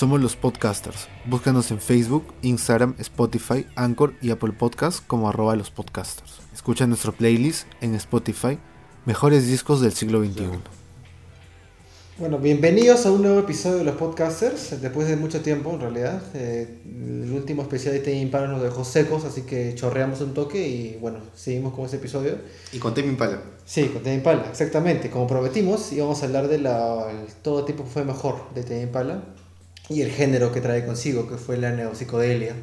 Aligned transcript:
Somos 0.00 0.18
los 0.18 0.34
podcasters. 0.34 1.08
Búscanos 1.26 1.70
en 1.70 1.78
Facebook, 1.78 2.24
Instagram, 2.40 2.94
Spotify, 3.00 3.66
Anchor 3.76 4.14
y 4.22 4.30
Apple 4.30 4.52
Podcasts 4.52 5.02
como 5.06 5.28
arroba 5.28 5.54
los 5.56 5.70
podcasters. 5.70 6.40
Escucha 6.54 6.86
nuestro 6.86 7.12
playlist 7.12 7.66
en 7.82 7.94
Spotify, 7.96 8.58
Mejores 9.04 9.46
Discos 9.46 9.82
del 9.82 9.92
Siglo 9.92 10.24
XXI. 10.24 10.44
Bueno, 12.16 12.38
bienvenidos 12.38 13.04
a 13.04 13.12
un 13.12 13.20
nuevo 13.20 13.40
episodio 13.40 13.76
de 13.76 13.84
los 13.84 13.96
podcasters, 13.96 14.80
después 14.80 15.06
de 15.06 15.16
mucho 15.16 15.42
tiempo 15.42 15.70
en 15.74 15.80
realidad. 15.80 16.22
Eh, 16.32 16.78
el 16.86 17.30
último 17.32 17.60
especial 17.60 17.92
de 17.92 18.00
Tame 18.00 18.22
Impala 18.22 18.46
nos 18.46 18.62
dejó 18.62 18.84
secos, 18.84 19.26
así 19.26 19.42
que 19.42 19.74
chorreamos 19.74 20.22
un 20.22 20.32
toque 20.32 20.66
y 20.66 20.96
bueno, 20.98 21.18
seguimos 21.34 21.74
con 21.74 21.84
este 21.84 21.98
episodio. 21.98 22.38
Y 22.72 22.78
con 22.78 22.94
Tame 22.94 23.08
Impala. 23.08 23.42
Sí, 23.66 23.88
con 23.88 24.02
Tame 24.02 24.14
Impala, 24.14 24.46
exactamente. 24.48 25.10
Como 25.10 25.26
prometimos, 25.26 25.92
íbamos 25.92 26.22
a 26.22 26.24
hablar 26.24 26.48
de 26.48 26.56
la, 26.56 27.10
el 27.10 27.30
todo 27.42 27.66
tipo 27.66 27.84
fue 27.84 28.02
mejor 28.02 28.54
de 28.54 28.62
Tame 28.62 28.80
Impala 28.84 29.24
y 29.90 30.00
el 30.00 30.10
género 30.10 30.52
que 30.52 30.62
trae 30.62 30.86
consigo, 30.86 31.28
que 31.28 31.36
fue 31.36 31.58
la 31.58 31.72
neopsicodelia 31.72 32.54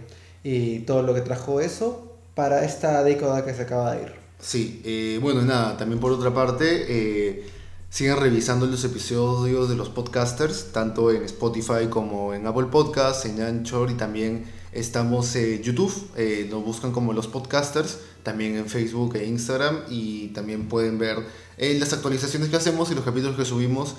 y 0.44 0.80
todo 0.80 1.04
lo 1.04 1.13
que 1.13 1.22
trajo 1.22 1.59
eso 1.59 2.17
para 2.34 2.66
esta 2.66 3.03
década 3.03 3.45
que 3.45 3.53
se 3.53 3.62
acaba 3.62 3.94
de 3.94 4.02
ir. 4.03 4.13
Sí, 4.40 4.81
eh, 4.86 5.20
bueno, 5.22 5.44
nada, 5.44 5.77
también 5.77 6.00
por 6.00 6.12
otra 6.12 6.34
parte... 6.34 6.86
Eh, 6.88 7.58
Sigan 7.90 8.20
revisando 8.20 8.66
los 8.66 8.84
episodios 8.84 9.70
de 9.70 9.76
los 9.76 9.88
podcasters, 9.88 10.73
tanto 10.73 11.09
en 11.09 11.23
Spotify 11.23 11.88
como 11.90 12.34
en 12.34 12.45
Apple 12.45 12.66
Podcasts, 12.66 13.26
en 13.26 13.41
Anchor 13.41 13.89
y 13.89 13.94
también 13.94 14.44
estamos 14.73 15.34
en 15.38 15.64
YouTube. 15.64 15.94
Eh, 16.17 16.48
nos 16.52 16.66
buscan 16.66 16.91
como 16.91 17.14
los 17.14 17.28
podcasters, 17.28 18.00
también 18.23 18.58
en 18.58 18.67
Facebook 18.67 19.16
e 19.16 19.25
Instagram 19.25 19.84
y 19.89 20.28
también 20.28 20.67
pueden 20.67 21.00
ver 21.00 21.17
eh, 21.57 21.75
las 21.79 21.93
actualizaciones 21.93 22.49
que 22.49 22.55
hacemos 22.55 22.91
y 22.91 22.95
los 22.95 23.03
capítulos 23.03 23.35
que 23.35 23.45
subimos 23.45 23.95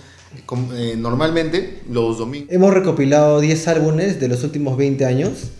eh, 0.74 0.94
normalmente 0.96 1.82
los 1.90 2.18
domingos. 2.18 2.52
Hemos 2.52 2.72
recopilado 2.72 3.40
10 3.40 3.68
álbumes 3.68 4.20
de 4.20 4.28
los 4.28 4.44
últimos 4.44 4.76
20 4.76 5.04
años 5.04 5.50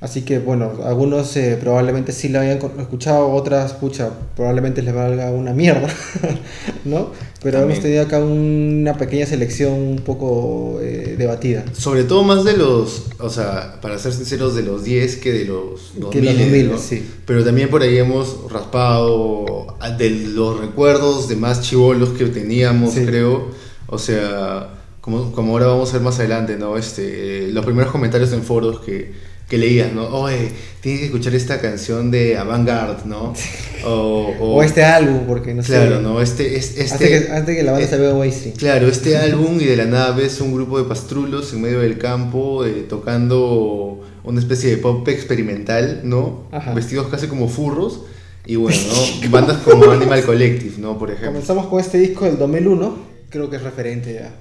Así 0.00 0.22
que 0.22 0.38
bueno, 0.38 0.74
algunos 0.84 1.36
eh, 1.36 1.58
probablemente 1.60 2.12
sí 2.12 2.28
lo 2.28 2.38
hayan 2.38 2.58
escuchado, 2.78 3.32
otras, 3.32 3.72
pucha, 3.72 4.10
probablemente 4.36 4.80
les 4.80 4.94
valga 4.94 5.32
una 5.32 5.52
mierda, 5.52 5.88
¿no? 6.84 7.10
Pero 7.42 7.62
hemos 7.62 7.78
tenido 7.80 8.02
acá 8.02 8.18
una 8.18 8.96
pequeña 8.96 9.24
selección 9.24 9.72
un 9.72 9.98
poco 9.98 10.80
eh, 10.82 11.14
debatida. 11.16 11.64
Sobre 11.72 12.02
todo 12.02 12.24
más 12.24 12.44
de 12.44 12.56
los, 12.56 13.04
o 13.20 13.30
sea, 13.30 13.80
para 13.80 13.98
ser 13.98 14.12
sinceros, 14.12 14.56
de 14.56 14.62
los 14.62 14.82
10 14.82 15.16
que 15.16 15.32
de 15.32 15.44
los 15.44 15.92
2000, 15.94 16.10
que 16.10 16.20
los 16.20 16.36
2000 16.36 16.78
sí. 16.78 17.08
Pero 17.24 17.44
también 17.44 17.68
por 17.68 17.82
ahí 17.82 17.96
hemos 17.96 18.50
raspado 18.50 19.76
de 19.98 20.10
los 20.10 20.58
recuerdos 20.58 21.28
de 21.28 21.36
más 21.36 21.60
chivolos 21.62 22.10
que 22.10 22.26
teníamos, 22.26 22.94
creo. 22.94 23.50
O 23.86 23.98
sea, 23.98 24.74
como, 25.00 25.30
como 25.32 25.52
ahora 25.52 25.66
vamos 25.66 25.90
a 25.90 25.92
ver 25.94 26.02
más 26.02 26.18
adelante, 26.18 26.56
¿no? 26.56 26.76
Este, 26.76 27.48
los 27.52 27.64
primeros 27.64 27.92
comentarios 27.92 28.32
en 28.32 28.42
foros 28.42 28.80
que 28.80 29.12
que 29.48 29.56
leías, 29.56 29.92
¿no? 29.92 30.06
Oye, 30.08 30.50
tienes 30.82 31.00
que 31.00 31.06
escuchar 31.06 31.34
esta 31.34 31.60
canción 31.60 32.10
de 32.10 32.36
Avantgarde, 32.36 33.06
¿no? 33.06 33.32
O, 33.84 34.34
o, 34.40 34.62
este 34.64 34.82
álbum, 34.82 35.20
porque 35.28 35.54
no 35.54 35.62
sé. 35.62 35.74
Claro, 35.74 36.02
¿no? 36.02 36.20
Este, 36.20 36.56
este, 36.56 36.82
antes, 37.30 37.56
que, 37.56 37.62
la 37.62 37.70
banda 37.70 37.86
se 37.86 37.96
vea 37.96 38.12
wasting. 38.12 38.52
Claro, 38.54 38.88
este 38.88 39.16
álbum 39.18 39.60
y 39.60 39.66
de 39.66 39.76
la 39.76 39.84
nada 39.84 40.10
ves 40.10 40.40
un 40.40 40.52
grupo 40.52 40.78
de 40.78 40.88
pastrulos 40.88 41.52
en 41.52 41.62
medio 41.62 41.78
del 41.78 41.96
campo 41.96 42.66
eh, 42.66 42.86
tocando 42.88 44.04
una 44.24 44.40
especie 44.40 44.70
de 44.70 44.78
pop 44.78 45.06
experimental, 45.08 46.00
¿no? 46.02 46.48
Vestidos 46.74 47.06
casi 47.06 47.28
como 47.28 47.48
furros. 47.48 48.00
Y 48.46 48.56
bueno, 48.56 48.78
¿no? 48.88 49.30
Bandas 49.30 49.58
como 49.58 49.92
Animal 49.92 50.24
Collective, 50.24 50.74
¿no? 50.78 50.98
Por 50.98 51.10
ejemplo. 51.10 51.34
Comenzamos 51.34 51.66
con 51.66 51.78
este 51.78 51.98
disco 51.98 52.24
del 52.24 52.36
2001, 52.36 52.98
creo 53.30 53.48
que 53.48 53.56
es 53.56 53.62
referente 53.62 54.14
ya 54.14 54.34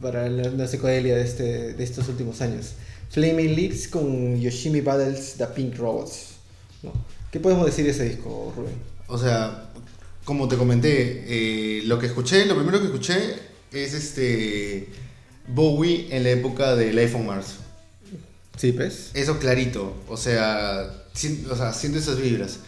para 0.00 0.28
la, 0.28 0.50
la 0.50 0.66
psicodelia 0.66 1.14
de, 1.14 1.22
este, 1.22 1.72
de 1.72 1.84
estos 1.84 2.08
últimos 2.08 2.40
años. 2.40 2.72
Flaming 3.12 3.54
Lips 3.54 3.88
con 3.88 4.40
Yoshimi 4.40 4.80
Battles 4.80 5.34
The 5.36 5.46
Pink 5.48 5.76
Robots. 5.76 6.28
¿no? 6.82 6.92
¿Qué 7.30 7.38
podemos 7.40 7.66
decir 7.66 7.84
de 7.84 7.90
ese 7.90 8.08
disco, 8.08 8.52
Rubén? 8.56 8.74
O 9.06 9.18
sea, 9.18 9.70
como 10.24 10.48
te 10.48 10.56
comenté, 10.56 11.24
eh, 11.26 11.82
lo 11.84 11.98
que 11.98 12.06
escuché, 12.06 12.46
lo 12.46 12.54
primero 12.54 12.80
que 12.80 12.86
escuché 12.86 13.34
es 13.70 13.92
este 13.92 14.88
Bowie 15.46 16.08
en 16.10 16.22
la 16.22 16.30
época 16.30 16.74
del 16.74 16.96
iPhone 16.96 17.26
Mars. 17.26 17.56
Sí, 18.56 18.72
pues. 18.72 19.10
Eso 19.12 19.38
clarito, 19.38 19.94
o 20.08 20.16
sea, 20.16 21.04
o 21.50 21.56
sea, 21.56 21.74
siento 21.74 21.98
esas 21.98 22.18
vibras. 22.18 22.60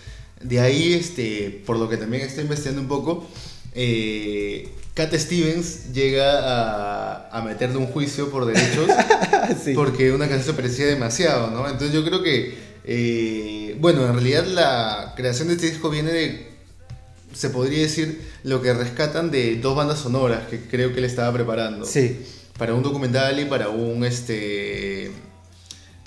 De 0.43 0.61
ahí, 0.61 0.93
este, 0.93 1.63
por 1.65 1.79
lo 1.79 1.89
que 1.89 1.97
también 1.97 2.23
estoy 2.23 2.43
investigando 2.43 2.83
un 2.83 2.89
poco, 2.89 3.27
eh, 3.75 4.69
Cat 4.95 5.13
Stevens 5.15 5.93
llega 5.93 6.39
a, 6.39 7.29
a 7.37 7.43
meterle 7.43 7.79
un 7.79 7.87
juicio 7.87 8.31
por 8.31 8.47
derechos 8.47 8.89
porque 9.75 10.13
una 10.13 10.29
canción 10.29 10.55
se 10.55 10.63
parecía 10.63 10.87
demasiado, 10.87 11.51
¿no? 11.51 11.69
Entonces 11.69 11.93
yo 11.93 12.05
creo 12.05 12.23
que, 12.23 12.55
eh, 12.85 13.77
bueno, 13.81 14.07
en 14.07 14.13
realidad 14.13 14.45
la 14.47 15.15
creación 15.17 15.49
de 15.49 15.55
este 15.55 15.67
disco 15.67 15.91
viene 15.91 16.13
de, 16.13 16.55
se 17.33 17.51
podría 17.51 17.81
decir, 17.81 18.23
lo 18.45 18.63
que 18.63 18.73
rescatan 18.73 19.33
de 19.33 19.57
dos 19.57 19.77
bandas 19.77 19.99
sonoras 19.99 20.47
que 20.49 20.61
creo 20.61 20.93
que 20.93 20.99
él 20.99 21.05
estaba 21.05 21.33
preparando. 21.33 21.85
Sí. 21.85 22.25
Para 22.57 22.73
un 22.75 22.85
documental 22.85 23.41
y 23.41 23.47
para 23.47 23.71
un, 23.71 24.05
este, 24.05 25.11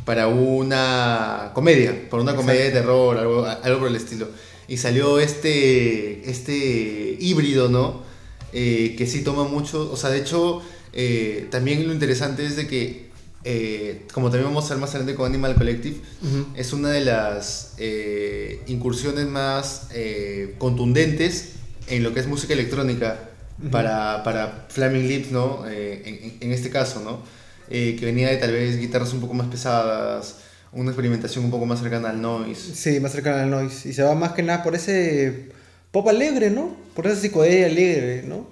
para 0.06 0.28
una 0.28 1.52
comedia, 1.54 2.10
para 2.10 2.24
una 2.24 2.36
comedia 2.38 2.64
de 2.64 2.72
terror, 2.72 3.18
algo, 3.18 3.46
algo 3.46 3.80
por 3.80 3.90
el 3.90 3.98
estilo. 3.98 4.30
Y 4.68 4.78
salió 4.78 5.20
este, 5.20 6.30
este 6.30 7.18
híbrido, 7.20 7.70
¿no? 7.70 8.08
Eh, 8.54 8.96
que 8.98 9.06
sí 9.08 9.24
toma 9.24 9.44
mucho, 9.44 9.92
o 9.92 9.98
sea, 9.98 10.10
de 10.10 10.20
hecho, 10.20 10.62
eh, 10.94 11.48
también 11.52 11.86
lo 11.86 11.94
interesante 11.94 12.46
es 12.46 12.56
de 12.56 12.66
que, 12.66 13.10
eh, 13.44 14.06
como 14.14 14.30
también 14.30 14.46
vamos 14.46 14.66
a 14.66 14.70
ver 14.70 14.80
más 14.80 14.92
adelante 14.92 15.16
con 15.16 15.28
Animal 15.28 15.56
Collective, 15.56 15.98
es 16.56 16.72
una 16.72 16.90
de 16.90 17.02
las 17.02 17.76
incursiones 18.68 19.28
más 19.28 19.90
contundentes 20.58 21.54
en 21.88 22.04
lo 22.04 22.14
que 22.14 22.22
es 22.22 22.28
música 22.28 22.54
electrónica 22.54 23.30
para, 23.70 24.24
para 24.24 24.66
Flaming 24.70 25.08
Lips, 25.08 25.32
¿no? 25.32 25.66
En, 25.68 26.38
en, 26.40 26.52
este 26.52 26.70
caso, 26.70 27.02
¿no? 27.02 27.22
que 27.70 28.00
venía 28.02 28.30
de 28.30 28.38
tal 28.38 28.54
vez 28.54 28.80
guitarras 28.80 29.12
un 29.14 29.20
poco 29.20 29.34
más 29.34 29.48
pesadas, 29.48 30.38
una 30.78 30.92
experimentación 30.92 31.44
un 31.44 31.52
poco 31.52 31.66
más 31.66 31.80
cercana 31.80 32.12
al 32.12 32.22
noise. 32.22 32.76
Sí, 32.76 33.00
más 33.00 33.12
cercana 33.12 33.44
al 33.44 33.50
noise. 33.50 33.90
Y 33.90 33.94
se 33.94 34.04
va 34.04 34.14
más 34.14 34.34
que 34.34 34.44
nada 34.44 34.64
por 34.64 34.76
ese 34.76 35.50
pop 35.92 36.08
alegre, 36.08 36.52
¿no? 36.52 36.76
Por 36.96 37.08
esa 37.08 37.20
psicodelia 37.20 37.66
alegre, 37.66 38.24
¿no? 38.24 38.48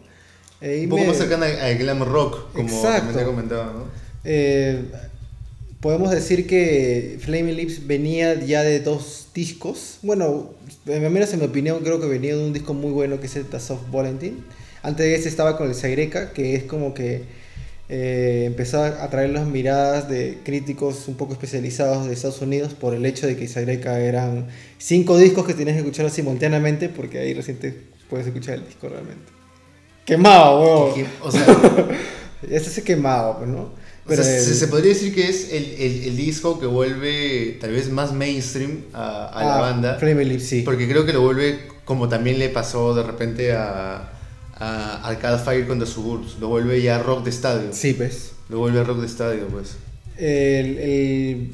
Eh, 0.59 0.81
un 0.83 0.89
poco 0.89 1.05
más 1.05 1.17
cercana 1.17 1.45
al 1.45 1.77
glam 1.77 2.03
rock, 2.03 2.51
como 2.53 2.81
te 3.15 3.23
comentaba, 3.23 3.65
¿no? 3.65 3.85
Eh, 4.23 4.85
podemos 5.79 6.09
decir 6.09 6.47
que 6.47 7.19
Flaming 7.21 7.55
Lips 7.55 7.85
venía 7.85 8.33
ya 8.33 8.63
de 8.63 8.79
dos 8.79 9.27
discos. 9.35 9.99
Bueno, 10.01 10.49
en 10.87 11.13
mi 11.13 11.45
opinión, 11.45 11.81
creo 11.83 12.01
que 12.01 12.07
venía 12.07 12.35
de 12.35 12.43
un 12.43 12.53
disco 12.53 12.73
muy 12.73 12.91
bueno 12.91 13.19
que 13.19 13.27
es 13.27 13.35
el 13.35 13.45
Soft 13.59 13.91
Valentine. 13.91 14.37
Antes 14.81 15.05
de 15.05 15.15
ese 15.15 15.29
estaba 15.29 15.57
con 15.57 15.67
el 15.67 15.75
Sagreka, 15.75 16.31
que 16.31 16.55
es 16.55 16.63
como 16.63 16.95
que 16.95 17.23
eh, 17.87 18.45
empezó 18.47 18.83
a 18.83 19.09
traer 19.09 19.29
las 19.29 19.45
miradas 19.45 20.09
de 20.09 20.39
críticos 20.43 21.07
un 21.07 21.15
poco 21.15 21.33
especializados 21.33 22.07
de 22.07 22.13
Estados 22.13 22.41
Unidos 22.41 22.73
por 22.73 22.95
el 22.95 23.05
hecho 23.05 23.27
de 23.27 23.37
que 23.37 23.47
Sagreka 23.47 23.99
eran 23.99 24.47
cinco 24.79 25.17
discos 25.17 25.45
que 25.45 25.53
tenías 25.53 25.75
que 25.75 25.81
escuchar 25.81 26.09
simultáneamente 26.09 26.89
porque 26.89 27.19
ahí 27.19 27.33
recién 27.33 27.59
puedes 28.09 28.25
escuchar 28.25 28.55
el 28.55 28.65
disco 28.65 28.89
realmente. 28.89 29.31
Quemado, 30.05 30.93
weón. 30.93 31.07
O 31.21 31.31
sea, 31.31 31.45
este 32.49 32.69
se 32.69 32.83
quemado, 32.83 33.37
pues, 33.37 33.49
¿no? 33.49 33.69
Pero 34.07 34.23
se, 34.23 34.67
podría 34.67 34.93
decir 34.93 35.15
que 35.15 35.27
es 35.27 35.51
el, 35.51 35.63
el, 35.79 36.03
el, 36.03 36.17
disco 36.17 36.59
que 36.59 36.67
vuelve 36.67 37.57
tal 37.59 37.71
vez 37.71 37.89
más 37.89 38.13
mainstream 38.13 38.83
a, 38.93 39.25
a 39.27 39.43
la 39.43 39.57
ah, 39.57 39.61
banda. 39.61 40.39
sí. 40.39 40.61
Porque 40.61 40.87
creo 40.87 41.07
que 41.07 41.13
lo 41.13 41.21
vuelve 41.21 41.67
como 41.85 42.07
también 42.07 42.37
le 42.37 42.49
pasó 42.49 42.93
de 42.93 43.01
repente 43.01 43.53
a 43.53 44.14
a 44.55 45.07
Arcade 45.07 45.39
Fire 45.43 45.67
contra 45.67 45.87
Suburbs. 45.87 46.37
Lo 46.39 46.47
vuelve 46.47 46.81
ya 46.81 46.99
rock 46.99 47.23
de 47.23 47.29
estadio. 47.29 47.69
Sí, 47.71 47.93
pues. 47.93 48.31
Lo 48.49 48.59
vuelve 48.59 48.83
rock 48.83 48.99
de 48.99 49.05
estadio, 49.05 49.47
pues. 49.47 49.77
El, 50.17 50.77
el, 50.77 51.51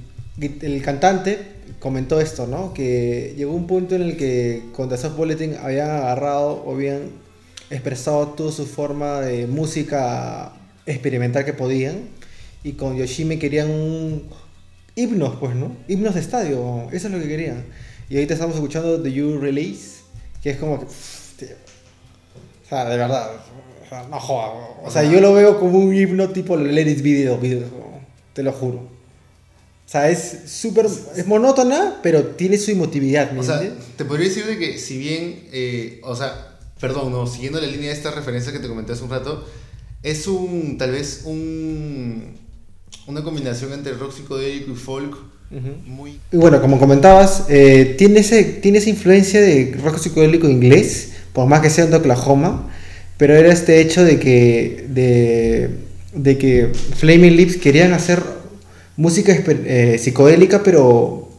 el, 0.61 0.81
cantante 0.81 1.39
comentó 1.79 2.21
esto, 2.21 2.45
¿no? 2.47 2.73
Que 2.73 3.33
llegó 3.37 3.53
un 3.53 3.65
punto 3.65 3.95
en 3.95 4.03
el 4.03 4.17
que 4.17 4.63
con 4.73 4.89
The 4.89 4.97
Soft 4.97 5.15
Bulletin 5.15 5.55
habían 5.61 5.89
agarrado 5.89 6.63
o 6.63 6.75
habían 6.75 7.09
expresado 7.69 8.27
toda 8.29 8.51
su 8.51 8.65
forma 8.65 9.21
de 9.21 9.47
música 9.47 10.53
experimental 10.85 11.45
que 11.45 11.53
podían. 11.53 12.09
Y 12.63 12.73
con 12.73 12.95
Yoshimi 12.97 13.37
querían 13.37 13.71
un 13.71 14.29
himnos, 14.95 15.37
pues, 15.39 15.55
¿no? 15.55 15.75
Himnos 15.87 16.13
de 16.13 16.21
estadio, 16.21 16.87
eso 16.91 17.07
es 17.07 17.13
lo 17.13 17.19
que 17.19 17.27
querían. 17.27 17.63
Y 18.09 18.15
ahorita 18.15 18.35
estamos 18.35 18.55
escuchando 18.55 19.01
The 19.01 19.11
You 19.11 19.39
Release, 19.39 20.01
que 20.43 20.51
es 20.51 20.57
como 20.57 20.81
que 20.81 20.85
sea, 22.75 22.89
de 22.89 22.97
verdad. 22.97 23.31
no 24.09 24.19
joda. 24.19 24.47
O 24.83 24.89
sea, 24.89 25.03
yo 25.03 25.19
lo 25.19 25.33
veo 25.33 25.59
como 25.59 25.79
un 25.79 25.95
himno 25.95 26.29
tipo 26.29 26.55
Let 26.57 26.89
It 26.89 27.01
Video, 27.01 27.39
te 28.33 28.43
lo 28.43 28.51
juro. 28.51 28.77
O 28.77 29.89
sea, 29.91 30.09
es 30.09 30.43
súper. 30.45 30.85
Es 30.85 31.27
monótona, 31.27 31.99
pero 32.01 32.27
tiene 32.27 32.57
su 32.57 32.71
emotividad. 32.71 33.37
o 33.37 33.43
sea, 33.43 33.61
te 33.97 34.05
podría 34.05 34.29
decir 34.29 34.45
de 34.45 34.57
que, 34.57 34.77
si 34.77 34.97
bien. 34.97 35.43
Eh, 35.51 35.99
o 36.03 36.15
sea, 36.15 36.57
perdón, 36.79 37.11
no, 37.11 37.27
siguiendo 37.27 37.59
la 37.59 37.67
línea 37.67 37.89
de 37.89 37.95
esta 37.95 38.09
referencia 38.09 38.53
que 38.53 38.59
te 38.59 38.69
comenté 38.69 38.93
hace 38.93 39.03
un 39.03 39.09
rato, 39.09 39.45
es 40.01 40.27
un. 40.27 40.77
Tal 40.77 40.91
vez 40.91 41.23
un. 41.25 42.37
una 43.05 43.21
combinación 43.21 43.73
entre 43.73 43.91
rock 43.95 44.13
psicodélico 44.13 44.71
y 44.71 44.75
folk. 44.75 45.17
Muy... 45.85 46.17
Y 46.31 46.37
bueno, 46.37 46.61
como 46.61 46.79
comentabas, 46.79 47.47
eh, 47.49 47.95
tiene, 47.97 48.21
ese, 48.21 48.41
tiene 48.45 48.77
esa 48.77 48.89
influencia 48.89 49.41
de 49.41 49.77
rock 49.83 49.97
psicodélico 49.97 50.47
inglés, 50.47 51.10
por 51.33 51.47
más 51.47 51.61
que 51.61 51.69
sea 51.69 51.85
de 51.85 51.95
Oklahoma, 51.95 52.69
pero 53.17 53.35
era 53.35 53.51
este 53.51 53.79
hecho 53.81 54.03
de 54.03 54.19
que, 54.19 54.85
de, 54.89 55.69
de 56.13 56.37
que 56.37 56.71
Flaming 56.97 57.35
Lips 57.35 57.57
querían 57.57 57.93
hacer 57.93 58.21
música 58.97 59.33
eh, 59.33 59.97
psicodélica, 59.99 60.63
pero 60.63 61.29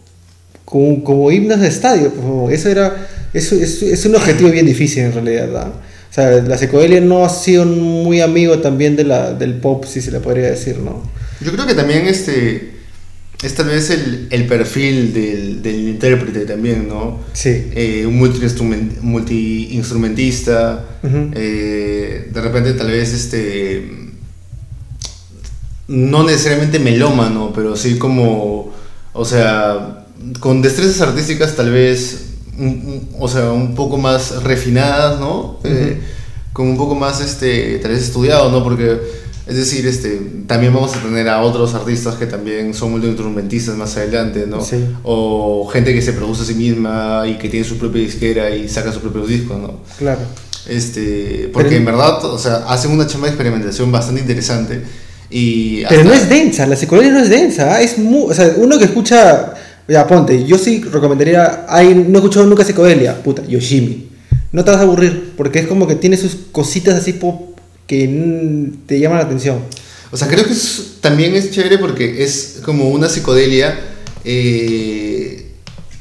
como, 0.65 1.05
como, 1.05 1.31
himnos 1.31 1.61
de 1.61 1.69
estadio. 1.69 2.12
Eso 2.50 2.69
era 2.69 3.09
eso, 3.35 3.55
es, 3.55 3.83
es 3.83 4.06
un 4.06 4.15
objetivo 4.15 4.50
bien 4.50 4.67
difícil 4.67 5.05
en 5.05 5.12
realidad. 5.12 5.47
¿verdad? 5.47 5.73
O 6.12 6.15
sea, 6.15 6.31
la 6.43 6.59
psicodelia 6.59 7.00
no 7.00 7.25
ha 7.25 7.31
sido 7.31 7.65
muy 7.65 8.21
amigo 8.21 8.59
también 8.59 8.97
de 8.97 9.05
la, 9.05 9.33
del 9.33 9.55
pop, 9.55 9.87
si 9.87 10.03
se 10.03 10.11
le 10.11 10.21
podría 10.21 10.50
decir, 10.50 10.79
¿no? 10.79 11.03
Yo 11.41 11.50
creo 11.53 11.67
que 11.67 11.75
también 11.75 12.06
este 12.06 12.72
es 13.43 13.55
tal 13.55 13.67
vez 13.67 13.91
el, 13.91 14.29
el 14.31 14.47
perfil 14.47 15.12
del, 15.12 15.61
del, 15.62 15.89
intérprete 15.89 16.47
también, 16.47 16.89
¿no? 16.89 17.19
Sí. 17.33 17.71
Eh, 17.75 18.06
un 18.06 18.17
multi-instrumentista, 18.19 20.85
eh, 21.03 22.31
de 22.33 22.41
repente 22.41 22.73
tal 22.75 22.87
vez 22.89 23.12
este 23.12 24.12
no 25.89 26.23
necesariamente 26.23 26.79
melómano, 26.79 27.53
pero 27.55 27.77
sí 27.77 27.99
como, 27.99 28.73
o 29.12 29.25
sea, 29.25 30.06
con 30.41 30.62
destrezas 30.62 31.00
artísticas 31.00 31.56
tal 31.56 31.71
vez, 31.71 32.27
o 33.19 33.29
sea, 33.29 33.50
un 33.50 33.75
poco 33.75 33.99
más 33.99 34.43
refinadas, 34.43 35.21
¿no? 35.21 35.59
Eh, 35.65 36.00
con 36.53 36.69
un 36.69 36.77
poco 36.77 36.94
más, 36.94 37.21
este, 37.21 37.79
tal 37.79 37.93
vez 37.93 38.03
estudiado, 38.03 38.50
¿no? 38.50 38.62
Porque, 38.62 39.00
es 39.47 39.56
decir, 39.56 39.87
este, 39.87 40.21
también 40.47 40.73
vamos 40.73 40.94
a 40.97 41.03
tener 41.03 41.29
a 41.29 41.43
otros 41.43 41.75
artistas 41.75 42.15
que 42.15 42.27
también 42.27 42.75
son 42.75 42.93
multiinstrumentistas 42.93 43.77
más 43.77 43.97
adelante, 43.97 44.47
¿no? 44.47 44.65
Sí. 44.65 44.85
O 45.03 45.69
gente 45.73 45.93
que 45.94 46.03
se 46.03 46.12
produce 46.12 46.43
a 46.43 46.44
sí 46.47 46.55
misma 46.55 47.25
y 47.27 47.39
que 47.39 47.49
tiene 47.49 47.67
su 47.67 47.79
propia 47.79 48.03
disquera 48.03 48.50
y 48.50 48.69
saca 48.69 48.93
sus 48.93 49.03
propios 49.03 49.29
discos, 49.29 49.59
¿no? 49.59 49.81
Claro. 49.99 50.21
Este, 50.69 51.50
porque 51.53 51.77
en 51.77 51.85
verdad, 51.85 52.25
o 52.25 52.39
sea, 52.39 52.65
hacen 52.69 52.93
una 52.93 53.06
chamba 53.06 53.27
de 53.27 53.33
experimentación 53.33 53.91
bastante 53.91 54.21
interesante 54.21 54.83
pero 55.89 56.05
no 56.05 56.12
es 56.12 56.29
densa, 56.29 56.67
la 56.67 56.77
psicología 56.77 57.11
no 57.11 57.21
es 57.21 57.31
densa, 57.31 57.75
¿ah? 57.75 57.81
es 57.81 57.99
muy, 57.99 58.31
o 58.31 58.35
sea, 58.35 58.55
uno 58.56 58.79
que 58.79 58.85
escucha, 58.85 59.55
ya 59.89 60.06
ponte, 60.06 60.44
yo 60.44 60.59
sí 60.59 60.83
recomendaría, 60.83 61.65
hay, 61.69 61.94
no 61.94 62.19
he 62.19 62.21
escuchado 62.21 62.47
nunca 62.47 62.65
psicodelia, 62.65 63.23
puta, 63.23 63.43
Yoshimi. 63.47 64.11
No 64.53 64.65
te 64.65 64.71
vas 64.71 64.81
a 64.81 64.83
aburrir, 64.83 65.33
porque 65.37 65.61
es 65.61 65.67
como 65.67 65.87
que 65.87 65.94
tiene 65.94 66.19
sus 66.19 66.37
cositas 66.53 66.94
así 66.94 67.15
pop 67.15 67.52
que 67.93 68.71
te 68.87 68.99
llaman 68.99 69.19
la 69.19 69.25
atención. 69.25 69.59
O 70.11 70.17
sea, 70.17 70.27
creo 70.27 70.47
que 70.47 70.55
también 71.03 71.35
es 71.35 71.50
chévere 71.50 71.77
porque 71.77 72.25
es 72.25 72.61
como 72.65 72.89
una 72.89 73.11
psicodelia 73.11 73.79
eh, 74.25 75.50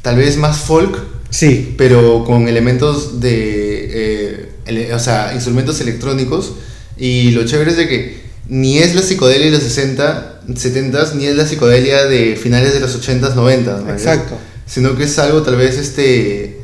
tal 0.01 0.15
vez 0.15 0.37
más 0.37 0.59
folk, 0.59 0.97
sí. 1.29 1.73
pero 1.77 2.23
con 2.23 2.47
elementos 2.47 3.19
de, 3.19 4.49
eh, 4.67 4.93
o 4.93 4.99
sea, 4.99 5.33
instrumentos 5.33 5.81
electrónicos. 5.81 6.53
Y 6.97 7.31
lo 7.31 7.45
chévere 7.45 7.71
es 7.71 7.77
de 7.77 7.89
que 7.89 8.21
ni 8.47 8.79
es 8.79 8.95
la 8.95 9.01
psicodelia 9.01 9.47
de 9.47 9.51
los 9.51 9.63
60, 9.63 10.43
70, 10.55 11.13
ni 11.15 11.25
es 11.25 11.35
la 11.35 11.45
psicodelia 11.45 12.05
de 12.05 12.37
finales 12.37 12.73
de 12.73 12.79
los 12.79 12.95
80, 12.95 13.35
90. 13.35 13.91
Exacto. 13.91 14.37
Sino 14.65 14.95
que 14.95 15.03
es 15.03 15.19
algo 15.19 15.41
tal 15.41 15.57
vez 15.57 15.77
este 15.77 16.57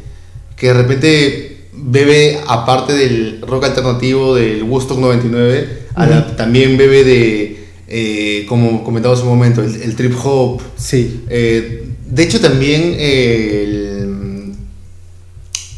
que 0.55 0.67
de 0.67 0.73
repente 0.73 1.46
bebe, 1.77 2.39
aparte 2.47 2.93
del 2.93 3.41
rock 3.41 3.65
alternativo 3.65 4.35
del 4.35 4.63
Woodstock 4.63 4.97
99, 4.97 5.87
también 6.35 6.77
bebe 6.77 7.03
de, 7.03 7.65
eh, 7.87 8.45
como 8.49 8.83
comentaba 8.83 9.13
hace 9.13 9.23
un 9.23 9.29
momento, 9.29 9.63
el, 9.63 9.95
trip 9.95 10.13
hop. 10.23 10.61
Sí. 10.75 11.23
Eh, 11.29 11.85
de 12.05 12.23
hecho, 12.23 12.39
también 12.39 12.95
el, 12.99 14.53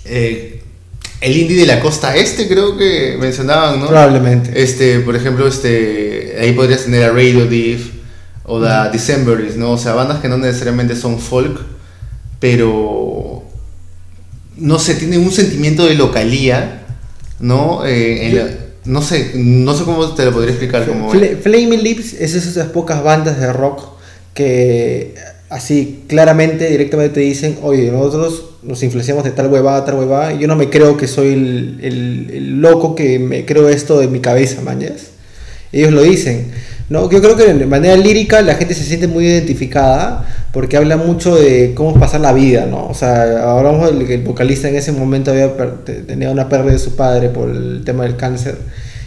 eh, 0.05 0.61
el 1.21 1.37
indie 1.37 1.57
de 1.57 1.65
la 1.65 1.79
costa 1.81 2.15
este, 2.15 2.47
creo 2.47 2.77
que 2.77 3.17
mencionaban, 3.19 3.79
¿no? 3.79 3.87
Probablemente. 3.87 4.61
Este, 4.61 4.99
por 4.99 5.15
ejemplo, 5.15 5.47
este, 5.47 6.35
ahí 6.39 6.53
podrías 6.53 6.85
tener 6.85 7.03
a 7.03 7.11
Radio 7.11 7.45
Div 7.45 7.91
o 8.45 8.61
The 8.61 8.91
Decemberis, 8.91 9.55
¿no? 9.55 9.71
O 9.71 9.77
sea, 9.77 9.93
bandas 9.93 10.19
que 10.19 10.27
no 10.27 10.37
necesariamente 10.37 10.95
son 10.95 11.19
folk, 11.19 11.59
pero 12.39 13.38
no 14.59 14.79
sé, 14.79 14.95
tienen 14.95 15.21
un 15.21 15.31
sentimiento 15.31 15.85
de 15.85 15.95
localía, 15.95 16.85
¿no? 17.39 17.81
Eh, 17.85 18.57
no 18.85 19.01
sé, 19.01 19.31
no 19.35 19.75
sé 19.75 19.83
cómo 19.83 20.13
te 20.13 20.25
lo 20.25 20.31
podría 20.31 20.51
explicar. 20.51 20.85
Como... 20.85 21.11
Flaming 21.11 21.83
Lips 21.83 22.13
es 22.13 22.35
esas 22.35 22.67
pocas 22.67 23.03
bandas 23.03 23.39
de 23.39 23.51
rock 23.53 23.83
que 24.33 25.15
así 25.49 26.03
claramente, 26.07 26.69
directamente 26.69 27.15
te 27.15 27.19
dicen, 27.21 27.57
oye, 27.61 27.91
nosotros 27.91 28.45
nos 28.61 28.81
influenciamos 28.83 29.23
de 29.23 29.31
tal 29.31 29.47
huevada, 29.47 29.85
tal 29.85 29.95
huevada, 29.95 30.33
y 30.33 30.39
yo 30.39 30.47
no 30.47 30.55
me 30.55 30.69
creo 30.69 30.97
que 30.97 31.07
soy 31.07 31.33
el, 31.33 31.79
el, 31.81 32.61
loco 32.61 32.95
que 32.95 33.19
me 33.19 33.45
creo 33.45 33.69
esto 33.69 33.99
de 33.99 34.07
mi 34.07 34.19
cabeza, 34.19 34.61
mañas. 34.61 35.07
Ellos 35.71 35.91
lo 35.91 36.01
dicen. 36.01 36.51
¿No? 36.89 37.09
Yo 37.09 37.21
creo 37.21 37.35
que 37.35 37.53
de 37.53 37.65
manera 37.65 37.95
lírica 37.95 38.41
la 38.41 38.55
gente 38.55 38.73
se 38.73 38.83
siente 38.83 39.07
muy 39.07 39.25
identificada 39.25 40.25
porque 40.51 40.77
habla 40.77 40.97
mucho 40.97 41.35
de 41.35 41.73
cómo 41.75 41.99
pasar 41.99 42.21
la 42.21 42.33
vida, 42.33 42.65
¿no? 42.65 42.87
O 42.87 42.93
sea, 42.93 43.51
hablamos 43.51 43.91
del 43.91 44.07
que 44.07 44.15
el 44.15 44.23
vocalista 44.23 44.67
en 44.69 44.75
ese 44.75 44.91
momento 44.91 45.31
había 45.31 45.53
tenía 46.07 46.31
una 46.31 46.49
pérdida 46.49 46.73
de 46.73 46.79
su 46.79 46.95
padre 46.95 47.29
por 47.29 47.49
el 47.49 47.83
tema 47.85 48.03
del 48.03 48.15
cáncer 48.15 48.55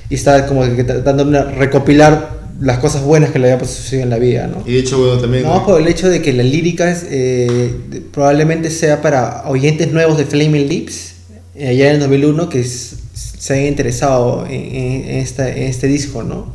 y 0.08 0.14
estaba 0.14 0.46
como 0.46 0.62
que 0.62 0.84
tratando 0.84 1.24
de 1.24 1.42
recopilar 1.42 2.42
las 2.60 2.78
cosas 2.78 3.02
buenas 3.02 3.30
que 3.30 3.38
le 3.38 3.50
había 3.50 3.66
sucedido 3.66 4.04
en 4.04 4.10
la 4.10 4.18
vida, 4.18 4.46
¿no? 4.46 4.62
Y 4.64 4.74
de 4.74 4.78
hecho, 4.78 4.98
bueno, 4.98 5.20
también... 5.20 5.42
No, 5.42 5.66
por 5.66 5.80
el 5.80 5.88
hecho 5.88 6.08
de 6.08 6.22
que 6.22 6.32
la 6.32 6.44
lírica 6.44 6.90
es, 6.90 7.04
eh, 7.10 7.74
probablemente 8.12 8.70
sea 8.70 9.02
para 9.02 9.42
oyentes 9.48 9.90
nuevos 9.90 10.16
de 10.16 10.26
Flaming 10.26 10.68
Lips, 10.68 11.14
eh, 11.56 11.68
allá 11.68 11.88
en 11.88 11.94
el 11.94 12.00
2001, 12.00 12.48
que 12.48 12.62
se 12.62 13.52
hayan 13.54 13.66
interesado 13.66 14.46
en, 14.48 15.10
este 15.16 15.86
disco, 15.88 16.22
¿no? 16.22 16.54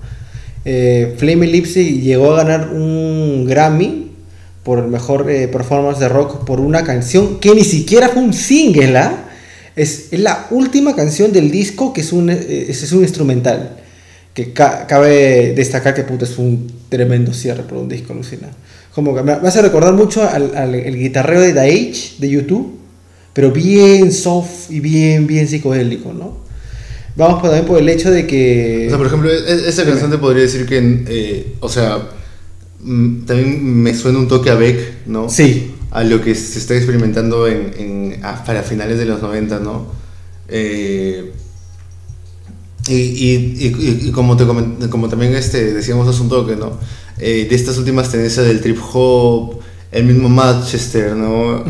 Eh, 0.70 1.16
Lips 1.18 1.76
llegó 1.76 2.34
a 2.34 2.44
ganar 2.44 2.74
un 2.74 3.46
Grammy 3.46 4.12
por 4.64 4.80
el 4.80 4.88
mejor 4.88 5.26
performance 5.26 5.98
de 5.98 6.10
rock 6.10 6.44
por 6.44 6.60
una 6.60 6.84
canción 6.84 7.40
que 7.40 7.56
ni 7.56 7.64
siquiera 7.64 8.10
fue 8.10 8.22
un 8.22 8.34
single, 8.34 8.98
¿ah? 8.98 9.30
Es, 9.78 10.10
la 10.12 10.48
última 10.50 10.94
canción 10.94 11.32
del 11.32 11.52
disco 11.52 11.94
que 11.94 12.02
es 12.02 12.12
un, 12.12 12.30
es 12.30 12.92
un 12.92 13.02
instrumental 13.04 13.78
que 14.34 14.52
cabe 14.52 15.54
destacar 15.56 15.94
que 15.94 16.04
puto 16.04 16.26
es 16.26 16.38
un 16.38 16.70
tremendo 16.90 17.34
cierre 17.34 17.64
por 17.64 17.78
un 17.78 17.88
disco 17.88 18.12
alucinado. 18.12 18.54
Como 18.94 19.16
que 19.16 19.24
me 19.24 19.32
hace 19.32 19.62
recordar 19.62 19.94
mucho 19.94 20.28
al, 20.28 20.54
al 20.54 20.76
el 20.76 20.98
guitarreo 20.98 21.40
de 21.40 21.54
The 21.54 21.62
Age 21.62 22.16
de 22.18 22.30
YouTube, 22.30 22.78
pero 23.32 23.52
bien 23.52 24.12
soft 24.12 24.70
y 24.70 24.82
bien, 24.82 25.28
bien 25.28 25.48
psicodélico, 25.48 26.12
¿no? 26.12 26.47
Vamos 27.18 27.42
también 27.42 27.66
por 27.66 27.80
el 27.80 27.90
hecho 27.90 28.12
de 28.12 28.28
que... 28.28 28.86
O 28.86 28.90
sea, 28.90 28.98
por 29.00 29.08
ejemplo, 29.08 29.32
e-, 29.32 29.68
esa 29.68 29.84
canción 29.86 30.12
te 30.12 30.20
podría 30.20 30.44
decir 30.44 30.68
que, 30.68 31.04
eh, 31.08 31.56
o 31.60 31.68
sea, 31.68 32.10
mm, 32.80 33.26
también 33.26 33.66
me 33.66 33.96
suena 33.96 34.20
un 34.20 34.28
toque 34.28 34.52
a 34.52 34.56
Beck, 34.56 35.08
¿no? 35.08 35.28
Sí. 35.28 35.74
A 35.90 36.04
lo 36.04 36.22
que 36.22 36.36
se 36.36 36.60
está 36.60 36.76
experimentando 36.76 37.48
en, 37.48 37.74
en 37.78 38.22
para 38.46 38.62
finales 38.62 39.00
de 39.00 39.06
los 39.06 39.20
90, 39.20 39.60
¿no? 39.60 39.88
Eh, 40.48 41.32
y, 42.88 42.94
y, 42.94 44.08
y, 44.08 44.12
como, 44.12 44.38
te 44.38 44.46
como 44.88 45.10
también 45.10 45.36
este, 45.36 45.74
decíamos 45.74 46.08
hace 46.08 46.22
un 46.22 46.30
toque, 46.30 46.56
¿no? 46.56 46.78
Eh, 47.18 47.48
de 47.50 47.56
estas 47.56 47.80
últimas 47.80 48.12
tendencias 48.12 48.46
del 48.46 48.62
trip 48.62 48.78
hop, 48.94 49.60
el 49.92 50.04
mismo 50.06 50.30
Manchester, 50.30 51.16
¿no? 51.16 51.66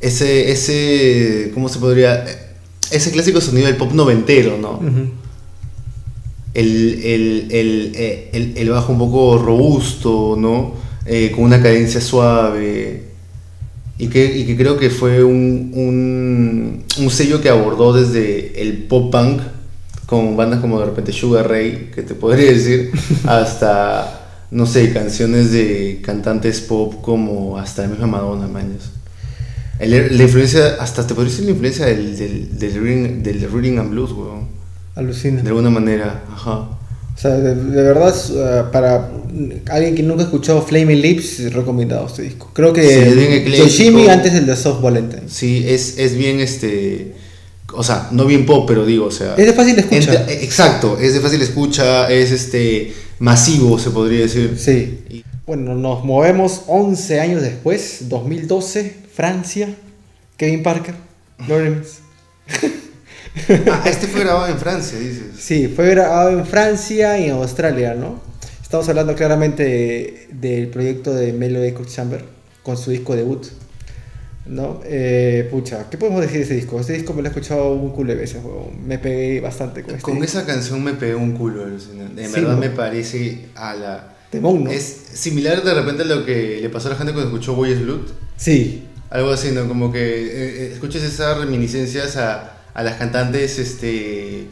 Ese, 0.00 0.50
ese, 0.50 1.52
¿cómo 1.54 1.68
se 1.68 1.78
podría? 1.78 2.43
Ese 2.90 3.10
clásico 3.10 3.40
sonido 3.40 3.66
del 3.66 3.76
pop 3.76 3.92
noventero, 3.92 4.58
¿no? 4.58 4.80
el, 6.54 7.00
el, 7.04 7.48
el, 7.50 7.92
eh, 7.96 8.30
el, 8.32 8.56
el, 8.56 8.70
bajo 8.70 8.92
un 8.92 8.98
poco 8.98 9.38
robusto, 9.38 10.36
¿no? 10.38 10.74
con 11.34 11.44
una 11.44 11.60
cadencia 11.60 12.00
suave. 12.00 13.14
Y 13.98 14.08
que, 14.08 14.38
y 14.38 14.44
que 14.44 14.56
creo 14.56 14.76
que 14.76 14.90
fue 14.90 15.22
un, 15.22 15.70
un, 15.74 16.84
un 16.98 17.10
sello 17.10 17.40
que 17.40 17.48
abordó 17.48 17.92
desde 17.92 18.60
el 18.60 18.84
pop 18.84 19.12
punk 19.12 19.40
con 20.06 20.36
bandas 20.36 20.60
como 20.60 20.78
de 20.80 20.86
repente 20.86 21.12
Sugar 21.12 21.48
Ray, 21.48 21.90
que 21.94 22.02
te 22.02 22.14
podría 22.14 22.50
decir, 22.50 22.90
hasta, 23.24 24.46
no 24.50 24.66
sé, 24.66 24.92
canciones 24.92 25.52
de 25.52 26.00
cantantes 26.04 26.60
pop 26.60 27.00
como 27.02 27.58
hasta 27.58 27.82
la 27.82 27.88
misma 27.88 28.06
Madonna, 28.06 28.46
maños. 28.46 28.90
La 29.80 30.22
influencia, 30.22 30.76
hasta 30.80 31.06
te 31.06 31.14
podría 31.14 31.30
decir 31.30 31.44
la 31.46 31.50
influencia 31.52 31.86
del, 31.86 32.16
del, 32.16 32.58
del, 32.58 33.22
del 33.22 33.50
reading 33.52 33.78
and 33.78 33.90
blues, 33.90 34.12
weón. 34.12 34.48
Alucina. 34.94 35.42
De 35.42 35.48
alguna 35.48 35.70
manera, 35.70 36.22
ajá. 36.32 36.58
O 37.16 37.16
sea, 37.16 37.30
de, 37.32 37.54
verdad, 37.54 38.14
eh, 38.34 38.64
para 38.72 39.10
alguien 39.70 39.94
que 39.94 40.02
nunca 40.02 40.22
ha 40.22 40.24
escuchado 40.26 40.62
Flaming 40.62 41.00
Lips, 41.00 41.52
recomendado 41.52 42.06
este 42.06 42.22
disco. 42.22 42.50
Creo 42.52 42.72
que 42.72 43.42
sí, 43.44 43.56
Yoshimi 43.56 44.08
antes 44.08 44.34
el 44.34 44.46
de 44.46 44.56
Soft 44.56 44.80
Valentine. 44.82 45.22
Sí, 45.28 45.64
es, 45.66 45.98
es 45.98 46.16
bien 46.16 46.40
este 46.40 47.14
o 47.76 47.82
sea, 47.82 48.08
no 48.12 48.24
bien 48.26 48.46
pop, 48.46 48.64
pero 48.68 48.86
digo, 48.86 49.06
o 49.06 49.10
sea... 49.10 49.34
Es 49.36 49.46
de 49.46 49.52
fácil 49.52 49.78
escucha. 49.78 50.26
eh, 50.28 50.40
exacto, 50.42 50.96
es 51.00 51.14
de 51.14 51.20
fácil 51.20 51.42
escucha, 51.42 52.08
es 52.10 52.30
este 52.30 52.92
masivo, 53.18 53.78
se 53.78 53.90
podría 53.90 54.20
decir. 54.20 54.54
Sí. 54.56 55.00
Y- 55.10 55.23
Bueno, 55.46 55.74
nos 55.74 56.04
movemos 56.04 56.62
11 56.68 57.20
años 57.20 57.42
después, 57.42 58.08
2012, 58.08 58.96
Francia, 59.12 59.74
Kevin 60.36 60.62
Parker, 60.62 60.94
Lawrence. 61.48 62.00
Ah, 63.68 63.82
este 63.86 64.06
fue 64.06 64.20
grabado 64.20 64.46
en 64.46 64.58
Francia, 64.58 64.96
dices. 64.96 65.24
Sí, 65.40 65.66
fue 65.66 65.90
grabado 65.90 66.30
en 66.38 66.46
Francia 66.46 67.18
y 67.18 67.24
en 67.24 67.32
Australia, 67.32 67.92
¿no? 67.94 68.20
Estamos 68.62 68.88
hablando 68.88 69.16
claramente 69.16 69.64
de- 69.64 70.28
del 70.30 70.68
proyecto 70.68 71.12
de 71.12 71.32
Melody 71.32 71.66
Echo 71.66 71.84
Chamber 71.84 72.24
con 72.62 72.76
su 72.76 72.92
disco 72.92 73.16
debut, 73.16 73.44
¿no? 74.46 74.80
Eh, 74.84 75.48
pucha, 75.50 75.90
¿qué 75.90 75.98
podemos 75.98 76.20
decir 76.20 76.38
de 76.38 76.44
ese 76.44 76.54
disco? 76.54 76.78
Este 76.78 76.92
disco 76.92 77.12
me 77.12 77.22
lo 77.22 77.28
he 77.28 77.30
escuchado 77.32 77.72
un 77.74 77.90
culo 77.90 78.10
de 78.12 78.20
veces, 78.20 78.40
weón. 78.44 78.86
Me 78.86 79.00
pegué 79.00 79.40
bastante 79.40 79.82
con 79.82 79.96
este 79.96 80.02
Con 80.02 80.20
disco. 80.20 80.38
esa 80.38 80.46
canción 80.46 80.80
me 80.84 80.92
pegué 80.92 81.16
un 81.16 81.32
culo. 81.32 81.66
En 81.66 82.32
verdad 82.32 82.56
me 82.56 82.70
parece 82.70 83.46
a 83.56 83.74
la... 83.74 84.13
Temón, 84.34 84.64
¿no? 84.64 84.70
Es 84.70 84.84
similar 85.14 85.62
de 85.62 85.74
repente 85.74 86.02
a 86.02 86.06
lo 86.06 86.24
que 86.24 86.58
le 86.60 86.68
pasó 86.70 86.88
a 86.88 86.92
la 86.92 86.96
gente 86.96 87.12
cuando 87.12 87.30
escuchó 87.30 87.54
Boy 87.54 87.74
Blood. 87.74 88.00
Sí, 88.36 88.84
Algo 89.10 89.30
así, 89.30 89.52
¿no? 89.52 89.68
Como 89.68 89.92
que 89.92 90.00
eh, 90.00 90.28
eh, 90.66 90.70
escuchas 90.72 91.02
esas 91.02 91.38
reminiscencias 91.38 92.16
a, 92.16 92.62
a 92.74 92.82
las 92.82 92.96
cantantes 92.96 93.58
este, 93.60 94.48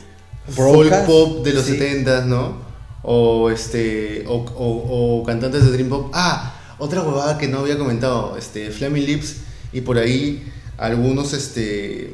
folk 0.49 1.05
pop 1.07 1.45
de 1.45 1.53
los 1.53 1.65
sí. 1.65 1.77
70s, 1.79 2.27
¿no? 2.27 2.63
O, 3.03 3.51
este, 3.51 4.25
o, 4.29 4.37
o- 4.37 5.19
o 5.21 5.25
cantantes 5.25 5.65
de 5.65 5.73
Dream 5.73 5.89
Pop. 5.89 6.11
Ah, 6.15 6.55
otra 6.79 7.03
huevada 7.03 7.39
que 7.39 7.49
no 7.49 7.59
había 7.59 7.77
comentado, 7.77 8.37
este, 8.39 8.71
Flaming 8.71 9.05
Lips 9.05 9.37
y 9.73 9.81
por 9.81 9.99
ahí 9.99 10.45
algunos 10.79 11.33
este, 11.33 12.13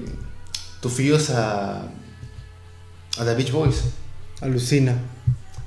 tufillos 0.81 1.29
a, 1.31 1.83
a 3.19 3.25
The 3.25 3.35
Beach 3.35 3.53
Boys. 3.53 3.77
alucina. 4.41 4.95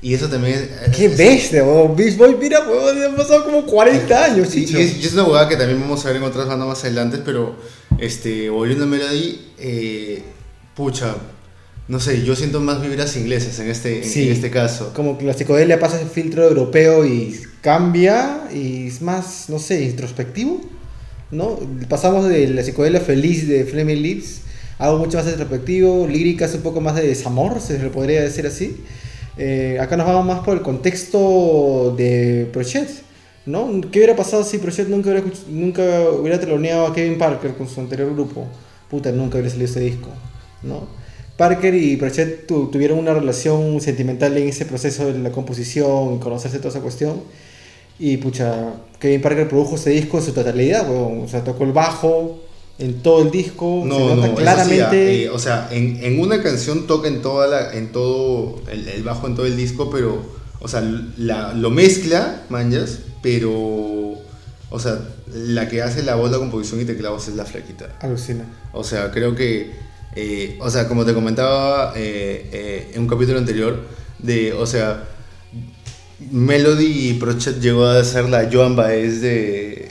Y 0.02 0.14
eso 0.16 0.28
también. 0.28 0.68
¡Qué 0.96 1.06
es- 1.06 1.18
bestia, 1.18 1.64
weón! 1.64 1.96
Beach 1.96 2.18
Boy, 2.18 2.36
mira, 2.40 2.62
weón, 2.68 3.04
han 3.04 3.16
pasado 3.16 3.44
como 3.46 3.66
40 3.66 4.26
años, 4.26 4.56
Y, 4.56 4.66
chicho. 4.66 4.80
y 4.80 4.84
es, 4.84 4.98
y 4.98 5.06
es 5.06 5.14
una 5.14 5.24
huevada 5.26 5.48
que 5.48 5.56
también 5.58 5.80
vamos 5.80 6.04
a 6.04 6.08
ver 6.08 6.18
en 6.18 6.24
otras 6.24 6.48
bandas 6.48 6.68
más 6.68 6.84
adelante, 6.84 7.20
pero 7.24 7.56
este, 8.00 8.50
volviendo 8.50 8.86
a 8.86 8.88
Melody, 8.88 9.40
eh, 9.60 10.24
pucha, 10.76 11.16
no 11.88 12.00
sé, 12.00 12.24
yo 12.24 12.36
siento 12.36 12.60
más 12.62 12.82
vibras 12.82 13.16
inglesas 13.16 13.60
en 13.60 13.70
este, 13.70 14.00
en, 14.00 14.04
Sí. 14.10 14.24
en 14.28 14.32
este 14.34 14.50
caso. 14.50 14.92
Como 14.96 15.18
que 15.20 15.26
la 15.26 15.34
psicodelia 15.34 15.80
pasa 15.80 16.02
el 16.02 16.08
filtro 16.08 16.48
europeo 16.48 17.06
y 17.06 17.40
cambia 17.62 18.48
y 18.54 18.88
es 18.88 19.02
más, 19.02 19.46
no 19.50 19.60
sé, 19.60 19.84
introspectivo, 19.84 20.62
¿no? 21.30 21.60
Pasamos 21.90 22.28
de 22.28 22.48
la 22.48 22.64
psicodelia 22.64 23.02
feliz 23.02 23.48
de 23.48 23.66
Fleming 23.66 24.02
Lips 24.02 24.42
a 24.80 24.86
algo 24.88 24.98
mucho 24.98 25.18
más 25.20 25.28
introspectivo, 25.28 26.08
líricas 26.08 26.56
un 26.56 26.62
poco 26.62 26.82
más 26.82 26.96
de 26.96 27.06
desamor, 27.06 27.62
se 27.62 27.78
le 27.78 27.90
podría 27.90 28.22
decir 28.24 28.48
así. 28.48 28.78
Eh, 29.38 29.78
acá 29.80 29.96
nos 29.98 30.06
vamos 30.08 30.26
más 30.26 30.40
por 30.42 30.56
el 30.58 30.62
contexto 30.62 31.94
de 31.98 32.50
Prochet, 32.52 32.90
¿no? 33.46 33.82
¿Qué 33.92 34.00
hubiera 34.00 34.16
pasado 34.16 34.44
si 34.44 34.58
Prochet 34.58 34.88
nunca 34.90 35.10
hubiera, 35.10 35.26
nunca 35.50 35.82
hubiera 36.12 36.40
teloneado 36.40 36.88
a 36.88 36.94
Kevin 36.94 37.18
Parker 37.18 37.56
con 37.56 37.68
su 37.68 37.80
anterior 37.80 38.14
grupo? 38.14 38.46
Puta, 38.90 39.12
nunca 39.12 39.36
hubiera 39.38 39.50
salido 39.50 39.70
ese 39.70 39.80
disco, 39.80 40.10
¿no? 40.64 40.86
Parker 41.38 41.74
y 41.74 41.96
Prochet 41.96 42.46
tu- 42.46 42.70
tuvieron 42.70 43.00
una 43.00 43.14
relación 43.14 43.80
sentimental 43.82 44.38
en 44.38 44.50
ese 44.50 44.66
proceso 44.66 45.12
de 45.12 45.18
la 45.20 45.32
composición, 45.32 46.20
conocerse 46.20 46.58
toda 46.58 46.70
esa 46.70 46.82
cuestión. 46.82 47.22
Y 47.98 48.18
pucha, 48.18 48.74
Kevin 49.00 49.22
Parker 49.22 49.48
produjo 49.48 49.76
ese 49.76 49.92
disco 49.92 50.18
en 50.18 50.24
su 50.24 50.34
totalidad, 50.34 50.90
weón. 50.90 51.22
O 51.24 51.28
sea, 51.28 51.44
tocó 51.44 51.64
el 51.64 51.72
bajo 51.72 52.40
en 52.80 53.02
todo 53.04 53.24
el 53.24 53.32
disco. 53.32 53.84
No, 53.86 53.96
se 53.96 54.02
nota 54.02 54.16
no, 54.16 54.24
eso 54.26 54.36
sí, 54.36 54.42
claramente. 54.42 55.24
eh, 55.24 55.30
o 55.30 55.40
sea, 55.40 55.68
en, 55.72 56.04
en 56.04 56.20
una 56.20 56.42
canción 56.42 56.88
toca 56.88 57.08
en 57.08 57.22
toda 57.22 57.48
la, 57.48 57.74
en 57.74 57.92
todo, 57.92 58.62
el, 58.72 58.88
el 58.88 59.04
bajo 59.04 59.28
en 59.28 59.36
todo 59.36 59.46
el 59.46 59.56
disco, 59.58 59.90
pero, 59.92 60.22
o 60.60 60.68
sea, 60.68 60.82
la- 61.18 61.54
lo 61.54 61.70
mezcla, 61.70 62.44
manjas, 62.50 63.00
pero, 63.22 63.52
o 63.54 64.80
sea, 64.80 65.00
la 65.34 65.70
que 65.70 65.82
hace 65.82 66.04
la 66.04 66.16
voz, 66.16 66.32
la 66.32 66.38
composición 66.40 66.82
y 66.82 66.86
teclados 66.86 67.28
es 67.28 67.36
la 67.36 67.46
flaquita. 67.46 67.96
Alucina. 68.00 68.46
O 68.74 68.84
sea, 68.84 69.12
creo 69.12 69.36
que, 69.36 69.72
eh, 70.16 70.58
o 70.60 70.70
sea, 70.70 70.88
como 70.88 71.06
te 71.06 71.14
comentaba 71.14 71.94
eh, 71.96 72.92
en 72.94 73.02
un 73.02 73.08
capítulo 73.08 73.38
anterior, 73.38 73.80
de, 74.20 74.54
o 74.54 74.66
sea, 74.66 75.06
Melody 76.32 77.10
y 77.10 77.14
Prochet 77.16 77.60
llegó 77.60 77.86
a 77.86 78.04
ser 78.04 78.30
la 78.30 78.48
Joan 78.52 78.76
Baez 78.76 79.22
de, 79.22 79.91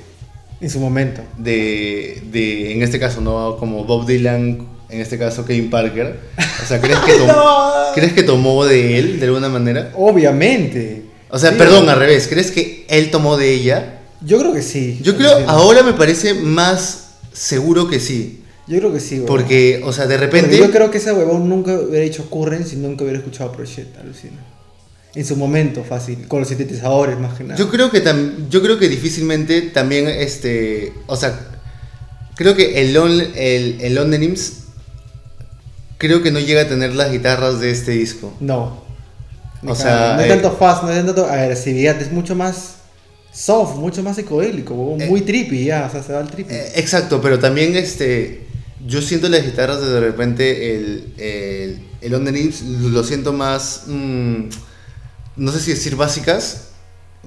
En 0.61 0.69
su 0.71 0.79
momento. 0.81 1.23
de, 1.38 2.23
de, 2.31 2.73
en 2.73 2.83
este 2.83 2.99
caso, 3.00 3.21
no 3.21 3.57
como 3.59 3.85
Bob 3.85 4.07
Dylan, 4.07 4.67
en 4.90 5.00
este 5.00 5.19
caso 5.19 5.45
Kevin 5.45 5.71
Parker. 5.71 6.19
O 6.62 6.67
sea, 6.67 6.81
¿crees 6.81 6.99
que, 7.00 7.12
tom- 7.19 7.26
No. 7.29 7.73
¿crees 7.95 8.12
que 8.12 8.23
tomó 8.23 8.64
de 8.67 8.99
él 8.99 9.21
de 9.21 9.26
alguna 9.26 9.49
manera? 9.49 9.90
Obviamente. 9.97 11.02
O 11.31 11.38
sea, 11.38 11.50
Sí. 11.50 11.57
perdón, 11.59 11.88
al 11.88 11.99
revés, 11.99 12.26
¿crees 12.29 12.50
que 12.50 12.85
él 12.88 13.11
tomó 13.11 13.37
de 13.37 13.52
ella? 13.55 14.00
Yo 14.23 14.38
creo 14.38 14.52
que 14.52 14.62
sí. 14.62 14.99
Yo 15.02 15.17
creo, 15.17 15.31
ahora 15.49 15.83
me 15.83 15.93
parece 15.95 16.35
más 16.35 17.12
seguro 17.33 17.88
que 17.88 18.00
sí. 18.00 18.43
Yo 18.67 18.79
creo 18.79 18.93
que 18.93 19.00
sí, 19.00 19.14
weón. 19.14 19.26
Porque, 19.26 19.81
o 19.85 19.93
sea, 19.93 20.07
de 20.07 20.17
Porque 20.19 20.26
repente... 20.40 20.59
yo 20.59 20.71
creo 20.71 20.90
que 20.90 20.99
ese 20.99 21.12
huevón 21.12 21.49
nunca 21.49 21.73
hubiera 21.75 22.05
hecho 22.05 22.29
Curren 22.29 22.67
si 22.67 22.76
nunca 22.76 23.02
hubiera 23.05 23.19
escuchado 23.19 23.50
Prochet, 23.52 23.97
alucina. 23.99 24.37
En 25.14 25.25
su 25.25 25.37
momento, 25.37 25.83
fácil. 25.85 26.26
Con 26.29 26.40
los 26.40 26.49
sintetizadores, 26.49 27.19
más 27.19 27.37
que 27.37 27.45
nada. 27.45 27.57
Yo 27.59 27.69
creo 27.69 27.90
que 27.90 28.05
tam- 28.05 28.49
yo 28.49 28.62
creo 28.62 28.79
que 28.79 28.88
difícilmente 28.88 29.62
también 29.62 30.07
este, 30.09 30.93
o 31.07 31.17
sea, 31.17 31.38
creo 32.37 32.55
que 32.55 32.81
el 32.83 32.93
Lon- 32.95 33.33
el, 33.35 33.81
el 33.81 33.95
Londonims 33.95 34.52
creo 35.99 36.23
que 36.23 36.31
no 36.31 36.40
llega 36.40 36.62
a 36.62 36.69
tener 36.69 36.95
las 36.95 37.11
guitarras 37.12 37.61
de 37.61 37.71
este 37.71 37.93
disco. 37.93 38.33
No. 38.40 38.85
O 39.67 39.75
sea, 39.75 40.14
no 40.17 40.21
es 40.23 40.26
eh, 40.26 40.31
tanto 40.31 40.52
fast, 40.57 40.85
no 40.85 40.90
es 40.90 41.05
tanto 41.05 41.26
agresividad, 41.26 42.00
es 42.00 42.11
mucho 42.11 42.35
más 42.35 42.76
soft, 43.33 43.76
mucho 43.76 44.02
más 44.02 44.17
psicodélico, 44.17 44.97
Eh, 44.99 45.07
muy 45.07 45.21
trippy 45.21 45.67
ya, 45.67 45.87
o 45.87 45.93
sea, 45.93 46.02
se 46.02 46.12
va 46.12 46.21
al 46.21 46.31
trippy. 46.31 46.55
Eh, 46.55 46.73
exacto, 46.76 47.21
pero 47.21 47.38
también 47.38 47.76
este, 47.76 48.47
yo 48.87 49.02
siento 49.02 49.29
las 49.29 49.45
guitarras 49.45 49.81
de, 49.83 50.00
repente 50.00 50.75
el 50.76 51.12
el, 51.19 51.81
el 52.00 52.11
Londonims 52.12 52.62
lo 52.62 53.05
siento 53.05 53.35
más, 53.35 53.83
mm, 53.87 54.45
no 55.37 55.52
sé 55.52 55.60
si 55.60 55.70
decir 55.72 55.96
básicas, 55.96 56.68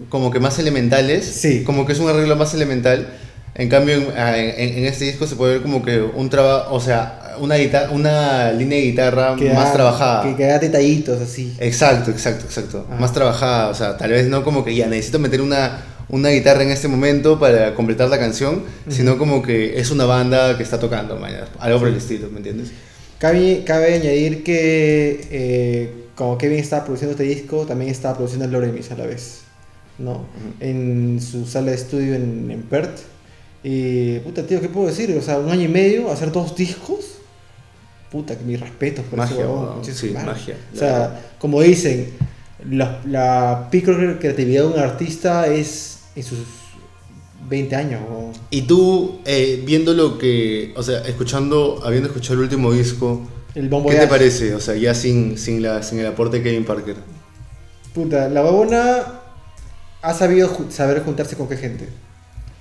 como 0.09 0.31
que 0.31 0.39
más 0.39 0.57
elementales, 0.59 1.25
Sí. 1.25 1.63
como 1.63 1.85
que 1.85 1.93
es 1.93 1.99
un 1.99 2.09
arreglo 2.09 2.35
más 2.35 2.53
elemental. 2.53 3.07
En 3.55 3.69
cambio, 3.69 3.95
en, 3.95 4.03
en- 4.17 4.77
en 4.79 4.85
este 4.85 5.05
disco 5.05 5.27
se 5.27 5.35
puede 5.35 5.53
ver 5.53 5.61
como 5.61 5.83
que 5.83 6.01
un 6.01 6.29
trabajo, 6.29 6.73
o 6.73 6.79
sea, 6.79 7.35
una, 7.39 7.55
una 7.91 8.51
línea 8.51 8.79
de 8.79 8.83
guitarra 8.85 9.35
Que 9.35 9.49
más 9.53 9.65
da- 9.65 9.73
trabajada. 9.73 10.23
Que, 10.23 10.35
que 10.35 10.45
da 10.45 10.57
detallitos 10.59 11.21
así. 11.21 11.53
Exacto, 11.59 12.09
exacto, 12.11 12.45
exacto. 12.45 12.85
Ajá. 12.89 12.99
Más 12.99 13.13
trabajada, 13.13 13.69
o 13.69 13.75
sea, 13.75 13.95
tal 13.97 14.11
vez 14.11 14.27
no 14.27 14.43
como 14.43 14.65
que 14.65 14.73
ya 14.75 14.87
necesito 14.87 15.19
meter 15.19 15.41
una, 15.41 15.83
una 16.09 16.29
guitarra 16.29 16.63
en 16.63 16.71
este 16.71 16.87
momento 16.87 17.39
para 17.39 17.75
completar 17.75 18.09
la 18.09 18.17
canción, 18.17 18.63
sino 18.89 19.17
como 19.19 19.43
que 19.43 19.79
es 19.79 19.91
una 19.91 20.05
banda 20.05 20.57
que 20.57 20.63
está 20.63 20.79
tocando, 20.79 21.15
mañana, 21.17 21.45
algo 21.59 21.79
por 21.79 21.87
el 21.89 21.97
estilo, 21.97 22.29
¿me 22.31 22.37
entiendes? 22.37 22.69
Cabe, 23.19 23.63
cabe 23.65 23.93
añadir 23.93 24.43
que 24.43 25.27
eh, 25.31 25.93
como 26.15 26.37
Kevin 26.37 26.59
estaba 26.59 26.83
produciendo 26.85 27.11
este 27.11 27.23
disco, 27.23 27.65
también 27.65 27.89
estaba 27.91 28.15
produciendo 28.15 28.47
Loremis 28.47 28.91
a 28.91 28.95
la 28.97 29.05
vez, 29.05 29.41
¿no? 29.97 30.25
En 30.59 31.19
su 31.21 31.45
sala 31.45 31.71
de 31.71 31.75
estudio 31.77 32.15
en, 32.15 32.49
en 32.51 32.61
Perth. 32.63 32.99
Y, 33.63 34.19
puta, 34.19 34.45
tío, 34.45 34.59
¿qué 34.61 34.69
puedo 34.69 34.87
decir? 34.87 35.15
O 35.17 35.21
sea, 35.21 35.39
un 35.39 35.49
año 35.49 35.63
y 35.63 35.67
medio, 35.69 36.11
hacer 36.11 36.31
dos 36.31 36.55
discos. 36.55 37.19
Puta, 38.11 38.37
que 38.37 38.43
mis 38.43 38.59
respetos 38.59 39.05
por 39.05 39.17
Magia, 39.17 39.35
ese 39.37 39.43
huevón, 39.45 39.81
de 39.81 39.93
Sí, 39.93 40.09
magia, 40.11 40.55
O 40.73 40.77
sea, 40.77 40.91
verdad. 40.99 41.19
como 41.39 41.61
dicen, 41.61 42.09
la, 42.69 43.01
la 43.05 43.67
pico 43.71 43.91
creatividad 44.19 44.63
de 44.63 44.67
un 44.67 44.79
artista 44.79 45.47
es 45.47 45.99
en 46.15 46.23
sus 46.23 46.39
20 47.49 47.75
años. 47.75 48.01
weón. 48.07 48.31
Y 48.51 48.63
tú, 48.63 49.19
eh, 49.25 49.63
viendo 49.65 49.93
lo 49.93 50.17
que, 50.19 50.73
o 50.75 50.83
sea, 50.83 50.99
escuchando, 51.07 51.81
habiendo 51.83 52.07
escuchado 52.09 52.35
el 52.35 52.41
último 52.41 52.71
disco, 52.71 53.21
El 53.55 53.69
Bon 53.69 53.83
¿qué 53.85 53.95
te 53.95 54.07
parece? 54.07 54.55
O 54.55 54.59
sea, 54.59 54.75
ya 54.75 54.93
sin, 54.95 55.37
sin, 55.37 55.61
la, 55.61 55.83
sin 55.83 55.99
el 55.99 56.07
aporte 56.07 56.37
de 56.37 56.43
Kevin 56.43 56.65
Parker. 56.65 56.95
Puta, 57.93 58.27
la 58.29 58.41
babona 58.41 59.21
ha 60.01 60.13
sabido 60.13 60.49
ju- 60.49 60.71
saber 60.71 61.03
juntarse 61.03 61.35
con 61.35 61.47
qué 61.47 61.57
gente. 61.57 61.89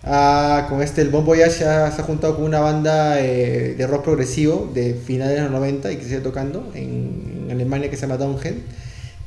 Ah, 0.04 0.66
con 0.68 0.82
este, 0.82 1.00
el 1.00 1.11
Bon 1.11 1.25
Voyage 1.25 1.61
ya 1.61 1.90
se 1.92 2.00
ha 2.02 2.04
juntado 2.04 2.34
con 2.37 2.44
una 2.44 2.61
banda 2.61 3.20
eh, 3.20 3.75
de 3.78 3.87
rock 3.87 4.04
progresivo 4.04 4.70
de 4.75 4.94
finales 4.94 5.37
de 5.37 5.42
los 5.42 5.50
90 5.52 5.92
y 5.92 5.96
que 5.96 6.04
sigue 6.04 6.18
tocando 6.20 6.70
en, 6.75 7.44
en 7.44 7.50
Alemania 7.52 7.88
que 7.88 7.96
se 7.96 8.02
llama 8.02 8.16
Downhead. 8.16 8.54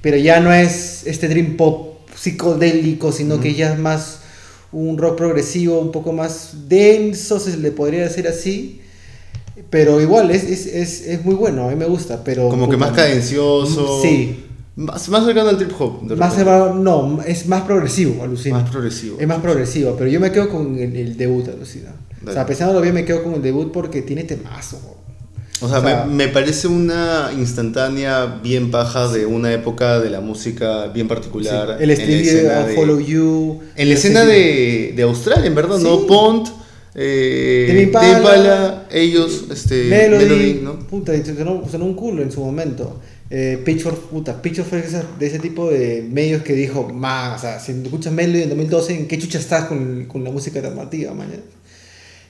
Pero 0.01 0.17
ya 0.17 0.39
no 0.41 0.53
es 0.53 1.07
este 1.07 1.27
dream 1.29 1.55
pop 1.57 1.99
psicodélico, 2.15 3.11
sino 3.11 3.39
que 3.39 3.55
ya 3.55 3.73
es 3.73 3.79
más 3.79 4.19
un 4.71 4.97
rock 4.97 5.17
progresivo, 5.17 5.79
un 5.79 5.91
poco 5.91 6.11
más 6.11 6.67
denso, 6.67 7.39
se 7.39 7.57
le 7.57 7.71
podría 7.71 8.03
decir 8.03 8.27
así. 8.27 8.81
Pero 9.69 10.01
igual, 10.01 10.31
es, 10.31 10.43
es, 10.43 10.65
es, 10.67 11.01
es 11.07 11.23
muy 11.25 11.35
bueno, 11.35 11.65
a 11.67 11.69
mí 11.69 11.75
me 11.75 11.85
gusta. 11.85 12.23
Pero, 12.23 12.49
Como 12.49 12.69
que 12.69 12.77
más 12.77 12.91
cadencioso. 12.91 14.01
Sí. 14.01 14.41
Más, 14.75 15.07
más 15.07 15.23
cercano 15.23 15.49
al 15.49 15.57
trip 15.57 15.71
hop. 15.79 16.01
de 16.07 16.15
Más 16.17 16.35
elevado- 16.35 16.73
no, 16.73 17.19
es 17.25 17.47
más 17.47 17.61
progresivo, 17.61 18.21
alucina. 18.23 18.59
Más 18.59 18.69
progresivo. 18.69 19.17
Es 19.19 19.27
más 19.27 19.39
progresivo, 19.39 19.95
pero 19.97 20.09
yo 20.09 20.19
me 20.19 20.31
quedo 20.31 20.49
con 20.49 20.77
el, 20.77 20.95
el 20.95 21.15
debut, 21.17 21.47
alucina. 21.47 21.93
O 22.27 22.31
sea, 22.31 22.45
pensándolo 22.45 22.81
bien, 22.81 22.93
me 22.93 23.05
quedo 23.05 23.23
con 23.23 23.35
el 23.35 23.41
debut 23.41 23.71
porque 23.71 24.01
tiene 24.01 24.23
temazo. 24.25 24.77
O 25.61 25.69
sea, 25.69 25.77
O 25.79 25.81
sea- 25.81 26.03
me, 26.05 26.25
me 26.25 26.27
parece 26.27 26.67
una 26.67 27.29
instantánea 27.37 28.25
bien 28.43 28.69
paja 28.71 29.07
de 29.07 29.25
una 29.25 29.53
época 29.53 30.01
de 30.01 30.09
la 30.09 30.19
música 30.19 30.87
bien 30.87 31.07
particular. 31.07 31.77
Sí, 31.77 31.83
El 31.83 31.91
escena 31.91 32.65
de 32.65 32.75
Follow 32.75 32.99
You. 32.99 33.61
En 33.77 33.87
la 33.87 33.93
escena 33.95 34.25
de, 34.25 34.91
de 34.93 35.03
Australia, 35.03 35.45
en 35.45 35.55
verdad, 35.55 35.77
¿no? 35.79 36.05
Pont, 36.05 36.49
eh, 36.95 37.65
Tame 37.67 37.81
Impala, 37.83 38.17
Impala, 38.17 38.87
ellos, 38.91 39.45
este, 39.51 39.83
Melody, 39.85 40.23
Melody, 40.25 40.53
¿no? 40.63 40.79
puta, 40.79 41.15
y 41.15 41.23
sonó, 41.25 41.63
sonó 41.69 41.85
un 41.85 41.93
culo 41.95 42.21
en 42.23 42.31
su 42.31 42.39
momento. 42.41 43.01
Eh, 43.29 43.59
Pitchfork, 43.65 44.01
puta, 44.09 44.41
Pitchfork 44.41 44.69
fue 44.69 44.81
de 45.19 45.25
ese, 45.27 45.39
tipo 45.39 45.69
de 45.71 46.07
medios 46.09 46.43
que 46.43 46.53
dijo, 46.53 46.87
man, 46.89 47.33
o 47.33 47.39
sea, 47.39 47.59
si 47.59 47.71
escuchas 47.71 48.13
Melody 48.13 48.43
en 48.43 48.49
2012, 48.49 48.93
¿en 48.93 49.07
qué 49.07 49.17
chucha 49.17 49.39
estás 49.39 49.65
con, 49.65 50.05
con 50.05 50.23
la 50.23 50.29
música 50.31 50.59
alternativa, 50.59 51.13
mañana? 51.13 51.41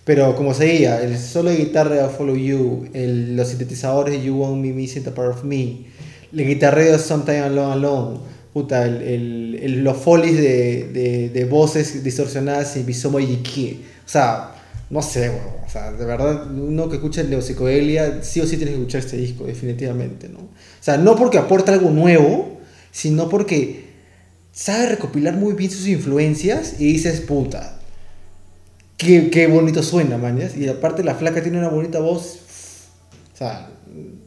Pero 0.06 0.36
como 0.36 0.54
seguía, 0.54 1.02
el 1.02 1.18
solo 1.18 1.50
de 1.50 1.58
guitarra 1.58 1.96
de 1.96 2.10
Follow 2.10 2.36
You, 2.36 2.88
el- 2.94 3.36
los 3.36 3.50
sintetizadores 3.50 4.14
de 4.18 4.24
You 4.26 4.36
Want 4.40 4.62
Me 4.62 4.72
Missing 4.72 5.04
the 5.04 5.12
Part 5.12 5.32
of 5.38 5.44
Me, 5.44 5.80
el 6.32 6.48
guitarreo 6.48 6.92
de 6.94 7.00
Sometime 7.00 7.40
Alone 7.40 7.74
Alone, 7.74 8.20
puta, 8.54 8.86
el, 8.86 9.02
el- 9.02 9.60
el- 9.62 9.84
los 9.84 9.98
folies 9.98 10.38
de, 10.38 10.90
de, 10.94 11.30
de 11.30 11.46
voces 11.46 12.04
distorsionadas 12.04 12.76
en 12.78 12.86
Bisomo 12.86 13.20
Yiki. 13.20 13.82
O 14.06 14.10
sea, 14.10 14.55
no 14.90 15.02
sé, 15.02 15.30
weón. 15.30 15.66
O 15.66 15.70
sea, 15.70 15.92
de 15.92 16.06
verdad, 16.06 16.52
uno 16.52 16.90
que 16.90 16.96
escucha 16.96 17.22
el 17.22 17.30
Neopsicodelia, 17.30 18.24
sí 18.24 18.40
o 18.42 18.48
sí 18.48 18.58
tienes 18.58 18.76
que 18.76 18.82
escuchar 18.82 19.02
este 19.02 19.18
disco, 19.18 19.46
definitivamente, 19.46 20.30
¿no? 20.30 20.40
O 20.40 20.82
sea, 20.82 20.98
no 20.98 21.16
porque 21.16 21.38
aporta 21.38 21.74
algo 21.74 21.90
nuevo, 21.90 22.60
sino 22.92 23.30
porque 23.30 23.86
sabe 24.52 24.90
recopilar 24.90 25.36
muy 25.36 25.54
bien 25.54 25.72
sus 25.72 25.88
influencias 25.88 26.76
y 26.80 26.94
dices, 26.94 27.22
puta, 27.22 27.80
qué, 28.98 29.30
qué 29.30 29.48
bonito 29.48 29.84
suena, 29.84 30.18
mañas. 30.18 30.56
Y 30.56 30.68
aparte 30.68 31.04
la 31.04 31.16
flaca 31.16 31.42
tiene 31.42 31.58
una 31.58 31.70
bonita 31.70 32.00
voz. 32.00 32.40
O 33.34 33.38
sea, 33.38 33.70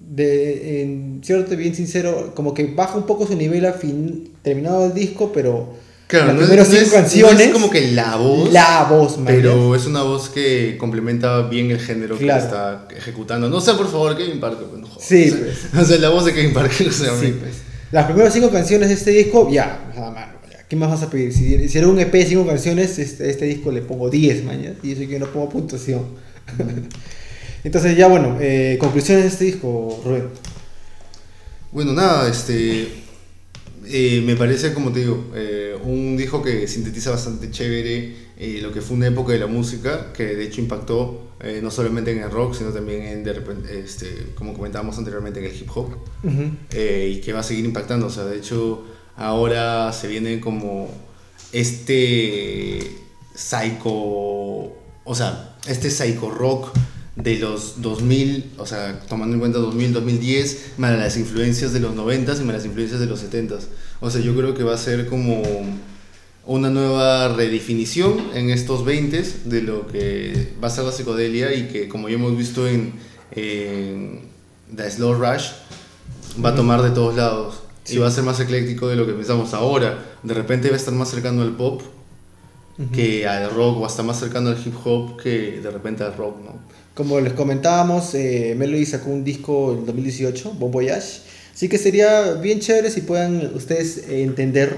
de, 0.09 0.83
en 0.83 1.21
cierto, 1.23 1.57
bien 1.57 1.75
sincero, 1.75 2.33
como 2.35 2.53
que 2.53 2.67
baja 2.67 2.97
un 2.97 3.07
poco 3.07 3.27
su 3.27 3.37
nivel 3.37 3.65
a 3.65 3.73
fin, 3.73 4.33
terminado 4.43 4.87
el 4.87 4.95
disco, 4.95 5.33
pero 5.33 5.75
Claro, 6.09 6.27
las 6.29 6.35
no 6.37 6.41
es, 6.41 6.47
primeras 6.49 6.69
cinco 6.69 6.83
es- 6.83 6.89
no 6.89 6.95
canciones, 6.95 7.41
es 7.47 7.53
como 7.53 7.71
que 7.71 7.93
la 7.93 8.17
voz, 8.17 8.51
la 8.53 8.85
voz, 8.91 9.19
mañas. 9.19 9.35
pero 9.43 9.75
es 9.77 9.87
una 9.87 10.03
voz 10.03 10.29
que 10.31 10.77
complementa 10.79 11.43
bien 11.43 11.71
el 11.71 11.79
género 11.79 12.17
Claro. 12.17 12.41
que 12.41 12.47
está 12.47 12.89
ejecutando. 12.97 13.49
No 13.51 13.61
sé, 13.61 13.75
por 13.75 13.91
favor, 13.91 14.17
Kevin 14.17 14.41
Parker, 14.41 14.67
no 14.79 14.87
jodas. 14.87 15.07
Sí, 15.07 15.29
o 15.31 15.37
sea, 15.37 15.39
pues. 15.45 15.59
o 15.83 15.85
sea, 15.85 15.99
la 15.99 16.09
voz 16.09 16.25
de 16.25 16.33
Kevin 16.35 16.53
Parker, 16.55 16.89
o 16.89 16.93
sea, 16.93 17.11
Sí, 17.21 17.37
pues. 17.39 17.53
Las 17.93 18.07
primeras 18.07 18.33
cinco 18.33 18.51
canciones 18.51 18.89
de 18.89 18.95
este 18.95 19.11
disco, 19.11 19.49
ya, 19.51 19.91
mano, 19.97 20.33
ya, 20.51 20.65
¿qué 20.69 20.77
más 20.77 20.89
vas 20.91 21.03
a 21.03 21.11
pedir? 21.11 21.33
Si, 21.33 21.69
si 21.69 21.79
era 21.79 21.89
un 21.89 21.99
EP 22.01 22.11
de 22.19 22.27
cinco 22.27 22.47
canciones, 22.47 22.99
este, 22.99 23.29
este 23.31 23.45
disco 23.45 23.71
le 23.71 23.83
pongo 23.83 24.09
10, 24.11 24.45
mañas, 24.45 24.75
y 24.83 24.93
eso 24.93 25.09
que 25.09 25.19
no 25.19 25.27
pongo 25.27 25.49
puntuación. 25.51 26.03
Entonces, 27.65 27.97
ya 27.97 28.07
bueno, 28.09 28.37
eh, 28.41 28.77
conclusiones 28.81 29.25
de 29.25 29.29
este 29.31 29.45
disco, 29.45 30.01
Rubén. 30.05 30.29
Bueno, 31.73 31.93
nada, 31.93 32.29
este. 32.31 32.89
Eh, 33.91 34.23
me 34.25 34.37
parece, 34.37 34.75
como 34.75 34.93
te 34.93 35.01
digo, 35.01 35.25
eh, 35.35 35.77
un 35.83 36.17
disco 36.17 36.43
que 36.43 36.69
sintetiza 36.69 37.11
bastante 37.11 37.51
chévere 37.51 38.29
eh, 38.37 38.61
lo 38.63 38.73
que 38.73 38.81
fue 38.81 38.97
una 38.97 39.07
época 39.07 39.33
de 39.33 39.39
la 39.39 39.47
música, 39.47 40.13
que 40.13 40.37
de 40.37 40.45
hecho 40.45 40.61
impactó 40.61 41.25
no 41.63 41.71
solamente 41.71 42.11
en 42.11 42.19
el 42.19 42.31
rock, 42.33 42.55
sino 42.55 42.71
también 42.71 43.03
en, 43.03 43.23
de 43.23 43.33
repente, 43.33 43.79
este, 43.79 44.33
como 44.35 44.55
comentábamos 44.55 44.99
anteriormente, 44.99 45.39
en 45.39 45.47
el 45.47 45.55
hip 45.55 45.71
hop, 45.73 45.97
y 46.25 47.21
que 47.21 47.33
va 47.33 47.41
a 47.41 47.43
seguir 47.45 47.65
impactando. 47.65 48.07
O 48.07 48.11
sea, 48.11 48.25
de 48.25 48.39
hecho, 48.39 48.85
ahora 49.17 49.93
se 49.93 50.09
viene 50.09 50.41
como 50.41 50.91
este 51.53 52.81
psycho, 53.37 53.93
o 53.93 55.15
sea, 55.15 55.57
este 55.69 55.91
psycho 55.91 56.29
rock 56.29 56.77
de 57.23 57.37
los 57.39 57.83
2000, 57.83 58.53
o 58.59 58.67
sea, 58.67 59.01
tomando 59.09 59.35
en 59.35 59.41
cuenta 59.41 59.59
2000, 59.59 59.93
2010, 59.93 60.73
más 60.79 60.97
las 60.97 61.17
influencias 61.17 61.73
de 61.73 61.81
los 61.81 61.95
90 61.95 62.33
y 62.33 62.45
más 62.45 62.55
las 62.55 62.65
influencias 62.65 63.01
de 63.01 63.07
los 63.07 63.19
70 63.21 63.59
O 64.01 64.11
sea, 64.11 64.21
yo 64.21 64.37
creo 64.37 64.55
que 64.55 64.63
va 64.63 64.75
a 64.75 64.79
ser 64.79 65.07
como 65.09 65.43
una 66.47 66.71
nueva 66.71 67.29
redefinición 67.35 68.29
en 68.35 68.51
estos 68.51 68.85
20 68.85 69.23
de 69.47 69.63
lo 69.63 69.87
que 69.89 70.55
va 70.63 70.69
a 70.69 70.71
ser 70.71 70.85
la 70.85 70.93
psicodelia 70.93 71.53
y 71.55 71.69
que 71.69 71.89
como 71.89 72.09
ya 72.09 72.15
hemos 72.15 72.37
visto 72.39 72.67
en, 72.69 72.93
en 73.33 74.21
The 74.75 74.91
Slow 74.91 75.15
Rush, 75.15 75.49
va 76.43 76.51
a 76.51 76.55
tomar 76.55 76.83
de 76.83 76.91
todos 76.91 77.17
lados 77.17 77.57
y 77.85 77.93
Sí. 77.93 77.99
va 77.99 78.07
a 78.07 78.11
ser 78.11 78.23
más 78.23 78.39
ecléctico 78.39 78.87
de 78.87 78.97
lo 78.97 79.07
que 79.07 79.13
pensamos 79.15 79.55
ahora. 79.55 80.17
De 80.23 80.35
repente 80.35 80.69
va 80.69 80.75
a 80.75 80.79
estar 80.79 80.95
más 80.95 81.11
cercano 81.11 81.43
al 81.43 81.57
pop 81.57 81.83
que 82.93 83.27
al 83.27 83.51
rock 83.51 83.81
o 83.81 83.87
hasta 83.87 84.03
más 84.05 84.21
cercano 84.21 84.51
al 84.51 84.59
hip 84.65 84.75
hop 84.85 85.21
que 85.21 85.61
de 85.61 85.71
repente 85.71 86.05
al 86.05 86.17
rock, 86.17 86.37
¿no? 86.45 86.53
Como 86.99 87.21
les 87.21 87.33
comentábamos, 87.33 88.13
eh, 88.17 88.57
Melody 88.59 88.85
sacó 88.85 89.11
un 89.11 89.23
disco 89.23 89.73
en 89.73 89.87
2018, 89.87 90.55
Bon 90.55 90.73
Voyage. 90.73 91.21
Así 91.55 91.69
que 91.69 91.79
sería 91.79 92.33
bien 92.33 92.59
chévere 92.59 92.91
si 92.91 93.03
puedan 93.03 93.55
ustedes 93.55 94.09
entender 94.09 94.77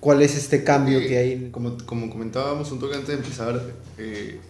cuál 0.00 0.22
es 0.22 0.38
este 0.38 0.64
cambio 0.64 0.98
Eh, 0.98 1.06
que 1.06 1.18
hay. 1.18 1.48
Como, 1.50 1.76
como 1.84 2.08
comentábamos 2.08 2.72
un 2.72 2.78
toque 2.78 2.94
antes 2.94 3.08
de 3.08 3.14
empezar, 3.16 3.60
eh, 3.98 4.40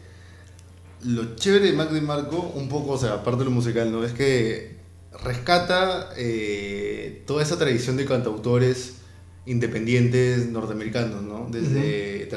lo 1.02 1.34
chévere 1.34 1.66
de 1.66 1.72
Mac 1.72 1.90
DeMarco, 1.90 2.52
un 2.54 2.68
poco, 2.68 2.92
o 2.92 2.96
sea, 2.96 3.14
aparte 3.14 3.40
de 3.40 3.46
lo 3.46 3.50
musical, 3.50 3.90
¿no? 3.90 4.04
Es 4.04 4.12
que 4.12 4.76
rescata 5.24 6.10
eh, 6.16 7.24
toda 7.26 7.42
esa 7.42 7.58
tradición 7.58 7.96
de 7.96 8.04
cantautores 8.04 8.98
independientes 9.46 10.46
norteamericanos, 10.46 11.24
¿no? 11.24 11.48
Desde 11.50 12.28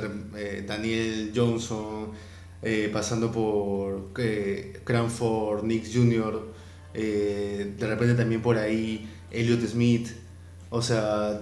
Daniel 0.66 1.32
Johnson, 1.36 2.10
eh, 2.64 2.90
pasando 2.94 3.32
por 3.32 4.10
eh, 4.18 4.80
Cranford, 4.84 5.64
Nick 5.64 5.86
Jr., 5.94 6.52
eh, 6.94 7.74
de 7.78 7.88
repente 7.88 8.16
también 8.16 8.42
por 8.42 8.58
ahí 8.58 9.10
Elliot 9.32 9.66
Smith, 9.66 10.10
o 10.70 10.82
sea, 10.82 11.42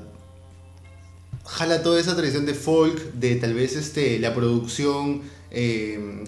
jala 1.46 1.82
toda 1.82 2.00
esa 2.00 2.16
tradición 2.16 2.46
de 2.46 2.54
folk, 2.54 3.14
de 3.14 3.36
tal 3.38 3.54
vez 3.54 3.76
este, 3.76 4.20
la 4.20 4.34
producción, 4.36 5.22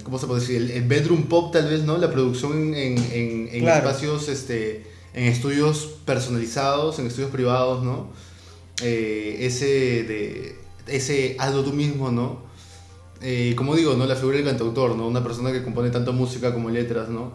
¿cómo 0.03 0.17
se 0.17 0.25
puede 0.27 0.41
decir? 0.41 0.55
El, 0.57 0.71
el 0.71 0.83
bedroom 0.87 1.23
pop 1.27 1.53
tal 1.53 1.69
vez, 1.69 1.83
¿no? 1.83 1.97
La 1.97 2.11
producción 2.11 2.73
en, 2.73 2.97
en- 2.97 3.49
en 3.51 3.59
Claro. 3.61 3.87
espacios, 3.87 4.27
este, 4.29 4.83
en 5.13 5.25
estudios 5.25 5.97
personalizados, 6.05 6.97
en 6.99 7.07
estudios 7.07 7.29
privados, 7.31 7.83
¿no? 7.83 8.09
Ese 8.81 9.65
de, 10.03 10.55
ese 10.87 11.35
hazlo 11.39 11.63
tú 11.63 11.73
mismo, 11.73 12.11
¿no? 12.11 12.49
Eh, 13.21 13.53
como 13.55 13.75
digo, 13.75 13.93
¿no? 13.95 14.05
La 14.05 14.15
figura 14.15 14.37
del 14.37 14.45
cantautor, 14.45 14.95
¿no? 14.95 15.07
Una 15.07 15.23
persona 15.23 15.51
que 15.51 15.63
compone 15.63 15.89
tanto 15.89 16.11
música 16.13 16.53
como 16.53 16.69
letras, 16.69 17.09
¿no? 17.09 17.33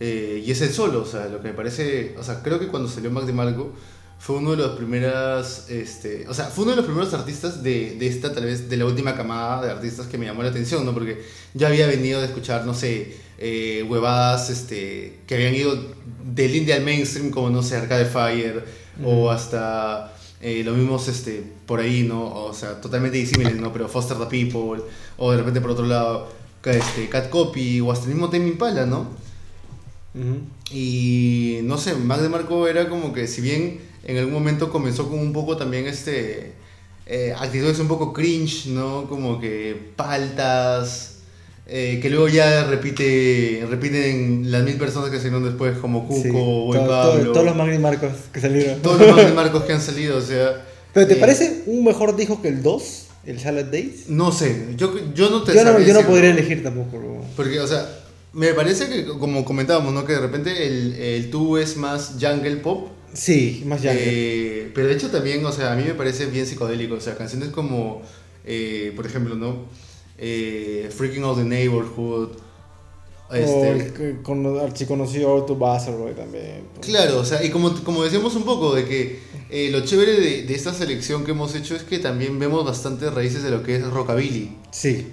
Eh, 0.00 0.42
y 0.46 0.50
es 0.50 0.60
el 0.62 0.70
solo, 0.70 1.02
o 1.02 1.06
sea, 1.06 1.26
lo 1.26 1.42
que 1.42 1.48
me 1.48 1.54
parece, 1.54 2.14
o 2.18 2.22
sea, 2.22 2.42
creo 2.42 2.58
que 2.60 2.68
cuando 2.68 2.88
salió 2.88 3.10
Mac 3.10 3.24
DeMarco 3.24 3.72
fue 4.18 4.36
uno 4.36 4.52
de 4.52 4.56
los 4.58 4.76
primeras, 4.76 5.68
este, 5.70 6.26
o 6.28 6.34
sea, 6.34 6.46
fue 6.46 6.64
uno 6.64 6.72
de 6.72 6.76
los 6.76 6.86
primeros 6.86 7.12
artistas 7.14 7.62
de, 7.62 7.96
de 7.98 8.06
esta, 8.06 8.32
tal 8.32 8.44
vez, 8.44 8.68
de 8.68 8.76
la 8.76 8.86
última 8.86 9.14
camada 9.16 9.64
de 9.64 9.70
artistas 9.70 10.06
que 10.06 10.16
me 10.18 10.26
llamó 10.26 10.42
la 10.42 10.50
atención, 10.50 10.84
¿no? 10.84 10.94
Porque 10.94 11.22
ya 11.54 11.68
había 11.68 11.86
venido 11.86 12.20
de 12.20 12.26
escuchar, 12.26 12.64
no 12.64 12.74
sé, 12.74 13.16
eh, 13.38 13.84
huevadas, 13.88 14.50
este, 14.50 15.20
que 15.26 15.34
habían 15.34 15.54
ido 15.54 15.76
del 16.24 16.54
indie 16.54 16.74
al 16.74 16.82
mainstream, 16.82 17.30
como, 17.30 17.50
no 17.50 17.62
sé, 17.62 17.76
Arcade 17.76 18.06
Fire, 18.06 18.64
o 19.04 19.30
hasta 19.30 20.12
eh, 20.40 20.62
los 20.64 20.76
mismos, 20.76 21.08
este, 21.08 21.42
por 21.66 21.80
ahí, 21.80 22.02
¿no? 22.02 22.44
O 22.44 22.54
sea, 22.54 22.80
totalmente 22.80 23.18
disímiles, 23.18 23.56
¿no? 23.56 23.72
Pero 23.72 23.88
Foster 23.88 24.16
the 24.18 24.26
People, 24.26 24.82
o 25.16 25.30
de 25.32 25.38
repente 25.38 25.60
por 25.60 25.70
otro 25.70 25.86
lado, 25.86 26.28
este, 26.64 27.08
Cat 27.08 27.30
Copy, 27.30 27.80
o 27.80 27.90
hasta 27.90 28.06
el 28.06 28.12
mismo 28.12 28.30
Tame 28.30 28.48
Impala, 28.48 28.86
¿no? 28.86 29.08
Y 30.70 31.60
no 31.62 31.78
sé, 31.78 31.94
Mac 31.94 32.20
DeMarco 32.20 32.66
era 32.66 32.88
como 32.88 33.12
que 33.12 33.26
si 33.26 33.40
bien 33.40 33.80
en 34.04 34.16
algún 34.16 34.34
momento 34.34 34.70
comenzó 34.70 35.08
con 35.08 35.18
un 35.18 35.32
poco 35.32 35.56
también 35.56 35.86
este 35.86 36.54
eh, 37.06 37.34
actitudes 37.38 37.78
un 37.78 37.88
poco 37.88 38.12
cringe, 38.12 38.66
¿no? 38.66 39.06
Como 39.08 39.40
que 39.40 39.92
paltas, 39.96 41.17
eh, 41.68 41.98
que 42.00 42.08
luego 42.10 42.28
ya 42.28 42.64
repite 42.64 43.64
repiten 43.68 44.50
las 44.50 44.62
mil 44.64 44.76
personas 44.76 45.10
que 45.10 45.18
salieron 45.18 45.44
después 45.44 45.76
como 45.78 46.06
Cuco, 46.08 46.22
Sí, 46.22 46.30
Boy 46.30 46.78
todo- 46.78 46.86
todo- 46.86 47.12
Pablo, 47.12 47.32
todos 47.32 47.46
los 47.46 47.56
Magni 47.56 47.78
Marcos 47.78 48.12
que 48.32 48.40
salieron. 48.40 48.80
todos 48.80 49.00
los 49.00 49.14
Mac 49.16 49.26
DeMarcos 49.26 49.64
que 49.66 49.72
han 49.74 49.80
salido, 49.82 50.16
o 50.16 50.22
sea... 50.22 50.64
¿Pero 50.94 51.06
te 51.06 51.14
eh, 51.14 51.16
parece 51.18 51.62
un 51.66 51.84
mejor 51.84 52.16
disco 52.16 52.40
que 52.40 52.48
el 52.48 52.62
2? 52.62 53.04
¿El 53.26 53.38
Salad 53.38 53.66
Days? 53.66 54.08
No 54.08 54.32
sé, 54.32 54.68
yo, 54.76 54.94
yo 55.14 55.28
no 55.28 55.42
te 55.42 55.54
Yo 55.54 55.62
no, 55.64 55.78
yo 55.78 55.92
no 55.92 56.02
podría 56.06 56.30
elegir 56.30 56.62
tampoco. 56.62 56.98
bro. 56.98 57.20
Porque, 57.36 57.60
o 57.60 57.66
sea, 57.66 57.86
me 58.32 58.54
parece 58.54 58.88
que 58.88 59.04
como 59.06 59.44
comentábamos, 59.44 59.92
¿no? 59.92 60.06
Que 60.06 60.14
de 60.14 60.20
repente 60.20 60.66
el, 60.66 60.94
el 60.94 61.30
tú 61.30 61.58
es 61.58 61.76
más 61.76 62.14
jungle 62.18 62.56
pop. 62.56 62.88
Sí, 63.12 63.62
más 63.66 63.82
ya. 63.82 63.92
Eh, 63.94 64.70
pero 64.74 64.86
de 64.86 64.94
hecho 64.94 65.08
también, 65.10 65.44
o 65.44 65.52
sea, 65.52 65.72
a 65.72 65.76
mí 65.76 65.82
me 65.84 65.92
parece 65.94 66.24
bien 66.26 66.46
psicodélico. 66.46 66.94
O 66.94 67.00
sea, 67.00 67.16
canciones 67.16 67.50
como, 67.50 68.00
eh, 68.46 68.92
por 68.96 69.04
ejemplo, 69.04 69.34
¿no? 69.34 69.66
Eh, 70.18 70.90
Freaking 70.94 71.22
Out 71.24 71.38
the 71.38 71.44
Neighborhood. 71.44 72.30
o 73.30 73.34
Este, 73.34 73.68
el 73.70 73.92
que 73.92 74.22
con- 74.22 74.58
archiconocido 74.58 75.28
Auto 75.30 75.54
también. 75.56 76.62
Claro, 76.80 77.18
o 77.20 77.24
sea, 77.24 77.44
y 77.44 77.50
como, 77.50 77.74
como 77.84 78.02
decíamos 78.02 78.34
un 78.36 78.44
poco, 78.44 78.74
de 78.74 78.84
que 78.86 79.20
eh, 79.50 79.68
lo 79.70 79.80
chévere 79.84 80.12
de, 80.18 80.42
de 80.44 80.54
esta 80.54 80.72
selección 80.72 81.24
que 81.24 81.32
hemos 81.32 81.54
hecho 81.54 81.76
es 81.76 81.82
que 81.82 81.98
también 81.98 82.38
vemos 82.38 82.64
bastantes 82.64 83.12
raíces 83.12 83.42
de 83.42 83.50
lo 83.50 83.62
que 83.62 83.76
es 83.76 83.84
rockabilly. 83.86 84.56
Sí. 84.70 85.08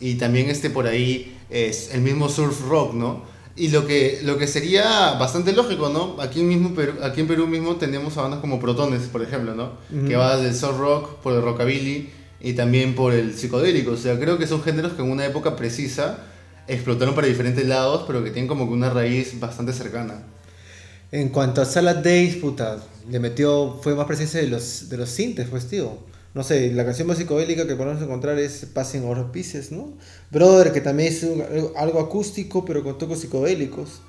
Y 0.00 0.16
también 0.16 0.50
este 0.50 0.68
por 0.68 0.86
ahí 0.88 1.36
es 1.48 1.94
el 1.94 2.00
mismo 2.00 2.28
surf 2.28 2.60
rock, 2.68 2.92
¿no? 2.94 3.22
Y 3.56 3.68
lo 3.68 3.86
que, 3.86 4.18
lo 4.24 4.36
que 4.36 4.48
sería 4.48 5.12
bastante 5.12 5.52
lógico, 5.52 5.88
¿no? 5.88 6.16
Aquí, 6.20 6.42
mismo, 6.42 6.74
Perú- 6.74 6.98
aquí 7.04 7.20
en 7.20 7.28
Perú 7.28 7.46
mismo 7.46 7.76
tenemos 7.76 8.16
a 8.18 8.22
bandas 8.22 8.40
como 8.40 8.58
Protones, 8.58 9.02
por 9.02 9.22
ejemplo, 9.22 9.54
¿no? 9.54 9.74
Que 10.08 10.16
va 10.16 10.36
del 10.38 10.56
soft 10.56 10.78
rock, 10.80 11.08
por 11.22 11.34
el 11.34 11.40
rockabilly 11.42 12.10
y 12.44 12.52
también 12.52 12.94
por 12.94 13.12
el 13.12 13.34
psicodélico. 13.34 13.92
O 13.92 13.96
sea, 13.96 14.18
creo 14.20 14.38
que 14.38 14.46
son 14.46 14.62
géneros 14.62 14.92
que 14.92 15.02
en 15.02 15.10
una 15.10 15.26
época 15.26 15.56
precisa 15.56 16.18
explotaron 16.68 17.14
para 17.14 17.26
diferentes 17.26 17.66
lados, 17.66 18.04
pero 18.06 18.22
que 18.22 18.30
tienen 18.30 18.46
como 18.48 18.66
que 18.68 18.72
una 18.74 18.90
raíz 18.90 19.40
bastante 19.40 19.72
cercana. 19.72 20.22
En 21.10 21.28
cuanto 21.30 21.60
a 21.62 21.64
Salad 21.64 21.96
Days, 21.96 22.36
puta, 22.36 22.78
le 23.10 23.18
metió, 23.20 23.78
fue 23.82 23.94
más 23.94 24.06
presencia 24.06 24.40
de 24.40 24.48
los, 24.48 24.88
de 24.88 24.96
los 24.96 25.08
sintes, 25.10 25.48
pues, 25.48 25.66
tío. 25.68 25.98
No 26.34 26.42
sé, 26.42 26.72
la 26.72 26.84
canción 26.84 27.06
más 27.06 27.18
psicodélica 27.18 27.66
que 27.66 27.76
podemos 27.76 28.02
encontrar 28.02 28.38
es 28.40 28.66
Passing 28.72 29.04
Over 29.04 29.26
Pieces, 29.30 29.70
¿no? 29.70 29.92
Brother, 30.32 30.72
que 30.72 30.80
también 30.80 31.12
es 31.12 31.22
un- 31.22 31.44
algo- 31.76 32.00
acústico, 32.00 32.64
pero 32.64 32.82
con 32.82 32.98
tocos 32.98 33.20
psicodélicos. 33.20 34.00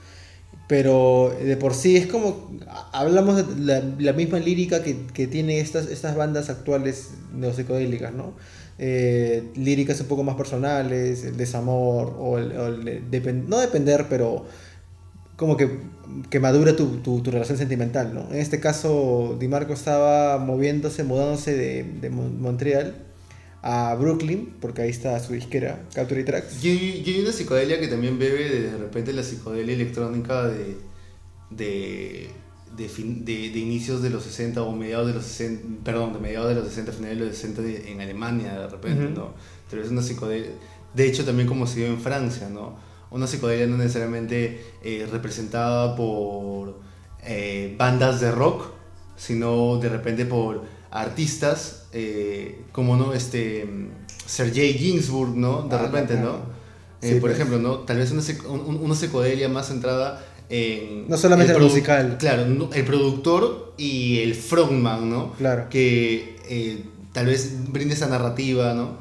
Pero 0.67 1.31
de 1.43 1.57
por 1.57 1.75
sí 1.75 1.95
es 1.95 2.07
como, 2.07 2.51
hablamos 2.91 3.35
de 3.37 3.65
la, 3.65 3.83
la 3.99 4.13
misma 4.13 4.39
lírica 4.39 4.81
que, 4.83 5.05
que 5.13 5.27
tienen 5.27 5.57
estas, 5.59 5.87
estas 5.87 6.15
bandas 6.15 6.49
actuales 6.49 7.11
neopsicodélicas, 7.35 8.13
¿no? 8.13 8.33
Eh, 8.79 9.43
líricas 9.55 10.01
un 10.01 10.07
poco 10.07 10.23
más 10.23 10.35
personales, 10.35 11.23
el 11.23 11.37
desamor, 11.37 12.15
o 12.19 12.37
el, 12.39 12.51
o 12.57 12.67
el 12.67 12.83
depen- 13.11 13.45
no 13.47 13.59
depender, 13.59 14.07
pero 14.09 14.45
como 15.37 15.57
que, 15.57 15.69
que 16.29 16.39
madura 16.39 16.75
tu, 16.75 16.97
tu, 16.97 17.21
tu 17.21 17.31
relación 17.31 17.57
sentimental, 17.57 18.13
¿no? 18.13 18.29
En 18.31 18.37
este 18.37 18.59
caso, 18.59 19.37
Di 19.39 19.47
Marco 19.47 19.73
estaba 19.73 20.37
moviéndose, 20.39 21.03
mudándose 21.03 21.55
de, 21.55 21.83
de 21.83 22.09
Mon- 22.09 22.41
Montreal 22.41 22.95
a 23.67 23.95
Brooklyn, 23.95 24.53
porque 24.61 24.83
ahí 24.83 24.89
está 24.91 25.19
su 25.19 25.33
disquera, 25.33 25.81
Capture 25.93 26.23
Tracks. 26.23 26.63
Y 26.63 26.69
y 27.03 27.13
hay 27.15 27.21
una 27.21 27.31
psicodelia 27.31 27.79
que 27.79 27.87
también 27.87 28.19
bebe 28.19 28.47
de, 28.47 28.61
de 28.71 28.77
repente 28.77 29.11
la 29.11 29.23
psicodelia 29.23 29.73
electrónica 29.73 30.43
de, 30.47 30.77
de, 31.49 32.29
de, 32.77 32.89
fin- 32.89 33.25
de- 33.25 33.47
inicios 33.57 34.01
de 34.03 34.09
los 34.11 34.23
60 34.23 34.61
o 34.61 34.71
mediados 34.75 35.07
de 35.07 35.13
los 35.13 35.23
60, 35.25 35.83
perdón, 35.83 36.13
de 36.13 36.19
mediados 36.19 36.49
de 36.49 36.55
los 36.55 36.67
60, 36.67 36.91
finales 36.91 37.17
de 37.19 37.25
los 37.25 37.35
60 37.35 37.61
de- 37.63 37.91
en 37.91 38.01
Alemania 38.01 38.53
de 38.53 38.67
repente, 38.67 39.05
Ujú. 39.05 39.13
¿no? 39.15 39.33
Pero 39.69 39.83
es 39.83 39.89
una 39.89 40.01
psicodelia, 40.03 40.51
de 40.93 41.07
hecho 41.07 41.25
también 41.25 41.47
como 41.47 41.65
se 41.65 41.79
dio 41.79 41.87
en 41.87 41.99
Francia, 41.99 42.49
¿no? 42.49 42.77
Una 43.11 43.27
psicodelia 43.27 43.65
no 43.67 43.77
necesariamente 43.77 44.61
eh, 44.83 45.07
representada 45.11 45.95
por 45.95 46.79
eh, 47.23 47.73
bandas 47.77 48.19
de 48.21 48.31
rock, 48.31 48.67
sino 49.15 49.77
de 49.77 49.89
repente 49.89 50.25
por 50.25 50.63
artistas 50.95 51.83
eh, 51.93 52.61
como 52.71 52.95
no 52.97 53.13
este 53.13 53.65
Sergei 54.25 54.73
Ginsburg, 54.73 55.35
¿no? 55.35 55.63
De 55.63 55.75
Ah, 55.75 55.79
repente, 55.83 56.13
claro. 56.13 56.31
¿no? 56.31 56.55
Sí, 57.01 57.09
Eh, 57.09 57.11
por 57.13 57.29
pues. 57.29 57.33
ejemplo, 57.35 57.59
¿no? 57.59 57.79
Tal 57.79 57.97
vez 57.97 58.11
una, 58.11 58.23
un- 58.49 58.61
un- 58.61 58.77
una 58.77 58.95
psicodelia 58.95 59.49
más 59.49 59.67
centrada 59.67 60.25
en... 60.49 61.07
No 61.07 61.17
solamente 61.17 61.53
el 61.53 61.59
produ- 61.59 61.63
musical. 61.69 62.17
Claro, 62.19 62.43
el 62.73 62.85
productor 62.85 63.73
y 63.77 64.19
el 64.19 64.33
frontman, 64.35 65.09
¿no? 65.09 65.33
Claro. 65.33 65.67
Que 65.69 66.37
eh, 66.47 66.83
tal 67.13 67.25
vez 67.27 67.51
brinde 67.71 67.93
esa 67.93 68.07
narrativa, 68.07 68.73
¿no? 68.73 68.97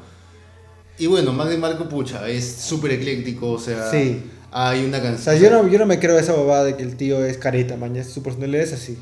Y 0.99 1.07
bueno, 1.07 1.33
Mag 1.33 1.49
de 1.49 1.57
Marco 1.57 1.89
Pucha 1.89 2.27
es 2.29 2.45
súper 2.45 2.91
ecléctico, 2.91 3.51
o 3.51 3.59
sea, 3.59 3.89
Sí. 3.91 4.21
hay 4.51 4.85
una 4.85 4.99
O 4.99 5.01
canción... 5.01 5.23
sea, 5.23 5.35
yo 5.35 5.49
no, 5.49 5.67
yo 5.69 5.79
no 5.79 5.85
me 5.85 5.99
creo 5.99 6.17
esa 6.19 6.33
bobada 6.33 6.63
de 6.65 6.75
que 6.77 6.83
el 6.83 6.95
tío 6.97 7.25
es 7.25 7.37
careta, 7.37 7.75
man, 7.77 7.93
ya 7.95 8.03
su 8.03 8.21
personalidad 8.23 8.63
es 8.63 8.73
así. 8.73 8.97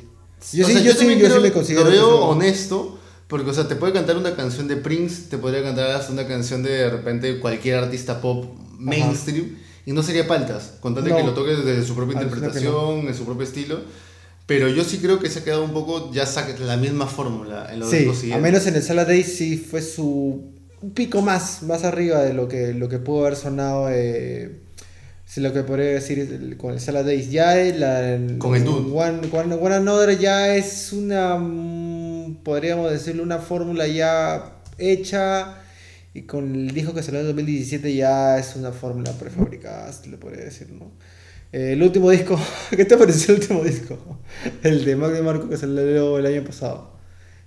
Yo 0.51 0.65
O 0.65 0.67
sí, 0.67 0.73
sea, 0.73 0.81
yo, 0.83 0.91
sí, 0.93 1.05
yo 1.07 1.15
sí 1.15 1.19
creo- 1.21 1.41
me 1.41 1.51
considero... 1.51 1.83
Lo 1.85 1.89
que 1.89 1.95
veo 1.95 2.09
soy- 2.09 2.29
honesto, 2.31 2.99
porque, 3.27 3.49
o 3.49 3.53
sea, 3.53 3.67
te 3.67 3.75
puede 3.75 3.93
cantar 3.93 4.17
una 4.17 4.35
canción 4.35 4.67
de 4.67 4.75
Prince, 4.75 5.23
te 5.29 5.37
podría 5.37 5.63
cantar 5.63 5.89
hasta 5.91 6.11
una 6.11 6.27
canción 6.27 6.61
de, 6.63 6.71
de 6.71 6.89
repente 6.89 7.39
cualquier 7.39 7.75
artista 7.77 8.19
pop 8.21 8.45
mainstream, 8.77 9.57
y 9.85 9.91
no 9.93 10.03
sería 10.03 10.27
paltas, 10.27 10.73
con 10.79 10.93
tal 10.95 11.03
de 11.03 11.09
No. 11.11 11.17
que 11.17 11.23
lo 11.23 11.33
toque 11.33 11.51
desde 11.55 11.85
su 11.85 11.95
propia 11.95 12.17
que 12.19 12.23
interpretación, 12.25 13.07
en 13.07 13.15
su 13.15 13.25
propio 13.25 13.43
estilo. 13.45 13.79
Pero 14.45 14.67
yo 14.67 14.83
sí 14.83 14.97
creo 14.97 15.19
que 15.19 15.29
se 15.29 15.39
ha 15.39 15.43
quedado 15.45 15.63
un 15.63 15.71
poco, 15.71 16.11
ya 16.11 16.25
la 16.59 16.75
misma 16.77 17.07
fórmula 17.07 17.69
en 17.71 17.79
los 17.79 17.89
Sí, 17.89 17.97
discos 17.99 18.23
a 18.33 18.37
menos 18.39 18.67
en 18.67 18.75
el 18.75 18.83
Salad 18.83 19.07
Days 19.07 19.37
sí 19.37 19.57
fue 19.57 19.81
su 19.81 20.51
un 20.81 20.93
pico 20.93 21.21
más, 21.21 21.63
más 21.63 21.85
arriba 21.85 22.19
de 22.21 22.33
lo 22.33 22.49
que, 22.49 22.73
lo 22.73 22.89
que 22.89 22.99
pudo 22.99 23.21
haber 23.21 23.37
sonado, 23.37 23.87
eh, 23.89 24.62
si 25.33 25.41
lo 25.41 25.51
que 25.51 25.63
podría 25.63 25.87
decir 25.87 26.19
es 26.19 26.55
con 26.57 26.73
el 26.73 26.79
Salad 26.79 27.05
Days. 27.05 27.31
Ya 27.31 27.59
el, 27.59 27.79
la, 27.79 28.37
Con 28.37 28.55
el 28.55 28.63
Dude. 28.63 28.91
One, 28.91 29.27
One, 29.31 29.55
One 29.55 29.75
Another 29.75 30.15
ya 30.19 30.55
es 30.55 30.93
una, 30.93 31.37
mm, 31.37 32.43
podríamos 32.43 32.91
decirlo, 32.91 33.23
una 33.23 33.39
fórmula 33.39 33.87
ya 33.87 34.59
hecha. 34.77 35.57
Y 36.13 36.21
con 36.27 36.53
el 36.53 36.71
disco 36.71 36.93
que 36.93 37.01
salió 37.01 37.21
en 37.21 37.25
2017 37.25 37.95
ya 37.95 38.37
es 38.37 38.55
una 38.55 38.71
fórmula 38.71 39.11
prefabricada, 39.13 39.91
se 39.91 40.07
le 40.07 40.17
podría 40.17 40.45
decir, 40.45 40.69
¿no? 40.69 40.91
Eh, 41.51 41.73
el 41.73 41.81
último 41.81 42.11
disco, 42.11 42.39
¿qué 42.69 42.85
te 42.85 42.95
pareció 42.95 43.33
el 43.33 43.41
último 43.41 43.63
disco? 43.63 44.19
El 44.61 44.85
de 44.85 44.95
Mac 44.95 45.13
de 45.13 45.23
Marco 45.23 45.49
que 45.49 45.57
salió 45.57 46.19
el 46.19 46.25
año 46.27 46.43
pasado. 46.43 46.91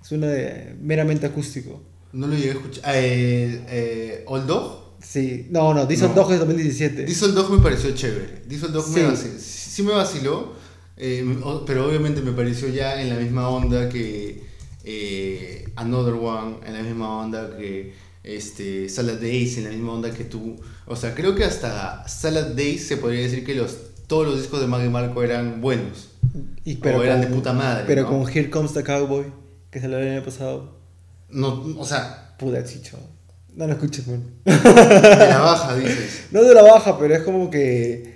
Es 0.02 0.10
uno 0.10 0.26
de 0.26 0.74
meramente 0.80 1.26
acústico. 1.26 1.84
No 2.12 2.26
lo 2.26 2.34
llegué 2.34 2.50
a 2.50 2.54
escuchar. 2.54 2.94
Eh, 2.96 3.64
eh, 3.68 4.24
¿Old 4.26 4.46
Dog? 4.48 4.85
Sí, 5.00 5.46
no, 5.50 5.72
no, 5.74 5.86
Diesel 5.86 6.08
No. 6.08 6.14
Dog 6.14 6.32
es 6.32 6.38
2017. 6.40 7.04
Diesel 7.04 7.34
Dog 7.34 7.50
me 7.50 7.58
pareció 7.62 7.90
chévere. 7.94 8.42
Diesel 8.48 8.72
Dog 8.72 8.84
Sí. 8.84 8.92
me 9.00 9.02
vaciló. 9.04 9.34
Sí 9.38 9.82
me 9.82 9.92
vaciló, 9.92 10.52
eh, 10.96 11.36
pero 11.66 11.86
obviamente 11.88 12.22
me 12.22 12.32
pareció 12.32 12.68
ya 12.68 13.00
en 13.00 13.10
la 13.10 13.16
misma 13.16 13.48
onda 13.48 13.88
que 13.88 14.42
eh, 14.84 15.68
Another 15.76 16.14
One, 16.14 16.58
en 16.66 16.72
la 16.74 16.82
misma 16.82 17.18
onda 17.24 17.56
que 17.56 17.92
este, 18.24 18.88
Salad 18.88 19.20
Days, 19.20 19.58
en 19.58 19.64
la 19.64 19.70
misma 19.70 19.92
onda 19.94 20.10
que 20.12 20.24
tú. 20.24 20.56
O 20.86 20.96
sea, 20.96 21.14
creo 21.14 21.34
que 21.34 21.44
hasta 21.44 22.06
Salad 22.08 22.54
Days 22.54 22.86
se 22.86 22.96
podría 22.96 23.22
decir 23.22 23.44
que 23.44 23.54
los, 23.54 23.76
todos 24.06 24.26
los 24.26 24.38
discos 24.38 24.60
de 24.60 24.66
Maggie 24.66 24.88
Marco 24.88 25.22
eran 25.22 25.60
buenos. 25.60 26.10
Y, 26.64 26.78
o 26.86 27.02
eran 27.02 27.20
de 27.20 27.28
puta 27.28 27.52
madre, 27.52 27.84
Pero 27.86 28.02
¿no? 28.02 28.08
con 28.08 28.28
Here 28.28 28.50
Comes 28.50 28.72
the 28.72 28.82
Cowboy, 28.82 29.26
que 29.70 29.80
salió 29.80 29.98
el 29.98 30.08
año 30.08 30.24
pasado. 30.24 30.76
No, 31.28 31.64
o 31.78 31.84
sea, 31.84 32.34
Puta 32.38 32.62
chicho. 32.64 32.98
No 33.56 33.66
lo 33.66 33.72
escuches, 33.72 34.06
man. 34.06 34.22
de 34.44 34.52
la 35.28 35.38
baja 35.40 35.74
dices. 35.78 36.26
No 36.30 36.42
de 36.44 36.54
la 36.54 36.62
baja, 36.62 36.98
pero 36.98 37.14
es 37.14 37.22
como 37.22 37.50
que 37.50 38.14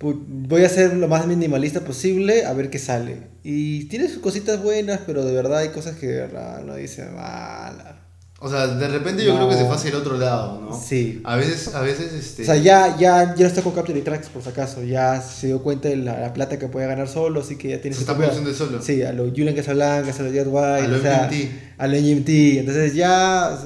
voy 0.00 0.64
a 0.64 0.68
ser 0.68 0.94
lo 0.94 1.08
más 1.08 1.26
minimalista 1.26 1.80
posible 1.80 2.44
a 2.44 2.52
ver 2.52 2.70
qué 2.70 2.78
sale. 2.78 3.28
Y 3.42 3.84
tiene 3.84 4.08
sus 4.08 4.18
cositas 4.18 4.62
buenas, 4.62 5.00
pero 5.06 5.24
de 5.24 5.32
verdad 5.34 5.58
hay 5.58 5.68
cosas 5.68 5.96
que 5.96 6.06
de 6.06 6.20
verdad 6.22 6.60
uno 6.62 6.74
dice 6.76 7.04
mala. 7.04 8.00
O 8.40 8.50
sea, 8.50 8.66
de 8.66 8.88
repente 8.88 9.24
yo 9.24 9.32
No. 9.32 9.46
creo 9.46 9.48
que 9.48 9.64
se 9.64 9.70
hacia 9.70 9.88
el 9.90 9.96
otro 9.96 10.18
lado, 10.18 10.60
¿no? 10.60 10.78
Sí. 10.78 11.22
A 11.24 11.36
veces, 11.36 11.74
a 11.74 11.80
veces, 11.80 12.12
este... 12.12 12.42
O 12.42 12.44
sea, 12.44 12.56
ya, 12.56 12.94
ya, 12.98 13.34
ya 13.34 13.40
no 13.40 13.46
está 13.46 13.62
con 13.62 13.72
Capture 13.72 13.98
Tracks, 14.02 14.28
por 14.28 14.42
si 14.42 14.50
acaso. 14.50 14.82
Ya 14.82 15.18
se 15.22 15.46
dio 15.46 15.62
cuenta 15.62 15.88
de 15.88 15.96
la, 15.96 16.20
la 16.20 16.34
plata 16.34 16.58
que 16.58 16.68
puede 16.68 16.86
ganar 16.86 17.08
solo, 17.08 17.40
así 17.40 17.56
que 17.56 17.68
ya 17.70 17.80
tiene 17.80 17.94
Se 17.94 18.02
está 18.02 18.14
produciendo 18.14 18.52
solo. 18.52 18.82
Sí, 18.82 19.02
a 19.02 19.12
lo 19.14 19.30
Julian 19.30 19.54
Casablancas, 19.54 20.20
a 20.20 20.24
lo 20.24 20.30
Jet 20.32 20.46
White, 20.46 20.84
A 20.84 20.88
lo 20.88 20.96
o 20.98 21.00
sea, 21.00 21.30
a 21.78 21.86
lo. 21.86 21.94
Entonces 21.96 22.94
ya, 22.94 23.58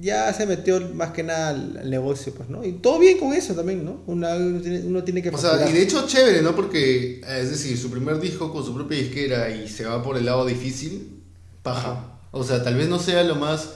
ya 0.00 0.32
se 0.32 0.46
metió 0.46 0.80
más 0.94 1.10
que 1.10 1.22
nada 1.22 1.50
al, 1.50 1.90
negocio, 1.90 2.32
pues, 2.34 2.48
¿no? 2.48 2.64
Y 2.64 2.72
todo 2.72 2.98
bien 2.98 3.18
con 3.18 3.32
eso 3.32 3.54
también, 3.54 3.84
¿no? 3.84 4.02
Una- 4.06 4.36
uno, 4.36 4.60
tiene, 4.60 4.78
uno 4.80 5.04
tiene 5.04 5.22
que 5.22 5.30
O 5.30 5.38
sea, 5.38 5.68
y 5.68 5.72
de 5.72 5.82
hecho 5.82 6.06
chévere, 6.06 6.42
¿no? 6.42 6.54
Porque, 6.54 7.20
eh, 7.20 7.40
es 7.42 7.50
decir, 7.50 7.76
su 7.76 7.90
primer 7.90 8.20
disco 8.20 8.52
con 8.52 8.64
su 8.64 8.74
propia 8.74 8.98
disquera 8.98 9.50
y 9.50 9.68
se 9.68 9.84
va 9.84 10.02
por 10.02 10.16
el 10.16 10.24
lado 10.24 10.46
difícil, 10.46 11.22
paja. 11.62 12.18
O 12.30 12.44
sea, 12.44 12.62
tal 12.62 12.76
vez 12.76 12.88
no 12.88 12.98
sea 12.98 13.22
lo 13.24 13.34
más 13.34 13.70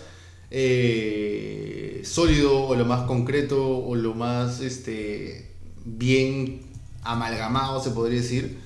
eh, 0.50 2.00
sólido 2.04 2.66
o 2.66 2.74
lo 2.74 2.84
más 2.84 3.02
concreto 3.06 3.78
o 3.78 3.94
lo 3.94 4.14
más 4.14 4.60
este, 4.60 5.50
bien 5.84 6.62
amalgamado, 7.02 7.82
se 7.82 7.90
podría 7.90 8.20
decir. 8.20 8.58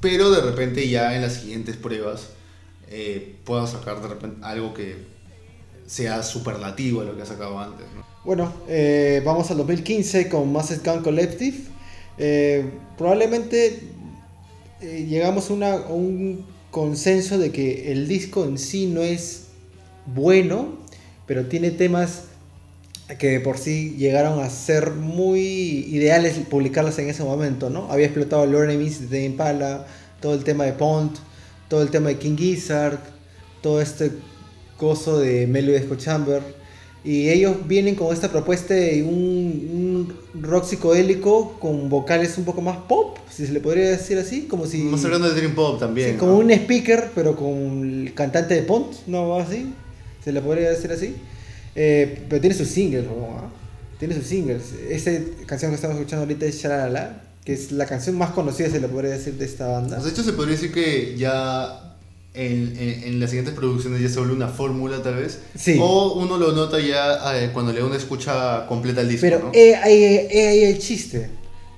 Pero 0.00 0.30
de 0.30 0.42
repente 0.42 0.86
ya 0.88 1.16
en 1.16 1.22
las 1.22 1.34
siguientes 1.40 1.76
pruebas 1.76 2.28
eh, 2.88 3.36
puedo 3.44 3.66
sacar 3.66 4.02
de 4.02 4.08
repente 4.08 4.36
algo 4.42 4.74
que 4.74 5.13
sea 5.86 6.22
superlativo 6.22 7.00
a 7.00 7.04
lo 7.04 7.16
que 7.16 7.22
ha 7.22 7.26
sacado 7.26 7.58
antes, 7.58 7.86
¿no? 7.94 8.04
Bueno, 8.24 8.50
eh, 8.68 9.20
vamos 9.22 9.50
al 9.50 9.58
2015 9.58 10.30
con 10.30 10.50
Massive 10.50 10.80
Gun 10.82 11.02
Collective. 11.02 11.58
Eh, 12.16 12.64
probablemente 12.96 13.80
eh, 14.80 15.06
llegamos 15.06 15.50
a, 15.50 15.76
un 15.90 16.46
consenso 16.70 17.38
de 17.38 17.52
que 17.52 17.92
el 17.92 18.08
disco 18.08 18.44
en 18.44 18.56
sí 18.56 18.86
no 18.86 19.02
es 19.02 19.48
bueno, 20.06 20.78
pero 21.26 21.46
tiene 21.46 21.70
temas 21.70 22.24
que 23.18 23.32
de 23.32 23.40
por 23.40 23.58
sí 23.58 23.94
llegaron 23.98 24.42
a 24.42 24.48
ser 24.48 24.92
muy 24.92 25.40
ideales 25.40 26.38
publicarlos 26.48 26.98
en 26.98 27.10
ese 27.10 27.22
momento, 27.24 27.68
¿no? 27.68 27.92
Había 27.92 28.06
explotado 28.06 28.46
Lord 28.46 28.70
Enemies 28.70 29.10
de 29.10 29.24
Impala, 29.24 29.86
todo 30.20 30.32
el 30.32 30.44
tema 30.44 30.64
de 30.64 30.72
Pont, 30.72 31.18
todo 31.68 31.82
el 31.82 31.90
tema 31.90 32.08
de 32.08 32.18
King 32.18 32.36
Gizzard, 32.36 32.98
todo 33.60 33.82
este 33.82 34.12
coso 34.84 35.18
de 35.18 35.46
Melody 35.46 35.80
Chamber. 35.96 36.42
Y 37.04 37.28
ellos 37.30 37.56
vienen 37.66 37.94
con 37.94 38.12
esta 38.12 38.30
propuesta 38.30 38.74
de 38.74 39.02
un, 39.02 40.14
un 40.34 40.42
rock 40.42 40.64
psicodélico 40.64 41.58
con 41.58 41.88
vocales 41.88 42.38
un 42.38 42.44
poco 42.44 42.62
más 42.62 42.78
pop, 42.88 43.18
si 43.30 43.46
se 43.46 43.52
le 43.52 43.60
podría 43.60 43.90
decir 43.90 44.18
así, 44.18 44.42
como 44.42 44.66
si... 44.66 44.78
Más 44.78 45.04
hablando 45.04 45.28
de 45.28 45.34
Dream 45.34 45.54
Pop 45.54 45.78
también. 45.78 46.08
Sí, 46.08 46.12
¿no? 46.14 46.20
como 46.20 46.38
un 46.38 46.50
speaker, 46.50 47.10
pero 47.14 47.36
con 47.36 47.82
el 47.82 48.14
cantante 48.14 48.54
de 48.54 48.62
Pont, 48.62 48.92
¿no? 49.06 49.36
Así, 49.36 49.72
se 50.22 50.32
le 50.32 50.40
podría 50.40 50.70
decir 50.70 50.90
así. 50.92 51.14
Eh, 51.74 52.24
pero 52.28 52.40
tiene 52.40 52.56
sus 52.56 52.68
singles, 52.68 53.04
¿no? 53.04 53.36
¿Ah? 53.38 53.50
Tiene 53.98 54.14
sus 54.14 54.24
singles. 54.26 54.62
Esta 54.88 55.10
canción 55.46 55.70
que 55.70 55.76
estamos 55.76 55.96
escuchando 55.96 56.22
ahorita 56.24 56.46
es 56.46 56.62
Shalalala. 56.62 57.22
que 57.44 57.52
es 57.52 57.70
la 57.72 57.84
canción 57.84 58.16
más 58.16 58.30
conocida, 58.30 58.70
se 58.70 58.80
le 58.80 58.88
podría 58.88 59.12
decir, 59.12 59.34
de 59.34 59.44
esta 59.44 59.66
banda. 59.66 59.96
Pues 59.96 60.04
de 60.04 60.10
hecho, 60.10 60.22
se 60.22 60.32
podría 60.32 60.56
decir 60.56 60.72
que 60.72 61.16
ya 61.18 61.93
en, 62.34 62.76
en- 62.78 63.04
en 63.04 63.20
las 63.20 63.30
siguientes 63.30 63.54
producciones 63.54 64.00
ya 64.00 64.08
se 64.08 64.18
vuelve 64.18 64.34
una 64.34 64.48
fórmula, 64.48 65.02
tal 65.02 65.14
vez. 65.16 65.40
Sí. 65.56 65.78
O 65.80 66.14
uno 66.14 66.36
lo 66.36 66.52
nota 66.52 66.78
ya 66.80 67.16
eh, 67.40 67.50
cuando 67.52 67.72
le 67.72 67.80
da 67.80 67.86
una 67.86 67.96
escucha 67.96 68.66
completa 68.66 69.00
al 69.02 69.08
disco. 69.08 69.22
Pero 69.26 69.38
¿no? 69.38 69.50
he 69.54 69.74
ahí, 69.76 70.02
he 70.30 70.48
ahí 70.48 70.64
el 70.64 70.78
chiste, 70.78 71.30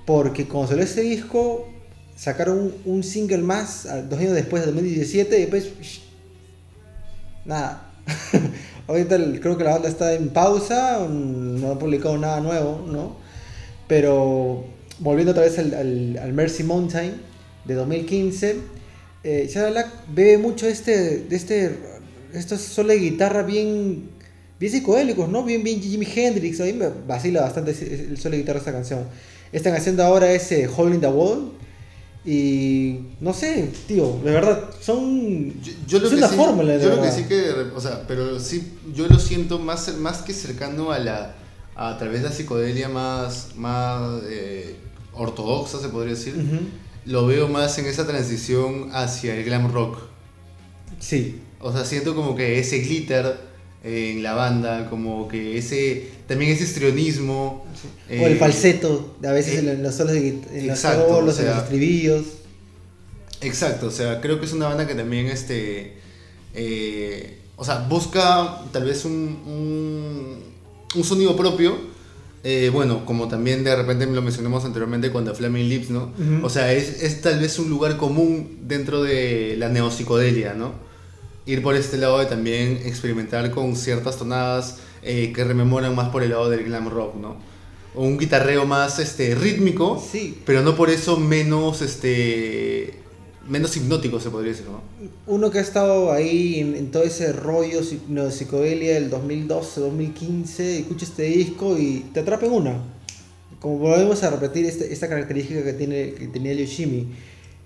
porque 0.07 0.47
cuando 0.49 0.69
salió 0.71 0.85
este 0.85 1.03
disco, 1.03 1.69
sacaron 2.17 2.59
un, 2.59 2.75
un 2.97 3.03
single 3.05 3.39
más 3.39 3.87
dos 4.09 4.19
años 4.19 4.33
después, 4.33 4.63
de 4.65 4.73
2017, 4.73 5.37
y 5.37 5.41
después... 5.43 5.65
shh, 5.83 6.01
nada. 7.45 7.83
Ahorita 8.89 9.17
el- 9.17 9.41
creo 9.41 9.59
que 9.59 9.65
la 9.65 9.73
banda 9.73 9.89
está 9.89 10.15
en 10.15 10.29
pausa, 10.31 11.01
mm, 11.09 11.61
no 11.61 11.73
ha 11.73 11.79
publicado 11.79 12.17
nada 12.19 12.41
nuevo, 12.41 12.85
¿no? 12.89 13.17
Pero 13.89 14.65
volviendo 15.01 15.33
otra 15.33 15.45
vez 15.45 15.59
al, 15.59 15.75
al- 15.75 16.19
al 16.23 16.33
Mercy 16.33 16.63
Mountain 16.63 17.15
de 17.65 17.75
2015, 17.75 18.57
eh, 19.25 19.49
Shadow 19.53 19.71
Black 19.73 19.89
bebe 20.15 20.39
mucho 20.39 20.67
este, 20.67 21.19
de 21.21 21.37
este, 21.37 21.77
estos 22.33 22.61
solos 22.61 22.93
de 22.93 22.99
guitarra 23.01 23.43
bien, 23.43 24.11
bien 24.61 24.73
psicodélicos, 24.73 25.29
¿no? 25.29 25.43
Bien, 25.45 25.63
bien 25.63 25.81
Jimi 25.81 26.07
Hendrix, 26.15 26.61
a 26.61 26.65
mí 26.65 26.73
me 26.73 26.89
vacila 27.07 27.43
bastante 27.43 27.73
ese- 27.73 27.93
ese- 27.93 28.05
el 28.05 28.19
solo 28.19 28.33
de 28.33 28.39
guitarra 28.43 28.59
de 28.59 28.61
esta 28.61 28.73
canción. 28.73 29.01
Esta 29.53 29.71
canción 29.73 29.97
de 29.97 30.03
ahora 30.03 30.33
es 30.33 30.51
eh, 30.53 30.69
Holding 30.75 31.01
the 31.01 31.07
Wall 31.09 31.53
y 32.25 32.99
no 33.21 33.33
sé, 33.33 33.71
tío, 33.87 34.19
de 34.25 34.33
verdad, 34.33 34.71
son... 34.81 35.61
Yo, 35.63 35.73
yo 35.87 35.99
lo 36.01 36.05
es 36.07 36.11
que 36.13 36.19
una 36.19 36.29
sí, 36.29 36.35
fórmula, 36.37 36.73
de 36.77 36.83
yo 36.83 36.89
lo 36.91 36.95
que 36.97 37.01
verdad. 37.03 37.17
sí 37.17 37.25
que, 37.25 37.51
o 37.75 37.81
sea, 37.81 38.03
pero 38.09 38.41
sí, 38.41 38.73
yo 38.93 39.07
lo 39.07 39.19
siento 39.21 39.61
más, 39.61 39.97
más 39.99 40.23
que 40.23 40.33
cercano 40.33 40.91
a 40.91 40.99
la, 40.99 41.37
a 41.77 41.97
través 41.99 42.23
de 42.23 42.29
la 42.31 42.35
psicodelia 42.35 42.89
más, 42.89 43.51
más 43.57 44.23
eh, 44.29 44.75
ortodoxa, 45.15 45.79
se 45.81 45.89
podría 45.89 46.15
decir, 46.15 46.35
Ujú. 46.35 46.59
Lo 47.07 47.27
veo 47.27 47.49
más 47.49 47.79
en 47.79 47.87
esa 47.87 48.07
transición 48.07 48.91
hacia 48.93 49.35
el 49.35 49.45
glam 49.45 49.73
rock. 49.73 49.99
Sí, 50.99 51.41
O 51.61 51.73
sea, 51.73 51.85
siento 51.85 52.15
como 52.15 52.35
que 52.35 52.59
ese 52.59 52.81
glitter 52.81 53.37
eh, 53.85 54.13
en 54.13 54.23
la 54.23 54.35
banda, 54.35 54.91
como 54.91 55.29
que 55.29 55.57
ese, 55.57 56.09
también 56.27 56.53
ese 56.53 56.65
histrionismo. 56.65 57.65
o 58.09 58.13
el 58.13 58.33
eh, 58.33 58.37
falseto, 58.37 59.17
a 59.25 59.33
veces 59.33 59.55
eh, 59.55 59.71
en, 59.71 59.83
los 59.83 59.95
solos 59.95 60.15
en 60.15 60.43
los 60.67 60.79
exacto, 60.79 61.09
solos, 61.09 61.39
o 61.39 61.43
en 61.43 61.49
los 61.49 61.59
estribillos. 61.59 62.25
Exacto, 63.41 63.87
o 63.87 63.91
sea, 63.91 64.21
creo 64.21 64.41
que 64.41 64.47
es 64.47 64.53
una 64.53 64.69
banda 64.69 64.87
que 64.87 64.95
también, 64.95 65.27
este, 65.27 65.99
eh, 66.55 67.39
o 67.57 67.65
sea, 67.65 67.87
busca 67.89 68.63
tal 68.73 68.85
vez 68.85 69.05
un, 69.05 69.13
un, 69.47 70.45
un 70.95 71.05
sonido 71.05 71.37
propio. 71.37 71.96
Eh, 72.49 72.71
bueno, 72.71 73.05
como 73.05 73.27
también 73.27 73.65
de 73.65 73.75
repente 73.75 74.07
lo 74.07 74.23
mencionamos 74.23 74.65
anteriormente 74.65 75.11
The 75.11 75.35
Flaming 75.35 75.69
Lips, 75.69 75.91
¿no? 75.91 76.13
O 76.45 76.49
sea, 76.49 76.73
es, 76.73 77.03
es 77.03 77.21
tal 77.21 77.41
vez 77.41 77.59
un 77.59 77.69
lugar 77.69 77.97
común 77.97 78.59
dentro 78.63 79.03
de 79.03 79.57
la 79.59 79.69
neopsicodelia, 79.69 80.55
¿no? 80.55 80.73
Ir 81.45 81.61
por 81.61 81.75
este 81.75 81.99
lado 81.99 82.21
de 82.21 82.27
también 82.27 82.83
experimentar 82.85 83.51
con 83.51 83.75
ciertas 83.75 84.17
tonadas 84.17 84.79
eh, 85.03 85.33
que 85.35 85.43
rememoran 85.43 85.97
más 85.97 86.11
por 86.11 86.23
el 86.23 86.31
lado 86.31 86.49
del 86.49 86.63
glam 86.63 86.89
rock, 86.89 87.17
¿no? 87.17 87.37
O 87.97 88.05
un 88.05 88.17
guitarreo 88.17 88.65
más 88.65 89.01
este, 89.01 89.35
rítmico, 89.35 90.01
Sí, 90.13 90.41
pero 90.47 90.63
no 90.63 90.77
por 90.77 90.89
eso 90.89 91.17
menos 91.17 91.83
este 91.83 92.95
menos 93.49 93.77
hipnótico 93.77 94.19
se 94.21 94.31
podría 94.31 94.53
decir, 94.53 94.67
¿no? 94.67 94.81
uno 95.27 95.51
que 95.51 95.59
ha 95.59 95.63
estado 95.63 96.13
ahí 96.13 96.61
en, 96.61 96.75
en 96.75 96.91
todo 96.91 97.03
ese 97.05 97.33
rollo 97.33 97.81
psi- 97.83 98.01
psicodelia 98.31 98.95
del 98.95 99.11
2012, 99.11 99.81
2015, 99.81 100.79
escucha 100.81 101.05
este 101.05 101.23
disco 101.25 101.77
y 101.79 102.05
te 102.13 102.21
atrapa 102.21 102.47
en 102.47 102.53
una. 102.53 102.83
Como 103.61 103.79
volvemos 103.79 104.23
a 104.23 104.31
repetir 104.31 104.67
este- 104.67 104.93
esta 104.93 105.09
característica 105.09 105.65
que, 105.65 105.73
tiene, 105.73 106.13
que 106.13 106.29
tenía 106.29 106.53
el 106.53 106.59
Yoshimi, 106.59 107.09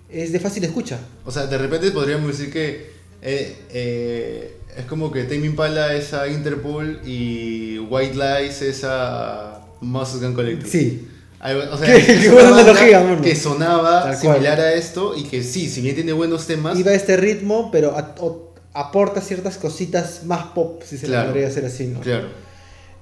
es 0.09 0.31
de 0.31 0.39
fácil 0.39 0.63
escucha. 0.63 0.99
O 1.25 1.31
sea, 1.31 1.47
de 1.47 1.57
repente 1.57 1.91
podríamos 1.91 2.27
decir 2.37 2.51
que 2.51 2.91
eh, 3.21 3.55
eh, 3.71 4.55
es 4.77 4.85
como 4.85 5.11
que 5.11 5.23
Tame 5.23 5.45
Impala 5.45 5.95
es 5.95 6.13
a 6.13 6.27
Interpol 6.27 7.01
y 7.05 7.77
White 7.79 8.15
Lies 8.15 8.61
es 8.61 8.83
a 8.83 9.65
Gun 9.81 10.33
Collective. 10.33 10.69
Sí, 10.69 11.07
o 11.43 11.77
sea, 11.77 11.95
Qué- 12.05 12.19
qué 12.21 12.29
buena 12.29 12.49
analogía, 12.49 12.99
mano. 13.03 13.21
Que 13.21 13.35
sonaba 13.35 14.03
Tal 14.03 14.19
cual. 14.19 14.35
similar 14.35 14.59
a 14.59 14.73
esto 14.73 15.15
y 15.17 15.23
que 15.23 15.43
sí, 15.43 15.69
si 15.69 15.81
bien 15.81 15.95
tiene 15.95 16.13
buenos 16.13 16.45
temas, 16.47 16.77
iba 16.77 16.91
a 16.91 16.95
este 16.95 17.17
ritmo, 17.17 17.69
pero 17.71 17.97
a- 17.97 18.15
o- 18.19 18.53
aporta 18.73 19.19
ciertas 19.21 19.57
cositas 19.57 20.21
más 20.25 20.45
pop, 20.53 20.81
si 20.85 20.97
se 20.97 21.07
le 21.07 21.13
Claro. 21.13 21.29
podría 21.29 21.47
hacer 21.47 21.65
así, 21.65 21.87
¿no? 21.87 21.99
claro. 21.99 22.27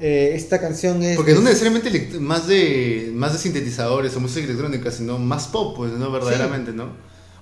Eh, 0.02 0.32
esta 0.34 0.62
canción 0.62 1.04
es... 1.04 1.18
Porque 1.18 1.34
no 1.34 1.40
es- 1.40 1.44
necesariamente 1.44 2.18
más 2.20 2.48
de, 2.48 3.12
más 3.14 3.34
de 3.34 3.40
sintetizadores 3.40 4.16
o 4.16 4.22
música 4.22 4.46
electrónica, 4.46 4.90
sino 4.92 5.18
más 5.20 5.48
pop, 5.50 5.76
pues, 5.76 5.92
¿no? 5.92 6.10
Verdaderamente, 6.10 6.72
¿no? 6.72 6.94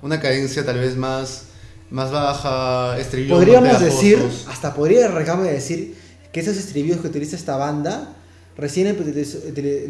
Una 0.01 0.19
cadencia 0.19 0.65
tal 0.65 0.79
vez 0.79 0.95
más, 0.97 1.43
más 1.91 2.11
baja, 2.11 2.97
estribillos 2.99 3.37
más 3.37 3.45
Podríamos 3.45 3.79
decir, 3.79 4.19
hasta 4.49 4.73
podría 4.73 5.05
arriesgarme 5.05 5.49
a 5.49 5.51
decir 5.51 5.95
que 6.31 6.39
esos 6.39 6.57
estribillos 6.57 6.99
que 6.99 7.07
utiliza 7.07 7.35
esta 7.35 7.57
banda 7.57 8.15
recién, 8.57 8.95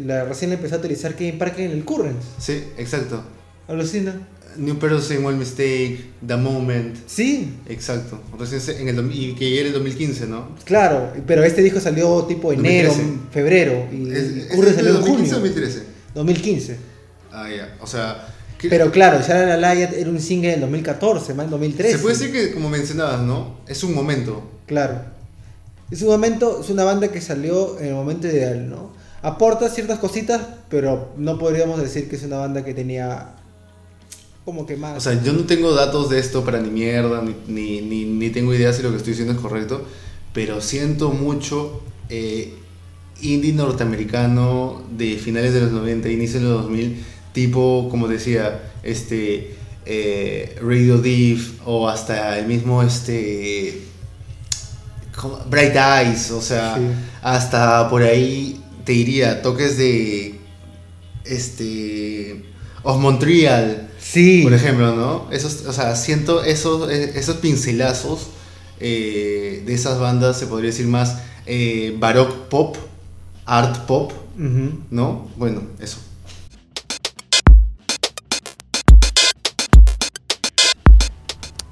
la, 0.06 0.24
recién 0.24 0.52
empezó 0.52 0.76
a 0.76 0.78
utilizar 0.78 1.14
Kevin 1.14 1.38
Parker 1.38 1.66
en 1.66 1.72
el 1.72 1.84
Currents. 1.84 2.24
Sí, 2.38 2.64
exacto. 2.76 3.22
Alucina. 3.66 4.14
New 4.56 4.76
Person, 4.78 5.24
One 5.24 5.36
Mistake, 5.38 6.00
The 6.26 6.36
Moment. 6.36 6.96
Sí, 7.06 7.54
Exacto. 7.68 8.20
Recién 8.38 8.88
en 8.88 8.98
el, 8.98 9.12
y 9.14 9.34
que 9.34 9.58
era 9.60 9.68
el 9.68 9.74
2015, 9.74 10.26
¿no? 10.26 10.48
claro, 10.64 11.12
pero 11.26 11.44
este 11.44 11.62
disco 11.62 11.78
salió 11.78 12.24
tipo 12.24 12.52
enero, 12.52 12.88
2013. 12.88 13.30
febrero 13.32 13.86
y 13.92 14.10
¿Es, 14.10 14.46
Currents 14.54 14.74
salió 14.76 14.90
en 14.90 14.96
2015 14.96 15.04
o 15.34 15.38
junio. 15.38 15.52
2013? 15.54 15.82
2015. 16.14 16.76
Ah, 17.30 17.48
ya. 17.54 17.76
O 17.80 17.86
sea. 17.86 18.34
que- 18.58 18.68
Pero 18.68 18.90
claro, 18.90 19.20
Shara 19.20 19.46
la 19.46 19.56
Light 19.74 19.92
era 19.92 20.10
un 20.10 20.18
single 20.20 20.54
en 20.54 20.60
2014, 20.62 21.34
más 21.34 21.44
en 21.44 21.50
2013. 21.50 21.96
se 21.96 22.02
puede 22.02 22.16
decir 22.16 22.32
que, 22.32 22.50
como 22.52 22.68
mencionabas, 22.70 23.20
¿no? 23.20 23.60
Es 23.68 23.84
un 23.84 23.94
momento. 23.94 24.42
Claro. 24.66 25.02
Es 25.90 26.02
un 26.02 26.08
momento, 26.08 26.60
es 26.60 26.70
una 26.70 26.84
banda 26.84 27.08
que 27.08 27.20
salió 27.20 27.78
en 27.78 27.86
el 27.86 27.94
momento 27.94 28.26
ideal, 28.26 28.68
¿no? 28.68 28.92
Aporta 29.22 29.68
ciertas 29.68 29.98
cositas, 29.98 30.40
pero 30.68 31.12
no 31.16 31.38
podríamos 31.38 31.80
decir 31.80 32.08
que 32.08 32.16
es 32.16 32.22
una 32.22 32.38
banda 32.38 32.64
que 32.64 32.74
tenía 32.74 33.34
como 34.44 34.64
que 34.64 34.76
más. 34.76 34.96
O 34.96 35.00
sea, 35.00 35.22
yo 35.22 35.32
no 35.32 35.44
tengo 35.44 35.74
datos 35.74 36.08
de 36.08 36.18
esto 36.18 36.44
para 36.44 36.60
ni 36.60 36.70
mierda, 36.70 37.22
ni, 37.22 37.34
ni, 37.48 37.80
ni, 37.80 38.04
ni 38.04 38.30
tengo 38.30 38.54
idea 38.54 38.72
si 38.72 38.82
lo 38.82 38.90
que 38.90 38.96
estoy 38.98 39.12
diciendo 39.12 39.34
es 39.34 39.40
correcto, 39.40 39.82
pero 40.32 40.60
siento 40.60 41.10
mucho 41.10 41.82
eh, 42.08 42.54
indie 43.20 43.52
norteamericano 43.52 44.82
de 44.96 45.16
finales 45.16 45.52
de 45.52 45.60
los 45.62 45.72
90, 45.72 46.08
inicios 46.08 46.42
de 46.42 46.48
los 46.48 46.62
2000, 46.62 47.04
tipo, 47.32 47.88
como 47.90 48.08
decía, 48.08 48.72
este, 48.82 49.54
eh, 49.84 50.56
Radio 50.62 50.98
Div 50.98 51.60
o 51.64 51.88
hasta 51.88 52.38
el 52.38 52.46
mismo, 52.46 52.82
este, 52.82 53.87
¿cómo? 55.20 55.38
Bright 55.50 55.74
Eyes, 55.76 56.30
o 56.30 56.40
sea, 56.40 56.76
Sí. 56.76 56.82
hasta 57.22 57.88
por 57.90 58.02
ahí 58.02 58.60
te 58.84 58.92
diría 58.92 59.42
toques 59.42 59.76
de, 59.76 60.38
este, 61.24 62.44
of 62.82 62.98
Montreal. 63.00 63.88
sí, 64.00 64.42
Por 64.42 64.54
ejemplo, 64.54 64.94
¿no? 64.94 65.26
Esos, 65.30 65.66
o 65.66 65.72
sea, 65.72 65.94
siento 65.96 66.42
esos, 66.44 66.90
eh, 66.90 67.12
esos 67.16 67.36
pincelazos 67.36 68.28
eh, 68.80 69.62
de 69.66 69.74
esas 69.74 69.98
bandas, 69.98 70.38
se 70.38 70.46
podría 70.46 70.70
decir 70.70 70.86
más 70.86 71.16
eh, 71.46 71.94
baroque 71.98 72.34
pop, 72.48 72.76
art 73.44 73.86
pop. 73.86 74.12
¿no? 74.90 75.26
Bueno, 75.36 75.62
eso. 75.80 75.98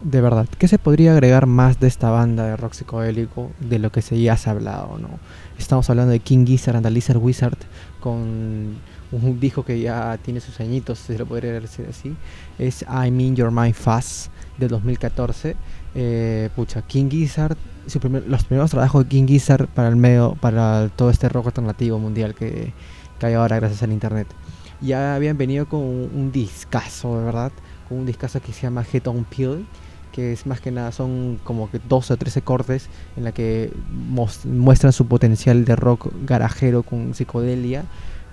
De 0.07 0.21
verdad, 0.21 0.47
¿qué 0.59 0.69
se 0.69 0.79
podría 0.79 1.11
agregar 1.13 1.47
más 1.47 1.81
de 1.81 1.89
esta 1.89 2.11
banda 2.11 2.45
de 2.47 2.57
rock 2.57 2.75
psicodélico 2.75 3.51
de 3.59 3.81
lo 3.81 3.91
que 3.91 4.03
se 4.03 4.21
ya 4.21 4.37
se 4.37 4.49
ha 4.49 4.53
hablado, 4.53 4.99
no? 5.01 5.09
Estamos 5.59 5.91
hablando 5.91 6.13
de 6.13 6.21
King 6.21 6.47
Gizzard 6.47 6.77
and 6.77 6.87
the 6.87 6.91
Lizard 6.93 7.17
Wizard 7.17 7.59
con 7.99 8.77
un 9.11 9.41
disco 9.41 9.65
que 9.65 9.81
ya 9.81 10.17
tiene 10.23 10.39
sus 10.39 10.61
añitos, 10.61 11.01
si 11.01 11.15
se 11.15 11.19
lo 11.19 11.27
podría 11.27 11.53
decir 11.59 11.87
así. 11.91 12.15
Es 12.57 12.85
I'm 12.89 13.19
in 13.19 13.35
Your 13.35 13.51
Mind 13.51 13.75
Fast 13.75 14.31
del 14.59 14.69
2014. 14.69 15.57
Eh, 15.97 16.51
pucha, 16.55 16.83
King 16.83 17.09
Gizzard, 17.11 17.57
su 17.89 17.99
primer- 17.99 18.29
los 18.29 18.45
primeros 18.45 18.71
trabajos 18.71 19.03
de 19.03 19.09
King 19.09 19.27
Gizzard 19.27 19.67
para 19.67 19.89
el 19.89 19.97
medio, 19.97 20.37
para 20.41 20.89
todo 20.95 21.11
este 21.11 21.29
rock 21.29 21.47
alternativo 21.47 21.99
mundial 21.99 22.33
que, 22.37 22.73
que 23.19 23.27
hay 23.27 23.35
ahora 23.35 23.57
gracias 23.57 23.83
al 23.83 23.91
internet. 23.91 24.29
Ya 24.81 25.17
habían 25.17 25.37
venido 25.37 25.67
con 25.69 25.81
un, 25.81 26.11
un 26.15 26.31
discazo, 26.31 27.19
de 27.19 27.25
verdad, 27.25 27.51
con 27.89 27.99
un 27.99 28.07
discazo 28.07 28.41
que 28.41 28.53
se 28.53 28.63
llama 28.63 28.85
Head 28.93 29.09
on 29.09 29.25
Pill, 29.25 29.67
que 30.17 30.33
es 30.33 30.47
más 30.47 30.63
que 30.63 30.71
nada 30.71 30.93
son 30.93 31.39
como 31.45 31.71
que 31.71 31.79
12 31.79 32.15
o 32.15 32.17
13 32.17 32.41
cortes 32.41 32.89
en 33.19 33.25
la 33.25 33.33
que 33.33 33.71
muestran 34.45 34.95
su 34.95 35.07
potencial 35.07 35.67
de 35.67 35.77
rock 35.77 36.11
garajero 36.25 36.83
con 36.83 37.13
psicodelia 37.15 37.85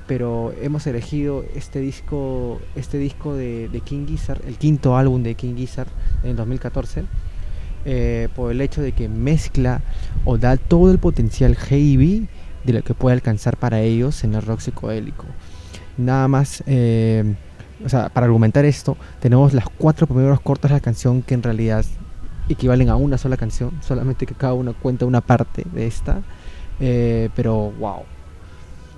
pero 0.07 0.53
hemos 0.61 0.87
elegido 0.87 1.43
este 1.55 1.81
disco 1.81 2.61
este 2.77 2.97
disco 2.97 3.35
de, 3.35 3.81
King 3.83 4.07
Gizzard 4.07 4.41
el 4.47 4.57
quinto 4.57 4.95
álbum 4.95 5.23
de 5.23 5.35
King 5.35 5.55
Gizzard 5.57 5.89
en 6.23 6.31
el 6.31 6.35
2014 6.37 7.03
eh, 7.83 8.29
por 8.33 8.53
el 8.53 8.61
hecho 8.61 8.81
de 8.81 8.93
que 8.93 9.09
mezcla 9.09 9.81
o 10.23 10.37
da 10.37 10.55
todo 10.55 10.89
el 10.89 10.99
potencial 10.99 11.57
heavy 11.57 12.29
de 12.63 12.73
lo 12.73 12.81
que 12.81 12.93
puede 12.93 13.15
alcanzar 13.15 13.57
para 13.57 13.81
ellos 13.81 14.23
en 14.23 14.35
el 14.35 14.41
rock 14.41 14.61
psicodélico. 14.61 15.25
Nada 15.97 16.29
más 16.29 16.63
eh, 16.65 17.35
o 17.85 17.89
sea, 17.89 18.09
para 18.09 18.25
argumentar 18.25 18.65
esto, 18.65 18.97
tenemos 19.19 19.53
las 19.53 19.65
cuatro 19.77 20.07
primeros 20.07 20.39
cortes 20.41 20.69
de 20.69 20.75
la 20.75 20.81
canción 20.81 21.21
que 21.21 21.33
en 21.33 21.43
realidad 21.43 21.85
equivalen 22.49 22.89
a 22.89 22.95
una 22.95 23.17
sola 23.17 23.37
canción, 23.37 23.71
solamente 23.81 24.25
que 24.25 24.35
cada 24.35 24.53
uno 24.53 24.73
cuenta 24.73 25.05
una 25.05 25.21
parte 25.21 25.65
de 25.71 25.87
esta. 25.87 26.21
Eh, 26.79 27.29
pero 27.35 27.71
wow. 27.79 28.03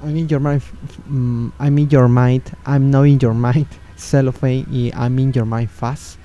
I'm 0.03 0.15
in 0.17 0.27
your 0.27 0.41
mind, 0.41 0.61
mm, 1.07 1.49
I'm 1.59 1.77
in 1.77 1.89
your 1.89 2.07
mind, 2.07 2.43
I'm 2.65 2.89
not 2.89 3.07
in 3.07 3.19
your 3.19 3.33
mind, 3.33 3.67
Cellophane 3.97 4.65
y 4.71 4.91
I'm 4.95 5.17
in 5.19 5.31
your 5.31 5.45
mind 5.45 5.69
fast. 5.69 6.19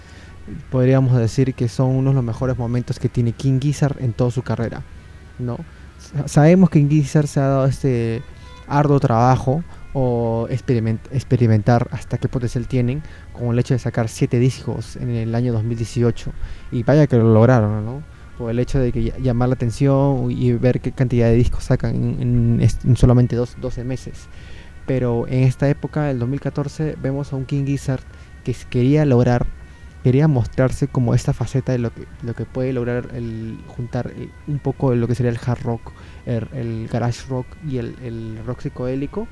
Podríamos 0.71 1.17
decir 1.17 1.55
que 1.55 1.69
son 1.69 1.91
uno 1.91 2.11
de 2.11 2.17
los 2.17 2.25
mejores 2.25 2.59
momentos 2.59 2.99
que 2.99 3.09
tiene 3.09 3.33
King 3.33 3.61
Gizzard 3.61 4.03
en 4.03 4.13
toda 4.13 4.31
su 4.31 4.43
carrera. 4.43 4.83
¿no? 5.39 5.59
Sabemos 6.27 6.71
que 6.71 6.81
King 6.81 6.89
Gizzard 6.89 7.27
se 7.27 7.41
ha 7.41 7.47
dado 7.47 7.67
este 7.67 8.23
arduo 8.67 9.01
trabajo 9.01 9.63
o 9.93 10.47
experimentar 10.51 11.89
hasta 11.91 12.19
qué 12.19 12.29
potencial 12.29 12.67
tienen, 12.69 13.03
con 13.33 13.49
el 13.49 13.59
hecho 13.59 13.75
de 13.75 13.79
sacar 13.79 14.09
7 14.09 14.39
discos 14.39 14.97
en 14.97 15.11
el 15.11 15.35
año 15.35 15.53
2018. 15.53 16.33
Y 16.73 16.83
vaya 16.83 17.07
que 17.07 17.17
lo 17.17 17.33
lograron, 17.33 17.85
¿no? 17.85 18.03
Por 18.39 18.51
el 18.51 18.59
hecho 18.59 18.79
de 18.79 18.93
que 18.93 19.13
llamar 19.21 19.49
la 19.49 19.55
atención 19.55 20.31
y 20.31 20.53
ver 20.53 20.81
qué 20.81 20.93
cantidad 20.93 21.27
de 21.27 21.35
discos 21.35 21.65
sacan 21.65 21.95
en, 22.21 22.97
solamente 22.97 23.37
dos, 23.37 23.57
12 23.61 23.85
meses. 23.85 24.29
Pero 24.87 25.27
en 25.29 25.43
esta 25.43 25.69
época, 25.69 26.11
el 26.11 26.19
2014, 26.19 26.97
vemos 27.03 27.33
a 27.33 27.37
un 27.37 27.45
King 27.45 27.67
Gizzard 27.67 28.03
que 28.45 28.55
quería 28.71 29.05
lograr, 29.05 29.47
quería 30.03 30.27
mostrarse 30.27 30.89
como 30.89 31.15
esta 31.15 31.35
faceta 31.35 31.73
de 31.73 31.79
lo 31.79 31.93
que, 31.93 32.07
lo 32.23 32.33
que 32.35 32.47
puede 32.47 32.73
lograr 32.73 33.09
el 33.15 33.59
juntar 33.67 34.11
un 34.47 34.59
poco 34.59 34.91
de 34.91 34.97
lo 34.97 35.07
que 35.07 35.15
sería 35.15 35.31
el 35.31 35.39
hard 35.45 35.63
rock, 35.63 35.93
el, 36.25 36.89
garage 36.89 37.29
rock 37.29 37.47
y 37.69 37.77
el, 37.77 37.95
el 38.03 38.39
rock 38.47 38.61
psicodélico 38.61 39.29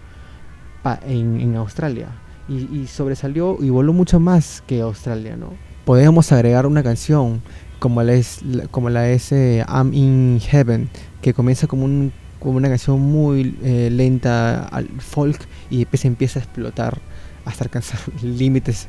en, 1.06 1.56
Australia. 1.56 2.08
Y, 2.48 2.86
sobresalió 2.86 3.58
y 3.60 3.68
voló 3.68 3.92
mucho 3.92 4.20
más 4.20 4.62
que 4.66 4.80
Australia, 4.80 5.36
¿no? 5.36 5.52
Podemos 5.84 6.32
agregar 6.32 6.66
una 6.66 6.82
canción 6.82 7.42
como 7.78 8.02
la 8.02 8.14
es, 8.14 8.40
como 8.70 8.88
la 8.90 9.10
es 9.10 9.32
eh, 9.32 9.64
I'm 9.68 9.92
in 9.92 10.40
Heaven, 10.40 10.88
que 11.20 11.34
comienza 11.34 11.66
como, 11.66 11.84
un, 11.84 12.12
como 12.40 12.56
una 12.56 12.68
canción 12.68 13.00
muy 13.00 13.56
eh, 13.62 13.90
lenta 13.90 14.66
al 14.66 14.88
folk 14.98 15.38
y 15.70 15.78
después 15.78 16.04
empieza 16.04 16.40
a 16.40 16.42
explotar 16.42 16.98
hasta 17.44 17.64
alcanzar 17.64 18.00
límites 18.22 18.88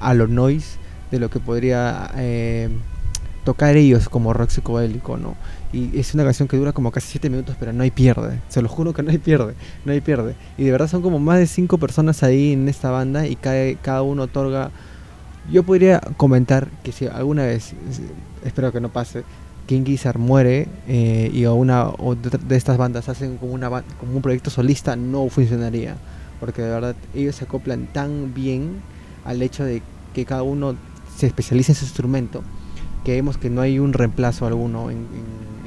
a 0.00 0.14
lo 0.14 0.26
noise 0.26 0.78
de 1.10 1.18
lo 1.18 1.30
que 1.30 1.40
podría 1.40 2.10
eh, 2.16 2.68
tocar 3.44 3.76
ellos 3.76 4.08
como 4.08 4.32
rock 4.32 4.50
psicodélico, 4.50 5.16
¿no? 5.16 5.36
Y 5.72 5.98
es 5.98 6.14
una 6.14 6.24
canción 6.24 6.48
que 6.48 6.56
dura 6.56 6.72
como 6.72 6.90
casi 6.90 7.08
7 7.08 7.28
minutos, 7.28 7.56
pero 7.58 7.72
no 7.72 7.82
hay 7.82 7.90
pierde. 7.90 8.40
Se 8.48 8.62
lo 8.62 8.68
juro 8.68 8.94
que 8.94 9.02
no 9.02 9.10
hay 9.10 9.18
pierde, 9.18 9.54
no 9.84 9.92
hay 9.92 10.00
pierde. 10.00 10.34
Y 10.56 10.64
de 10.64 10.72
verdad 10.72 10.88
son 10.88 11.02
como 11.02 11.18
más 11.18 11.38
de 11.38 11.46
5 11.46 11.76
personas 11.78 12.22
ahí 12.22 12.52
en 12.52 12.68
esta 12.68 12.90
banda 12.90 13.26
y 13.26 13.36
cada, 13.36 13.74
cada 13.82 14.02
uno 14.02 14.24
otorga... 14.24 14.70
Yo 15.50 15.62
podría 15.62 16.00
comentar 16.18 16.68
que 16.82 16.92
si 16.92 17.06
alguna 17.06 17.44
vez, 17.44 17.72
espero 18.44 18.70
que 18.70 18.80
no 18.80 18.90
pase, 18.90 19.24
King 19.66 19.84
Gizzard 19.84 20.18
muere 20.18 20.68
eh, 20.86 21.30
y 21.32 21.46
una 21.46 21.88
o 21.88 22.14
de, 22.14 22.56
estas 22.56 22.76
bandas 22.76 23.08
hacen 23.08 23.38
como, 23.38 23.52
una, 23.52 23.68
como 23.68 24.16
un 24.16 24.22
proyecto 24.22 24.50
solista, 24.50 24.96
no 24.96 25.28
funcionaría. 25.28 25.96
Porque 26.40 26.62
de 26.62 26.70
verdad 26.70 26.96
ellos 27.14 27.36
se 27.36 27.44
acoplan 27.44 27.86
tan 27.86 28.34
bien 28.34 28.80
al 29.24 29.40
hecho 29.42 29.64
de 29.64 29.82
que 30.14 30.24
cada 30.24 30.42
uno 30.42 30.76
se 31.16 31.26
especialice 31.26 31.72
en 31.72 31.76
su 31.76 31.84
instrumento 31.84 32.42
que 33.04 33.12
vemos 33.12 33.38
que 33.38 33.50
no 33.50 33.60
hay 33.60 33.78
un 33.78 33.92
reemplazo 33.92 34.46
alguno 34.46 34.90
en 34.90 34.98
en 34.98 35.57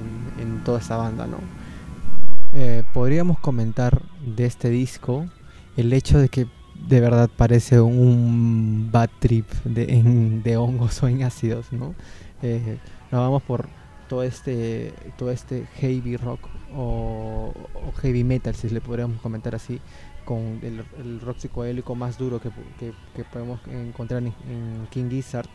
toda 0.64 0.80
esa 0.80 0.98
banda, 0.98 1.28
¿no? 1.28 1.38
Eh, 2.54 2.84
podríamos 2.94 3.40
comentar 3.40 4.02
de 4.26 4.46
este 4.46 4.70
disco 4.70 5.26
el 5.78 5.94
hecho 5.94 6.20
de 6.20 6.28
que 6.30 6.48
de 6.88 7.00
verdad 7.00 7.30
parece 7.36 7.80
un 7.80 8.90
bad 8.92 9.10
trip 9.20 9.50
de, 9.64 10.42
de 10.44 10.58
hongos 10.58 11.02
o 11.04 11.08
en 11.08 11.24
ácidos, 11.24 11.72
¿no? 11.72 11.96
Eh, 12.42 12.78
nos 13.12 13.22
vamos 13.22 13.44
por 13.44 13.68
todo 14.12 14.24
este, 14.24 14.94
todo 15.18 15.32
este 15.32 15.68
heavy 15.76 16.18
rock 16.18 16.42
o, 16.76 17.54
heavy 18.02 18.24
metal, 18.24 18.56
si 18.56 18.70
le 18.70 18.82
podríamos 18.82 19.22
comentar 19.22 19.56
así, 19.56 19.80
con 20.26 20.60
el, 20.64 21.22
rock 21.22 21.38
psicodélico 21.38 21.96
más 21.96 22.18
duro 22.18 22.42
que, 22.42 22.50
que, 22.80 23.24
podemos 23.24 23.60
encontrar 23.68 24.22
en, 24.22 24.34
King 24.90 25.10
Gizzard, 25.10 25.50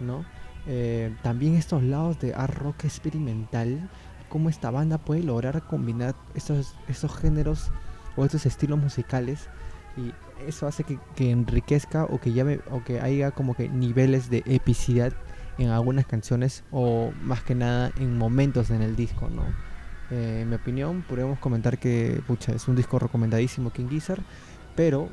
¿no? 0.00 0.24
Eh, 0.66 1.14
también 1.22 1.54
estos 1.54 1.82
lados 1.82 2.18
de 2.18 2.34
art 2.34 2.54
rock 2.54 2.84
experimental 2.84 3.88
cómo 4.30 4.48
esta 4.48 4.70
banda 4.70 4.96
puede 4.96 5.22
lograr 5.22 5.66
combinar 5.66 6.14
estos, 6.34 6.74
estos 6.88 7.14
géneros 7.14 7.70
o 8.16 8.24
estos 8.24 8.46
estilos 8.46 8.78
musicales 8.78 9.48
y 9.98 10.12
eso 10.46 10.66
hace 10.66 10.84
que, 10.84 11.30
enriquezca 11.30 12.04
o 12.04 12.18
que 12.18 12.32
llame 12.32 12.60
o 12.70 12.82
que 12.82 13.00
haya 13.00 13.32
como 13.32 13.54
que 13.54 13.68
niveles 13.68 14.30
de 14.30 14.42
epicidad 14.46 15.12
en 15.58 15.68
algunas 15.68 16.06
canciones 16.06 16.64
o 16.70 17.12
más 17.22 17.42
que 17.42 17.54
nada 17.54 17.92
en 17.98 18.16
momentos 18.16 18.70
en 18.70 18.80
el 18.80 18.96
disco, 18.96 19.28
¿no? 19.28 19.42
Eh, 20.10 20.40
en 20.42 20.48
mi 20.48 20.56
opinión, 20.56 21.02
podríamos 21.02 21.38
comentar 21.38 21.78
que 21.78 22.22
pucha, 22.26 22.52
es 22.52 22.66
un 22.66 22.76
disco 22.76 22.98
recomendadísimo 22.98 23.70
King 23.70 23.88
Gizzard, 23.88 24.22
pero 24.74 25.08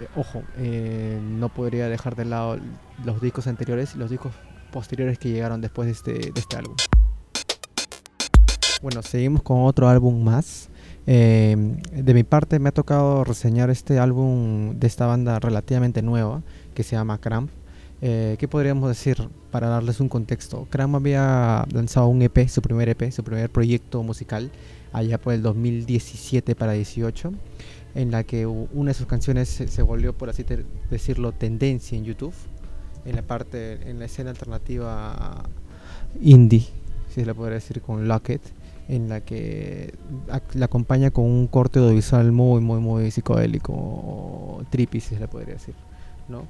eh, 0.00 0.08
ojo, 0.16 0.42
eh, 0.56 1.20
no 1.22 1.50
podría 1.50 1.88
dejar 1.88 2.16
de 2.16 2.24
lado 2.24 2.58
los 3.04 3.20
discos 3.20 3.46
anteriores 3.46 3.94
y 3.94 3.98
los 3.98 4.10
discos 4.10 4.32
posteriores 4.72 5.18
que 5.18 5.30
llegaron 5.30 5.60
después 5.60 5.86
de 5.86 5.92
este, 5.92 6.32
de 6.32 6.40
este 6.40 6.56
álbum. 6.56 6.76
Bueno, 8.82 9.00
seguimos 9.02 9.42
con 9.42 9.62
otro 9.62 9.88
álbum 9.88 10.24
más. 10.24 10.68
Eh, 11.06 11.56
de 11.92 12.14
mi 12.14 12.24
parte 12.24 12.58
me 12.58 12.70
ha 12.70 12.72
tocado 12.72 13.22
reseñar 13.22 13.70
este 13.70 14.00
álbum 14.00 14.74
de 14.76 14.88
esta 14.88 15.06
banda 15.06 15.38
relativamente 15.38 16.02
nueva 16.02 16.42
que 16.74 16.82
se 16.82 16.96
llama 16.96 17.18
Cramp. 17.18 17.48
Eh, 18.00 18.34
¿Qué 18.40 18.48
podríamos 18.48 18.88
decir 18.88 19.28
para 19.52 19.68
darles 19.68 20.00
un 20.00 20.08
contexto? 20.08 20.66
Cramp 20.68 20.96
había 20.96 21.64
lanzado 21.72 22.08
un 22.08 22.22
EP, 22.22 22.48
su 22.48 22.60
primer 22.60 22.88
EP, 22.88 23.12
su 23.12 23.22
primer 23.22 23.50
proyecto 23.50 24.02
musical, 24.02 24.50
allá 24.92 25.16
por 25.16 25.32
el 25.32 25.42
2017 25.42 26.56
para 26.56 26.72
18, 26.72 27.32
en 27.94 28.10
la 28.10 28.24
que 28.24 28.46
una 28.46 28.90
de 28.90 28.94
sus 28.94 29.06
canciones 29.06 29.48
se, 29.48 29.82
volvió, 29.82 30.12
por 30.12 30.28
así 30.28 30.44
decirlo, 30.90 31.30
tendencia 31.30 31.96
en 31.96 32.02
YouTube, 32.02 32.34
en 33.04 33.14
la 33.14 33.22
parte, 33.22 33.88
en 33.88 34.00
la 34.00 34.06
escena 34.06 34.30
alternativa 34.30 35.44
indie, 36.20 36.66
si 37.10 37.20
se 37.20 37.26
le 37.26 37.32
podría 37.32 37.54
decir, 37.54 37.80
con 37.80 38.08
Locket 38.08 38.42
en 38.88 39.08
la 39.08 39.20
que 39.20 39.94
la 40.54 40.66
acompaña 40.66 41.10
con 41.10 41.24
un 41.24 41.46
corte 41.46 41.78
audiovisual 41.78 42.32
muy, 42.32 42.60
muy, 42.60 42.80
muy 42.80 43.10
psicodélico, 43.10 44.64
trippy, 44.70 45.00
si 45.00 45.14
se 45.14 45.20
le 45.20 45.28
podría 45.28 45.54
decir, 45.54 45.74
¿no? 46.28 46.42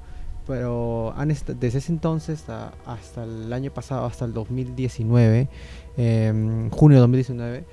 Pero 0.45 1.13
han 1.15 1.29
desde 1.29 1.77
ese 1.77 1.91
entonces 1.91 2.43
hasta, 2.85 3.23
el 3.23 3.53
año 3.53 3.71
pasado, 3.71 4.05
hasta 4.05 4.25
el 4.25 4.33
2019, 4.33 5.47
em, 5.95 6.69
junio 6.69 6.97
de 6.97 7.01
2019, 7.01 7.65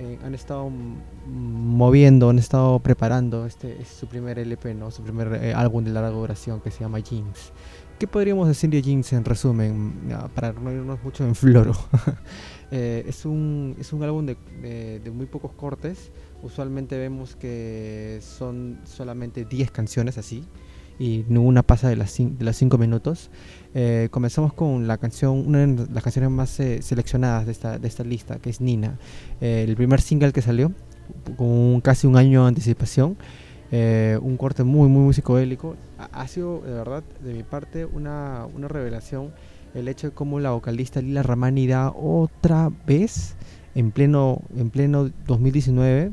eh, 0.00 0.18
han 0.24 0.34
estado 0.34 0.70
moviendo, 1.26 2.30
han 2.30 2.38
estado 2.38 2.78
preparando 2.80 3.46
este, 3.46 3.84
su 3.84 4.06
primer 4.06 4.38
LP, 4.38 4.74
¿no? 4.74 4.90
su 4.90 5.02
primer 5.02 5.40
eh, 5.42 5.54
álbum 5.54 5.82
de 5.84 5.90
larga 5.90 6.10
duración 6.10 6.60
que 6.60 6.70
se 6.70 6.80
llama 6.80 7.00
Jeans. 7.00 7.52
¿Qué 7.98 8.06
podríamos 8.06 8.46
decir 8.46 8.70
de 8.70 8.80
Jeans 8.80 9.12
en 9.12 9.24
resumen? 9.24 9.92
para 10.34 10.52
no 10.52 10.70
irnos 10.70 11.02
mucho 11.02 11.24
en 11.24 11.34
floro. 11.34 11.72
Eh, 12.70 13.04
es, 13.06 13.24
un, 13.24 13.76
es 13.78 13.92
un 13.92 14.02
álbum 14.02 14.26
de, 14.26 14.36
de, 15.00 15.10
muy 15.10 15.26
pocos 15.26 15.52
cortes. 15.52 16.10
Usualmente 16.42 16.98
vemos 16.98 17.34
que 17.36 18.20
son 18.22 18.78
solamente 18.84 19.44
10 19.44 19.70
canciones 19.70 20.18
así. 20.18 20.44
Y 20.98 21.24
ninguna 21.28 21.62
pasa 21.62 21.88
de 21.88 21.96
las 21.96 22.12
5 22.12 22.78
minutos. 22.78 23.30
Eh, 23.74 24.08
comenzamos 24.10 24.52
con 24.52 24.88
la 24.88 24.98
canción, 24.98 25.46
una 25.46 25.66
de 25.66 25.86
las 25.92 26.02
canciones 26.02 26.30
más 26.30 26.58
eh, 26.58 26.82
seleccionadas 26.82 27.46
de 27.46 27.52
esta, 27.52 27.78
de 27.78 27.86
esta 27.86 28.02
lista, 28.02 28.38
que 28.40 28.50
es 28.50 28.60
Nina. 28.60 28.98
el 29.40 29.76
primer 29.76 30.00
single 30.00 30.32
que 30.32 30.42
salió, 30.42 30.72
con 31.36 31.80
casi 31.82 32.08
un 32.08 32.16
año 32.16 32.42
de 32.42 32.48
anticipación. 32.48 33.16
un 33.70 34.36
corte 34.36 34.64
muy, 34.64 34.88
muy, 34.88 35.02
muy 35.04 35.14
psicodélico. 35.14 35.76
Ha, 35.98 36.06
ha, 36.22 36.26
sido, 36.26 36.62
de 36.62 36.72
verdad, 36.72 37.04
de 37.22 37.32
mi 37.32 37.44
parte, 37.44 37.84
una, 37.84 38.46
una 38.52 38.66
revelación 38.66 39.30
el 39.74 39.88
hecho 39.88 40.08
de 40.08 40.14
cómo 40.14 40.40
la 40.40 40.50
vocalista 40.50 41.00
Lila 41.00 41.22
Ramani 41.22 41.66
da 41.66 41.90
otra 41.90 42.70
vez 42.86 43.34
en 43.74 43.90
pleno, 43.90 44.42
en 44.56 44.70
pleno 44.70 45.10
2019 45.26 46.12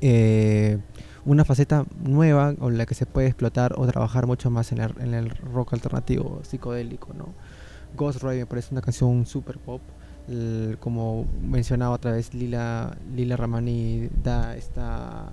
eh, 0.00 0.78
una 1.24 1.44
faceta 1.44 1.84
nueva 2.02 2.54
con 2.54 2.78
la 2.78 2.86
que 2.86 2.94
se 2.94 3.06
puede 3.06 3.26
explotar 3.26 3.74
o 3.76 3.86
trabajar 3.86 4.26
mucho 4.26 4.50
más 4.50 4.72
en 4.72 4.80
el, 4.80 5.30
rock 5.30 5.74
alternativo 5.74 6.40
psicodélico. 6.42 7.12
¿no? 7.12 7.34
Ghost 7.96 8.22
Rider 8.22 8.38
me 8.38 8.46
parece 8.46 8.68
una 8.72 8.80
canción 8.80 9.26
super 9.26 9.58
pop. 9.58 9.82
como 10.80 11.26
mencionaba 11.42 11.94
otra 11.94 12.12
vez, 12.12 12.32
Lila, 12.34 12.96
Lila 13.14 13.36
Ramani 13.36 14.08
da 14.22 14.56
esta 14.56 15.32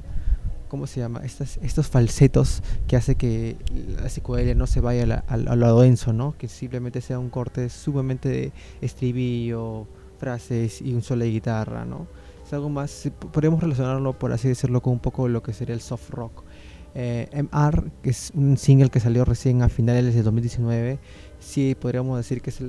¿cómo 0.68 0.88
se 0.88 1.00
llama? 1.00 1.22
Estos, 1.24 1.58
estos 1.62 1.88
falsetos 1.88 2.62
que 2.88 2.96
hace 2.96 3.16
que 3.16 3.58
la 4.02 4.10
psicodelia 4.10 4.56
no 4.56 4.68
se 4.68 4.82
vaya 4.82 5.24
al 5.28 5.60
lado 5.60 5.82
denso, 5.82 6.14
¿no? 6.14 6.38
Que 6.38 6.48
simplemente 6.48 7.02
sea 7.02 7.20
un 7.20 7.30
corte 7.30 7.70
sumamente 7.70 8.30
de 8.30 8.52
estribillo, 8.82 9.88
frases 10.18 10.82
y 10.82 10.94
un 10.94 11.02
solo 11.02 11.24
de 11.24 11.32
guitarra, 11.32 11.86
¿no? 11.86 12.08
Es 12.46 12.54
algo 12.54 12.70
más, 12.70 13.10
podríamos 13.32 13.62
relacionarlo, 13.62 14.18
por 14.18 14.32
así 14.32 14.48
decirlo, 14.48 14.82
con 14.82 14.94
un 14.94 15.00
poco 15.00 15.28
lo 15.28 15.44
que 15.44 15.54
sería 15.54 15.76
el 15.76 15.82
soft 15.82 16.10
rock. 16.12 16.44
Eh, 16.96 17.28
MR, 17.32 17.92
que 18.02 18.10
es 18.10 18.32
un 18.34 18.58
single 18.58 18.90
que 18.90 19.00
salió 19.00 19.24
recién 19.26 19.62
a 19.62 19.70
finales 19.70 20.16
de 20.16 20.24
2019, 20.24 20.98
sí 21.40 21.76
podríamos 21.80 22.18
decir 22.18 22.42
que 22.42 22.50
es 22.50 22.60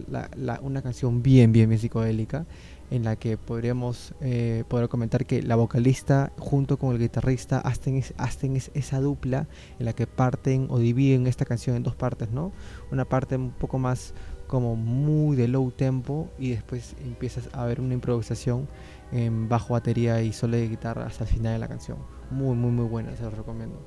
una 0.61 0.83
canción 0.83 1.23
bien, 1.23 1.53
bien, 1.53 1.69
bien 1.69 1.81
psicodélica 1.81 2.45
en 2.91 3.05
la 3.05 3.17
que 3.17 3.37
podríamos 3.37 4.15
eh, 4.21 4.65
poder 4.69 4.89
comentar 4.89 5.27
que 5.27 5.43
la 5.43 5.57
vocalista 5.57 6.33
junto 6.39 6.79
con 6.79 6.93
el 6.93 6.99
guitarrista 6.99 7.59
hacen, 7.59 8.03
hacen 8.17 8.57
esa 8.57 9.01
dupla 9.01 9.47
en 9.79 9.87
la 9.87 9.93
que 9.93 10.07
parten 10.07 10.67
o 10.71 10.79
dividen 10.79 11.27
esta 11.27 11.45
canción 11.45 11.77
en 11.77 11.83
dos 11.83 11.97
partes, 11.97 12.31
¿no? 12.31 12.53
Una 12.91 13.05
parte 13.05 13.37
un 13.37 13.51
poco 13.51 13.79
más 13.79 14.15
como 14.47 14.77
muy 14.77 15.37
de 15.37 15.47
low 15.47 15.71
tempo 15.71 16.31
y 16.39 16.51
después 16.51 16.97
empiezas 17.05 17.51
a 17.53 17.65
ver 17.67 17.81
una 17.81 17.95
improvisación 17.95 18.67
en 19.13 19.49
bajo 19.49 19.75
batería 19.75 20.23
y 20.23 20.33
solo 20.33 20.57
de 20.57 20.69
guitarra 20.69 21.07
hasta 21.07 21.25
el 21.25 21.31
final 21.31 21.53
de 21.53 21.59
la 21.59 21.69
canción. 21.69 21.99
Muy, 22.31 22.57
muy, 22.57 22.71
muy 22.71 22.87
buena, 22.87 23.15
se 23.17 23.23
los 23.23 23.35
recomiendo. 23.35 23.79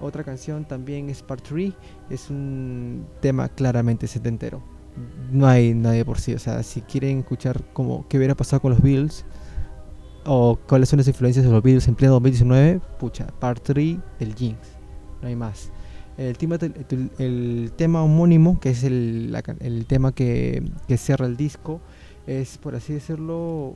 Otra 0.00 0.24
canción 0.24 0.66
también 0.66 1.08
es 1.10 1.22
Part 1.22 1.44
3, 1.48 1.72
es 2.10 2.30
un 2.30 3.06
tema 3.20 3.48
claramente 3.48 4.06
setentero 4.06 4.75
no 5.32 5.46
hay 5.46 5.74
nadie 5.74 6.04
por 6.04 6.18
sí. 6.18 6.34
O 6.34 6.38
sea, 6.38 6.62
si 6.62 6.80
quieren 6.82 7.18
escuchar 7.18 7.62
como 7.72 8.06
qué 8.08 8.16
hubiera 8.18 8.34
pasado 8.34 8.60
con 8.62 8.72
los 8.72 8.82
Bills 8.82 9.24
o 10.24 10.58
cuáles 10.66 10.88
son 10.88 10.98
las 10.98 11.08
influencias 11.08 11.44
de 11.44 11.50
los 11.50 11.62
Bills 11.62 11.86
en 11.88 11.94
pleno 11.94 12.14
2019, 12.14 12.80
pucha, 12.98 13.26
part 13.38 13.62
3 13.62 13.98
del 14.18 14.34
Jinx. 14.34 14.58
No 15.22 15.28
hay 15.28 15.36
más. 15.36 15.70
El 16.18 16.38
tema, 16.38 16.56
el, 17.18 17.72
tema 17.76 18.02
homónimo, 18.02 18.58
que 18.58 18.70
es 18.70 18.84
el, 18.84 19.36
el 19.60 19.84
tema 19.84 20.12
que, 20.12 20.62
que, 20.88 20.96
cierra 20.96 21.26
el 21.26 21.36
disco, 21.36 21.80
es 22.26 22.56
por 22.56 22.74
así 22.74 22.94
decirlo. 22.94 23.74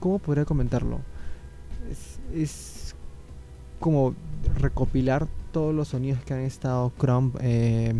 ¿Cómo 0.00 0.18
podría 0.18 0.44
comentarlo? 0.44 1.00
Es, 2.34 2.94
como 3.80 4.14
recopilar 4.58 5.26
todos 5.52 5.74
los 5.74 5.88
sonidos 5.88 6.22
que 6.24 6.34
han 6.34 6.40
estado 6.40 6.90
Crumb 6.90 7.36
eh, 7.40 7.92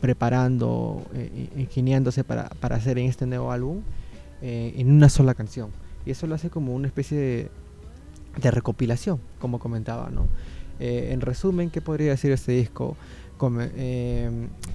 preparando, 0.00 1.04
eh, 1.14 1.50
ingeniándose 1.56 2.24
para, 2.24 2.48
para, 2.48 2.76
hacer 2.76 2.98
en 2.98 3.06
este 3.06 3.26
nuevo 3.26 3.52
álbum 3.52 3.82
eh, 4.42 4.74
en 4.76 4.90
una 4.90 5.08
sola 5.08 5.34
canción. 5.34 5.70
Y 6.06 6.10
eso 6.10 6.26
lo 6.26 6.34
hace 6.34 6.50
como 6.50 6.74
una 6.74 6.86
especie 6.86 7.18
de, 7.18 7.50
de 8.40 8.50
recopilación, 8.50 9.20
como 9.38 9.58
comentaba. 9.58 10.10
¿no? 10.10 10.26
Eh, 10.78 11.10
en 11.12 11.20
resumen, 11.20 11.70
¿qué 11.70 11.80
podría 11.80 12.10
decir 12.10 12.32
este 12.32 12.52
disco? 12.52 12.96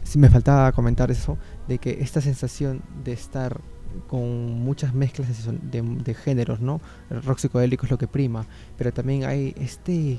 si 0.03 0.17
me 0.17 0.27
faltaba 0.27 0.71
comentar 0.71 1.11
eso, 1.11 1.37
de 1.67 1.77
que 1.77 2.01
esta 2.01 2.19
sensación 2.19 2.81
de 3.03 3.13
estar 3.13 3.61
con 4.07 4.59
muchas 4.59 4.95
mezclas 4.95 5.29
de, 5.71 5.83
de, 5.83 6.13
géneros, 6.15 6.61
¿no? 6.61 6.81
El 7.11 7.21
rock 7.21 7.37
psicodélico 7.37 7.85
es 7.85 7.91
lo 7.91 7.99
que 7.99 8.07
prima, 8.07 8.47
pero 8.75 8.91
también 8.91 9.23
hay 9.23 9.53
este 9.59 10.17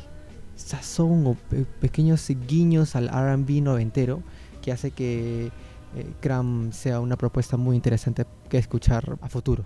sazón 0.55 1.27
o 1.27 1.37
pequeños 1.81 2.25
guiños 2.47 2.95
al 2.95 3.09
RB 3.09 3.63
noventero 3.63 4.23
que 4.67 4.73
hace 4.73 4.91
que 4.91 5.53
eh, 5.95 6.73
sea 6.73 6.99
una 6.99 7.17
propuesta 7.17 7.57
muy 7.57 7.77
interesante 7.77 8.27
que 8.51 8.59
escuchar 8.59 9.17
a 9.21 9.29
futuro. 9.29 9.65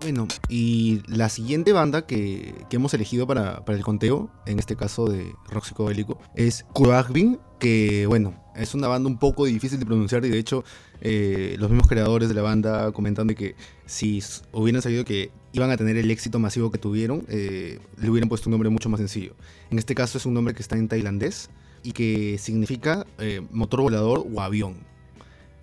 Bueno, 0.00 0.26
y 0.48 1.02
la 1.06 1.28
siguiente 1.28 1.72
banda 1.72 2.04
que, 2.04 2.66
hemos 2.72 2.94
elegido 2.94 3.28
para, 3.28 3.62
el 3.68 3.84
conteo, 3.84 4.28
en 4.46 4.58
este 4.58 4.74
caso 4.74 5.06
de 5.06 5.32
rock 5.48 5.66
psicodélico, 5.66 6.18
es 6.34 6.66
Kuragbin, 6.72 7.38
que 7.60 8.06
bueno, 8.06 8.34
es 8.56 8.74
una 8.74 8.88
banda 8.88 9.08
un 9.08 9.20
poco 9.20 9.44
difícil 9.44 9.78
de 9.78 9.86
pronunciar 9.86 10.24
y 10.24 10.30
de 10.30 10.38
hecho 10.38 10.64
eh, 11.00 11.54
los 11.60 11.70
mismos 11.70 11.86
creadores 11.86 12.28
de 12.28 12.34
la 12.34 12.42
banda 12.42 12.90
comentan 12.90 13.28
de 13.28 13.36
que 13.36 13.54
si 13.86 14.20
hubieran 14.50 14.82
sabido 14.82 15.04
que 15.04 15.30
iban 15.52 15.70
a 15.70 15.76
tener 15.76 15.96
el 15.96 16.10
éxito 16.10 16.40
masivo 16.40 16.72
que 16.72 16.78
tuvieron, 16.78 17.24
eh, 17.28 17.78
le 17.98 18.10
hubieran 18.10 18.28
puesto 18.28 18.48
un 18.48 18.52
nombre 18.52 18.68
mucho 18.68 18.88
más 18.88 18.98
sencillo. 18.98 19.36
En 19.70 19.78
este 19.78 19.94
caso 19.94 20.18
es 20.18 20.26
un 20.26 20.34
nombre 20.34 20.54
que 20.54 20.62
está 20.62 20.76
en 20.76 20.88
tailandés 20.88 21.50
y 21.82 21.92
que 21.92 22.38
significa 22.38 23.06
eh, 23.18 23.42
motor 23.50 23.82
volador 23.82 24.26
o 24.32 24.40
avión. 24.40 24.76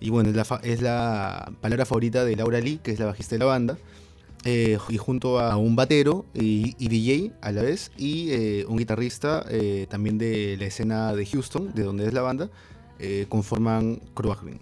Y 0.00 0.10
bueno, 0.10 0.30
es 0.62 0.82
la, 0.82 1.52
palabra 1.60 1.84
favorita 1.84 2.24
de 2.24 2.36
Laura 2.36 2.60
Lee, 2.60 2.80
que 2.82 2.92
es 2.92 3.00
la 3.00 3.06
bajista 3.06 3.34
de 3.34 3.40
la 3.40 3.46
banda. 3.46 3.78
Eh, 4.44 4.78
y 4.88 4.96
junto 4.98 5.40
a 5.40 5.56
un 5.56 5.74
batero 5.74 6.24
y, 6.32 6.74
DJ 6.78 7.32
a 7.40 7.50
la 7.50 7.62
vez 7.62 7.90
y 7.96 8.30
eh, 8.30 8.64
un 8.68 8.76
guitarrista 8.76 9.44
también 9.88 10.16
de 10.16 10.56
la 10.58 10.66
escena 10.66 11.12
de 11.12 11.26
Houston, 11.26 11.74
de 11.74 11.82
donde 11.82 12.06
es 12.06 12.12
la 12.12 12.22
banda, 12.22 12.48
conforman 13.28 14.00
Croagrin. 14.14 14.60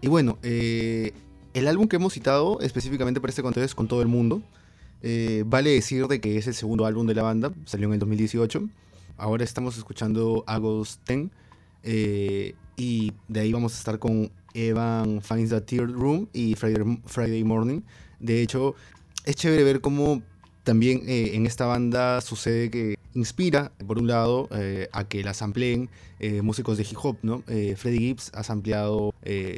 Y 0.00 0.08
bueno, 0.08 0.38
el 0.42 1.68
álbum 1.68 1.86
que 1.86 1.96
hemos 1.96 2.12
citado 2.12 2.60
específicamente 2.60 3.20
para 3.20 3.30
este 3.30 3.42
contexto 3.42 3.66
es 3.66 3.74
Con 3.76 3.86
todo 3.86 4.02
el 4.02 4.08
mundo. 4.08 4.42
vale 5.46 5.70
decir 5.70 6.08
de 6.08 6.20
que 6.20 6.36
es 6.36 6.48
el 6.48 6.54
segundo 6.54 6.84
álbum 6.84 7.06
de 7.06 7.14
la 7.14 7.22
banda, 7.22 7.52
salió 7.64 7.86
en 7.86 7.94
el 7.94 8.00
2018. 8.00 8.68
Ahora 9.16 9.44
estamos 9.44 9.78
escuchando 9.78 10.42
Agos 10.48 10.98
10 11.06 11.30
eh, 11.84 12.54
y 12.76 13.12
de 13.28 13.40
ahí 13.40 13.52
vamos 13.52 13.74
a 13.74 13.78
estar 13.78 14.00
con 14.00 14.32
Evan 14.54 15.22
Finds 15.22 15.50
the 15.50 15.60
Tear 15.60 15.88
Room 15.88 16.28
y 16.32 16.56
Friday, 16.56 17.44
Morning. 17.44 17.82
De 18.18 18.42
hecho, 18.42 18.74
es 19.24 19.36
chévere 19.36 19.62
ver 19.62 19.80
cómo 19.80 20.20
también 20.64 21.02
eh, 21.06 21.30
en 21.34 21.46
esta 21.46 21.66
banda 21.66 22.20
sucede 22.22 22.70
que 22.70 22.96
inspira, 23.14 23.70
por 23.86 23.98
un 23.98 24.08
lado, 24.08 24.48
eh, 24.50 24.88
a 24.90 25.04
que 25.04 25.22
la 25.22 25.32
sampleen 25.32 25.88
músicos 26.42 26.78
de 26.78 26.84
hip 26.84 26.96
hop, 27.02 27.18
¿no? 27.22 27.42
Freddie 27.42 27.98
Gibbs 27.98 28.32
ha 28.32 28.42
sampleado 28.42 29.14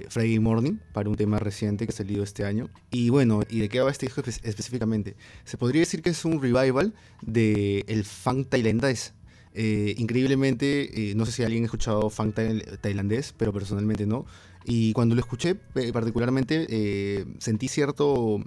Friday 0.08 0.40
Morning 0.40 0.78
para 0.92 1.08
un 1.08 1.14
tema 1.14 1.38
reciente 1.38 1.86
que 1.86 1.92
ha 1.92 1.96
salido 1.96 2.24
este 2.24 2.44
año. 2.44 2.68
Y 2.90 3.08
bueno, 3.08 3.42
¿y 3.48 3.60
de 3.60 3.68
qué 3.68 3.80
va 3.80 3.90
este 3.90 4.06
disco 4.06 4.20
específicamente? 4.20 5.14
Se 5.44 5.56
podría 5.56 5.82
decir 5.82 6.02
que 6.02 6.10
es 6.10 6.24
un 6.24 6.42
revival 6.42 6.92
del 7.22 7.84
el 7.86 8.04
funk 8.04 8.48
tailandés. 8.48 9.14
Eh, 9.58 9.94
increíblemente, 9.96 11.10
eh, 11.10 11.14
no 11.14 11.24
sé 11.24 11.32
si 11.32 11.42
alguien 11.42 11.62
ha 11.62 11.66
escuchado 11.66 12.10
funk 12.10 12.34
tailandés, 12.82 13.32
pero 13.38 13.54
personalmente 13.54 14.04
no. 14.04 14.26
Y 14.66 14.92
cuando 14.92 15.14
lo 15.14 15.20
escuché, 15.22 15.54
particularmente, 15.54 16.66
eh, 16.68 17.24
sentí 17.38 17.68
cierto 17.68 18.44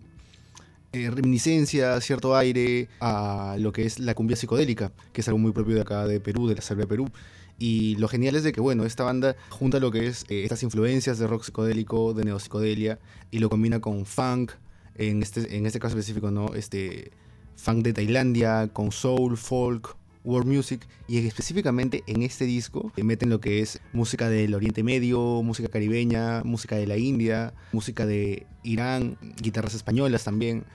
reminiscencia, 0.92 2.00
cierto 2.02 2.36
aire 2.36 2.90
a 3.00 3.56
lo 3.60 3.72
que 3.72 3.86
es 3.86 4.00
la 4.00 4.14
cumbia 4.14 4.36
psicodélica, 4.36 4.92
que 5.12 5.22
es 5.22 5.28
algo 5.28 5.40
muy 5.40 5.52
propio 5.52 5.76
de 5.76 5.82
acá 5.82 6.06
de 6.06 6.20
Perú, 6.20 6.48
de 6.48 6.56
la 6.56 6.62
selva 6.62 6.82
de 6.82 6.88
Perú. 6.88 7.10
Y 7.58 7.96
lo 7.96 8.08
genial 8.08 8.36
es 8.36 8.44
de 8.44 8.52
que, 8.52 8.62
bueno, 8.62 8.86
esta 8.86 9.04
banda 9.04 9.36
junta 9.50 9.80
lo 9.80 9.92
que 9.92 10.08
es 10.08 10.26
estas 10.30 10.62
influencias 10.62 11.18
de 11.18 11.26
rock 11.26 11.44
psicodélico, 11.44 12.14
de 12.14 12.24
neopsicodelia, 12.24 13.00
y 13.32 13.40
lo 13.40 13.50
combina 13.50 13.80
con 13.80 14.06
funk, 14.06 14.52
en 14.96 15.24
este, 15.24 15.58
en 15.58 15.66
este 15.66 15.80
caso 15.80 15.98
específico, 15.98 16.30
¿no? 16.30 16.54
Este, 16.54 17.12
funk 17.56 17.84
de 17.84 17.94
Tailandia, 17.94 18.70
con 18.72 18.92
soul, 18.92 19.38
folk, 19.38 19.96
world 20.24 20.48
music 20.48 20.88
y 21.08 21.26
específicamente 21.26 22.04
en 22.08 22.24
este 22.24 22.46
disco 22.46 22.92
meten 22.98 23.30
lo 23.30 23.40
que 23.40 23.62
es 23.62 23.82
música 23.94 24.30
del 24.30 24.54
Oriente 24.54 24.84
Medio, 24.84 25.42
música 25.44 25.70
caribeña, 25.70 26.44
música 26.44 26.76
de 26.76 26.88
la 26.88 26.98
India, 26.98 27.54
música 27.72 28.06
de 28.06 28.46
Irán, 28.64 29.18
guitarras 29.42 29.74
españolas 29.74 30.24
también. 30.24 30.66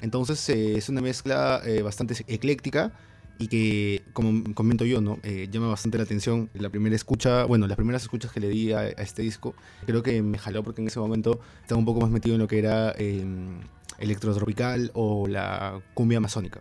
Entonces 0.00 0.48
eh, 0.48 0.76
es 0.76 0.88
una 0.88 1.00
mezcla 1.00 1.60
eh, 1.64 1.82
bastante 1.82 2.14
ecléctica 2.26 2.92
y 3.38 3.48
que, 3.48 4.02
como 4.12 4.54
comento 4.54 4.84
yo, 4.84 5.00
¿no? 5.00 5.18
Eh, 5.22 5.48
llama 5.50 5.68
bastante 5.68 5.98
la 5.98 6.04
atención. 6.04 6.50
La 6.54 6.70
primera 6.70 6.94
escucha, 6.94 7.44
bueno, 7.44 7.66
las 7.66 7.76
primeras 7.76 8.02
escuchas 8.02 8.32
que 8.32 8.40
le 8.40 8.48
di 8.48 8.72
a, 8.72 8.88
este 8.88 9.22
disco, 9.22 9.54
creo 9.86 10.02
que 10.02 10.22
me 10.22 10.38
jaló 10.38 10.62
porque 10.62 10.82
en 10.82 10.88
ese 10.88 11.00
momento 11.00 11.40
estaba 11.62 11.78
un 11.78 11.84
poco 11.84 12.00
más 12.00 12.10
metido 12.10 12.36
en 12.36 12.40
lo 12.40 12.48
que 12.48 12.58
era 12.58 12.92
em, 12.96 13.60
electrotropical 13.98 14.90
o 14.94 15.26
la 15.26 15.80
cumbia 15.94 16.18
amazónica. 16.18 16.60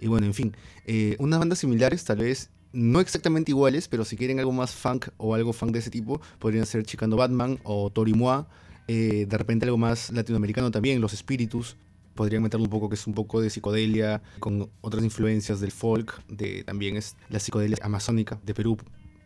Y 0.00 0.08
bueno, 0.08 0.26
en 0.26 0.34
fin, 0.34 0.56
eh, 0.86 1.16
unas 1.18 1.38
bandas 1.38 1.58
similares, 1.58 2.04
tal 2.04 2.18
vez 2.18 2.50
no 2.72 3.00
exactamente 3.00 3.50
iguales, 3.50 3.88
pero 3.88 4.04
si 4.04 4.16
quieren 4.16 4.38
algo 4.38 4.52
más 4.52 4.72
funk 4.72 5.08
o 5.16 5.34
algo 5.34 5.52
funk 5.52 5.72
de 5.72 5.80
ese 5.80 5.90
tipo, 5.90 6.20
podrían 6.38 6.66
ser 6.66 6.84
Chicano 6.84 7.16
Batman 7.16 7.58
o 7.64 7.90
Tori 7.90 8.14
Moi. 8.14 8.44
Eh, 8.88 9.26
de 9.28 9.38
repente 9.38 9.66
algo 9.66 9.78
más 9.78 10.10
latinoamericano 10.10 10.70
también, 10.70 11.00
Los 11.00 11.12
Espíritus. 11.12 11.76
Podrían 12.14 12.42
meterle 12.42 12.64
un 12.64 12.70
poco 12.70 12.88
que 12.88 12.96
es 12.96 13.06
un 13.06 13.14
poco 13.14 13.40
de 13.40 13.50
psicodelia, 13.50 14.22
con 14.40 14.68
otras 14.80 15.04
influencias 15.04 15.60
del 15.60 15.70
folk, 15.70 16.24
de 16.26 16.64
también 16.64 16.96
es 16.96 17.16
la 17.28 17.38
psicodelia 17.38 17.78
amazónica 17.82 18.40
de 18.44 18.52
Perú, 18.52 18.76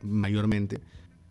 mayormente. 0.03 0.81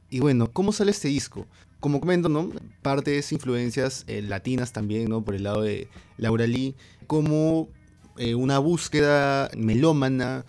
Y 0.10 0.20
bueno, 0.20 0.52
¿cómo 0.52 0.72
sale 0.72 0.92
este 0.92 1.08
disco? 1.08 1.48
Como 1.80 2.00
comento, 2.00 2.28
¿no? 2.28 2.50
Parte 2.82 3.18
es 3.18 3.32
influencias 3.32 4.04
eh, 4.08 4.22
latinas 4.22 4.74
también, 4.74 5.10
¿no? 5.10 5.24
Por 5.24 5.36
el 5.36 5.44
lado 5.44 5.62
de 5.62 5.88
Laura 6.18 6.48
Lee, 6.48 6.76
como 7.08 7.70
eh, 8.18 8.36
una 8.36 8.60
búsqueda 8.60 9.50
melómana, 9.58 10.46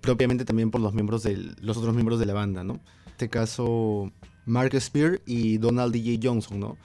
propiamente 0.00 0.44
también 0.44 0.70
por 0.70 0.80
los 0.80 0.94
miembros 0.94 1.22
de 1.22 1.36
los 1.60 1.76
otros 1.76 1.94
miembros 1.94 2.18
de 2.18 2.26
la 2.26 2.34
banda, 2.34 2.64
¿no? 2.64 2.74
En 2.74 3.12
este 3.12 3.28
caso, 3.28 4.12
Mark 4.46 4.78
Spear 4.80 5.20
y 5.26 5.58
Donald 5.58 5.92
DJ 5.92 6.20
Johnson, 6.22 6.60
¿no? 6.60 6.76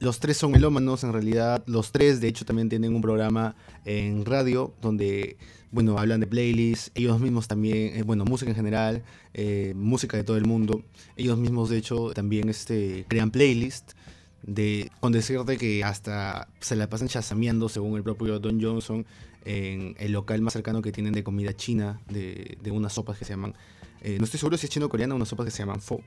Los 0.00 0.20
tres 0.20 0.36
son 0.36 0.52
melómanos, 0.52 1.02
en 1.02 1.12
realidad, 1.12 1.64
los 1.66 1.90
tres 1.90 2.20
de 2.20 2.28
hecho 2.28 2.44
también 2.44 2.68
tienen 2.68 2.94
un 2.94 3.02
programa 3.02 3.56
en 3.84 4.24
radio 4.24 4.72
donde, 4.80 5.36
bueno, 5.72 5.98
hablan 5.98 6.20
de 6.20 6.28
playlists, 6.28 6.92
ellos 6.94 7.18
mismos 7.20 7.48
también, 7.48 7.96
eh, 7.96 8.02
bueno, 8.04 8.24
música 8.24 8.50
en 8.50 8.56
general, 8.56 9.02
eh, 9.34 9.72
música 9.76 10.16
de 10.16 10.22
todo 10.22 10.36
el 10.36 10.46
mundo, 10.46 10.84
ellos 11.16 11.36
mismos 11.36 11.68
de 11.68 11.78
hecho 11.78 12.12
también 12.12 12.48
este, 12.48 13.06
crean 13.08 13.32
playlists 13.32 13.96
de, 14.42 14.90
con 15.00 15.10
decirte 15.10 15.56
que 15.56 15.82
hasta 15.82 16.48
se 16.60 16.76
la 16.76 16.88
pasan 16.88 17.08
chasameando, 17.08 17.68
según 17.68 17.96
el 17.96 18.04
propio 18.04 18.38
Don 18.38 18.62
Johnson, 18.62 19.04
en 19.44 19.94
el 19.98 20.12
local 20.12 20.40
más 20.42 20.52
cercano 20.52 20.82
que 20.82 20.92
tienen 20.92 21.12
de 21.12 21.24
comida 21.24 21.54
china, 21.54 22.00
de, 22.08 22.58
de 22.62 22.70
unas 22.70 22.92
sopas 22.92 23.18
que 23.18 23.24
se 23.24 23.32
llaman, 23.32 23.54
eh, 24.00 24.16
no 24.18 24.24
estoy 24.24 24.38
seguro 24.38 24.56
si 24.56 24.66
es 24.66 24.70
chino 24.70 24.86
o 24.86 24.88
coreana, 24.88 25.14
unas 25.14 25.28
sopas 25.28 25.46
que 25.46 25.50
se 25.50 25.58
llaman 25.58 25.80
pho. 25.80 26.02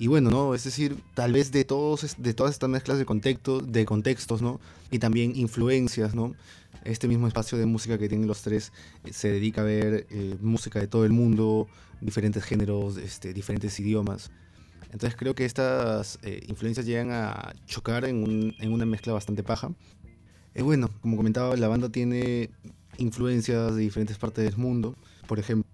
Y 0.00 0.06
bueno, 0.06 0.30
¿no? 0.30 0.54
Es 0.54 0.64
decir, 0.64 0.96
tal 1.12 1.34
vez 1.34 1.52
de, 1.52 1.62
todos, 1.64 2.16
de 2.16 2.32
todas 2.32 2.52
estas 2.54 2.70
mezclas 2.70 2.98
de, 2.98 3.04
contexto, 3.04 3.60
de 3.60 3.84
contextos, 3.84 4.40
¿no? 4.40 4.58
Y 4.90 4.98
también 4.98 5.36
influencias, 5.36 6.14
¿no? 6.14 6.34
Este 6.84 7.06
mismo 7.06 7.28
espacio 7.28 7.58
de 7.58 7.66
música 7.66 7.98
que 7.98 8.08
tienen 8.08 8.26
los 8.26 8.40
tres 8.40 8.72
eh, 9.04 9.12
se 9.12 9.30
dedica 9.30 9.60
a 9.60 9.64
ver 9.64 10.06
eh, 10.08 10.36
música 10.40 10.78
de 10.80 10.86
todo 10.86 11.04
el 11.04 11.12
mundo, 11.12 11.68
diferentes 12.00 12.42
géneros, 12.44 12.96
este, 12.96 13.34
diferentes 13.34 13.78
idiomas. 13.78 14.30
Entonces 14.84 15.16
creo 15.18 15.34
que 15.34 15.44
estas 15.44 16.18
eh, 16.22 16.44
influencias 16.48 16.86
llegan 16.86 17.10
a 17.10 17.52
chocar 17.66 18.06
en, 18.06 18.22
un, 18.24 18.54
en, 18.58 18.72
una 18.72 18.86
mezcla 18.86 19.12
bastante 19.12 19.42
paja. 19.42 19.70
Eh, 20.54 20.62
bueno, 20.62 20.90
como 21.00 21.16
comentaba, 21.16 21.56
la 21.56 21.68
banda 21.68 21.88
tiene 21.88 22.50
influencias 22.98 23.74
de 23.74 23.82
diferentes 23.82 24.18
partes 24.18 24.44
del 24.44 24.56
mundo. 24.56 24.96
Por 25.26 25.38
ejemplo, 25.38 25.70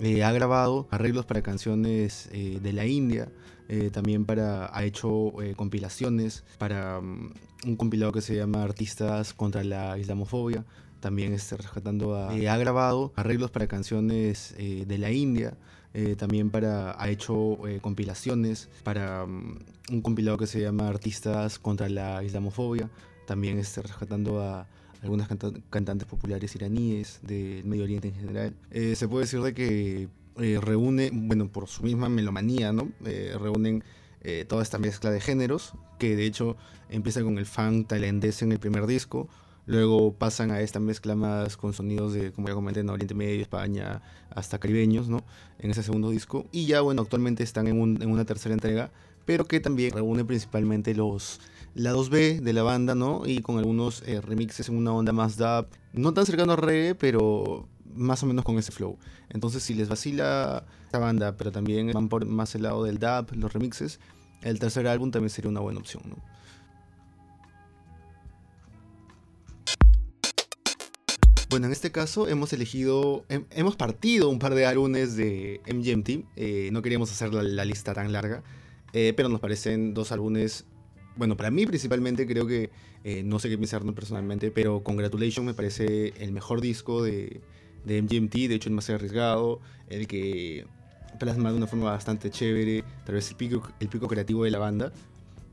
eh, 0.00 0.22
ha 0.22 0.30
grabado 0.30 0.86
arreglos 0.90 1.26
para 1.26 1.42
canciones 1.42 2.28
eh, 2.32 2.60
de 2.62 2.72
la 2.72 2.86
India, 2.86 3.32
eh, 3.68 3.90
también 3.90 4.24
para, 4.24 4.74
ha 4.76 4.84
hecho 4.84 5.32
compilaciones 5.56 6.44
para 6.56 7.00
um, 7.00 7.30
un 7.66 7.76
compilado 7.76 8.12
que 8.12 8.20
se 8.20 8.36
llama 8.36 8.62
Artistas 8.62 9.34
contra 9.34 9.64
la 9.64 9.98
Islamofobia, 9.98 10.64
también 11.00 11.32
está 11.32 11.56
rescatando 11.56 12.14
a, 12.14 12.30
ha 12.30 12.56
grabado 12.56 13.12
arreglos 13.16 13.50
para 13.50 13.66
canciones 13.66 14.54
de 14.56 14.98
la 14.98 15.10
India, 15.10 15.56
también 16.16 16.50
para, 16.50 17.00
ha 17.00 17.08
hecho 17.08 17.58
compilaciones 17.80 18.68
para 18.84 19.24
um, 19.24 19.58
un 19.90 20.02
compilado 20.02 20.38
que 20.38 20.46
se 20.46 20.60
llama 20.60 20.88
Artistas 20.88 21.58
contra 21.58 21.88
la 21.88 22.22
Islamofobia, 22.22 22.88
también 23.28 23.58
está 23.58 23.82
rescatando 23.82 24.40
a 24.40 24.66
algunas 25.02 25.28
canta 25.28 25.52
cantantes 25.68 26.08
populares 26.08 26.54
iraníes 26.54 27.20
del 27.22 27.62
Medio 27.64 27.84
Oriente 27.84 28.08
en 28.08 28.14
general. 28.14 28.54
Eh, 28.70 28.96
se 28.96 29.06
puede 29.06 29.26
decir 29.26 29.42
de 29.42 29.52
que 29.52 30.08
eh, 30.38 30.58
reúne, 30.60 31.10
bueno, 31.12 31.48
por 31.48 31.68
su 31.68 31.82
misma 31.82 32.08
melomanía, 32.08 32.72
¿no? 32.72 32.88
Eh, 33.04 33.36
reúnen 33.38 33.84
eh, 34.22 34.46
toda 34.48 34.62
esta 34.62 34.78
mezcla 34.78 35.10
de 35.10 35.20
géneros, 35.20 35.74
que 35.98 36.16
de 36.16 36.24
hecho 36.24 36.56
empieza 36.88 37.22
con 37.22 37.36
el 37.36 37.44
funk 37.44 37.88
tailandés 37.88 38.40
en 38.40 38.50
el 38.50 38.58
primer 38.58 38.86
disco, 38.86 39.28
luego 39.66 40.14
pasan 40.14 40.50
a 40.50 40.62
esta 40.62 40.80
mezcla 40.80 41.14
más 41.14 41.58
con 41.58 41.74
sonidos 41.74 42.14
de, 42.14 42.32
como 42.32 42.48
ya 42.48 42.54
comenté, 42.54 42.80
en 42.80 42.88
Oriente 42.88 43.14
Medio, 43.14 43.42
España, 43.42 44.00
hasta 44.30 44.58
caribeños, 44.58 45.08
¿no? 45.08 45.22
En 45.58 45.70
ese 45.70 45.82
segundo 45.82 46.10
disco, 46.10 46.46
y 46.50 46.64
ya, 46.64 46.80
bueno, 46.80 47.02
actualmente 47.02 47.42
están 47.42 47.66
en, 47.68 48.02
en 48.02 48.10
una 48.10 48.24
tercera 48.24 48.54
entrega, 48.54 48.90
pero 49.26 49.44
que 49.44 49.60
también 49.60 49.92
reúne 49.92 50.24
principalmente 50.24 50.94
los 50.94 51.40
lados 51.74 52.10
B 52.10 52.40
de 52.40 52.52
la 52.52 52.62
banda, 52.62 52.94
¿no? 52.94 53.22
Y 53.26 53.40
con 53.40 53.58
algunos 53.58 54.02
eh, 54.06 54.20
remixes 54.20 54.68
en 54.68 54.76
una 54.76 54.92
onda 54.92 55.12
más 55.12 55.36
dub, 55.36 55.66
no 55.92 56.12
tan 56.14 56.26
cercano 56.26 56.52
a 56.52 56.56
reggae, 56.56 56.94
pero 56.94 57.68
más 57.94 58.22
o 58.22 58.26
menos 58.26 58.44
con 58.44 58.58
ese 58.58 58.72
flow. 58.72 58.98
Entonces, 59.30 59.62
si 59.62 59.74
les 59.74 59.88
vacila 59.88 60.64
esta 60.84 60.98
banda, 60.98 61.36
pero 61.36 61.52
también 61.52 61.90
van 61.92 62.08
por 62.08 62.24
más 62.26 62.54
el 62.54 62.62
lado 62.62 62.84
del 62.84 62.98
dub, 62.98 63.34
los 63.34 63.52
remixes, 63.52 64.00
el 64.42 64.58
tercer 64.58 64.86
álbum 64.86 65.10
también 65.10 65.30
sería 65.30 65.50
una 65.50 65.60
buena 65.60 65.80
opción, 65.80 66.02
¿no? 66.08 66.16
Bueno, 71.50 71.64
en 71.64 71.72
este 71.72 71.90
caso 71.90 72.28
hemos 72.28 72.52
elegido, 72.52 73.24
hemos 73.28 73.74
partido 73.74 74.28
un 74.28 74.38
par 74.38 74.54
de 74.54 74.66
álbumes 74.66 75.16
de 75.16 75.62
MGMT. 75.66 76.26
Eh, 76.36 76.68
no 76.72 76.82
queríamos 76.82 77.10
hacer 77.10 77.32
la, 77.32 77.42
la, 77.42 77.64
lista 77.64 77.94
tan 77.94 78.12
larga, 78.12 78.42
eh, 78.92 79.14
pero 79.16 79.30
nos 79.30 79.40
parecen 79.40 79.94
dos 79.94 80.12
álbumes 80.12 80.66
bueno, 81.18 81.36
para 81.36 81.50
mí 81.50 81.66
principalmente 81.66 82.26
creo 82.26 82.46
que, 82.46 82.70
eh, 83.04 83.22
no 83.24 83.40
sé 83.40 83.48
qué 83.48 83.58
pensar 83.58 83.82
personalmente, 83.92 84.50
pero 84.52 84.82
Congratulations 84.82 85.44
me 85.44 85.52
parece 85.52 86.14
el 86.18 86.32
mejor 86.32 86.60
disco 86.60 87.02
de, 87.02 87.40
de 87.84 88.00
MGMT, 88.00 88.34
de 88.48 88.54
hecho 88.54 88.68
el 88.68 88.76
más 88.76 88.88
arriesgado, 88.88 89.60
el 89.88 90.06
que 90.06 90.64
plasma 91.18 91.50
de 91.50 91.56
una 91.56 91.66
forma 91.66 91.90
bastante 91.90 92.30
chévere, 92.30 92.84
tal 93.04 93.16
vez 93.16 93.28
el 93.30 93.36
pico, 93.36 93.68
el 93.80 93.88
pico 93.88 94.06
creativo 94.06 94.44
de 94.44 94.52
la 94.52 94.58
banda, 94.58 94.92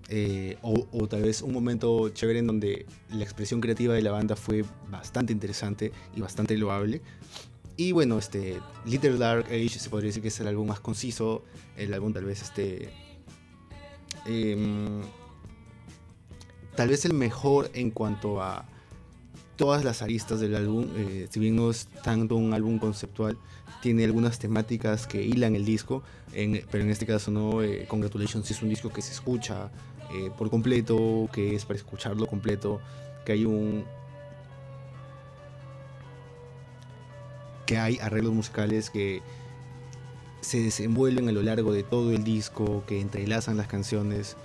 eh, 0.07 0.57
o, 0.61 1.07
tal 1.07 1.23
vez 1.23 1.41
un 1.41 1.51
momento 1.51 2.09
chévere 2.09 2.37
en 2.37 2.45
donde 2.45 2.85
la 3.09 3.23
expresión 3.23 3.59
creativa 3.59 3.95
de 3.95 4.03
la 4.03 4.11
banda 4.11 4.35
fue 4.35 4.63
bastante 4.87 5.33
interesante 5.33 5.91
y 6.15 6.21
bastante 6.21 6.55
loable. 6.57 7.01
Y 7.75 7.91
bueno, 7.91 8.19
este 8.19 8.59
Little 8.85 9.17
Dark 9.17 9.47
Age 9.47 9.69
se 9.69 9.89
podría 9.89 10.09
decir 10.09 10.21
que 10.21 10.27
es 10.27 10.39
el 10.39 10.47
álbum 10.47 10.67
más 10.67 10.79
conciso, 10.79 11.43
el 11.75 11.93
álbum 11.93 12.13
tal 12.13 12.25
vez 12.25 12.43
este... 12.43 12.89
Eh, 14.27 15.01
tal 16.75 16.89
vez 16.89 17.05
el 17.05 17.13
mejor 17.13 17.69
en 17.73 17.91
cuanto 17.91 18.41
a 18.41 18.65
todas 19.55 19.83
las 19.83 20.01
aristas 20.01 20.39
del 20.39 20.55
álbum. 20.55 20.87
Eh, 20.95 21.27
si 21.29 21.39
bien 21.39 21.55
no 21.55 21.69
es 21.69 21.87
tanto 22.03 22.35
un 22.35 22.53
álbum 22.53 22.79
conceptual, 22.79 23.37
tiene 23.81 24.03
algunas 24.03 24.39
temáticas 24.39 25.07
que 25.07 25.23
hilan 25.23 25.55
el 25.55 25.65
disco, 25.65 26.03
pero 26.71 26.83
en 26.83 26.89
este 26.89 27.05
caso 27.05 27.31
no, 27.31 27.61
eh, 27.61 27.85
Congratulations 27.87 28.49
es 28.49 28.61
un 28.61 28.69
disco 28.69 28.91
que 28.91 29.01
se 29.01 29.13
escucha 29.13 29.71
eh, 30.13 30.31
por 30.37 30.49
completo, 30.49 31.29
que 31.31 31.55
es 31.55 31.65
para 31.65 31.77
escucharlo 31.77 32.27
completo, 32.27 32.79
que 33.25 33.31
hay 33.33 33.45
un... 33.45 33.85
que 37.65 37.79
hay 37.79 37.97
arreglos 37.99 38.31
musicales 38.31 38.91
que 38.91 39.23
se 40.41 40.61
desenvuelven 40.61 41.27
a 41.29 41.31
lo 41.31 41.41
largo 41.41 41.73
de 41.73 41.81
todo 41.81 42.11
el 42.11 42.23
disco, 42.23 42.83
que 42.85 43.01
entrelazan 43.01 43.57
las 43.57 43.67
canciones, 43.67 44.37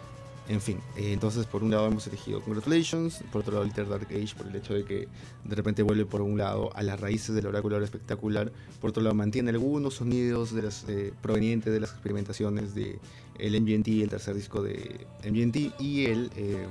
en 0.50 0.60
fin, 0.60 0.78
eh, 0.96 1.12
entonces 1.12 1.46
por 1.46 1.62
un 1.62 1.70
lado 1.70 1.86
hemos 1.86 2.08
elegido 2.08 2.42
Congratulations, 2.42 3.22
por 3.30 3.42
otro 3.42 3.52
lado 3.52 3.64
Little 3.64 3.84
Dark 3.84 4.08
Age, 4.10 4.34
por 4.36 4.48
el 4.48 4.56
hecho 4.56 4.74
de 4.74 4.84
que 4.84 5.06
de 5.44 5.54
repente 5.54 5.84
vuelve 5.84 6.06
por 6.06 6.22
un 6.22 6.36
lado 6.36 6.74
a 6.74 6.82
las 6.82 6.98
raíces 6.98 7.36
del 7.36 7.46
oráculo 7.46 7.80
espectacular, 7.80 8.50
por 8.80 8.90
otro 8.90 9.00
lado 9.00 9.14
mantiene 9.14 9.50
algunos 9.50 9.94
sonidos 9.94 10.52
eh, 10.88 11.12
provenientes 11.22 11.72
de 11.72 11.78
las 11.78 11.92
experimentaciones 11.92 12.74
de 12.74 12.98
el 13.38 13.62
MGMT, 13.62 14.02
el 14.02 14.08
tercer 14.08 14.34
disco 14.34 14.60
de 14.60 15.06
MGMT 15.24 15.80
y 15.80 16.06
el, 16.06 16.32
eh, 16.34 16.66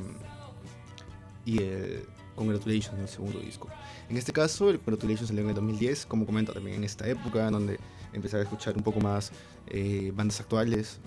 y 1.45 1.63
el 1.63 2.03
Congratulations, 2.35 2.99
el 2.99 3.07
segundo 3.07 3.39
disco. 3.39 3.69
En 4.09 4.17
este 4.17 4.33
caso, 4.33 4.69
el 4.69 4.79
Congratulations 4.81 5.29
salió 5.29 5.43
en 5.43 5.49
el 5.49 5.55
2010, 5.55 6.05
como 6.05 6.25
comento 6.25 6.51
también 6.51 6.75
en 6.75 6.83
esta 6.83 7.07
época, 7.07 7.49
donde 7.49 7.79
empecé 8.11 8.35
a 8.35 8.41
escuchar 8.41 8.75
un 8.75 8.83
poco 8.83 8.99
más 8.99 9.31
eh, 9.67 10.11
bandas 10.13 10.41
actuales 10.41 10.99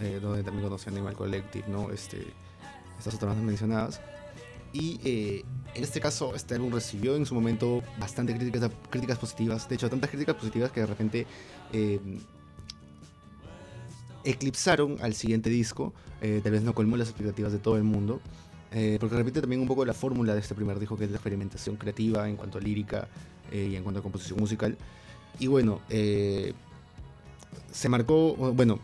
eh, 0.00 0.18
donde 0.20 0.42
también 0.42 0.64
conocí 0.64 0.88
Animal 0.88 1.14
Collective, 1.14 1.68
¿no? 1.68 1.90
Este, 1.90 2.26
estas 2.98 3.14
otras 3.14 3.30
bandas 3.30 3.44
mencionadas. 3.44 4.00
Y 4.72 5.00
eh, 5.04 5.44
en 5.74 5.82
este 5.82 6.00
caso, 6.00 6.34
este 6.34 6.54
álbum 6.54 6.72
recibió 6.72 7.16
en 7.16 7.26
su 7.26 7.34
momento 7.34 7.82
bastante 7.98 8.36
críticas, 8.36 8.70
críticas 8.88 9.18
positivas. 9.18 9.68
De 9.68 9.74
hecho, 9.74 9.90
tantas 9.90 10.10
críticas 10.10 10.36
positivas 10.36 10.70
que 10.70 10.80
de 10.80 10.86
repente 10.86 11.26
eh, 11.72 12.00
eclipsaron 14.24 14.96
al 15.00 15.14
siguiente 15.14 15.50
disco. 15.50 15.92
Eh, 16.20 16.40
tal 16.42 16.52
vez 16.52 16.62
no 16.62 16.74
colmó 16.74 16.96
las 16.96 17.08
expectativas 17.08 17.52
de 17.52 17.58
todo 17.58 17.76
el 17.76 17.84
mundo. 17.84 18.20
Eh, 18.72 18.98
porque 19.00 19.16
repite 19.16 19.40
también 19.40 19.60
un 19.60 19.66
poco 19.66 19.84
la 19.84 19.94
fórmula 19.94 20.34
de 20.34 20.40
este 20.40 20.54
primer 20.54 20.78
disco, 20.78 20.96
que 20.96 21.04
es 21.04 21.10
la 21.10 21.16
experimentación 21.16 21.76
creativa 21.76 22.28
en 22.28 22.36
cuanto 22.36 22.58
a 22.58 22.60
lírica 22.60 23.08
eh, 23.50 23.70
y 23.72 23.76
en 23.76 23.82
cuanto 23.82 24.00
a 24.00 24.02
composición 24.02 24.38
musical. 24.38 24.76
Y 25.38 25.46
bueno, 25.46 25.80
se 25.88 26.54
marcó, 27.88 28.34
bueno, 28.52 28.78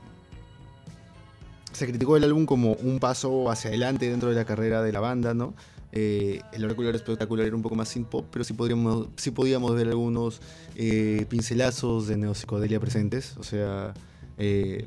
se 1.76 1.86
criticó 1.86 2.16
el 2.16 2.24
álbum 2.24 2.46
como 2.46 2.72
un 2.72 2.98
paso 2.98 3.50
hacia 3.50 3.68
adelante 3.68 4.08
dentro 4.08 4.30
de 4.30 4.34
la 4.34 4.46
carrera 4.46 4.82
de 4.82 4.92
la 4.92 5.00
banda, 5.00 5.34
¿no? 5.34 5.54
Eh, 5.92 6.40
el 6.52 6.64
Oracular 6.64 6.94
Espectacular 6.94 7.46
era 7.46 7.54
un 7.54 7.62
poco 7.62 7.74
más 7.74 7.90
sin 7.90 8.04
pop, 8.04 8.26
pero 8.30 8.44
sí, 8.44 8.54
podríamos, 8.54 9.08
sí 9.16 9.30
podíamos 9.30 9.74
ver 9.74 9.88
algunos 9.88 10.40
eh, 10.74 11.26
pincelazos 11.28 12.06
de 12.06 12.16
neopsicodelia 12.16 12.80
presentes, 12.80 13.36
o 13.36 13.42
sea, 13.42 13.92
eh, 14.38 14.86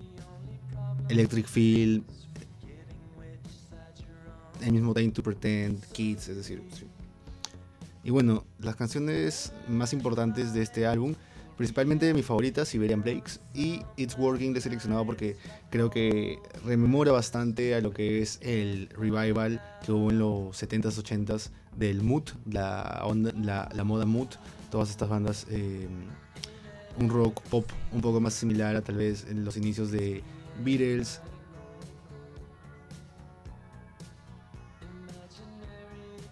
Electric 1.10 1.48
Feel, 1.48 2.04
el 4.62 4.72
mismo 4.72 4.94
Time 4.96 5.12
to 5.12 5.22
Pretend, 5.22 5.84
Kids, 5.92 6.30
es 6.30 6.38
decir. 6.38 6.62
Y 8.04 8.10
bueno, 8.10 8.46
las 8.60 8.76
canciones 8.76 9.54
más 9.68 9.94
importantes 9.94 10.54
de 10.54 10.64
este 10.64 10.88
álbum 10.88 11.14
Principalmente 11.60 12.14
mi 12.14 12.24
favorita, 12.24 12.64
Siberian 12.64 13.02
Breaks, 13.02 13.42
y 13.54 13.82
It's 13.98 14.18
Working 14.18 14.54
de 14.54 14.62
seleccionado 14.62 15.06
porque 15.06 15.36
creo 15.70 15.90
que 15.90 16.40
rememora 16.64 17.12
bastante 17.12 17.76
a 17.76 17.82
lo 17.82 17.92
que 17.92 18.22
es 18.22 18.40
el 18.42 18.88
revival 18.92 19.62
que 19.86 19.92
hubo 19.92 20.10
en 20.10 20.20
los 20.20 20.64
70s, 20.64 21.04
80s 21.04 21.50
del 21.76 22.02
mood, 22.02 22.24
la, 22.50 23.02
onda, 23.04 23.34
la, 23.74 23.84
moda 23.84 24.06
mood, 24.06 24.30
todas 24.72 24.90
estas 24.90 25.10
bandas, 25.10 25.48
eh, 25.50 25.86
un 26.98 27.10
rock 27.10 27.42
pop 27.50 27.70
un 27.92 28.00
poco 28.00 28.22
más 28.22 28.36
similar 28.36 28.78
a 28.78 28.82
tal 28.82 28.96
vez 28.96 29.26
en 29.30 29.44
los 29.44 29.58
inicios 29.58 29.92
de 29.92 30.24
Beatles. 30.64 31.20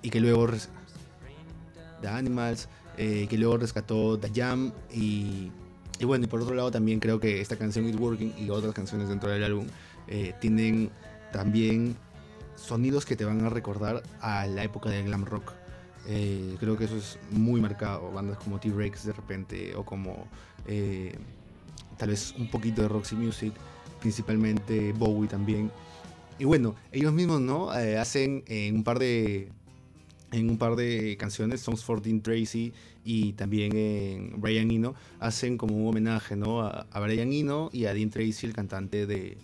Y 0.01 0.09
que 0.09 0.21
luego 0.21 0.47
The 2.01 2.07
Animals, 2.07 2.69
eh, 2.97 3.27
que 3.29 3.37
luego 3.37 3.57
rescató 3.57 4.17
The 4.17 4.31
Jam 4.33 4.71
y, 4.91 5.51
y, 5.99 6.05
bueno, 6.05 6.25
y 6.25 6.27
por 6.27 6.41
otro 6.41 6.55
lado 6.55 6.71
también 6.71 6.99
creo 6.99 7.19
que 7.19 7.41
esta 7.41 7.55
canción 7.55 7.87
It's 7.87 7.99
Working 7.99 8.33
y 8.39 8.49
otras 8.49 8.73
canciones 8.73 9.07
dentro 9.07 9.29
del 9.29 9.43
álbum 9.43 9.67
eh, 10.07 10.33
tienen 10.41 10.89
también 11.31 11.95
sonidos 12.55 13.05
que 13.05 13.15
te 13.15 13.23
van 13.23 13.45
a 13.45 13.49
recordar 13.49 14.01
a 14.19 14.47
la 14.47 14.63
época 14.63 14.89
del 14.89 15.05
glam 15.05 15.25
rock. 15.25 15.53
Eh, 16.07 16.55
creo 16.59 16.75
que 16.75 16.85
eso 16.85 16.97
es 16.97 17.19
muy 17.29 17.61
marcado. 17.61 18.11
Bandas 18.11 18.39
como 18.39 18.59
T-Rex 18.59 19.05
de 19.05 19.13
repente, 19.13 19.75
o 19.75 19.85
como 19.85 20.27
tal 21.97 22.09
vez 22.09 22.33
un 22.37 22.49
poquito 22.49 22.81
de 22.81 22.87
Roxy 22.87 23.15
Music, 23.15 23.53
principalmente 23.99 24.91
Bowie 24.93 25.27
también. 25.29 25.71
Y 26.39 26.45
bueno, 26.45 26.75
ellos 26.91 27.13
mismos 27.13 27.41
no 27.41 27.69
hacen 27.69 28.43
en 28.47 28.75
un 28.75 28.83
par 28.83 28.97
de 28.97 29.51
en 30.31 30.49
un 30.49 30.57
par 30.57 30.75
de 30.75 31.15
canciones, 31.17 31.61
Songs 31.61 31.83
for 31.83 32.01
Dean 32.01 32.21
Tracy 32.21 32.73
y 33.05 33.33
también 33.33 33.75
en 33.75 34.41
Brian 34.41 34.69
Eno, 34.71 34.95
hacen 35.19 35.57
como 35.57 35.75
un 35.77 35.87
homenaje 35.87 36.35
¿no? 36.35 36.61
a, 36.61 36.85
Brian 36.99 37.31
Eno 37.31 37.69
y 37.71 37.85
a 37.85 37.93
Dean 37.93 38.09
Tracy, 38.09 38.45
el 38.45 38.53
cantante 38.53 39.05
de 39.05 39.37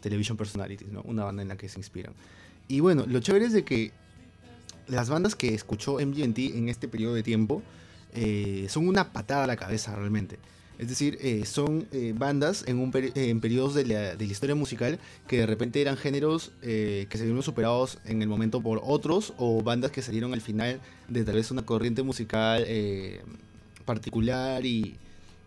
Television 0.00 0.36
Personalities, 0.36 0.90
¿no? 0.90 1.02
una 1.02 1.24
banda 1.24 1.42
en 1.42 1.48
la 1.48 1.56
que 1.56 1.68
se 1.68 1.78
inspiran. 1.78 2.12
Y 2.68 2.80
bueno, 2.80 3.04
lo 3.06 3.20
chévere 3.20 3.46
es 3.46 3.52
de 3.52 3.64
que 3.64 3.90
las 4.86 5.08
bandas 5.08 5.34
que 5.34 5.54
escuchó 5.54 5.94
MGMT 5.94 6.38
en 6.54 6.68
este 6.68 6.88
periodo 6.88 7.14
de 7.14 7.22
tiempo 7.22 7.62
eh, 8.12 8.66
son 8.68 8.88
una 8.88 9.12
patada 9.12 9.44
a 9.44 9.46
la 9.46 9.56
cabeza 9.56 9.94
realmente. 9.94 10.38
Es 10.80 10.88
decir, 10.88 11.18
eh, 11.20 11.44
son 11.44 11.86
eh, 11.92 12.14
bandas 12.16 12.64
en, 12.66 12.78
un 12.78 12.90
en 12.94 13.40
periodos 13.42 13.74
de 13.74 13.84
la, 13.84 14.16
de 14.16 14.26
la, 14.26 14.32
historia 14.32 14.54
musical 14.54 14.98
que 15.28 15.36
de 15.36 15.46
repente 15.46 15.82
eran 15.82 15.98
géneros 15.98 16.52
que 16.62 17.06
se 17.10 17.24
vieron 17.24 17.42
superados 17.42 17.98
en 18.06 18.22
el 18.22 18.28
momento 18.28 18.62
por 18.62 18.80
otros 18.82 19.34
o 19.36 19.62
bandas 19.62 19.90
que 19.90 20.00
salieron 20.00 20.32
al 20.32 20.40
final 20.40 20.80
de 21.08 21.22
tal 21.22 21.34
vez 21.34 21.50
una 21.50 21.66
corriente 21.66 22.02
musical 22.02 22.66
particular 23.84 24.64
y, 24.64 24.96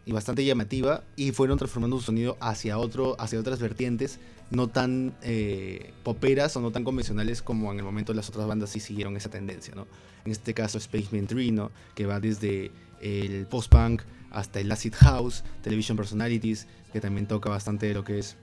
y, 0.06 0.12
bastante 0.12 0.46
llamativa 0.46 1.04
y 1.16 1.32
fueron 1.32 1.58
transformando 1.58 1.98
su 1.98 2.04
sonido 2.04 2.38
hacia, 2.40 2.78
otro, 2.78 3.16
hacia 3.20 3.40
otras 3.40 3.60
vertientes 3.60 4.20
no 4.52 4.68
tan 4.68 5.16
eh, 5.22 5.94
poperas 6.04 6.56
o 6.58 6.62
no 6.62 6.72
tan 6.72 6.84
convencionales 6.84 7.42
como 7.42 7.72
en 7.72 7.80
el 7.80 7.86
momento 7.86 8.14
las 8.14 8.30
otras 8.30 8.48
bandas 8.48 8.70
sí 8.70 8.80
siguieron 8.80 9.18
esa 9.18 9.30
tendencia, 9.30 9.74
¿no? 9.76 9.88
En 10.26 10.32
este 10.32 10.54
caso 10.54 10.80
Spaceman 10.80 11.28
3, 11.28 11.52
¿no? 11.52 11.72
Que 11.96 12.06
va 12.06 12.20
desde 12.20 12.72
el 13.02 13.48
post-punk 13.48 14.04
hasta 14.32 14.60
el 14.60 14.72
acid 14.72 14.94
house, 14.96 15.44
Television 15.62 15.98
Personalities, 15.98 16.68
que 16.92 17.02
también 17.02 17.28
toca 17.28 17.50
bastante 17.50 17.88
de 17.88 17.94
lo 17.94 18.04
que 18.04 18.20
es 18.20 18.38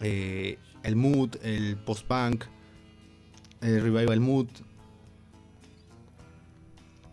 eh, 0.00 0.58
el 0.82 0.96
mood, 0.96 1.36
el 1.42 1.76
post-punk, 1.76 2.44
el 3.60 3.80
revival 3.80 4.20
mood, 4.20 4.48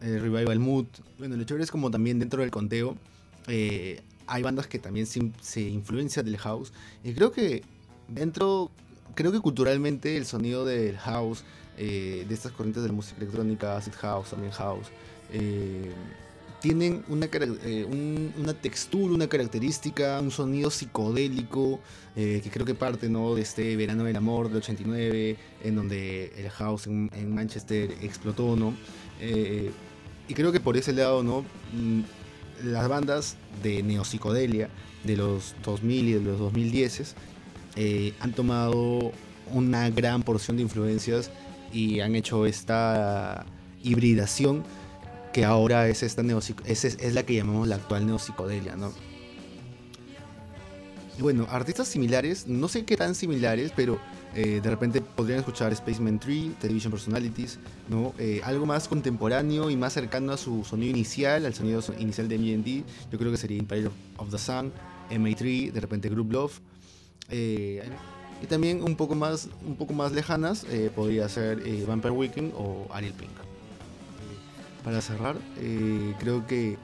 el 0.01 0.21
revival 0.21 0.59
mood. 0.59 0.87
Bueno, 1.17 1.35
lo 1.35 1.43
chévere 1.43 1.63
es 1.63 1.71
como 1.71 1.91
también 1.91 2.19
dentro 2.19 2.41
del 2.41 2.51
conteo 2.51 2.97
eh, 3.49 4.01
hay 4.27 4.43
bandas 4.43 4.67
que 4.67 4.77
también 4.77 5.07
se, 5.07 5.31
se 5.41 5.61
influencian 5.61 6.25
del 6.25 6.37
house. 6.37 6.71
Y 7.03 7.13
creo 7.13 7.31
que 7.31 7.63
dentro, 8.09 8.71
creo 9.15 9.31
que 9.31 9.39
culturalmente 9.39 10.17
el 10.17 10.25
sonido 10.25 10.65
del 10.65 10.97
house, 10.97 11.43
eh, 11.77 12.25
de 12.27 12.33
estas 12.33 12.51
corrientes 12.51 12.83
de 12.83 12.89
la 12.89 12.95
música 12.95 13.17
electrónica, 13.21 13.77
acid 13.77 13.93
house, 13.93 14.31
también 14.31 14.51
house, 14.51 14.87
eh, 15.31 15.91
tienen 16.61 17.05
una, 17.07 17.27
eh, 17.31 18.33
una 18.37 18.53
textura, 18.53 19.13
una 19.13 19.27
característica, 19.27 20.19
un 20.19 20.31
sonido 20.31 20.69
psicodélico, 20.69 21.79
que 22.15 22.49
creo 22.51 22.65
que 22.65 22.75
parte 22.75 23.07
¿no? 23.07 23.33
de 23.33 23.43
este 23.43 23.77
verano 23.77 24.03
del 24.03 24.17
amor 24.17 24.49
del 24.49 24.57
89, 24.57 25.37
en 25.63 25.75
donde 25.75 26.33
el 26.35 26.49
house 26.49 26.87
en, 26.87 27.09
en 27.15 27.33
Manchester 27.33 27.95
explotó, 28.01 28.57
¿no? 28.57 28.73
y 30.27 30.33
creo 30.33 30.51
que 30.51 30.59
por 30.59 30.75
ese 30.75 30.91
lado, 30.91 31.23
¿no? 31.23 31.45
Mm, 31.73 32.01
las 32.63 32.87
bandas 32.87 33.37
de 33.63 33.81
neopsicodelia 33.83 34.69
de 35.03 35.15
los 35.15 35.55
2000 35.63 36.07
y 36.07 36.13
de 36.13 36.21
los 36.21 36.39
2010 36.39 37.15
eh, 37.81 38.13
han 38.19 38.33
tomado 38.33 39.13
una 39.53 39.89
gran 39.89 40.23
porción 40.23 40.57
de 40.57 40.63
influencias 40.63 41.31
y 41.71 42.01
han 42.01 42.13
hecho 42.13 42.45
esta 42.45 43.45
hibridación 43.81 44.65
que 45.31 45.45
ahora 45.45 45.87
es 45.87 46.03
esta 46.03 46.21
es, 46.65 46.83
es 46.83 47.13
la 47.13 47.23
que 47.23 47.35
llamamos 47.35 47.69
la 47.69 47.75
actual 47.75 48.05
neopsicodelia, 48.05 48.75
¿no? 48.75 48.91
Bueno, 51.19 51.47
artistas 51.49 51.87
similares, 51.87 52.47
no 52.47 52.67
sé 52.67 52.83
qué 52.83 52.97
tan 52.97 53.15
similares, 53.15 53.71
pero 53.73 53.97
eh, 54.35 54.59
de 54.61 54.69
repente 54.69 54.99
podrían 54.99 55.39
escuchar 55.39 55.73
Spaceman 55.73 56.19
3, 56.19 56.59
Television 56.59 56.91
Personalities, 56.91 57.59
¿no? 57.87 58.13
Eh, 58.17 58.41
algo 58.43 58.65
más 58.65 58.89
contemporáneo 58.89 59.69
y 59.69 59.77
más 59.77 59.93
cercano 59.93 60.33
a 60.33 60.37
su 60.37 60.65
sonido 60.65 60.91
inicial, 60.91 61.45
al 61.45 61.53
sonido 61.53 61.81
inicial 61.97 62.27
de 62.27 62.37
MD, 62.37 62.83
yo 63.09 63.17
creo 63.17 63.31
que 63.31 63.37
sería 63.37 63.57
Empire 63.57 63.89
of 64.17 64.31
the 64.31 64.37
Sun, 64.37 64.73
MA3, 65.09 65.71
de 65.71 65.79
repente 65.79 66.09
Group 66.09 66.33
Love, 66.33 66.59
eh, 67.29 67.83
y 68.41 68.45
también 68.47 68.83
un 68.83 68.95
poco 68.95 69.15
más, 69.15 69.49
un 69.65 69.75
poco 69.75 69.93
más 69.93 70.11
lejanas 70.11 70.65
eh, 70.69 70.89
podría 70.95 71.27
ser 71.27 71.61
eh, 71.65 71.83
Vampire 71.87 72.13
Weekend 72.13 72.53
o 72.55 72.87
Ariel 72.91 73.13
Pink. 73.13 73.31
Para 74.83 75.01
cerrar, 75.01 75.35
creo 76.19 76.47
que 76.47 76.77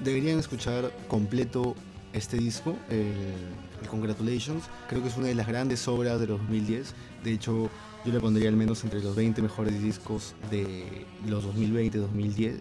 deberían 0.00 0.40
escuchar 0.40 0.92
completo 1.06 1.76
este 2.12 2.36
disco, 2.36 2.76
el, 2.90 3.86
Congratulations. 3.88 4.64
Creo 4.88 5.02
que 5.02 5.08
es 5.08 5.16
una 5.16 5.28
de 5.28 5.34
las 5.34 5.46
grandes 5.46 5.86
obras 5.88 6.20
de 6.20 6.26
los 6.26 6.40
2010. 6.40 6.94
De 7.24 7.32
hecho, 7.32 7.70
yo 8.04 8.12
le 8.12 8.20
pondría 8.20 8.48
al 8.48 8.56
menos 8.56 8.82
entre 8.84 9.00
los 9.00 9.14
20 9.14 9.40
mejores 9.40 9.80
discos 9.80 10.34
de 10.50 11.06
los 11.26 11.44
2020, 11.44 11.98
2010, 11.98 12.60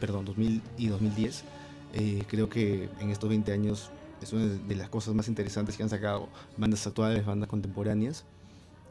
perdón, 0.00 0.24
2000 0.24 0.62
y 0.78 0.86
2010. 0.86 1.44
creo 2.28 2.48
que 2.48 2.88
en 3.00 3.10
estos 3.10 3.28
20 3.28 3.52
años 3.52 3.90
es 4.20 4.32
una 4.32 4.46
de 4.46 4.76
las 4.76 4.88
cosas 4.88 5.14
más 5.14 5.28
interesantes 5.28 5.76
que 5.76 5.82
han 5.82 5.88
sacado 5.88 6.28
bandas 6.56 6.86
actuales, 6.86 7.24
bandas 7.24 7.48
contemporáneas. 7.48 8.24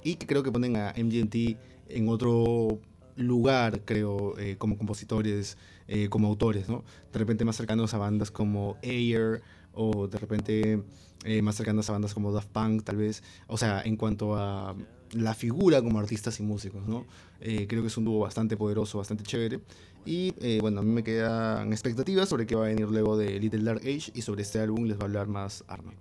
Y 0.04 0.16
que 0.16 0.28
creo 0.28 0.44
que 0.44 0.52
ponen 0.52 0.78
a 0.78 0.94
MGMT 0.96 1.58
en 1.90 2.10
otro 2.10 2.80
lugar, 3.16 3.82
creo, 3.86 4.38
eh, 4.38 4.58
como 4.58 4.78
compositores, 4.78 5.58
eh, 5.88 6.10
como 6.10 6.28
autores, 6.28 6.70
¿no? 6.70 6.84
De 7.12 7.20
repente 7.20 7.46
más 7.46 7.56
cercanos 7.56 7.94
a 7.94 7.98
bandas 7.98 8.32
como 8.32 8.78
Air 8.82 9.42
o 9.74 10.08
de 10.08 10.18
repente 10.18 10.84
eh, 11.24 11.42
más 11.42 11.56
cercanos 11.56 11.90
a 11.90 11.94
bandas 11.94 12.14
como 12.14 12.32
Daft 12.32 12.50
Punk, 12.50 12.84
tal 12.84 12.98
vez. 12.98 13.24
O 13.48 13.58
sea, 13.58 13.82
en 13.82 13.96
cuanto 13.98 14.36
a 14.36 14.76
la 15.12 15.34
figura 15.34 15.82
como 15.82 16.00
artistas 16.00 16.40
y 16.40 16.44
músicos, 16.44 16.88
¿no? 16.88 17.06
creo 17.40 17.82
que 17.82 17.88
es 17.88 17.98
un 17.98 18.06
dúo 18.06 18.22
bastante 18.22 18.58
poderoso, 18.58 18.98
bastante 18.98 19.24
chévere. 19.24 19.60
Y 20.06 20.34
eh, 20.40 20.60
bueno, 20.62 20.82
a 20.82 20.84
mí 20.84 20.92
me 20.92 21.04
quedan 21.04 21.72
expectativas 21.74 22.30
sobre 22.30 22.46
qué 22.46 22.56
va 22.56 22.66
a 22.66 22.68
venir 22.68 22.88
luego 22.88 23.18
de 23.18 23.40
Little 23.40 23.64
Dark 23.64 23.82
Age 23.82 24.12
y 24.14 24.22
sobre 24.22 24.44
este 24.44 24.60
álbum 24.60 24.86
les 24.86 24.98
va 24.98 25.02
a 25.02 25.06
hablar 25.06 25.28
más 25.28 25.64
Arma. 25.68 25.94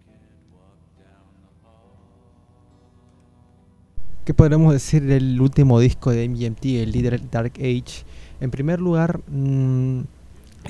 ¿Qué 4.24 4.32
podremos 4.32 4.72
decir 4.72 5.02
del 5.05 5.40
último 5.40 5.80
disco 5.80 6.11
de 6.11 6.28
MGMT, 6.28 6.64
el 6.64 6.92
Little 6.92 7.20
Dark 7.30 7.52
Age? 7.57 8.05
En 8.40 8.50
primer 8.50 8.80
lugar, 8.80 9.20
mmm, 9.28 10.00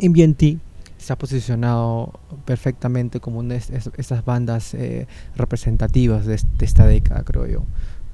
MGMT 0.00 0.58
se 0.98 1.12
ha 1.12 1.18
posicionado 1.18 2.18
perfectamente 2.44 3.20
como 3.20 3.40
una 3.40 3.54
de 3.54 3.60
estas 3.96 4.24
bandas 4.24 4.74
eh, 4.74 5.06
representativas 5.36 6.24
de, 6.24 6.40
de, 6.58 6.64
esta 6.64 6.86
década, 6.86 7.22
creo 7.24 7.46
yo. 7.46 7.64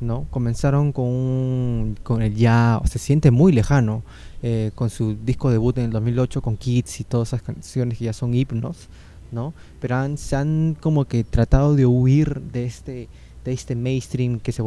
¿No? 0.00 0.26
Comenzaron 0.30 0.92
con, 0.92 1.96
con 2.02 2.22
el 2.22 2.34
ya, 2.34 2.80
se 2.84 2.98
siente 2.98 3.30
muy 3.30 3.52
lejano, 3.52 4.02
eh, 4.42 4.70
con 4.74 4.90
su 4.90 5.14
disco 5.14 5.50
debut 5.50 5.76
en 5.78 5.86
el 5.86 5.90
2008 5.90 6.42
con 6.42 6.56
Kids 6.56 7.00
y 7.00 7.04
todas 7.04 7.28
esas 7.28 7.42
canciones 7.42 7.98
que 7.98 8.06
ya 8.06 8.12
son 8.12 8.34
himnos, 8.34 8.88
¿no? 9.30 9.54
Pero 9.80 9.96
han, 9.96 10.18
se 10.18 10.36
han 10.36 10.76
como 10.80 11.04
que 11.04 11.24
tratado 11.24 11.74
de 11.74 11.86
huir 11.86 12.40
de 12.40 12.64
este, 12.64 13.08
de 13.44 13.52
este 13.52 13.76
mainstream 13.76 14.40
que 14.40 14.52
se 14.52 14.62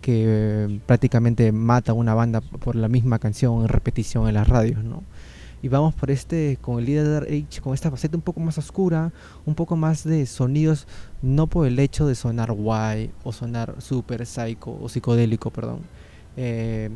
que 0.00 0.80
prácticamente 0.84 1.52
mata 1.52 1.92
a 1.92 1.94
una 1.94 2.12
banda 2.12 2.40
por 2.40 2.74
la 2.74 2.88
misma 2.88 3.20
canción 3.20 3.62
en 3.62 3.68
repetición 3.68 4.26
en 4.26 4.34
las 4.34 4.48
radios, 4.48 4.82
¿no? 4.82 5.04
Y 5.62 5.68
vamos 5.68 5.94
por 5.94 6.10
este 6.10 6.58
con 6.60 6.78
el 6.78 6.86
Leader 6.86 7.22
Age 7.22 7.60
con 7.62 7.72
esta 7.72 7.90
faceta 7.90 8.16
un 8.16 8.22
poco 8.22 8.40
más 8.40 8.58
oscura 8.58 9.12
un 9.46 9.54
poco 9.54 9.76
más 9.76 10.04
de 10.04 10.26
sonidos 10.26 10.86
no 11.22 11.46
por 11.46 11.66
el 11.66 11.78
hecho 11.78 12.06
de 12.06 12.14
sonar 12.14 12.52
guay 12.52 13.10
o 13.22 13.32
sonar 13.32 13.76
super 13.80 14.26
psycho 14.26 14.76
o 14.80 14.88
psicodélico 14.88 15.50
perdón. 15.50 15.80
Eh, 16.36 16.90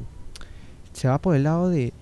se 0.93 1.09
va 1.09 1.19
por 1.19 1.37
el 1.37 1.45
lado 1.45 1.69
de 1.69 1.93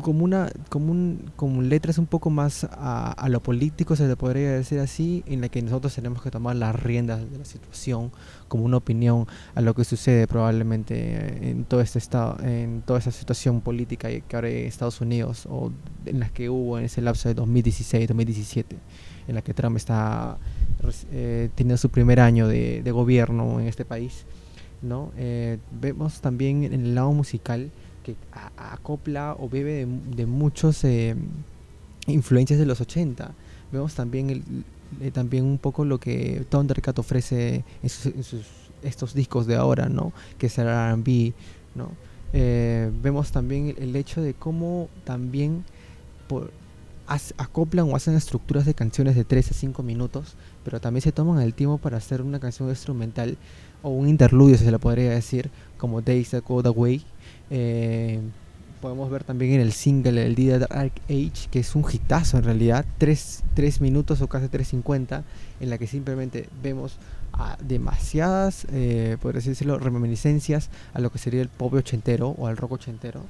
como 0.00 0.24
una 0.24 0.50
como 0.68 0.90
un 0.90 1.30
como 1.36 1.60
letras 1.60 1.98
un 1.98 2.06
poco 2.06 2.30
más 2.30 2.66
a, 2.70 3.28
lo 3.28 3.40
político 3.40 3.94
se 3.96 4.08
le 4.08 4.16
podría 4.16 4.52
decir 4.52 4.78
así 4.78 5.22
en 5.26 5.40
la 5.40 5.48
que 5.48 5.60
nosotros 5.60 5.94
tenemos 5.94 6.22
que 6.22 6.30
tomar 6.30 6.56
las 6.56 6.74
riendas 6.80 7.30
de 7.30 7.38
la 7.38 7.44
situación 7.44 8.10
como 8.48 8.64
una 8.64 8.78
opinión 8.78 9.26
a 9.54 9.60
lo 9.60 9.74
que 9.74 9.84
sucede 9.84 10.26
probablemente 10.26 11.50
en 11.50 11.64
todo 11.64 11.80
este 11.80 12.00
en 12.42 12.82
toda 12.82 12.98
esa 12.98 13.10
situación 13.10 13.60
política 13.60 14.08
que 14.08 14.36
ahora 14.36 14.48
en 14.48 14.66
Estados 14.66 15.00
Unidos 15.00 15.46
o 15.50 15.70
en 16.06 16.20
las 16.20 16.32
que 16.32 16.48
hubo 16.48 16.78
en 16.78 16.86
ese 16.86 17.02
lapso 17.02 17.28
de 17.28 17.34
2016 17.34 18.08
2017 18.08 18.76
en 19.28 19.34
la 19.34 19.42
que 19.42 19.54
Trump 19.54 19.76
está 19.76 20.38
eh, 21.12 21.50
teniendo 21.54 21.76
su 21.76 21.90
primer 21.90 22.18
año 22.20 22.48
de, 22.48 22.82
gobierno 22.92 23.60
en 23.60 23.68
este 23.68 23.84
país 23.84 24.24
no 24.80 25.12
eh, 25.16 25.58
vemos 25.80 26.20
también 26.20 26.64
en 26.64 26.72
el 26.72 26.94
lado 26.94 27.12
musical 27.12 27.70
que 28.02 28.16
acopla 28.56 29.36
o 29.38 29.48
bebe 29.48 29.86
de, 30.16 30.26
muchos 30.26 30.84
eh, 30.84 31.14
influencias 32.06 32.58
de 32.58 32.66
los 32.66 32.80
80. 32.80 33.32
Vemos 33.70 33.94
también 33.94 34.64
eh, 35.00 35.10
también 35.10 35.44
un 35.44 35.58
poco 35.58 35.84
lo 35.84 35.98
que 35.98 36.44
Thundercat 36.50 36.98
ofrece 36.98 37.64
en 37.82 37.88
sus, 37.88 38.44
estos 38.82 39.14
discos 39.14 39.46
de 39.46 39.56
ahora, 39.56 39.88
¿no? 39.88 40.12
Que 40.38 40.46
es 40.46 40.58
el 40.58 40.66
R&B, 40.66 41.32
¿no? 41.74 41.90
eh, 42.32 42.90
vemos 43.02 43.30
también 43.30 43.74
el 43.78 43.94
hecho 43.96 44.22
de 44.22 44.34
cómo 44.34 44.88
también 45.04 45.64
acoplan 47.36 47.90
o 47.90 47.96
hacen 47.96 48.14
estructuras 48.14 48.64
de 48.64 48.72
canciones 48.72 49.16
de 49.16 49.24
3 49.24 49.50
a 49.50 49.54
5 49.54 49.82
minutos, 49.82 50.34
pero 50.64 50.80
también 50.80 51.02
se 51.02 51.12
toman 51.12 51.42
el 51.42 51.52
tiempo 51.52 51.76
para 51.76 51.98
hacer 51.98 52.22
una 52.22 52.40
canción 52.40 52.70
instrumental 52.70 53.36
o 53.82 53.90
un 53.90 54.08
interludio, 54.08 54.56
se 54.56 54.70
le 54.70 54.78
podría 54.78 55.10
decir, 55.10 55.50
como 55.76 56.00
Days 56.00 56.30
That 56.30 56.44
Go 56.46 56.60
Away. 56.60 57.04
Eh, 57.54 58.18
podemos 58.80 59.10
ver 59.10 59.24
también 59.24 59.52
en 59.52 59.60
el 59.60 59.72
single 59.72 60.24
El 60.26 60.34
Día 60.34 60.58
Dark 60.58 60.92
Age, 61.04 61.48
que 61.50 61.60
es 61.60 61.76
un 61.76 61.84
hitazo 61.90 62.38
en 62.38 62.44
realidad, 62.44 62.84
3, 62.98 63.42
minutos 63.80 64.22
o 64.22 64.26
casi 64.26 64.46
3.50, 64.46 65.22
en 65.60 65.70
la 65.70 65.76
que 65.78 65.86
simplemente 65.86 66.48
vemos 66.62 66.96
a 67.34 67.56
demasiadas, 67.62 68.66
eh, 68.72 69.18
por 69.22 69.36
así 69.36 69.50
decirlo, 69.50 69.78
reminiscencias 69.78 70.70
a 70.94 71.00
lo 71.00 71.12
que 71.12 71.18
sería 71.18 71.42
el 71.42 71.48
pop 71.48 71.74
ochentero 71.74 72.30
o 72.30 72.46
al 72.46 72.56
rock 72.56 72.72
ochentero. 72.72 73.20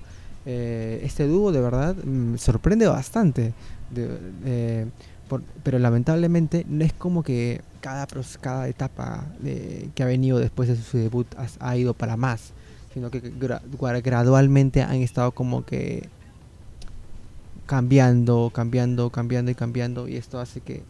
Eh, 0.46 1.00
este 1.04 1.26
dúo 1.26 1.52
de 1.52 1.60
verdad 1.60 1.94
mm, 1.96 2.36
sorprende 2.36 2.86
bastante, 2.86 3.52
de- 3.90 4.18
eh, 4.44 4.86
por- 5.28 5.42
pero 5.62 5.78
lamentablemente 5.78 6.64
no 6.68 6.84
es 6.84 6.92
como 6.92 7.22
que 7.22 7.60
cada, 7.80 8.06
cada 8.40 8.68
etapa 8.68 9.26
de- 9.40 9.90
que 9.94 10.02
ha 10.02 10.06
venido 10.06 10.38
después 10.38 10.68
de 10.68 10.76
su 10.76 10.96
debut 10.98 11.26
ha, 11.60 11.76
ido 11.76 11.94
para 11.94 12.16
más, 12.16 12.52
sino 12.92 13.10
que 13.10 13.20
gradualmente 13.20 14.82
han 14.82 14.96
estado 14.96 15.32
como 15.32 15.64
que 15.64 16.08
cambiando, 17.66 18.50
cambiando, 18.52 19.10
cambiando 19.10 19.50
y 19.50 19.54
cambiando 19.54 20.08
y 20.08 20.16
esto 20.16 20.40
hace 20.40 20.60
que, 20.60 20.82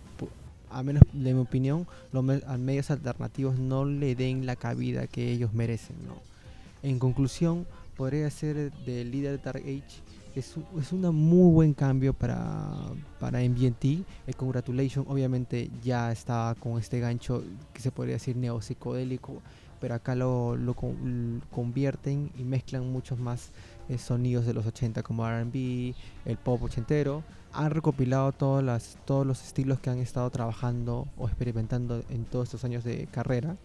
a 0.71 0.83
menos 0.83 1.03
de 1.13 1.35
mi 1.35 1.41
opinión, 1.41 1.87
los 2.13 2.25
medios 2.25 2.91
alternativos 2.91 3.59
no 3.59 3.85
le 3.85 4.15
den 4.15 4.47
la 4.47 4.57
cabida 4.57 5.07
que 5.07 5.31
ellos 5.31 5.53
merecen, 5.53 5.97
¿no? 6.07 6.15
En 6.83 6.99
conclusión, 6.99 7.67
podría 7.97 8.29
ser 8.31 8.73
del 8.85 9.11
líder 9.11 9.39
de 9.39 9.45
Dark 9.45 9.63
Age 9.63 10.03
es, 10.35 10.55
es 10.79 10.93
un 10.93 11.03
muy 11.15 11.53
buen 11.53 11.75
cambio 11.75 12.15
para, 12.15 12.75
para 13.19 13.41
MGT. 13.41 13.85
El 14.27 14.37
Congratulation 14.37 15.05
obviamente 15.09 15.71
ya 15.83 16.11
está 16.13 16.57
con 16.59 16.79
este 16.79 17.01
gancho 17.01 17.43
que 17.73 17.81
se 17.81 17.91
podría 17.91 18.15
decir 18.15 18.37
neopsicodélico, 18.37 19.43
pero 19.83 19.97
acá 19.97 20.15
lo, 20.15 20.55
lo 20.55 20.77
convierten 21.51 22.31
y 22.39 22.45
mezclan 22.45 22.93
muchos 22.93 23.19
más 23.19 23.51
eh, 23.89 23.99
sonidos 23.99 24.47
de 24.47 24.55
los 24.55 24.65
80 24.65 25.03
como 25.03 25.29
RB, 25.29 25.93
el 26.25 26.37
pop 26.37 26.63
ochentero. 26.63 27.25
Han 27.53 27.73
recopilado 27.73 28.31
todas 28.31 28.63
las, 28.63 28.97
todos 29.05 29.27
los 29.27 29.43
estilos 29.43 29.81
que 29.81 29.91
han 29.91 29.99
estado 29.99 30.31
trabajando 30.31 31.09
o 31.19 31.27
experimentando 31.27 32.05
en 32.11 32.25
todos 32.25 32.45
estos 32.45 32.65
años 32.65 32.85
de 32.85 33.09
carrera 33.09 33.57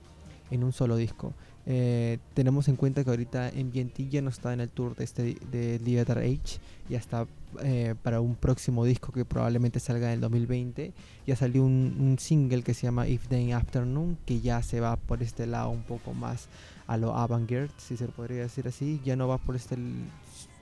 en 0.49 0.63
un 0.63 0.72
solo 0.72 0.95
disco. 0.95 1.34
Eh, 1.70 2.20
tenemos 2.34 2.70
en 2.70 2.78
cuenta 2.78 3.03
que 3.03 3.09
ahorita 3.09 3.51
MGT 3.53 4.09
ya 4.09 4.22
no 4.22 4.30
está 4.30 4.53
en 4.53 4.61
el 4.61 4.70
tour 4.70 4.95
de 4.95 5.03
este 5.03 5.36
de 5.51 5.80
Theater 5.80 6.20
Age, 6.20 6.59
ya 6.88 6.97
está 6.97 7.28
eh, 7.61 7.93
para 8.03 8.22
un 8.22 8.36
próximo 8.36 8.86
disco 8.86 9.11
que 9.11 9.26
probablemente 9.26 9.82
salga 9.82 10.07
en 10.07 10.13
el 10.13 10.22
2020. 10.22 10.93
Ya 11.26 11.36
salió 11.36 11.65
un, 11.65 11.97
un 11.99 12.18
single 12.20 12.63
que 12.63 12.74
se 12.74 12.84
llama 12.84 13.07
If 13.09 13.28
Day 13.28 13.51
Afternoon, 13.51 14.18
que 14.26 14.39
ya 14.39 14.63
se 14.63 14.80
va 14.80 14.95
por 14.95 15.22
este 15.22 15.45
lado 15.45 15.70
un 15.70 15.84
poco 15.84 16.13
más 16.13 16.47
a 16.88 16.95
lo 16.95 17.13
avant-garde, 17.18 17.74
si 17.78 17.97
se 17.97 18.07
podría 18.07 18.43
decir 18.43 18.65
así. 18.70 19.01
Ya 19.03 19.18
no 19.18 19.28
va 19.28 19.38
por 19.38 19.57
este 19.57 19.76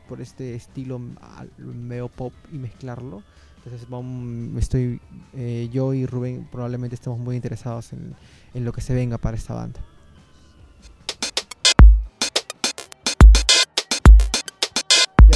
por 0.10 0.22
este 0.22 0.56
estilo 0.56 1.00
medio 1.58 2.08
pop 2.10 2.34
y 2.52 2.58
mezclarlo. 2.58 3.22
Entonces 3.58 3.90
vamos, 3.90 4.62
estoy, 4.62 5.02
eh, 5.34 5.70
yo 5.72 5.94
y 5.94 6.06
Rubén 6.06 6.48
probablemente 6.52 6.96
estemos 6.96 7.18
muy 7.20 7.36
interesados 7.36 7.94
en, 7.94 8.16
en 8.54 8.64
lo 8.64 8.72
que 8.72 8.82
se 8.82 8.94
venga 8.94 9.18
para 9.18 9.38
esta 9.38 9.56
banda. 9.56 9.82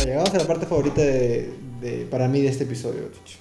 Llegamos 0.06 0.34
a 0.34 0.38
la 0.38 0.48
parte 0.48 0.66
favorita 0.66 1.02
de, 1.02 1.54
de- 1.82 2.08
para 2.10 2.28
mí 2.28 2.42
de 2.42 2.50
este 2.50 2.64
episodio, 2.64 3.04
Chucho. 3.12 3.38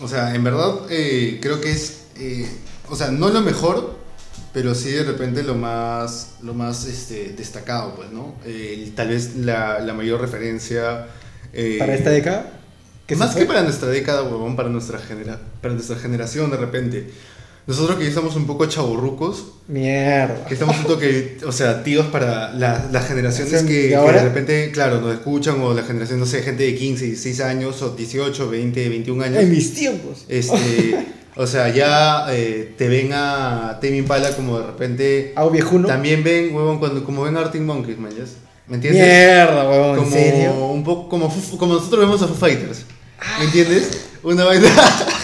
O 0.00 0.08
sea, 0.08 0.34
en 0.34 0.42
verdad 0.42 0.80
eh, 0.90 1.38
creo 1.42 1.60
que 1.60 1.70
es, 1.70 2.04
eh, 2.18 2.46
o 2.88 2.96
sea, 2.96 3.10
no 3.10 3.28
lo 3.28 3.40
mejor, 3.42 3.96
pero 4.52 4.74
sí 4.74 4.90
de 4.90 5.04
repente 5.04 5.42
lo 5.42 5.54
más, 5.54 6.34
lo 6.42 6.54
más 6.54 6.86
este, 6.86 7.30
destacado, 7.36 7.94
pues, 7.94 8.10
¿no? 8.10 8.34
Eh, 8.44 8.92
tal 8.96 9.08
vez 9.08 9.36
la, 9.36 9.80
la 9.80 9.92
mayor 9.92 10.20
referencia... 10.20 11.08
Para 11.78 11.94
esta 11.94 12.10
década. 12.10 12.52
¿qué 13.06 13.14
se 13.14 13.18
Más 13.18 13.34
que 13.34 13.44
para 13.44 13.62
nuestra 13.62 13.88
década, 13.88 14.22
huevón, 14.22 14.56
para 14.56 14.70
nuestra, 14.70 14.98
genera 14.98 15.38
para 15.60 15.74
nuestra 15.74 15.96
generación 15.96 16.50
de 16.50 16.56
repente. 16.56 17.10
Nosotros 17.66 17.96
que 17.98 18.08
estamos 18.08 18.34
un 18.34 18.46
poco 18.46 18.66
chaburrucos, 18.66 19.44
Mierda. 19.68 20.44
que 20.46 20.54
estamos 20.54 20.76
un 20.78 20.84
toque, 20.84 21.38
o 21.46 21.52
sea, 21.52 21.84
tíos 21.84 22.06
para 22.06 22.52
la- 22.52 22.88
las 22.90 23.06
generaciones 23.06 23.52
¿Generación 23.52 23.66
que, 23.66 23.90
que 23.90 24.12
de 24.18 24.22
repente, 24.24 24.70
claro, 24.72 25.00
nos 25.00 25.14
escuchan, 25.14 25.60
o 25.60 25.72
la 25.72 25.82
generación, 25.82 26.18
no 26.18 26.26
sé, 26.26 26.42
gente 26.42 26.64
de 26.64 26.74
15, 26.74 27.04
16 27.04 27.40
años, 27.40 27.80
o 27.82 27.90
18, 27.90 28.50
20, 28.50 28.88
21 28.88 29.22
años. 29.24 29.42
En 29.44 29.50
mis 29.50 29.74
tiempos. 29.74 30.24
Este, 30.28 31.06
o 31.36 31.46
sea, 31.46 31.68
ya 31.68 32.26
eh, 32.34 32.74
te 32.76 32.88
ven 32.88 33.10
a 33.12 33.78
Tame 33.80 33.98
Impala 33.98 34.34
como 34.34 34.58
de 34.58 34.66
repente. 34.66 35.32
Hago 35.36 35.50
viejuno. 35.50 35.86
También 35.86 36.24
ven, 36.24 36.52
huevón, 36.54 36.80
cuando, 36.80 37.04
como 37.04 37.22
ven 37.22 37.36
a 37.36 37.40
Arctic 37.42 37.62
Monkeys, 37.62 37.98
man, 37.98 38.10
¿ya? 38.10 38.24
¿Me 38.66 38.76
entiendes? 38.76 39.02
Mierda, 39.02 39.68
huevón, 39.70 39.96
como, 39.98 40.06
¿en 40.08 40.12
serio? 40.12 40.66
Un 40.66 40.82
poco 40.82 41.08
como, 41.08 41.32
como 41.58 41.74
nosotros 41.74 42.00
vemos 42.00 42.20
a 42.22 42.26
Foo 42.26 42.36
Fighters. 42.36 42.86
¿Me 43.38 43.44
entiendes? 43.44 43.88
Una 44.24 44.42
vaina. 44.44 44.68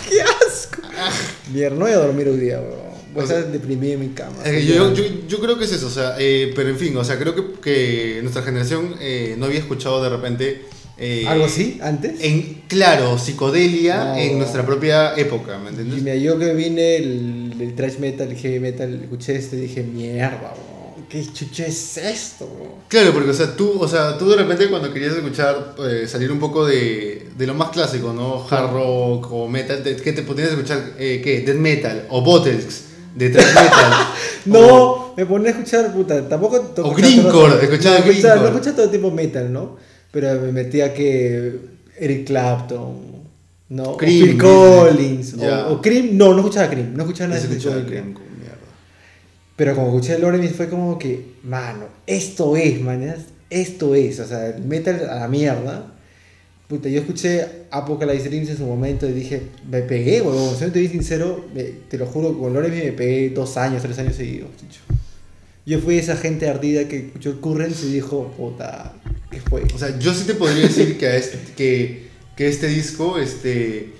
Mierda, 1.53 1.77
no 1.77 1.85
voy 1.85 1.93
a 1.93 1.97
dormir 1.99 2.29
hoy 2.29 2.39
día, 2.39 2.61
huevón. 2.61 2.89
Voy 3.15 3.23
a 3.23 3.25
O 3.25 3.27
sea, 3.27 3.39
estar 3.39 3.53
deprimido 3.53 3.95
en 3.95 4.01
mi 4.01 4.09
cama. 4.09 4.37
Yo, 4.45 4.93
yo, 4.93 5.05
yo 5.27 5.39
creo 5.41 5.59
que 5.59 5.65
es 5.65 5.73
eso, 5.73 5.87
o 5.87 5.91
sea, 5.91 6.17
eh, 6.19 6.53
pero 6.55 6.69
en 6.69 6.77
fin, 6.77 6.97
o 6.97 7.05
sea, 7.05 7.19
creo 7.19 7.35
que, 7.35 7.43
que 7.61 8.19
nuestra 8.23 8.43
generación 8.43 8.95
eh, 9.01 9.35
no 9.39 9.47
había 9.47 9.59
escuchado 9.61 10.03
de 10.03 10.11
repente. 10.11 10.63
eh, 10.99 11.25
¿Algo 11.27 11.47
así? 11.47 11.79
¿Antes? 11.83 12.21
En, 12.21 12.63
claro, 12.69 13.17
psicodelia 13.19 14.05
No. 14.05 14.17
en 14.19 14.39
nuestra 14.39 14.65
propia 14.67 15.15
época, 15.17 15.59
¿me 15.59 15.67
Y 15.67 15.69
entiendes? 15.71 16.03
mira, 16.03 16.17
yo 16.17 16.39
que 16.39 16.53
vine 16.55 16.97
el, 16.97 17.55
el 17.61 17.75
thrash 17.75 17.99
metal, 17.99 18.29
el 18.31 18.37
heavy 18.37 18.61
metal, 18.61 19.01
escuché 19.03 19.37
este 19.37 19.57
y 19.57 19.61
dije, 19.61 19.83
mierda, 19.83 20.55
huevón. 20.55 20.78
¿Qué 21.09 21.25
chucha 21.33 21.67
es 21.67 21.97
esto? 21.97 22.47
Claro, 22.89 23.13
porque 23.15 23.31
o 23.31 23.35
sea, 23.35 23.57
tú, 23.57 23.81
o 23.81 23.89
sea, 23.89 24.19
tú 24.19 24.29
de 24.29 24.37
repente 24.37 24.69
cuando 24.69 24.93
querías 24.93 25.15
escuchar, 25.15 25.75
eh, 25.89 26.07
salir 26.07 26.31
un 26.31 26.39
poco 26.39 26.67
de, 26.67 27.29
de 27.37 27.47
lo 27.47 27.55
más 27.55 27.71
clásico, 27.71 28.13
¿no? 28.13 28.47
Hard 28.49 28.73
rock 28.73 29.33
o 29.33 29.49
metal, 29.49 29.83
¿qué 29.83 30.13
te 30.13 30.23
podías 30.23 30.51
escuchar? 30.51 30.93
Eh, 30.99 31.21
¿Qué? 31.25 31.41
Death 31.41 31.57
metal 31.57 32.07
o 32.11 32.21
Bottles 32.23 32.85
de 33.15 33.31
thrash 33.31 33.55
metal. 33.55 33.93
No, 34.47 35.13
me 35.17 35.27
ponía 35.27 35.49
a 35.49 35.51
escuchar, 35.51 35.93
puta, 35.93 36.27
tampoco... 36.27 36.57
O 36.57 36.61
todo- 36.61 36.91
escuchaba 36.97 37.17
no, 37.19 37.25
grindcore. 37.25 37.57
No 38.41 38.47
escuchaba 38.49 38.77
todo 38.77 38.89
tipo 38.91 39.11
metal, 39.11 39.53
¿no? 39.53 39.77
Pero 40.11 40.41
me 40.41 40.53
metía 40.53 40.95
que 40.95 41.59
Eric 41.99 42.27
Clapton, 42.29 42.97
¿no? 43.71 43.83
O 43.83 43.97
Cream, 43.97 44.25
Phil 44.25 44.39
Collins, 44.39 45.35
o, 45.35 45.73
o 45.73 45.83
Cream, 45.83 46.11
no, 46.17 46.33
no 46.33 46.39
escuchaba 46.39 46.71
Cream, 46.71 46.95
no 46.95 47.03
escuchaba 47.03 47.29
nada 47.29 47.41
Ese 47.41 47.49
de 47.49 47.57
escuchaba. 47.59 47.85
Cream. 47.85 48.15
Pero 49.59 49.75
como 49.75 49.89
escuché 49.89 50.21
Lorem 50.21 50.49
fue 50.51 50.69
como 50.69 50.97
que, 51.01 51.33
mano, 51.43 51.87
esto 52.07 52.57
es, 52.57 52.81
man, 52.81 53.13
esto 53.51 53.95
es, 53.97 54.21
o 54.21 54.27
sea, 54.27 54.47
el 54.51 54.63
metal 54.65 55.09
a 55.11 55.17
la 55.17 55.27
mierda. 55.29 55.95
Puta, 56.69 56.89
yo 56.89 57.01
escuché 57.01 57.45
Apocalypse 57.73 58.29
Dreams 58.29 58.51
en 58.51 58.57
su 58.59 58.65
momento 58.67 59.09
y 59.09 59.13
dije, 59.13 59.43
me 59.69 59.81
pegué, 59.83 60.21
huevón, 60.23 60.55
si 60.57 60.65
no 60.65 60.71
te 60.71 60.79
digo 60.79 60.93
sincero, 60.93 61.45
te 61.91 61.99
lo 61.99 62.07
juro, 62.07 62.39
con 62.39 62.55
Lorem 62.55 62.71
me 62.73 62.93
pegué 62.93 63.31
dos 63.31 63.57
años, 63.57 63.83
tres 63.83 63.99
años 63.99 64.15
seguidos, 64.15 64.51
chicho. 64.61 64.81
Yo 65.67 65.81
fui 65.81 65.99
esa 65.99 66.17
gente 66.17 66.49
ardida 66.49 66.87
que 66.87 66.99
escuchó 67.07 67.41
Currents 67.41 67.83
y 67.83 67.95
dijo, 67.95 68.33
puta, 68.37 68.95
¿qué 69.29 69.41
fue? 69.41 69.65
O 69.75 69.79
sea, 69.79 69.99
yo 69.99 70.15
sí 70.15 70.25
te 70.25 70.35
podría 70.35 70.63
decir 70.69 70.97
que, 70.99 71.17
este, 71.17 71.39
que, 71.57 72.07
que 72.37 72.47
este 72.49 72.69
disco, 72.69 73.19
este, 73.19 73.91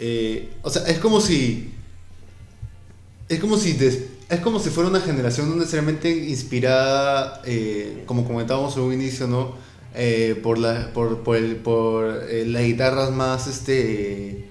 eh, 0.00 0.50
o 0.62 0.68
sea, 0.68 0.82
es 0.86 0.98
como 0.98 1.20
si, 1.22 1.70
es 3.28 3.40
como 3.40 3.56
si, 3.56 3.72
des- 3.72 4.00
es 4.30 4.40
como 4.40 4.58
si 4.60 4.70
fuera 4.70 4.90
una 4.90 5.00
generación 5.00 5.48
no 5.48 5.56
necesariamente 5.56 6.10
inspirada, 6.10 7.40
eh, 7.46 8.02
como 8.06 8.26
comentábamos 8.26 8.76
en 8.76 8.82
un 8.82 8.92
inicio, 8.92 9.26
¿no? 9.26 9.54
Eh, 9.94 10.38
por, 10.42 10.58
la, 10.58 10.92
por, 10.92 11.22
por, 11.22 11.36
el- 11.36 11.56
por 11.56 12.24
eh, 12.28 12.44
las 12.46 12.62
guitarras 12.62 13.10
más, 13.10 13.46
este, 13.46 14.44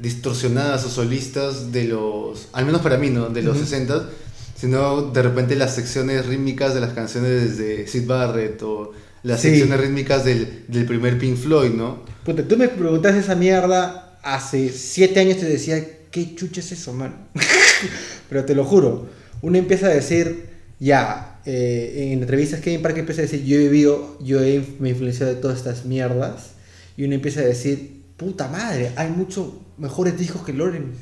distorsionadas 0.00 0.84
o 0.84 0.90
solistas 0.90 1.70
de 1.72 1.84
los, 1.84 2.48
al 2.52 2.66
menos 2.66 2.80
para 2.82 2.98
mí, 2.98 3.10
¿no? 3.10 3.28
De 3.28 3.42
los 3.42 3.56
Ujú. 3.56 3.64
60 3.66 4.10
sino 4.56 5.10
de 5.10 5.20
repente 5.20 5.56
las 5.56 5.74
secciones 5.74 6.26
rítmicas 6.26 6.74
de 6.74 6.80
las 6.80 6.92
canciones 6.94 7.58
de 7.58 7.86
Sid 7.88 8.06
Barrett 8.06 8.62
o 8.62 8.92
las 9.22 9.40
Sí. 9.40 9.48
secciones 9.50 9.80
rítmicas 9.80 10.24
del, 10.24 10.64
del 10.68 10.86
primer 10.86 11.18
Pink 11.18 11.36
Floyd, 11.36 11.70
¿no? 11.70 11.98
Puta, 12.24 12.46
tú 12.46 12.56
me 12.56 12.68
preguntaste 12.68 13.18
esa 13.20 13.34
mierda 13.34 14.18
hace 14.22 14.70
siete 14.70 15.20
años 15.20 15.38
te 15.38 15.46
decía, 15.46 15.84
¿qué 16.10 16.34
chucha 16.34 16.60
es 16.60 16.72
eso, 16.72 16.92
mano? 16.92 17.14
Pero 18.28 18.44
te 18.44 18.54
lo 18.54 18.64
juro, 18.64 19.08
uno 19.42 19.58
empieza 19.58 19.86
a 19.86 19.90
decir, 19.90 20.46
ya, 20.80 21.40
eh, 21.44 22.10
en 22.12 22.20
entrevistas 22.20 22.60
Kevin 22.60 22.82
Parker 22.82 23.00
empieza 23.00 23.20
a 23.20 23.24
decir, 23.24 23.44
yo 23.44 23.56
he 23.56 23.60
vivido, 23.60 24.18
yo 24.22 24.42
he, 24.42 24.64
me 24.78 24.88
he 24.88 24.92
influenciado 24.92 25.34
de 25.34 25.40
todas 25.40 25.58
estas 25.58 25.84
mierdas, 25.84 26.52
y 26.96 27.04
uno 27.04 27.14
empieza 27.14 27.40
a 27.40 27.44
decir, 27.44 28.02
puta 28.16 28.48
madre, 28.48 28.92
hay 28.96 29.10
muchos 29.10 29.48
mejores 29.76 30.18
discos 30.18 30.42
que 30.42 30.52
Loren, 30.52 30.92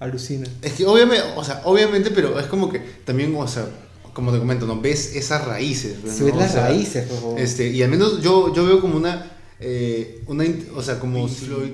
alucina. 0.00 0.46
Es 0.62 0.72
que 0.72 0.84
obviamente, 0.84 1.24
o 1.36 1.44
sea, 1.44 1.62
obviamente, 1.64 2.10
pero 2.10 2.38
es 2.38 2.46
como 2.46 2.70
que 2.70 2.80
también, 3.04 3.34
o 3.36 3.46
sea, 3.46 3.66
como 4.12 4.32
te 4.32 4.38
comento, 4.38 4.66
¿no? 4.66 4.80
Ves 4.80 5.14
esas 5.16 5.44
raíces. 5.44 5.96
¿no? 6.04 6.12
Se 6.12 6.24
ven 6.24 6.34
O 6.34 6.38
las 6.38 6.52
sea, 6.52 6.68
raíces, 6.68 7.06
por 7.06 7.20
favor. 7.20 7.40
Este, 7.40 7.68
y 7.68 7.82
al 7.82 7.90
menos 7.90 8.22
yo, 8.22 8.54
yo 8.54 8.66
veo 8.66 8.80
como 8.80 8.96
una, 8.96 9.30
eh, 9.60 10.22
una 10.26 10.44
o 10.74 10.82
sea, 10.82 10.98
como 10.98 11.26
Pink 11.26 11.36
Floyd 11.36 11.72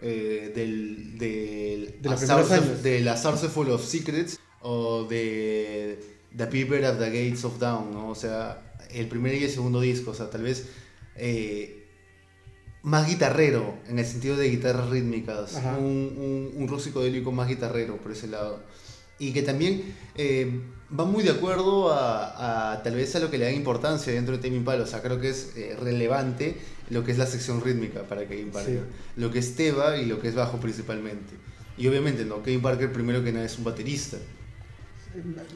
eh, 0.00 0.52
del, 0.54 1.18
del, 1.18 2.02
De 2.02 2.08
los 2.10 2.22
A 2.22 2.26
primeros 2.26 2.48
Source- 2.48 2.62
años. 2.64 2.82
de 2.82 3.00
la 3.00 3.16
Source 3.16 3.48
Full 3.48 3.68
of 3.70 3.84
Secrets 3.84 4.38
o 4.62 5.04
de 5.04 5.98
The 6.36 6.46
People 6.46 6.84
at 6.86 6.98
the 6.98 7.06
Gates 7.06 7.44
of 7.44 7.58
Dawn, 7.58 7.92
¿no? 7.92 8.10
O 8.10 8.14
sea, 8.14 8.76
el 8.90 9.08
primer 9.08 9.34
y 9.34 9.44
el 9.44 9.50
segundo 9.50 9.80
disco, 9.80 10.10
o 10.10 10.14
sea, 10.14 10.28
tal 10.30 10.42
vez 10.42 10.66
eh, 11.16 11.84
más 12.82 13.08
guitarrero, 13.08 13.74
en 13.88 13.98
el 13.98 14.04
sentido 14.06 14.36
de 14.36 14.48
guitarras 14.50 14.90
rítmicas, 14.90 15.56
Ajá. 15.56 15.76
un, 15.78 15.84
un, 15.84 16.62
un 16.62 16.68
rock 16.68 16.80
psicodélico 16.80 17.32
más 17.32 17.48
guitarrero 17.48 17.96
por 17.96 18.12
ese 18.12 18.28
lado. 18.28 18.62
Y 19.18 19.32
que 19.32 19.42
también 19.42 19.94
eh, 20.14 20.60
va 20.98 21.04
muy 21.06 21.24
de 21.24 21.30
acuerdo 21.30 21.90
a, 21.90 22.72
a 22.74 22.82
tal 22.82 22.94
vez 22.96 23.16
a 23.16 23.18
lo 23.18 23.30
que 23.30 23.38
le 23.38 23.46
da 23.46 23.50
importancia 23.50 24.12
dentro 24.12 24.36
de 24.36 24.42
Tame 24.42 24.56
Impala. 24.56 24.84
O 24.84 24.86
sea, 24.86 25.00
creo 25.02 25.18
que 25.20 25.30
es 25.30 25.56
eh, 25.56 25.74
relevante 25.80 26.56
lo 26.90 27.04
que 27.04 27.12
es 27.12 27.18
la 27.18 27.26
sección 27.26 27.60
rítmica 27.62 28.02
para 28.04 28.26
Kevin 28.28 28.50
Parker. 28.50 28.82
Lo 29.16 29.30
que 29.32 29.38
es 29.40 29.56
Teba 29.56 29.96
y 29.96 30.06
lo 30.06 30.20
que 30.20 30.28
es 30.28 30.34
bajo 30.34 30.58
principalmente. 30.60 31.34
Y 31.78 31.86
obviamente, 31.88 32.24
¿no? 32.24 32.42
Kevin 32.42 32.62
Parker 32.62 32.92
primero 32.92 33.22
que 33.24 33.32
nada 33.32 33.44
es 33.44 33.58
un 33.58 33.64
baterista. 33.64 34.16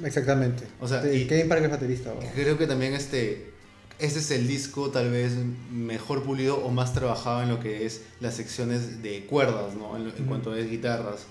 Exactamente. 0.05 0.65
O 0.81 0.89
sea, 0.89 1.03
Sí, 1.03 1.09
y- 1.11 1.27
Kevin 1.27 1.49
Parker 1.49 1.67
es 1.67 1.71
baterista. 1.71 2.13
Creo 2.35 2.57
que 2.59 2.67
también 2.67 2.95
este, 2.95 3.51
este 3.99 4.19
es 4.19 4.31
el 4.31 4.47
disco 4.49 4.91
tal 4.91 5.11
vez 5.11 5.33
mejor 5.73 6.23
pulido 6.23 6.57
o 6.65 6.71
más 6.71 6.95
trabajado 6.95 7.43
en 7.43 7.49
lo 7.49 7.61
que 7.61 7.87
es 7.87 8.03
las 8.21 8.35
secciones 8.35 9.03
de 9.03 9.27
cuerdas, 9.27 9.75
¿no? 9.75 9.97
En, 9.97 10.05
lo- 10.05 10.11
en 10.11 10.17
Ujú. 10.21 10.27
cuanto 10.27 10.53
a 10.53 10.57
guitarras. 10.59 11.27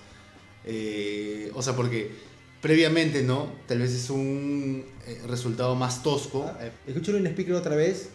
Eh, 0.64 1.50
o 1.54 1.62
sea, 1.62 1.74
porque 1.74 2.12
previamente, 2.60 3.22
¿no? 3.22 3.50
Tal 3.66 3.78
vez 3.80 3.92
es 3.92 4.10
un 4.10 4.84
eh, 5.06 5.20
resultado 5.26 5.74
más 5.74 6.02
tosco. 6.02 6.50
Eh, 6.60 6.70
Escúchalo 6.86 7.18
en 7.18 7.26
speaker 7.26 7.54
otra 7.54 7.74
vez. 7.76 8.10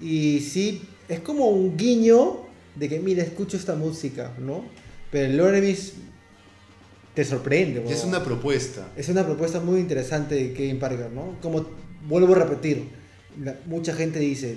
Y 0.00 0.40
sí, 0.40 0.82
es 1.08 1.20
como 1.20 1.46
un 1.48 1.76
guiño 1.76 2.46
de 2.76 2.88
que, 2.88 3.00
mira, 3.00 3.22
escucho 3.22 3.56
esta 3.56 3.74
música, 3.74 4.34
¿no? 4.38 4.64
Pero 5.10 5.26
el 5.26 5.36
Loremis 5.36 5.94
te 7.14 7.24
sorprende, 7.24 7.80
weón. 7.80 7.92
es 7.92 8.04
una 8.04 8.22
propuesta. 8.22 8.88
Es 8.96 9.08
una 9.08 9.24
propuesta 9.24 9.60
muy 9.60 9.80
interesante 9.80 10.34
de 10.36 10.52
Kevin 10.52 10.78
Parker, 10.78 11.10
¿no? 11.10 11.36
Como 11.42 11.66
vuelvo 12.06 12.34
a 12.34 12.38
repetir, 12.38 12.88
la- 13.42 13.56
mucha 13.66 13.94
gente 13.94 14.18
dice, 14.20 14.56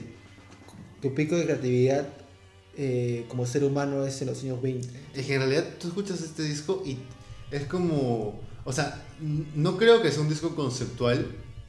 tu 1.02 1.14
pico 1.16 1.36
de 1.36 1.46
creatividad 1.46 2.08
eh, 2.78 3.26
como 3.28 3.46
ser 3.46 3.64
humano 3.64 4.06
es 4.06 4.22
en 4.22 4.28
los 4.30 4.42
años 4.44 4.62
20. 4.62 4.88
Es 5.16 5.26
que 5.26 5.34
en 5.34 5.40
realidad 5.42 5.66
tú 5.80 5.88
escuchas 5.90 6.22
este 6.22 6.44
disco 6.44 6.84
y 6.86 6.98
es 7.52 7.66
como... 7.66 8.40
O 8.64 8.72
sea, 8.72 9.04
no 9.56 9.78
creo 9.78 10.02
que 10.02 10.12
sea 10.12 10.22
un 10.22 10.30
disco 10.30 10.56
conceptual, 10.56 11.26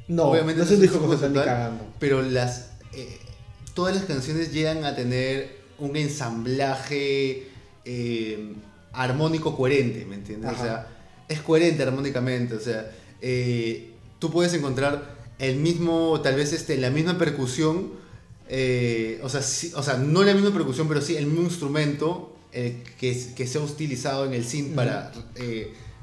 No, 0.08 0.24
Obviamente 0.24 0.58
no 0.58 0.64
es 0.64 0.70
un 0.72 0.80
disco 0.80 0.96
están 0.98 1.08
ni 1.08 1.16
conceptual, 1.16 1.44
cagando. 1.46 1.84
pero 1.98 2.20
las 2.22 2.72
eh, 2.92 3.18
todas 3.74 3.94
las 3.94 4.04
canciones 4.04 4.52
llegan 4.52 4.84
a 4.84 4.94
tener 4.94 5.56
un 5.78 5.96
ensamblaje 5.96 7.48
eh, 7.84 8.52
armónico 8.92 9.56
coherente, 9.56 10.04
¿me 10.04 10.16
entiendes? 10.16 10.50
Ajá. 10.50 10.60
O 10.60 10.64
sea, 10.64 10.88
es 11.28 11.40
coherente 11.40 11.82
armónicamente, 11.82 12.54
o 12.54 12.60
sea, 12.60 12.90
eh, 13.20 13.90
tú 14.18 14.30
puedes 14.30 14.52
encontrar 14.54 15.16
el 15.38 15.56
mismo, 15.56 16.20
tal 16.22 16.36
vez 16.36 16.52
este, 16.52 16.76
la 16.76 16.90
misma 16.90 17.16
percusión, 17.18 17.90
eh, 18.48 19.18
o, 19.22 19.28
sea, 19.28 19.42
sí- 19.42 19.72
o 19.74 19.82
sea, 19.82 19.96
no 19.96 20.22
la 20.24 20.34
misma 20.34 20.52
percusión, 20.52 20.88
pero 20.88 21.00
sí 21.00 21.16
el 21.16 21.26
mismo 21.26 21.42
instrumento 21.42 22.36
eh, 22.52 22.82
que, 22.98 23.18
que 23.34 23.46
se 23.46 23.58
ha 23.58 23.62
utilizado 23.62 24.26
en 24.26 24.34
el 24.34 24.44
synth 24.44 24.74
para 24.74 25.10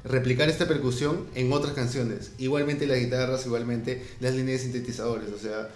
replicar 0.03 0.49
esta 0.49 0.67
percusión 0.67 1.27
en 1.35 1.51
otras 1.53 1.73
canciones. 1.73 2.31
Igualmente 2.39 2.87
las 2.87 2.97
guitarras, 2.99 3.45
igualmente 3.45 4.01
las 4.19 4.33
líneas 4.33 4.59
de 4.59 4.63
sintetizadores, 4.71 5.29
o 5.29 5.37
sea, 5.37 5.69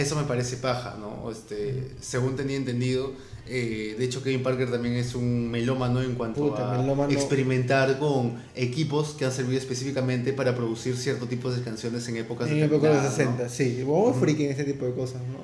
eso 0.00 0.16
me 0.16 0.24
parece 0.24 0.56
paja, 0.56 0.96
¿no? 0.98 1.30
Este, 1.30 1.88
según 2.00 2.36
tenía 2.36 2.56
entendido, 2.56 3.12
eh, 3.46 3.94
de 3.98 4.04
hecho 4.04 4.22
Kevin 4.22 4.42
Parker 4.42 4.70
también 4.70 4.94
es 4.94 5.14
un 5.14 5.50
melómano 5.50 6.02
en 6.02 6.14
cuanto 6.14 6.48
Puta, 6.50 6.74
a 6.74 6.78
melómano. 6.82 7.12
experimentar 7.12 7.98
con 7.98 8.34
equipos 8.54 9.10
que 9.14 9.24
han 9.24 9.32
servido 9.32 9.58
específicamente 9.58 10.32
para 10.32 10.54
producir 10.54 10.96
ciertos 10.96 11.28
tipos 11.28 11.56
de 11.56 11.62
canciones 11.62 12.06
en 12.08 12.16
épocas 12.18 12.48
En 12.50 12.62
época 12.62 12.88
de 12.88 12.94
los 12.94 13.02
determinadas, 13.10 13.14
60, 13.14 13.42
¿no? 13.44 13.48
sí. 13.76 13.82
Vamos 13.82 14.16
friki 14.18 14.44
en 14.44 14.50
este 14.50 14.64
tipo 14.64 14.84
de 14.86 14.92
cosas, 14.94 15.22
¿no? 15.22 15.38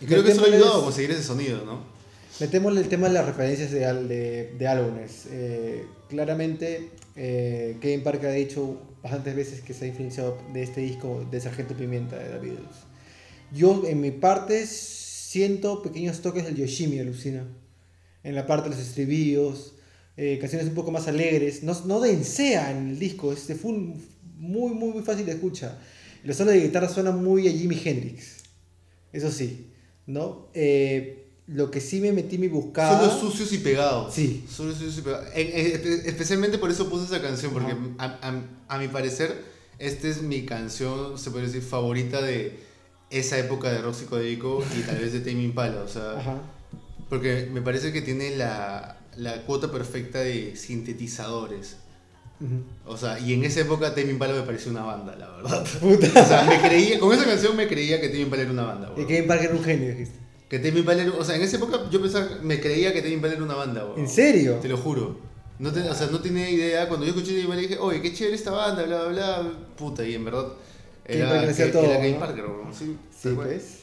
Y 0.00 0.06
creo 0.06 0.22
que 0.24 0.32
eso 0.32 0.40
Metémosles- 0.42 0.54
ayudado 0.54 0.80
a 0.80 0.84
conseguir 0.84 1.10
ese 1.12 1.22
sonido, 1.22 1.64
¿no? 1.64 1.80
Metémosle 2.40 2.80
el 2.80 2.88
tema 2.88 3.06
de 3.06 3.14
las 3.14 3.24
referencias 3.26 3.70
de, 3.70 3.78
de, 4.08 4.54
de 4.58 4.66
álbumes. 4.66 5.26
Eh, 5.30 5.86
claramente, 6.08 6.90
eh, 7.14 7.76
Kevin 7.80 8.02
Parker 8.02 8.30
ha 8.30 8.32
dicho 8.32 8.76
bastantes 9.04 9.36
veces 9.36 9.60
que 9.60 9.72
se 9.72 9.84
ha 9.84 9.88
influenciado 9.88 10.36
de 10.52 10.64
este 10.64 10.80
disco 10.80 11.24
de 11.30 11.40
Sargento 11.40 11.74
Pimienta 11.74 12.16
de 12.18 12.24
The 12.30 12.38
Beatles. 12.40 12.76
Yo, 13.52 13.82
en 13.86 14.00
mi 14.00 14.10
parte, 14.10 14.66
siento 14.66 15.82
pequeños 15.82 16.20
toques 16.20 16.44
del 16.44 16.56
Yoshimi, 16.56 16.98
alucina. 16.98 17.46
En 18.22 18.34
la 18.34 18.46
parte 18.46 18.68
de 18.68 18.74
los 18.76 18.84
estribillos, 18.84 19.74
eh, 20.16 20.38
canciones 20.40 20.68
un 20.68 20.74
poco 20.74 20.90
más 20.90 21.08
alegres. 21.08 21.62
No, 21.62 21.76
no 21.86 22.00
densea 22.00 22.70
en 22.70 22.90
el 22.90 22.98
disco, 22.98 23.32
es 23.32 23.46
de 23.46 23.54
full, 23.54 23.74
muy, 24.36 24.72
muy, 24.74 24.92
muy 24.92 25.02
fácil 25.02 25.26
de 25.26 25.32
escuchar. 25.32 25.78
Los 26.24 26.36
solos 26.36 26.54
de 26.54 26.60
guitarra 26.60 26.88
suenan 26.88 27.22
muy 27.22 27.46
a 27.48 27.52
Jimi 27.52 27.80
Hendrix. 27.84 28.38
Eso 29.12 29.30
sí, 29.30 29.70
¿no? 30.06 30.48
Eh, 30.54 31.20
lo 31.46 31.70
que 31.70 31.80
sí 31.80 32.00
me 32.00 32.10
metí 32.12 32.38
mi 32.38 32.48
buscada. 32.48 32.98
Solo 33.10 33.20
sucios 33.30 33.52
y 33.52 33.58
pegados. 33.58 34.14
Sí. 34.14 34.44
Solo 34.50 34.72
sucios 34.72 34.96
y 34.98 35.02
pegados. 35.02 35.26
En- 35.34 35.48
en- 35.48 35.72
espe- 35.82 36.06
especialmente 36.06 36.56
por 36.58 36.70
eso 36.70 36.88
puse 36.88 37.04
esa 37.04 37.20
canción, 37.20 37.52
porque 37.52 37.72
a- 37.98 38.42
a 38.68 38.78
mi 38.78 38.88
parecer, 38.88 39.44
esta 39.78 40.08
es 40.08 40.22
mi 40.22 40.46
canción, 40.46 41.18
se 41.18 41.30
puede 41.30 41.46
decir, 41.46 41.60
favorita 41.60 42.22
de 42.22 42.58
esa 43.10 43.38
época 43.38 43.70
de 43.70 43.80
rock 43.82 43.94
psicodélico 43.94 44.62
y 44.78 44.82
tal 44.82 44.98
vez 44.98 45.12
de 45.12 45.20
Tame 45.20 45.42
Impala. 45.44 45.82
O 45.82 45.88
sea, 45.88 46.18
Ajá. 46.18 46.38
porque 47.08 47.48
me 47.52 47.62
parece 47.62 47.92
que 47.92 48.02
tiene 48.02 48.36
la, 48.36 48.98
la 49.16 49.42
cuota 49.42 49.70
perfecta 49.70 50.20
de 50.20 50.56
sintetizadores. 50.56 51.76
Ujú. 52.40 52.64
O 52.86 52.96
sea, 52.96 53.18
y 53.20 53.32
en 53.32 53.44
esa 53.44 53.60
época 53.60 53.94
Tame 53.94 54.10
Impala 54.10 54.34
me 54.34 54.42
pareció 54.42 54.70
una 54.70 54.82
banda, 54.82 55.14
la 55.16 55.30
verdad. 55.30 55.64
Puta. 55.80 56.06
O 56.22 56.26
sea, 56.26 56.42
me 56.44 56.60
creía, 56.60 56.98
con 56.98 57.12
esa 57.12 57.24
canción 57.24 57.56
me 57.56 57.68
creía 57.68 58.00
que 58.00 58.08
Tame 58.08 58.22
Impala 58.22 58.42
era 58.42 58.52
una 58.52 58.64
banda. 58.64 58.88
Y 58.94 58.96
weón. 58.98 59.06
Kevin 59.08 59.26
Parker 59.28 59.46
era 59.50 59.54
un 59.58 59.64
genio, 59.64 59.88
dijiste. 59.90 60.18
Que 60.48 60.58
Tame 60.58 60.80
Impala 60.80 61.02
era- 61.02 61.12
o 61.12 61.24
sea, 61.24 61.36
en 61.36 61.42
esa 61.42 61.56
época 61.56 61.80
yo 61.90 62.00
pensaba, 62.02 62.26
me 62.42 62.60
creía 62.60 62.92
que 62.92 63.00
Tame 63.00 63.14
Impala 63.14 63.34
era 63.34 63.42
una 63.44 63.54
banda, 63.54 63.84
weón. 63.86 64.00
¿En 64.00 64.08
serio? 64.08 64.54
Te 64.60 64.68
lo 64.68 64.76
juro. 64.76 65.16
No 65.58 65.70
te- 65.72 65.88
o 65.88 65.94
sea, 65.94 66.08
no 66.08 66.18
tenía 66.20 66.50
idea. 66.50 66.88
Cuando 66.88 67.06
yo 67.06 67.10
escuché 67.12 67.28
Tame 67.30 67.42
Impala 67.42 67.60
dije, 67.60 67.78
oye, 67.78 68.02
qué 68.02 68.12
chévere 68.12 68.34
esta 68.36 68.50
banda, 68.50 68.82
bla, 68.82 69.04
bla, 69.04 69.12
bla. 69.12 69.52
Puta, 69.76 70.04
y 70.04 70.14
en 70.14 70.24
verdad 70.24 70.48
era, 71.06 71.52
que- 71.54 71.64
todo, 71.66 71.84
era 71.84 72.00
Kevin 72.00 72.14
¿no? 72.14 72.20
Parker. 72.20 72.44
Sí, 72.72 72.96
Sí, 73.22 73.28
pues. 73.34 73.78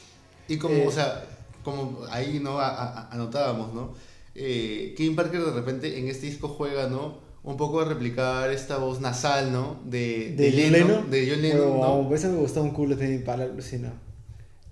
Y 0.48 0.58
como, 0.58 0.74
Eh, 0.74 0.86
o 0.86 0.90
sea, 0.90 1.24
como 1.64 2.00
ahí 2.10 2.40
no 2.42 2.58
A- 2.58 2.68
a- 2.68 3.08
anotábamos, 3.12 3.72
¿no? 3.74 3.94
Eh, 4.34 4.94
Kevin 4.96 5.14
Parker 5.16 5.40
de 5.44 5.52
repente 5.52 5.98
en 5.98 6.08
este 6.08 6.26
disco 6.26 6.48
juega, 6.48 6.88
¿no? 6.88 7.18
Un 7.44 7.56
poco 7.56 7.80
a 7.80 7.84
replicar 7.84 8.50
esta 8.52 8.78
voz 8.78 9.00
nasal, 9.00 9.52
¿no? 9.52 9.80
De, 9.84 10.34
¿De 10.36 10.50
John 10.52 10.72
Lennon? 10.72 11.10
De 11.10 11.28
John 11.30 11.42
Lennon, 11.42 11.60
Huevón, 11.80 12.08
¿no? 12.08 12.14
eso 12.14 12.28
me 12.28 12.38
gustó 12.38 12.62
un 12.62 12.70
culo 12.70 12.94
de 12.96 13.14
Impala, 13.14 13.44
alucina. 13.44 13.92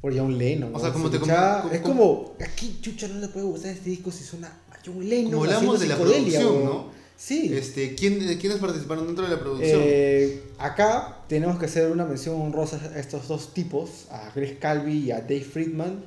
Por 0.01 0.16
John 0.16 0.38
Lennon. 0.38 0.74
O 0.74 0.78
sea, 0.80 0.92
como 0.92 1.11
te- 1.11 1.16
escuchaba- 1.16 1.62
como- 1.62 1.74
Es 1.74 1.80
como, 1.80 2.34
aquí 2.40 2.78
chucha 2.80 3.07
no 3.09 3.20
le 3.20 3.28
puede 3.28 3.44
gustar 3.46 3.72
este 3.72 3.90
disco 3.90 4.11
si 4.11 4.24
suena 4.24 4.48
a 4.70 4.76
John 4.84 5.07
Lennon. 5.07 5.32
Como 5.32 5.44
hablamos 5.44 5.80
de 5.80 5.86
la 5.88 5.96
producción. 5.96 6.64
¿no? 6.64 6.86
Sí. 7.23 7.51
Este, 7.55 7.95
¿quién, 7.95 8.18
¿Quiénes 8.39 8.59
participaron 8.59 9.07
dentro 9.07 9.25
de 9.27 9.31
la 9.31 9.39
producción? 9.41 9.79
Eh, 9.85 10.43
acá 10.59 11.18
tenemos 11.29 11.59
que 11.59 11.66
hacer 11.66 11.91
una 11.93 12.07
mención 12.07 12.41
honrosa 12.41 12.81
a 12.95 12.99
estos 12.99 13.29
dos 13.29 13.53
tipos, 13.53 14.07
a 14.11 14.31
Greg 14.35 14.59
Calvi 14.59 14.99
y 15.01 15.11
a 15.11 15.21
Dave 15.21 15.43
Friedman, 15.43 16.03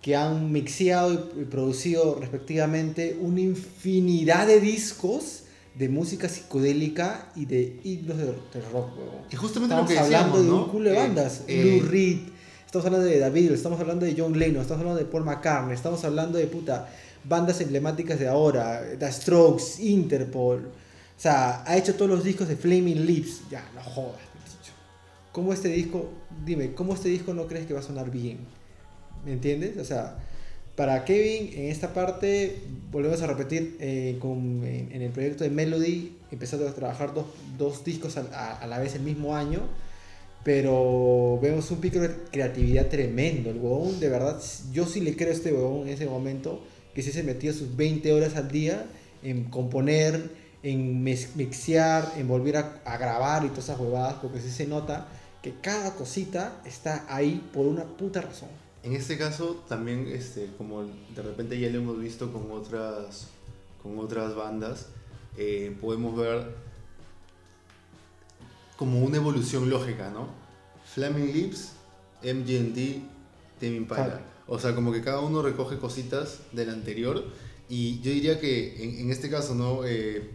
que 0.00 0.14
han 0.14 0.52
mixeado 0.52 1.12
y, 1.12 1.44
producido 1.46 2.18
respectivamente 2.20 3.18
una 3.20 3.40
infinidad 3.40 4.46
de 4.46 4.60
discos 4.60 5.40
de 5.74 5.88
música 5.88 6.28
psicodélica 6.28 7.32
y 7.34 7.46
de 7.46 7.80
himnos 7.82 8.16
de, 8.18 8.26
rock. 8.72 8.90
justamente 9.36 9.74
Estamos 9.74 9.82
lo 9.82 9.88
que 9.88 9.98
hablando 9.98 10.38
decíamos, 10.38 10.40
de 10.44 10.46
¿no? 10.48 10.64
un 10.66 10.70
culo 10.70 10.90
de 10.90 10.94
Eh, 10.94 10.98
bandas. 11.00 11.42
eh, 11.48 11.78
Lou 11.80 11.88
Reed, 11.90 12.18
estamos 12.64 12.86
hablando 12.86 13.06
de 13.08 13.18
David, 13.18 13.50
estamos 13.50 13.80
hablando 13.80 14.06
de 14.06 14.14
John 14.16 14.38
Lennon, 14.38 14.62
estamos 14.62 14.82
hablando 14.82 15.00
de 15.02 15.10
Paul 15.10 15.24
McCartney, 15.24 15.74
estamos 15.74 16.04
hablando 16.04 16.38
de 16.38 16.46
puta 16.46 16.88
bandas 17.24 17.60
emblemáticas 17.60 18.18
de 18.18 18.28
ahora, 18.28 18.82
The 18.98 19.10
Strokes, 19.12 19.80
Interpol. 19.82 20.66
O 21.16 21.20
sea, 21.20 21.62
ha 21.66 21.76
hecho 21.76 21.94
todos 21.94 22.10
los 22.10 22.24
discos 22.24 22.48
de 22.48 22.56
Flaming 22.56 23.06
Lips. 23.06 23.42
Ya, 23.50 23.64
no 23.74 23.82
jodas, 23.82 24.20
bicho. 24.34 24.72
¿Cómo 25.32 25.52
este 25.52 25.68
disco, 25.68 26.10
dime, 26.44 26.72
cómo 26.74 26.94
este 26.94 27.08
disco 27.08 27.32
no 27.34 27.46
crees 27.46 27.66
que 27.66 27.74
va 27.74 27.80
a 27.80 27.84
sonar 27.84 28.10
bien? 28.10 28.38
¿Me 29.24 29.32
entiendes? 29.32 29.76
O 29.78 29.84
sea, 29.84 30.16
para 30.76 31.04
Kevin, 31.04 31.50
en 31.54 31.70
esta 31.70 31.94
parte, 31.94 32.58
volvemos 32.90 33.22
a 33.22 33.26
repetir, 33.28 33.76
eh, 33.80 34.18
con- 34.20 34.62
en, 34.64 34.90
en 34.92 35.02
el 35.02 35.10
proyecto 35.12 35.44
de 35.44 35.50
Melody, 35.50 36.16
empezando 36.32 36.68
a 36.68 36.72
trabajar 36.74 37.14
dos, 37.14 37.26
dos 37.56 37.84
discos 37.84 38.16
a, 38.16 38.22
a- 38.32 38.58
a 38.58 38.66
la 38.66 38.78
vez 38.80 38.94
el 38.96 39.02
mismo 39.02 39.36
año, 39.36 39.60
pero 40.42 41.38
vemos 41.40 41.70
un 41.70 41.78
pico 41.78 42.00
de 42.00 42.10
creatividad 42.30 42.88
tremendo. 42.88 43.50
El 43.50 43.56
huevón, 43.58 43.98
de 44.00 44.08
verdad, 44.08 44.40
yo 44.72 44.84
sí 44.86 45.00
le 45.00 45.16
creo 45.16 45.30
a 45.30 45.32
este 45.32 45.52
huevón 45.52 45.88
en 45.88 45.94
ese 45.94 46.06
momento, 46.06 46.62
que 46.94 47.02
sí 47.02 47.12
se 47.12 47.22
metía 47.22 47.52
sus 47.52 47.76
20 47.76 48.12
horas 48.12 48.36
al 48.36 48.50
día 48.50 48.86
en 49.22 49.44
componer, 49.44 50.30
en 50.62 51.02
mixear, 51.02 52.12
en 52.16 52.28
volver 52.28 52.56
a, 52.56 52.80
a 52.84 52.96
grabar 52.96 53.44
y 53.44 53.48
todas 53.48 53.64
esas 53.64 53.80
huevadas, 53.80 54.14
porque 54.14 54.40
sí 54.40 54.50
se 54.50 54.66
nota 54.66 55.08
que 55.42 55.54
cada 55.60 55.94
cosita 55.94 56.60
está 56.64 57.04
ahí 57.08 57.46
por 57.52 57.66
una 57.66 57.84
puta 57.84 58.22
razón. 58.22 58.48
En 58.82 58.94
este 58.94 59.16
caso 59.16 59.62
también, 59.68 60.08
este, 60.08 60.50
como 60.58 60.84
de 60.84 61.22
repente 61.22 61.58
ya 61.58 61.68
lo 61.70 61.78
hemos 61.78 61.98
visto 61.98 62.32
con 62.32 62.50
otras, 62.50 63.28
con 63.82 63.98
otras 63.98 64.34
bandas, 64.34 64.88
eh, 65.36 65.76
podemos 65.80 66.16
ver 66.16 66.54
como 68.76 69.00
una 69.00 69.16
evolución 69.16 69.70
lógica, 69.70 70.10
¿no? 70.10 70.28
Flaming 70.94 71.32
Lips, 71.32 71.72
MGMT, 72.22 73.02
Tame 73.60 73.76
Impala. 73.76 74.20
O 74.46 74.58
sea, 74.58 74.74
como 74.74 74.92
que 74.92 75.00
cada 75.00 75.20
uno 75.20 75.42
recoge 75.42 75.78
cositas 75.78 76.40
del 76.52 76.70
anterior 76.70 77.24
y 77.68 78.00
yo 78.00 78.10
diría 78.10 78.40
que 78.40 78.82
en, 78.82 79.00
en 79.00 79.10
este 79.10 79.30
caso, 79.30 79.54
¿no? 79.54 79.84
Eh, 79.84 80.30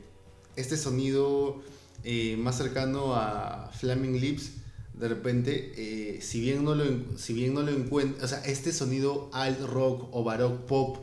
este 0.55 0.77
sonido 0.77 1.61
eh, 2.03 2.35
más 2.37 2.57
cercano 2.57 3.15
a 3.15 3.71
Flaming 3.73 4.19
Lips, 4.19 4.53
de 4.93 5.07
repente, 5.07 5.71
eh, 5.77 6.21
si 6.21 6.41
bien 6.41 6.63
no 6.63 6.75
lo, 6.75 6.83
si 7.17 7.33
bien 7.33 7.53
no 7.53 7.61
lo 7.61 7.71
encuentro, 7.71 8.25
o 8.25 8.27
sea, 8.27 8.39
este 8.43 8.73
sonido 8.73 9.29
alt 9.31 9.61
rock 9.61 10.09
o 10.11 10.23
baroque 10.23 10.65
pop 10.67 10.97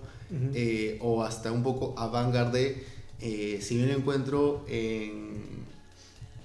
o 1.00 1.22
hasta 1.22 1.52
un 1.52 1.62
poco 1.62 1.94
avant-garde, 1.96 2.84
si 3.20 3.76
bien 3.76 3.88
lo 3.88 3.94
encuentro 3.94 4.66
en, 4.68 5.64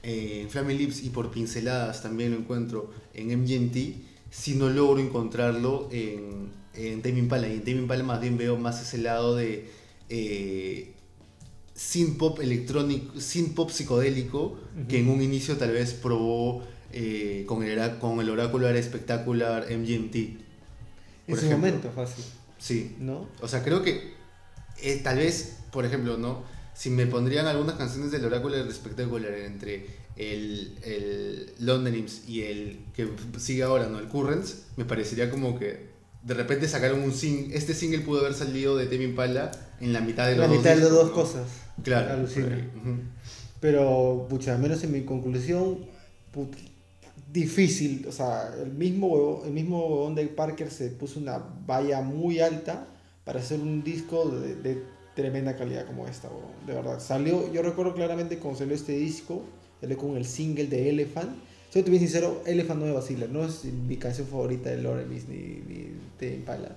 en 0.03 0.49
Flaming 0.49 0.77
Lips 0.77 1.03
y 1.03 1.09
por 1.09 1.31
pinceladas 1.31 2.03
también 2.03 2.31
lo 2.31 2.37
encuentro 2.37 2.91
en 3.13 3.41
MGMT, 3.41 4.10
si 4.31 4.55
no 4.55 4.69
logro 4.69 4.99
encontrarlo 4.99 5.87
en, 5.91 6.49
en 6.73 7.01
Tame 7.03 7.19
Impala. 7.19 7.47
Y 7.47 7.53
en 7.53 7.59
Tame 7.59 7.77
Impala 7.77 8.03
más 8.03 8.19
bien 8.21 8.37
veo 8.37 8.57
más 8.57 8.81
ese 8.81 8.97
lado 8.97 9.35
de 9.35 9.69
eh, 10.09 10.93
synth 11.75 12.17
pop 12.17 12.39
electrónico, 12.41 13.19
synth 13.19 13.53
pop 13.53 13.69
psicodélico, 13.69 14.57
que 14.87 14.99
en 14.99 15.09
un 15.09 15.21
inicio 15.21 15.57
tal 15.57 15.71
vez 15.71 15.93
probó 15.93 16.63
eh, 16.91 17.43
con, 17.47 17.63
el, 17.63 17.97
con 17.99 18.19
el 18.19 18.29
oráculo 18.29 18.67
era 18.67 18.79
espectacular 18.79 19.67
MGMT. 19.69 20.15
en 21.27 21.37
su 21.37 21.45
ejemplo. 21.45 21.57
momento, 21.57 21.91
fácil, 21.91 22.23
Sí, 22.57 22.95
¿no? 22.99 23.27
o 23.41 23.47
sea, 23.47 23.63
creo 23.63 23.81
que 23.83 24.13
eh, 24.81 24.99
tal 25.03 25.17
vez, 25.17 25.57
por 25.71 25.85
ejemplo, 25.85 26.17
¿no? 26.17 26.43
Si 26.73 26.89
me 26.89 27.05
pondrían 27.07 27.47
algunas 27.47 27.75
canciones 27.75 28.11
del 28.11 28.25
Oráculo 28.25 28.55
del 28.55 28.67
Espectacular 28.67 29.33
entre 29.33 29.85
el, 30.21 30.77
el 30.83 31.53
London 31.59 31.95
Imps 31.95 32.27
y 32.27 32.43
el 32.43 32.79
que 32.93 33.07
sigue 33.39 33.63
ahora, 33.63 33.87
¿no? 33.87 33.99
El 33.99 34.07
Currents, 34.07 34.63
me 34.77 34.85
parecería 34.85 35.29
como 35.29 35.57
que 35.57 35.89
de 36.23 36.33
repente 36.35 36.67
sacaron 36.67 37.01
un 37.01 37.13
single. 37.13 37.55
Este 37.57 37.73
single 37.73 37.99
pudo 38.01 38.19
haber 38.21 38.33
salido 38.35 38.77
de 38.77 38.85
Tame 38.85 39.05
Impala 39.05 39.51
en 39.79 39.91
la 39.93 40.01
mitad 40.01 40.25
de 40.27 40.35
los 40.35 40.41
La 40.41 40.47
dos 40.47 40.57
mitad 40.57 40.75
de 40.75 40.81
las 40.81 40.91
dos 40.91 41.07
¿no? 41.09 41.13
cosas. 41.13 41.47
Claro. 41.83 42.13
Alucina. 42.13 42.69
Pero, 43.59 44.27
pucha, 44.29 44.55
al 44.55 44.61
menos 44.61 44.83
en 44.83 44.91
mi 44.91 45.01
conclusión, 45.03 45.79
put- 46.33 46.55
difícil. 47.31 48.05
O 48.07 48.11
sea, 48.11 48.53
el 48.63 48.71
mismo, 48.71 49.07
huevo- 49.07 49.45
el 49.45 49.51
mismo 49.53 49.85
huevón 49.87 50.15
de 50.15 50.25
Parker 50.27 50.69
se 50.71 50.89
puso 50.89 51.19
una 51.19 51.37
valla 51.65 52.01
muy 52.01 52.39
alta 52.39 52.87
para 53.23 53.39
hacer 53.39 53.59
un 53.59 53.83
disco 53.83 54.29
de, 54.29 54.55
de 54.55 54.83
tremenda 55.15 55.55
calidad 55.55 55.85
como 55.85 56.07
esta, 56.07 56.27
huevón. 56.27 56.51
De 56.65 56.73
verdad. 56.73 56.99
Salió, 56.99 57.51
yo 57.53 57.61
recuerdo 57.61 57.93
claramente 57.93 58.37
cuando 58.39 58.59
salió 58.59 58.75
este 58.75 58.93
disco, 58.93 59.43
salió 59.81 59.97
con 59.97 60.15
el 60.15 60.25
single 60.25 60.67
de 60.67 60.89
Elephant. 60.89 61.29
Soy 61.73 61.81
bien 61.83 61.99
sincero, 61.99 62.41
Elephant 62.45 62.79
no 62.79 62.85
me 62.85 62.91
vacila. 62.93 63.27
No 63.27 63.43
es 63.45 63.65
mi 63.65 63.97
canción 63.97 64.27
favorita 64.27 64.69
de 64.69 64.77
Lorelis 64.81 65.27
ni, 65.27 65.35
ni 65.37 65.87
de 66.19 66.35
Impala. 66.35 66.75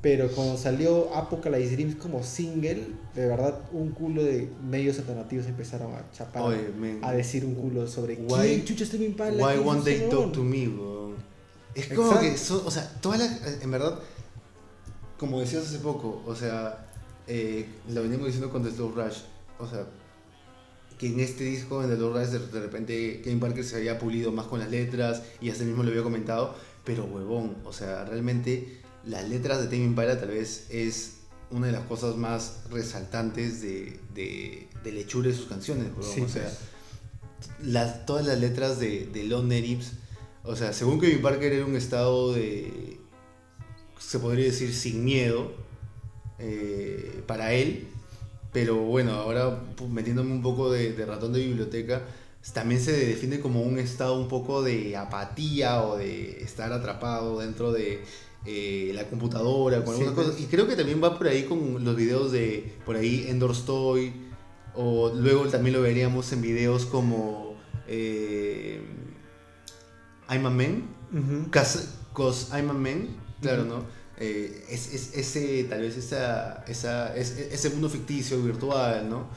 Pero 0.00 0.28
cuando 0.32 0.58
salió 0.58 1.14
Apocalypse 1.14 1.70
Dreams 1.76 1.94
como 1.96 2.22
single, 2.22 2.86
de 3.14 3.26
verdad 3.26 3.58
un 3.72 3.90
culo 3.92 4.22
de 4.22 4.48
medios 4.62 4.98
alternativos 4.98 5.46
empezaron 5.46 5.94
a 5.94 6.10
chapar, 6.12 6.42
Oye, 6.42 6.98
a 7.02 7.12
decir 7.12 7.44
un 7.46 7.54
culo 7.54 7.86
sobre 7.86 8.16
Why- 8.16 8.62
quién 8.62 8.64
chucha 8.66 8.84
Impala. 8.96 9.32
Why 9.46 9.58
won't 9.60 9.84
they 9.84 10.00
huevón?". 10.00 10.10
talk 10.10 10.32
to 10.32 10.44
me, 10.44 10.68
weón? 10.68 11.14
Es 11.74 11.88
como 11.88 12.12
Exacto. 12.12 12.60
que, 12.60 12.66
o 12.68 12.70
sea, 12.70 12.88
todas 13.00 13.18
las, 13.18 13.62
en 13.62 13.70
verdad, 13.70 13.98
como 15.18 15.40
decías 15.40 15.64
hace 15.66 15.78
poco, 15.78 16.22
o 16.26 16.34
sea, 16.34 16.86
eh, 17.26 17.66
lo 17.88 18.02
veníamos 18.02 18.26
diciendo 18.26 18.50
con 18.50 18.62
The 18.62 18.70
Slow 18.70 18.92
Rush, 18.94 19.20
o 19.58 19.66
sea, 19.66 19.86
que 21.04 21.12
en 21.12 21.20
este 21.20 21.44
disco, 21.44 21.82
en 21.82 21.90
The 21.90 21.96
Slow 21.96 22.14
Rush, 22.14 22.28
de, 22.28 22.60
repente 22.60 23.20
Kevin 23.22 23.38
Parker 23.38 23.62
se 23.62 23.76
había 23.76 23.98
pulido 23.98 24.32
más 24.32 24.46
con 24.46 24.60
las 24.60 24.70
letras 24.70 25.22
y 25.38 25.50
hasta 25.50 25.64
mismo 25.64 25.82
lo 25.82 25.90
había 25.90 26.02
comentado, 26.02 26.54
pero 26.82 27.04
huevón, 27.04 27.56
o 27.64 27.74
sea, 27.74 28.06
realmente 28.06 28.80
las 29.04 29.28
letras 29.28 29.60
de 29.60 29.66
Tame 29.66 29.84
Impala 29.84 30.18
tal 30.18 30.30
vez 30.30 30.66
es 30.70 31.16
una 31.50 31.66
de 31.66 31.72
las 31.72 31.82
cosas 31.82 32.16
más 32.16 32.62
resaltantes 32.70 33.60
de, 33.60 34.00
de, 34.14 34.66
de 34.82 34.92
de 34.92 35.34
sus 35.34 35.46
canciones, 35.46 35.88
huevón, 35.88 36.14
Sí, 36.14 36.20
o 36.22 36.28
sea, 36.28 36.44
pues. 36.44 37.68
las, 37.70 38.06
todas 38.06 38.26
las 38.26 38.40
letras 38.40 38.80
de, 38.80 39.06
de 39.06 39.24
London 39.24 39.62
Ips, 39.62 39.92
o 40.42 40.56
sea, 40.56 40.72
según 40.72 41.00
Kevin 41.00 41.20
Parker 41.20 41.52
era 41.52 41.66
un 41.66 41.76
estado 41.76 42.32
de, 42.32 42.98
se 43.98 44.18
podría 44.18 44.46
decir, 44.46 44.72
sin 44.74 45.04
miedo 45.04 45.52
eh, 46.38 47.22
para 47.26 47.52
él, 47.52 47.88
pero 48.54 48.76
bueno, 48.76 49.12
ahora 49.12 49.60
pu- 49.76 49.88
metiéndome 49.88 50.32
un 50.32 50.40
poco 50.40 50.70
de, 50.72 50.94
de 50.94 51.04
ratón 51.04 51.34
de 51.34 51.40
biblioteca, 51.40 52.00
también 52.54 52.80
se 52.80 52.92
define 52.92 53.40
como 53.40 53.60
un 53.62 53.78
estado 53.78 54.18
un 54.18 54.28
poco 54.28 54.62
de 54.62 54.96
apatía 54.96 55.82
o 55.82 55.96
de 55.98 56.42
estar 56.42 56.72
atrapado 56.72 57.40
dentro 57.40 57.72
de 57.72 58.02
eh, 58.46 58.92
la 58.94 59.04
computadora, 59.08 59.82
con 59.84 59.96
Sí, 59.96 60.04
pues. 60.14 60.38
Y 60.40 60.44
creo 60.46 60.66
que 60.68 60.76
también 60.76 61.02
va 61.02 61.18
por 61.18 61.26
ahí 61.26 61.44
con 61.44 61.82
los 61.84 61.96
videos 61.96 62.30
de, 62.32 62.74
por 62.86 62.96
ahí, 62.96 63.26
Endorse 63.28 63.62
Toy, 63.66 64.12
o 64.74 65.12
luego 65.14 65.46
también 65.48 65.74
lo 65.76 65.82
veríamos 65.82 66.32
en 66.32 66.42
videos 66.42 66.84
como 66.86 67.54
eh, 67.88 68.82
I'm 70.28 70.46
a 70.46 70.50
Man. 70.50 70.84
Cause, 71.50 71.88
'Cause 72.14 72.48
I'm 72.56 72.70
a 72.70 72.74
Man, 72.74 73.08
claro. 73.40 73.64
¿no? 73.64 73.84
Eh, 74.18 74.64
es, 74.70 74.92
es- 74.94 75.14
ese, 75.14 75.64
tal 75.64 75.80
vez 75.80 75.96
esa, 75.96 76.64
esa, 76.68 77.14
es- 77.16 77.36
ese 77.36 77.70
mundo 77.70 77.88
ficticio, 77.90 78.40
virtual, 78.42 79.08
¿no? 79.10 79.28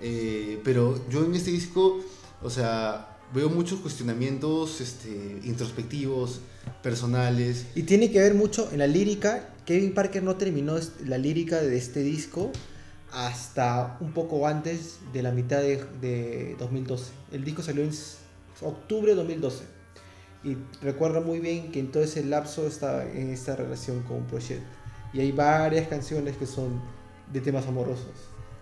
Eh, 0.00 0.60
pero 0.64 1.08
yo 1.08 1.24
en 1.24 1.34
este 1.34 1.50
disco, 1.50 2.00
o 2.42 2.50
sea, 2.50 3.16
veo 3.32 3.48
muchos 3.48 3.80
cuestionamientos 3.80 4.80
este, 4.80 5.40
introspectivos, 5.44 6.40
personales. 6.82 7.66
Y 7.74 7.82
tiene 7.84 8.10
que 8.10 8.20
ver 8.20 8.34
mucho 8.34 8.68
en 8.72 8.78
la 8.78 8.86
lírica. 8.86 9.50
Kevin 9.66 9.94
Parker 9.94 10.22
no 10.22 10.36
terminó 10.36 10.76
la 11.06 11.18
lírica 11.18 11.62
de 11.62 11.76
este 11.76 12.00
disco 12.00 12.50
hasta 13.12 13.96
un 14.00 14.12
poco 14.12 14.46
antes 14.46 14.98
de 15.12 15.22
la 15.22 15.30
mitad 15.30 15.60
de, 15.60 15.84
de 16.00 16.56
2012. 16.58 17.12
El 17.32 17.44
disco 17.44 17.62
salió 17.62 17.84
en 17.84 17.90
octubre 18.62 19.12
de 19.12 19.16
2012. 19.16 19.62
Y 20.44 20.56
recuerdo 20.82 21.22
muy 21.22 21.40
bien 21.40 21.72
que 21.72 21.80
en 21.80 21.90
todo 21.90 22.02
ese 22.02 22.22
lapso 22.24 22.66
estaba 22.66 23.04
en 23.04 23.30
esta 23.30 23.56
relación 23.56 24.02
con 24.02 24.26
Project. 24.26 24.62
Y 25.12 25.20
hay 25.20 25.32
varias 25.32 25.88
canciones 25.88 26.36
que 26.36 26.46
son 26.46 26.82
de 27.32 27.40
temas 27.40 27.66
amorosos. 27.66 28.12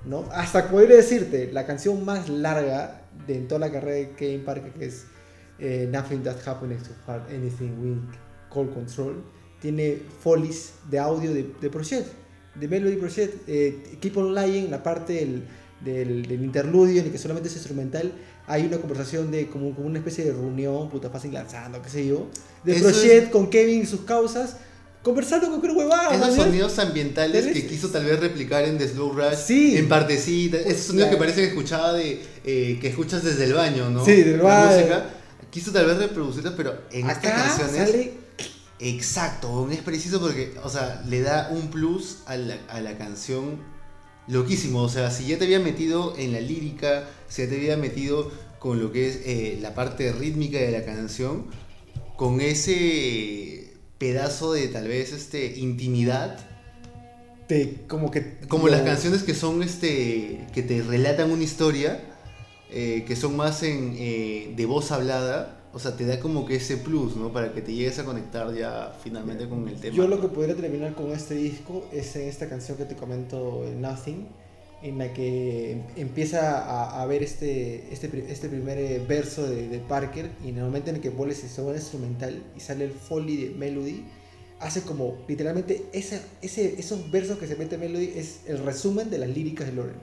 ¿no? 0.04 0.24
Hasta 0.32 0.68
podría 0.68 0.96
decirte, 0.96 1.50
la 1.52 1.66
canción 1.66 2.04
más 2.04 2.28
larga 2.28 3.02
de 3.26 3.36
en 3.36 3.48
toda 3.48 3.60
la 3.60 3.72
carrera 3.72 3.96
de 3.96 4.10
Kevin 4.10 4.44
Parker, 4.44 4.72
que 4.72 4.86
es 4.86 5.06
eh, 5.58 5.88
Nothing 5.90 6.22
That 6.22 6.36
Happens 6.46 6.82
to 6.84 6.90
Heart 7.06 7.30
Anything 7.30 7.78
With 7.80 8.16
Call 8.52 8.70
Control, 8.70 9.22
tiene 9.60 10.02
folies 10.20 10.74
de 10.90 10.98
audio 10.98 11.32
de, 11.32 11.52
de 11.60 11.70
Project, 11.70 12.08
de 12.54 12.68
Melody 12.68 12.96
Project. 12.96 13.48
Eh, 13.48 13.96
Keep 14.00 14.16
On 14.16 14.34
Lying, 14.34 14.70
la 14.70 14.82
parte 14.82 15.14
del, 15.14 15.44
del, 15.84 16.26
del 16.26 16.42
interludio 16.44 17.00
en 17.00 17.06
el 17.06 17.12
que 17.12 17.18
solamente 17.18 17.48
es 17.48 17.54
instrumental, 17.56 18.12
hay 18.46 18.64
una 18.66 18.78
conversación 18.78 19.30
de 19.30 19.48
como, 19.48 19.74
como 19.74 19.86
una 19.86 19.98
especie 19.98 20.24
de 20.24 20.32
reunión, 20.32 20.88
puta 20.90 21.10
fácil 21.10 21.32
lanzando, 21.32 21.80
qué 21.82 21.88
sé 21.88 22.06
yo, 22.06 22.28
de 22.64 22.76
Eso 22.76 22.84
Project 22.90 23.30
con 23.30 23.48
Kevin 23.50 23.82
y 23.82 23.86
sus 23.86 24.00
causas, 24.02 24.56
conversando 25.02 25.50
con 25.50 25.60
qué 25.60 25.68
huevada. 25.68 26.14
Esos 26.14 26.36
¿no? 26.36 26.44
sonidos 26.44 26.78
ambientales 26.78 27.44
Tal 27.44 27.52
que 27.52 27.66
quiso 27.66 27.88
tal 27.88 28.04
vez 28.04 28.20
replicar 28.20 28.64
en 28.64 28.78
The 28.78 28.88
Slow 28.88 29.12
Rush, 29.12 29.36
Sí. 29.46 29.76
en 29.76 29.88
partecita, 29.88 30.58
esos 30.58 30.86
sonidos 30.86 31.06
La- 31.08 31.10
que 31.10 31.16
parece 31.18 31.40
que 31.42 31.48
escuchaba 31.48 31.92
de, 31.94 32.22
eh, 32.44 32.78
que 32.80 32.88
escuchas 32.88 33.22
desde 33.24 33.44
el 33.44 33.52
baño, 33.54 33.90
¿no? 33.90 34.04
Sí, 34.04 34.22
del 34.22 34.38
La 34.38 34.44
baño. 34.44 34.76
música, 34.76 35.10
quiso 35.50 35.72
tal 35.72 35.86
vez 35.86 35.98
reproducirlas, 35.98 36.54
pero 36.56 36.74
en 36.92 37.08
estas 37.10 37.24
Acá 37.32 37.44
canciones... 37.58 37.90
sale 37.90 38.22
Exacto, 38.84 39.68
es 39.70 39.80
preciso 39.80 40.20
porque, 40.20 40.54
o 40.64 40.68
sea, 40.68 41.02
le 41.08 41.20
da 41.20 41.50
un 41.52 41.70
plus 41.70 42.18
a 42.26 42.36
la, 42.36 42.56
a 42.68 42.80
la 42.80 42.98
canción 42.98 43.60
loquísimo. 44.28 44.82
O 44.82 44.88
sea, 44.88 45.10
si 45.10 45.26
ya 45.26 45.38
te 45.38 45.44
había 45.44 45.60
metido 45.60 46.14
en 46.18 46.32
la 46.32 46.40
lírica, 46.40 47.08
si 47.28 47.42
ya 47.42 47.48
te 47.48 47.56
había 47.56 47.76
metido 47.76 48.30
con 48.58 48.80
lo 48.80 48.92
que 48.92 49.08
es 49.08 49.20
eh, 49.24 49.58
la 49.60 49.74
parte 49.74 50.12
rítmica 50.12 50.58
de 50.58 50.70
la 50.70 50.84
canción, 50.84 51.46
con 52.16 52.40
ese 52.40 53.72
pedazo 53.98 54.52
de 54.52 54.68
tal 54.68 54.88
vez 54.88 55.12
este 55.12 55.58
intimidad, 55.58 56.38
te, 57.48 57.82
como 57.88 58.10
que 58.10 58.38
como 58.48 58.66
lo- 58.66 58.72
las 58.72 58.82
canciones 58.82 59.22
que 59.22 59.34
son 59.34 59.62
este 59.62 60.46
que 60.54 60.62
te 60.62 60.82
relatan 60.82 61.30
una 61.30 61.42
historia, 61.42 62.00
eh, 62.70 63.04
que 63.06 63.16
son 63.16 63.36
más 63.36 63.62
en 63.62 63.94
eh, 63.98 64.52
de 64.56 64.66
voz 64.66 64.92
hablada. 64.92 65.58
O 65.74 65.78
sea, 65.78 65.96
te 65.96 66.04
da 66.04 66.20
como 66.20 66.44
que 66.44 66.56
ese 66.56 66.76
plus, 66.76 67.16
¿no? 67.16 67.32
Para 67.32 67.54
que 67.54 67.62
te 67.62 67.72
llegues 67.72 67.98
a 67.98 68.04
conectar 68.04 68.54
ya 68.54 68.94
finalmente 69.02 69.48
con 69.48 69.66
el 69.68 69.80
tema. 69.80 69.96
Yo 69.96 70.06
lo 70.06 70.20
que 70.20 70.28
podría 70.28 70.54
terminar 70.54 70.94
con 70.94 71.10
este 71.12 71.34
disco 71.34 71.86
es 71.92 72.14
en 72.16 72.28
esta 72.28 72.48
canción 72.48 72.76
que 72.76 72.84
te 72.84 72.94
comento, 72.94 73.64
el 73.66 73.80
Nothing, 73.80 74.26
en 74.82 74.98
la 74.98 75.12
que 75.12 75.80
empieza 75.96 77.00
a, 77.00 77.06
ver 77.06 77.22
este, 77.22 77.92
este, 77.92 78.26
este 78.28 78.48
primer 78.48 78.78
eh, 78.78 79.02
verso 79.06 79.48
de, 79.48 79.78
Parker 79.88 80.30
y 80.44 80.48
en 80.48 80.58
el 80.58 80.64
momento 80.64 80.90
en 80.90 80.96
el 80.96 81.02
que 81.02 81.08
Wallace 81.08 81.42
se 81.42 81.48
sube 81.48 81.74
instrumental 81.74 82.42
y 82.56 82.60
sale 82.60 82.84
el 82.84 82.92
foley 82.92 83.36
de 83.36 83.54
Melody, 83.54 84.04
hace 84.58 84.82
como 84.82 85.18
literalmente 85.28 85.84
esa, 85.92 86.20
ese, 86.42 86.80
esos 86.80 87.10
versos 87.10 87.38
que 87.38 87.46
se 87.46 87.54
mete 87.56 87.78
Melody 87.78 88.12
es 88.16 88.40
el 88.46 88.58
resumen 88.58 89.08
de 89.08 89.18
las 89.18 89.28
líricas 89.28 89.68
de 89.68 89.72
Lawrence, 89.72 90.00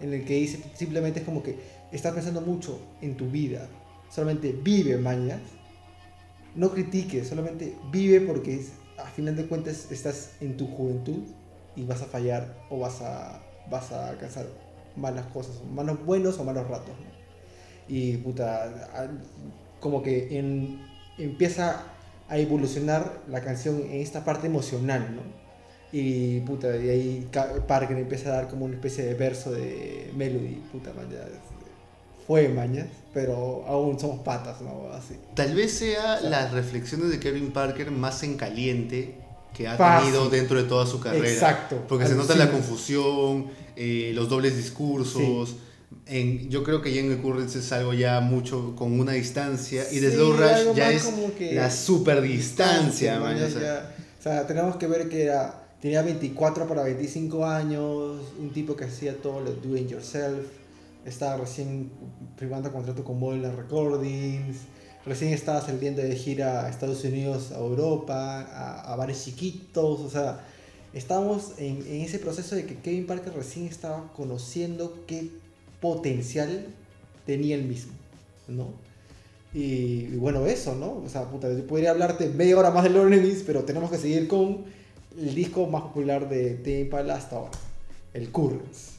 en 0.00 0.14
el 0.14 0.24
que 0.24 0.34
dice 0.34 0.60
simplemente 0.74 1.20
es 1.20 1.24
como 1.24 1.42
que 1.42 1.56
estás 1.90 2.14
pensando 2.14 2.40
mucho 2.40 2.80
en 3.02 3.16
tu 3.16 3.28
vida, 3.28 3.68
solamente 4.16 4.52
vive 4.52 4.96
mañas, 4.96 5.40
no 6.54 6.70
critiques, 6.70 7.28
solamente 7.28 7.76
vive 7.92 8.20
porque 8.22 8.54
es- 8.54 8.72
a 8.98 9.04
final 9.10 9.36
de 9.36 9.46
cuentas 9.46 9.92
estás 9.92 10.30
en 10.40 10.56
tu 10.56 10.66
juventud 10.66 11.22
y 11.76 11.84
vas 11.84 12.00
a 12.00 12.06
fallar 12.06 12.56
o 12.70 12.78
vas 12.78 13.02
a, 13.02 13.42
vas 13.70 13.92
a 13.92 14.08
alcanzar 14.08 14.46
malas 14.96 15.26
cosas, 15.26 15.62
malos 15.70 16.02
buenos 16.04 16.38
o 16.38 16.44
malos 16.44 16.66
ratos. 16.66 16.94
¿no? 16.98 17.16
Y 17.94 18.16
puta, 18.16 19.10
como 19.80 20.02
que 20.02 20.38
en- 20.38 20.80
empieza 21.18 21.84
a 22.28 22.38
evolucionar 22.38 23.22
la 23.28 23.42
canción 23.42 23.82
en 23.82 24.00
esta 24.00 24.24
parte 24.24 24.46
emocional, 24.46 25.14
¿no? 25.14 25.22
Y 25.92 26.40
puta, 26.40 26.68
de 26.68 26.90
ahí 26.90 27.28
Parker 27.68 27.96
empieza 27.96 28.30
a 28.30 28.32
dar 28.32 28.48
como 28.48 28.64
una 28.64 28.74
especie 28.74 29.04
de 29.04 29.14
verso 29.14 29.52
de 29.52 30.10
melody, 30.16 30.56
puta 30.72 30.92
man, 30.94 31.08
ya, 31.10 31.24
fue 32.26 32.48
mañas, 32.48 32.86
pero 33.14 33.64
aún 33.66 33.98
somos 33.98 34.20
patas, 34.20 34.60
¿no? 34.60 34.90
Así. 34.92 35.14
Tal 35.34 35.54
vez 35.54 35.72
sea 35.72 36.20
las 36.20 36.52
reflexiones 36.52 37.10
de 37.10 37.20
Kevin 37.20 37.52
Parker 37.52 37.90
más 37.90 38.22
en 38.22 38.36
caliente 38.36 39.14
que 39.54 39.66
ha 39.68 39.76
Fácil. 39.76 40.10
tenido 40.12 40.28
dentro 40.28 40.60
de 40.62 40.68
toda 40.68 40.86
su 40.86 41.00
carrera. 41.00 41.30
Exacto. 41.30 41.84
Porque 41.88 42.06
se 42.06 42.14
nota 42.14 42.34
la 42.36 42.50
confusión, 42.50 43.46
eh, 43.76 44.12
los 44.14 44.28
dobles 44.28 44.56
discursos. 44.56 45.56
En, 46.06 46.50
yo 46.50 46.62
creo 46.62 46.82
que 46.82 46.92
ya 46.92 47.00
en 47.00 47.12
es 47.42 47.72
algo 47.72 47.94
ya 47.94 48.20
mucho 48.20 48.74
con 48.76 48.98
una 48.98 49.12
distancia. 49.12 49.84
Y 49.90 50.00
de 50.00 50.10
Sí, 50.10 50.16
Slow 50.16 50.32
Rush 50.34 50.74
ya 50.74 50.90
es 50.90 51.08
la 51.52 51.70
super 51.70 52.20
distancia, 52.20 53.18
man, 53.18 53.38
ya, 53.38 53.46
o 53.46 53.50
sea. 53.50 53.60
ya. 53.60 53.94
O 54.18 54.22
sea, 54.22 54.46
tenemos 54.46 54.76
que 54.76 54.88
ver 54.88 55.08
que 55.08 55.22
era, 55.22 55.62
tenía 55.80 56.02
24 56.02 56.66
para 56.66 56.82
25 56.82 57.46
años, 57.46 58.20
un 58.38 58.50
tipo 58.52 58.76
que 58.76 58.84
hacía 58.84 59.16
todo 59.16 59.40
lo 59.40 59.52
do 59.52 59.76
it 59.76 59.88
yourself, 59.88 60.46
estaba 61.06 61.36
recién 61.36 61.90
firmando 62.36 62.72
contrato 62.72 63.04
con 63.04 63.18
Modeler 63.18 63.54
Recordings, 63.54 64.56
recién 65.06 65.32
estaba 65.32 65.60
saliendo 65.60 66.02
de 66.02 66.14
gira 66.16 66.66
a 66.66 66.68
Estados 66.68 67.02
Unidos, 67.04 67.52
a 67.52 67.58
Europa, 67.58 68.40
a, 68.42 68.92
a 68.92 68.96
bares 68.96 69.24
chiquitos, 69.24 70.00
o 70.00 70.10
sea, 70.10 70.44
estábamos 70.92 71.52
en, 71.58 71.86
en 71.86 72.00
ese 72.02 72.18
proceso 72.18 72.56
de 72.56 72.66
que 72.66 72.76
Kevin 72.76 73.06
Parker 73.06 73.32
recién 73.32 73.66
estaba 73.66 74.12
conociendo 74.14 75.04
qué 75.06 75.30
potencial 75.80 76.66
tenía 77.24 77.54
él 77.54 77.64
mismo, 77.64 77.92
¿no? 78.48 78.68
Y, 79.54 80.08
y 80.12 80.16
bueno, 80.16 80.44
eso, 80.46 80.74
¿no? 80.74 81.02
O 81.04 81.08
sea, 81.08 81.24
puta, 81.30 81.52
yo 81.52 81.66
podría 81.66 81.92
hablarte 81.92 82.28
media 82.28 82.58
hora 82.58 82.70
más 82.70 82.84
de 82.84 82.90
Lord 82.90 83.12
Enemies, 83.12 83.42
pero 83.46 83.64
tenemos 83.64 83.90
que 83.90 83.96
seguir 83.96 84.28
con 84.28 84.64
el 85.18 85.34
disco 85.34 85.66
más 85.66 85.82
popular 85.82 86.28
de 86.28 86.54
Tame 86.56 86.80
Impala 86.80 87.14
hasta 87.14 87.36
ahora, 87.36 87.52
el 88.12 88.30
Currents. 88.30 88.95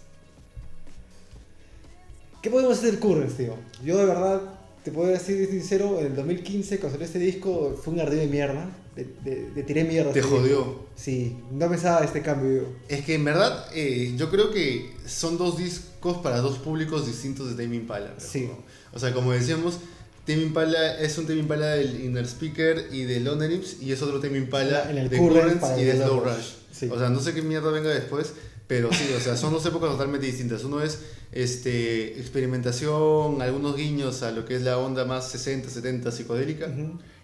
¿Qué 2.48 2.52
podemos 2.52 2.78
hacer 2.78 2.98
Currents, 3.00 3.36
tío? 3.36 3.56
Yo 3.84 3.98
de 3.98 4.06
verdad, 4.06 4.42
te 4.82 4.90
puedo 4.90 5.10
decir 5.10 5.50
sincero, 5.50 6.00
en 6.00 6.06
el 6.06 6.16
2015 6.16 6.80
cuando 6.80 6.94
salió 6.94 7.06
este 7.06 7.20
disco 7.20 7.78
fue 7.84 7.94
un 7.94 8.00
ardido 8.00 8.22
de 8.22 8.28
mierda, 8.28 8.70
le, 8.96 9.64
tiré 9.64 9.84
mierda. 9.84 10.14
Te 10.14 10.22
disco. 10.22 10.38
jodió. 10.38 10.86
Sí, 10.96 11.36
no 11.52 11.68
pensaba 11.68 12.06
este 12.06 12.22
cambio 12.22 12.62
yo. 12.62 12.68
Es 12.88 13.04
que 13.04 13.16
en 13.16 13.26
verdad 13.26 13.66
eh, 13.76 14.14
yo 14.16 14.30
creo 14.30 14.50
que 14.52 14.94
son 15.06 15.38
dos 15.38 15.58
discos 15.58 16.20
para 16.20 16.40
dos 16.40 16.58
públicos 16.60 17.06
distintos 17.06 17.50
de 17.50 17.62
Tame 17.62 17.76
Impala. 17.76 18.14
¿no? 18.14 18.26
Sí. 18.26 18.50
O 18.94 18.98
sea, 18.98 19.14
como 19.14 19.34
decíamos, 19.34 19.80
Tame 20.26 20.44
Impala 20.44 21.02
es 21.02 21.18
un 21.18 21.28
Tame 21.28 21.40
Impala 21.40 21.72
del 21.72 22.00
Inner 22.00 22.26
Speaker 22.26 22.88
y 22.94 23.04
del 23.04 23.28
Onyx 23.28 23.82
y 23.82 23.92
es 23.92 24.02
otro 24.02 24.22
Tame 24.22 24.38
Impala 24.38 24.86
de 24.86 25.18
Currents 25.18 25.60
Currents 25.60 25.82
y 25.82 25.84
de 25.84 25.98
Slow 25.98 26.22
Rush. 26.22 26.34
Rush. 26.34 26.52
Sí. 26.72 26.90
O 26.90 26.98
sea, 26.98 27.10
no 27.10 27.20
sé 27.20 27.34
qué 27.34 27.42
mierda 27.42 27.72
venga 27.72 27.90
después, 27.90 28.32
pero 28.68 28.92
sí, 28.92 29.14
o 29.16 29.20
sea, 29.22 29.38
son 29.38 29.54
dos 29.54 29.66
épocas 29.66 29.90
totalmente 29.92 30.28
distintas. 30.28 30.64
Uno 30.66 30.82
es 30.82 31.00
este, 31.32 32.20
experimentación, 32.20 33.42
algunos 33.42 33.78
guiños 33.78 34.24
a 34.24 34.32
lo 34.32 34.44
que 34.44 34.56
es 34.56 34.62
la 34.62 34.78
onda 34.78 35.06
más 35.06 35.30
60, 35.32 35.70
70 35.70 36.12
psicodélica 36.12 36.68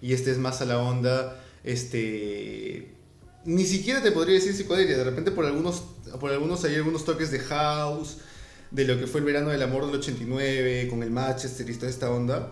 y 0.01 0.13
este 0.13 0.31
es 0.31 0.37
más 0.37 0.61
a 0.61 0.65
la 0.65 0.79
onda 0.79 1.39
este 1.63 2.93
ni 3.45 3.65
siquiera 3.65 4.01
te 4.01 4.11
podría 4.11 4.35
decir 4.35 4.53
psicodelia. 4.53 4.97
De 4.97 5.03
repente 5.03 5.31
por 5.31 5.45
algunos 5.45 5.83
por 6.19 6.31
algunos 6.31 6.63
hay 6.63 6.75
algunos 6.75 7.03
toques 7.03 7.29
de 7.29 7.39
house 7.39 8.17
de 8.71 8.85
lo 8.85 8.97
que 8.97 9.05
fue 9.05 9.19
el 9.19 9.25
verano 9.25 9.49
del 9.49 9.61
amor 9.61 9.85
del 9.85 9.95
89 9.95 10.87
con 10.89 11.03
el 11.03 11.11
Manchester 11.11 11.69
y 11.69 11.73
toda 11.75 11.89
esta 11.89 12.09
onda. 12.09 12.51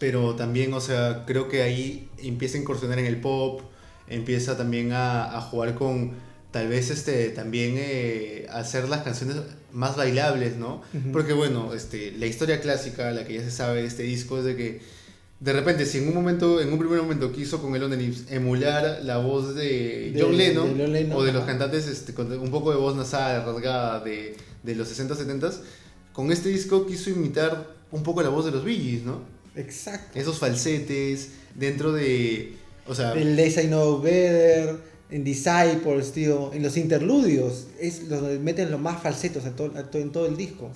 Pero 0.00 0.34
también 0.34 0.74
o 0.74 0.80
sea 0.80 1.24
creo 1.24 1.48
que 1.48 1.62
ahí 1.62 2.10
empieza 2.18 2.58
a 2.58 2.60
incursionar 2.62 2.98
en 2.98 3.06
el 3.06 3.20
pop 3.20 3.62
empieza 4.08 4.56
también 4.56 4.92
a, 4.92 5.36
a 5.36 5.40
jugar 5.42 5.74
con 5.74 6.14
tal 6.50 6.68
vez 6.68 6.90
este 6.90 7.28
también 7.30 7.74
eh, 7.76 8.46
hacer 8.50 8.88
las 8.88 9.02
canciones 9.02 9.36
más 9.72 9.96
bailables 9.96 10.56
no 10.56 10.82
porque 11.12 11.32
bueno 11.34 11.74
este 11.74 12.12
la 12.12 12.26
historia 12.26 12.60
clásica 12.60 13.10
la 13.12 13.26
que 13.26 13.34
ya 13.34 13.42
se 13.42 13.50
sabe 13.50 13.82
de 13.82 13.86
este 13.88 14.02
disco 14.04 14.38
es 14.38 14.44
de 14.44 14.56
que 14.56 14.98
de 15.40 15.52
repente, 15.52 15.86
si 15.86 15.98
en 15.98 16.08
un 16.08 16.14
momento, 16.14 16.60
en 16.60 16.72
un 16.72 16.80
primer 16.80 17.00
momento 17.00 17.30
quiso 17.30 17.62
con 17.62 17.72
el 17.76 17.84
On 17.84 17.96
Lips 17.96 18.24
emular 18.28 19.02
la 19.04 19.18
voz 19.18 19.54
de, 19.54 20.10
De- 20.10 20.20
John 20.20 20.36
Lennon, 20.36 20.76
de 20.76 20.88
Lennon, 20.88 21.16
o 21.16 21.22
de 21.22 21.32
los 21.32 21.44
cantantes 21.44 21.86
este, 21.86 22.12
con 22.12 22.32
un 22.36 22.50
poco 22.50 22.72
de 22.72 22.76
voz 22.76 22.96
nasal, 22.96 23.44
rasgada 23.46 24.00
de, 24.00 24.34
de 24.64 24.74
los 24.74 24.88
60, 24.88 25.14
70, 25.14 25.52
con 26.12 26.32
este 26.32 26.48
disco 26.48 26.86
quiso 26.86 27.10
imitar 27.10 27.68
un 27.92 28.02
poco 28.02 28.20
la 28.20 28.30
voz 28.30 28.46
de 28.46 28.50
los 28.50 28.64
Bee 28.64 29.00
¿no? 29.06 29.20
Exacto. 29.54 30.18
Esos 30.18 30.38
falsetes 30.38 31.28
dentro 31.54 31.92
de, 31.92 32.56
o 32.88 32.94
sea, 32.96 33.12
En 33.12 33.36
Less 33.36 33.58
I 33.62 33.68
Know 33.68 34.00
Better, 34.00 34.76
en 35.10 35.24
Disciples, 35.24 36.12
tío, 36.12 36.52
en 36.52 36.62
los 36.62 36.76
interludios, 36.76 37.66
es 37.80 38.02
los 38.08 38.22
meten 38.40 38.70
los 38.70 38.80
más 38.80 39.02
falsetos 39.02 39.44
en 39.46 39.54
todo, 39.56 39.72
en 39.94 40.12
todo 40.12 40.26
el 40.26 40.36
disco, 40.36 40.70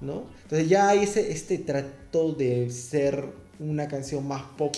¿no? 0.00 0.24
Entonces 0.44 0.68
ya 0.68 0.88
hay 0.88 1.00
ese, 1.00 1.30
este 1.32 1.58
trato 1.58 2.32
de 2.32 2.70
ser 2.70 3.24
una 3.58 3.86
canción 3.88 4.26
más 4.26 4.42
pop 4.56 4.74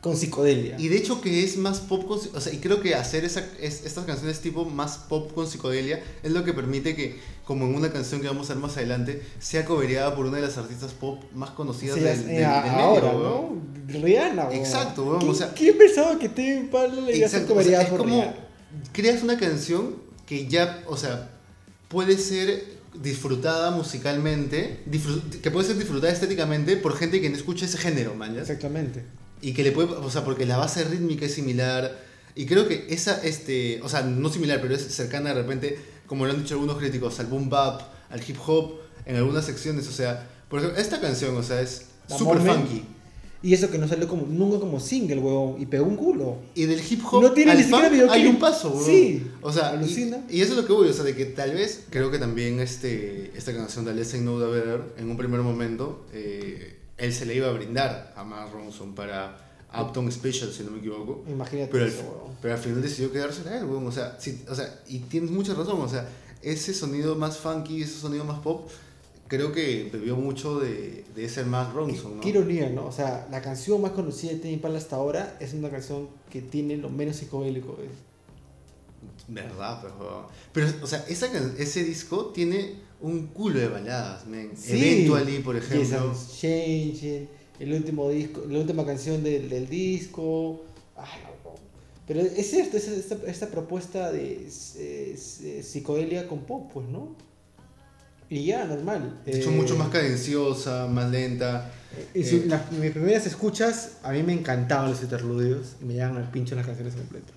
con 0.00 0.16
psicodelia. 0.16 0.76
Y 0.78 0.88
de 0.88 0.96
hecho 0.98 1.20
que 1.20 1.42
es 1.42 1.56
más 1.56 1.80
pop 1.80 2.06
con, 2.06 2.18
o 2.34 2.40
sea, 2.40 2.52
y 2.52 2.58
creo 2.58 2.80
que 2.80 2.94
hacer 2.94 3.24
esa, 3.24 3.44
es- 3.60 3.84
estas 3.84 4.04
canciones 4.04 4.40
tipo 4.40 4.64
más 4.64 4.98
pop 4.98 5.32
con 5.32 5.48
psicodelia 5.48 6.00
es 6.22 6.30
lo 6.30 6.44
que 6.44 6.52
permite 6.52 6.94
que, 6.94 7.16
como 7.48 7.64
en 7.64 7.74
una 7.74 7.90
canción 7.90 8.20
que 8.20 8.26
vamos 8.28 8.50
a 8.50 8.52
ver 8.52 8.62
más 8.62 8.76
adelante, 8.76 9.22
sea 9.38 9.64
cobereada 9.64 10.14
por 10.14 10.26
una 10.26 10.36
de 10.36 10.42
las 10.42 10.58
artistas 10.58 10.92
pop 10.92 11.24
más 11.34 11.48
conocidas 11.50 11.96
Sí, 11.96 12.02
del, 12.02 12.12
es- 12.12 12.18
del- 12.26 12.26
del 12.36 12.36
medio, 12.44 12.78
ahora, 12.78 13.06
weón. 13.16 13.62
¿no? 13.86 14.00
Rihanna, 14.00 14.44
weón. 14.48 14.58
Exacto, 14.58 15.02
weón, 15.04 15.18
¿Quién, 15.20 15.30
o 15.30 15.34
sea- 15.34 15.54
¿Quién 15.54 15.78
pensaba 15.78 16.18
que 16.18 16.28
Tame 16.28 16.56
Impala 16.56 16.94
le 16.94 17.16
iba 17.16 17.26
a 17.26 17.30
ser 17.30 17.40
Exacto, 17.40 17.54
o 17.54 17.56
sea, 17.56 17.64
cobereada 17.64 17.88
por 17.88 17.98
como 18.00 18.12
Rihanna? 18.14 18.34
creas 18.92 19.22
una 19.22 19.38
canción 19.38 19.94
que 20.26 20.46
ya, 20.46 20.82
o 20.86 20.98
sea, 20.98 21.30
puede 21.88 22.18
ser 22.18 22.76
disfrutada 23.02 23.70
musicalmente, 23.70 24.80
que 25.42 25.50
puede 25.50 25.66
ser 25.68 25.78
disfrutada 25.78 26.12
estéticamente 26.12 26.76
por 26.76 26.94
gente 26.96 27.20
que 27.22 27.30
no 27.30 27.36
escucha 27.36 27.64
ese 27.64 27.78
género, 27.78 28.14
man, 28.14 28.34
¿ya? 28.34 28.42
Exactamente. 28.42 29.04
Y 29.40 29.54
que 29.54 29.62
le 29.62 29.72
puede, 29.72 29.88
o 29.94 30.10
sea, 30.10 30.22
porque 30.24 30.44
la 30.44 30.58
base 30.58 30.84
rítmica 30.84 31.24
es 31.24 31.32
similar. 31.34 31.96
Y 32.34 32.44
creo 32.46 32.68
que 32.68 32.86
esa, 32.90 33.20
este, 33.24 33.80
o 33.82 33.88
sea, 33.88 34.02
no 34.02 34.28
similar, 34.28 34.60
pero 34.60 34.74
es 34.74 34.82
cercana 34.94 35.30
de 35.30 35.34
repente, 35.42 35.78
como 36.08 36.26
lo 36.26 36.32
han 36.32 36.42
dicho 36.42 36.54
algunos 36.54 36.78
críticos, 36.78 37.20
al 37.20 37.26
boom 37.26 37.48
bap, 37.48 37.82
al 38.10 38.20
hip 38.26 38.36
hop, 38.44 38.80
en 39.04 39.16
algunas 39.16 39.44
secciones. 39.44 39.86
O 39.86 39.92
sea, 39.92 40.26
por 40.48 40.58
ejemplo, 40.58 40.80
esta 40.80 41.00
canción, 41.00 41.36
o 41.36 41.42
sea, 41.42 41.60
es 41.60 41.86
Mormon. 42.20 42.66
funky. 42.66 42.84
Y 43.40 43.54
eso 43.54 43.70
que 43.70 43.78
no 43.78 43.86
salió 43.86 44.08
como, 44.08 44.26
nunca 44.26 44.58
como 44.58 44.80
single, 44.80 45.20
weón, 45.20 45.62
y 45.62 45.66
pegó 45.66 45.84
un 45.84 45.96
culo. 45.96 46.38
Y 46.56 46.64
del 46.64 46.80
hip 46.80 47.00
hop 47.08 47.22
No 47.22 47.32
tiene 47.32 47.52
al 47.52 47.58
ni 47.58 47.62
siquiera 47.62 48.12
hay 48.12 48.26
un 48.26 48.38
paso, 48.40 48.70
weón. 48.70 48.84
Sí, 48.84 49.30
O 49.42 49.52
sea, 49.52 49.68
alucina. 49.68 50.24
Y, 50.28 50.38
y 50.38 50.40
eso 50.40 50.52
es 50.52 50.58
lo 50.58 50.66
que 50.66 50.72
voy, 50.72 50.88
o 50.88 50.92
sea, 50.92 51.04
de 51.04 51.14
que 51.14 51.26
tal 51.26 51.52
vez, 51.52 51.84
creo 51.90 52.10
que 52.10 52.18
también 52.18 52.58
este, 52.58 53.30
esta 53.36 53.54
canción 53.54 53.84
de 53.84 53.92
Know 53.92 54.40
The 54.40 54.46
Better, 54.46 54.80
en 54.96 55.08
un 55.08 55.16
primer 55.16 55.42
momento, 55.42 56.06
eh, 56.12 56.78
él 56.96 57.12
se 57.12 57.26
le 57.26 57.36
iba 57.36 57.48
a 57.48 57.52
brindar 57.52 58.12
a 58.16 58.24
Mark 58.24 58.50
Ronson 58.52 58.96
para 58.96 59.47
Uptown 59.76 60.10
Special, 60.10 60.52
si 60.52 60.62
no 60.62 60.70
me 60.70 60.78
equivoco. 60.78 61.22
Imagínate 61.28 61.70
Pero 61.70 61.84
al, 61.84 61.90
eso, 61.90 62.02
weón. 62.02 62.36
pero 62.40 62.54
al 62.54 62.60
final 62.60 62.82
decidió 62.82 63.12
quedársela 63.12 63.50
a 63.52 63.58
él, 63.58 63.64
weón. 63.64 63.86
O 63.86 63.92
sea, 63.92 64.16
sí, 64.18 64.42
o 64.48 64.54
sea, 64.54 64.80
y 64.88 65.00
tienes 65.00 65.30
mucha 65.30 65.54
razón, 65.54 65.80
o 65.80 65.88
sea, 65.88 66.08
ese 66.42 66.72
sonido 66.72 67.16
más 67.16 67.38
funky, 67.38 67.82
ese 67.82 67.98
sonido 67.98 68.24
más 68.24 68.38
pop, 68.40 68.68
creo 69.28 69.52
que 69.52 69.90
bebió 69.92 70.16
mucho 70.16 70.58
de, 70.58 71.04
de 71.14 71.24
ese 71.24 71.44
Mark 71.44 71.72
Ronson, 71.74 72.16
¿no? 72.16 72.20
Qué 72.22 72.30
ironía, 72.30 72.70
¿no? 72.70 72.86
O 72.86 72.92
sea, 72.92 73.28
la 73.30 73.42
canción 73.42 73.82
más 73.82 73.92
conocida 73.92 74.32
de 74.32 74.38
Tame 74.38 74.52
Impala 74.52 74.78
hasta 74.78 74.96
ahora 74.96 75.36
es 75.40 75.52
una 75.52 75.68
canción 75.68 76.08
que 76.30 76.40
tiene 76.40 76.76
lo 76.76 76.88
menos 76.88 77.16
psicodélico. 77.16 77.76
¿eh? 77.82 77.88
Verdad, 79.28 79.80
pero. 79.82 80.28
Pero, 80.52 80.68
o 80.82 80.86
sea, 80.86 81.04
esa 81.08 81.26
ese 81.58 81.84
disco 81.84 82.26
tiene 82.26 82.76
un 83.00 83.26
culo 83.28 83.60
de 83.60 83.68
baladas, 83.68 84.26
men. 84.26 84.52
Sí. 84.56 84.72
Eventually, 84.72 85.40
por 85.40 85.56
ejemplo. 85.56 86.14
Changing, 86.40 87.28
el 87.60 87.72
último 87.72 88.08
disco, 88.10 88.42
la 88.48 88.58
última 88.58 88.84
canción 88.86 89.22
del, 89.22 89.48
del 89.48 89.68
disco. 89.68 90.64
Ay, 90.96 91.08
Pero 92.06 92.20
es 92.20 92.50
cierto, 92.50 92.76
es 92.76 92.88
esta, 92.88 93.16
esta 93.26 93.48
propuesta 93.48 94.10
de 94.12 94.48
eh, 94.76 95.16
eh, 95.42 95.62
psicodelia 95.62 96.26
con 96.28 96.40
pop, 96.40 96.70
pues, 96.72 96.88
¿no? 96.88 97.16
Y 98.30 98.44
ya, 98.44 98.64
normal. 98.66 99.22
De 99.24 99.38
hecho, 99.38 99.50
Eh, 99.50 99.54
mucho 99.54 99.74
más 99.76 99.88
cadenciosa, 99.88 100.86
más 100.86 101.10
lenta. 101.10 101.70
Eh, 102.14 102.44
las- 102.46 102.70
mis 102.72 102.90
primeras 102.90 103.26
escuchas, 103.26 103.92
a 104.02 104.12
mí 104.12 104.22
me 104.22 104.34
encantaban 104.34 104.90
los 104.90 105.02
interludios 105.02 105.76
y 105.80 105.84
me 105.86 105.94
llegaban 105.94 106.18
al 106.18 106.30
pincho 106.30 106.54
las 106.54 106.66
canciones 106.66 106.94
completas. 106.94 107.32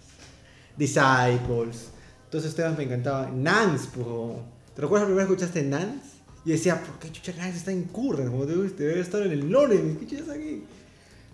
Disciples, 0.77 1.87
todos 2.29 2.43
esos 2.45 2.55
temas 2.55 2.77
me 2.77 2.83
encantaban. 2.83 3.41
Nance, 3.43 3.87
po. 3.95 4.41
¿Te 4.75 4.81
recuerdas 4.81 5.03
la 5.09 5.13
primera 5.15 5.27
vez 5.29 5.37
que 5.37 5.43
escuchaste 5.45 5.63
Nance? 5.69 6.10
Y 6.45 6.51
decía, 6.51 6.81
¿por 6.83 6.97
qué 6.99 7.11
chucha 7.11 7.33
Nance 7.37 7.57
está 7.57 7.71
en? 7.71 7.83
Como 7.85 8.45
debe, 8.45 8.69
debe 8.69 8.99
estar 8.99 9.21
en 9.21 9.31
el 9.31 9.49
Loren, 9.49 9.97
¿qué 9.97 10.07
chucha 10.07 10.33
aquí? 10.33 10.63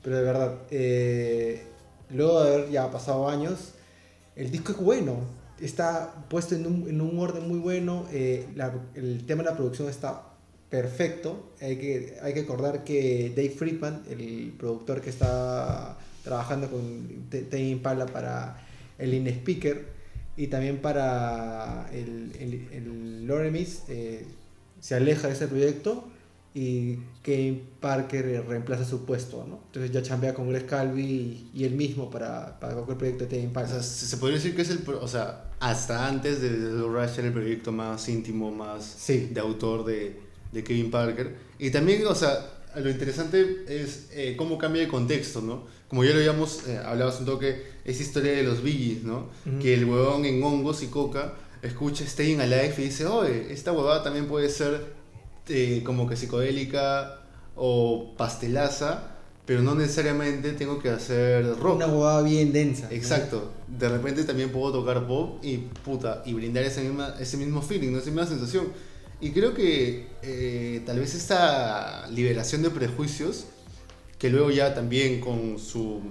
Pero 0.04 0.18
de 0.18 0.24
verdad, 0.24 0.58
eh, 0.70 1.64
luego 2.10 2.44
de 2.44 2.54
haber 2.56 2.72
ya 2.72 2.92
pasado 2.92 3.30
años, 3.30 3.74
el 4.36 4.52
disco 4.52 4.72
es 4.74 4.78
bueno. 4.78 5.20
Está 5.60 6.14
puesto 6.30 6.56
en 6.56 6.68
un, 6.68 6.88
en 6.88 7.02
un 7.02 7.18
orden 7.20 7.48
muy 7.48 7.58
bueno. 7.60 8.06
eh, 8.12 8.46
el 8.96 9.26
tema 9.26 9.44
de 9.44 9.50
la 9.50 9.56
producción 9.56 9.90
está 9.90 10.24
perfecto. 10.70 11.52
Hay 11.62 11.78
que, 11.78 12.18
hay 12.22 12.34
que 12.34 12.42
acordar 12.42 12.84
que 12.84 13.32
Dave 13.36 13.50
Friedman, 13.50 14.04
el 14.10 14.54
productor 14.58 15.02
que 15.02 15.10
está 15.10 15.98
trabajando 16.24 16.70
con 16.70 17.30
Tame 17.30 17.70
Impala 17.70 18.06
para 18.06 18.66
el 18.98 19.14
In 19.14 19.28
Speaker 19.28 19.86
y 20.36 20.48
también 20.48 20.80
para 20.80 21.90
el, 21.94 22.32
el, 22.40 22.68
el 22.72 23.26
Loremis, 23.26 23.84
eh, 23.88 24.26
se 24.88 24.96
aleja 24.96 25.28
de 25.28 25.34
ese 25.34 25.48
proyecto 25.48 26.08
y 26.54 26.96
Kane 27.22 27.62
Parker 27.82 28.46
reemplaza 28.48 28.86
su 28.86 29.06
puesto, 29.06 29.46
¿no? 29.48 29.60
Entonces 29.68 29.92
ya 29.92 30.02
chambea 30.02 30.34
con 30.34 30.50
Greg 30.50 30.66
Calvi 30.66 31.04
y, 31.04 31.52
y 31.54 31.66
él 31.66 31.74
mismo 31.74 32.10
para, 32.10 32.58
para 32.60 32.74
cualquier 32.74 32.98
proyecto 32.98 33.24
de 33.26 33.30
Tame 33.30 33.42
O 33.42 33.46
Impala. 33.48 33.68
sea, 33.68 33.84
se 33.84 34.18
podría 34.18 34.38
decir 34.38 34.56
que 34.56 34.62
es 34.62 34.70
el. 34.70 34.80
O 35.02 35.08
sea, 35.08 35.52
hasta 35.60 36.08
antes 36.08 36.42
de 36.42 36.50
The 36.50 36.82
Rush 36.84 37.18
era 37.20 37.28
el 37.28 37.34
proyecto 37.34 37.72
más 37.72 38.08
íntimo, 38.08 38.50
más 38.52 38.86
Sí. 38.98 39.30
de 39.32 39.40
autor 39.42 39.84
de, 39.86 40.20
de 40.54 40.64
Kevin 40.64 40.90
Parker. 40.90 41.36
Y 41.60 41.70
también, 41.70 42.08
o 42.08 42.16
sea, 42.16 42.34
lo 42.76 42.90
interesante 42.90 43.66
es 43.68 44.08
eh, 44.14 44.36
cómo 44.38 44.58
cambia 44.58 44.82
el 44.84 44.88
contexto, 44.88 45.42
¿no? 45.42 45.66
Como 45.90 46.04
ya 46.06 46.12
lo 46.12 46.18
habíamos 46.18 46.68
eh, 46.68 46.78
hablado 46.78 47.10
hace 47.12 47.20
un 47.20 47.26
toque, 47.26 47.64
esa 47.86 48.02
historia 48.04 48.32
de 48.32 48.44
los 48.44 48.64
Biggies, 48.64 49.04
¿no? 49.04 49.28
Ujú. 49.46 49.60
Que 49.62 49.74
el 49.74 49.86
huevón 49.86 50.26
en 50.26 50.42
hongos 50.42 50.82
y 50.82 50.88
coca 50.88 51.34
escucha 51.62 52.06
Staying 52.06 52.42
Alive 52.42 52.76
y 52.78 52.82
dice, 52.84 53.06
oye, 53.06 53.52
esta 53.52 53.72
huevada 53.72 54.04
también 54.04 54.28
puede 54.28 54.50
ser 54.50 54.94
eh, 55.48 55.82
como 55.86 56.08
que 56.08 56.16
psicodélica 56.16 57.22
o 57.56 58.14
pastelaza, 58.18 59.16
pero 59.46 59.62
no 59.62 59.76
necesariamente 59.76 60.52
tengo 60.54 60.80
que 60.80 60.90
hacer 60.90 61.58
rock. 61.58 61.78
Una 61.78 61.88
huevada 61.88 62.22
bien 62.22 62.52
densa. 62.52 62.88
¿no? 62.90 62.96
Exacto. 62.96 63.52
De 63.68 63.88
repente 63.88 64.24
también 64.24 64.52
puedo 64.52 64.72
tocar 64.74 65.08
pop 65.08 65.44
y 65.44 65.58
puta, 65.58 66.22
y 66.26 66.34
brindar 66.34 66.64
ese, 66.64 66.82
misma, 66.82 67.16
ese 67.20 67.38
mismo 67.38 67.62
feeling, 67.62 67.92
¿no? 67.92 68.00
esa 68.00 68.08
misma 68.08 68.26
sensación. 68.26 68.68
Y 69.20 69.32
creo 69.32 69.54
que 69.54 70.08
eh, 70.22 70.84
tal 70.86 71.00
vez 71.00 71.16
esta 71.16 72.08
liberación 72.12 72.62
de 72.62 72.70
prejuicios, 72.70 73.46
que 74.20 74.30
luego 74.30 74.52
ya 74.52 74.74
también 74.76 75.22
con 75.22 75.58
su 75.58 76.02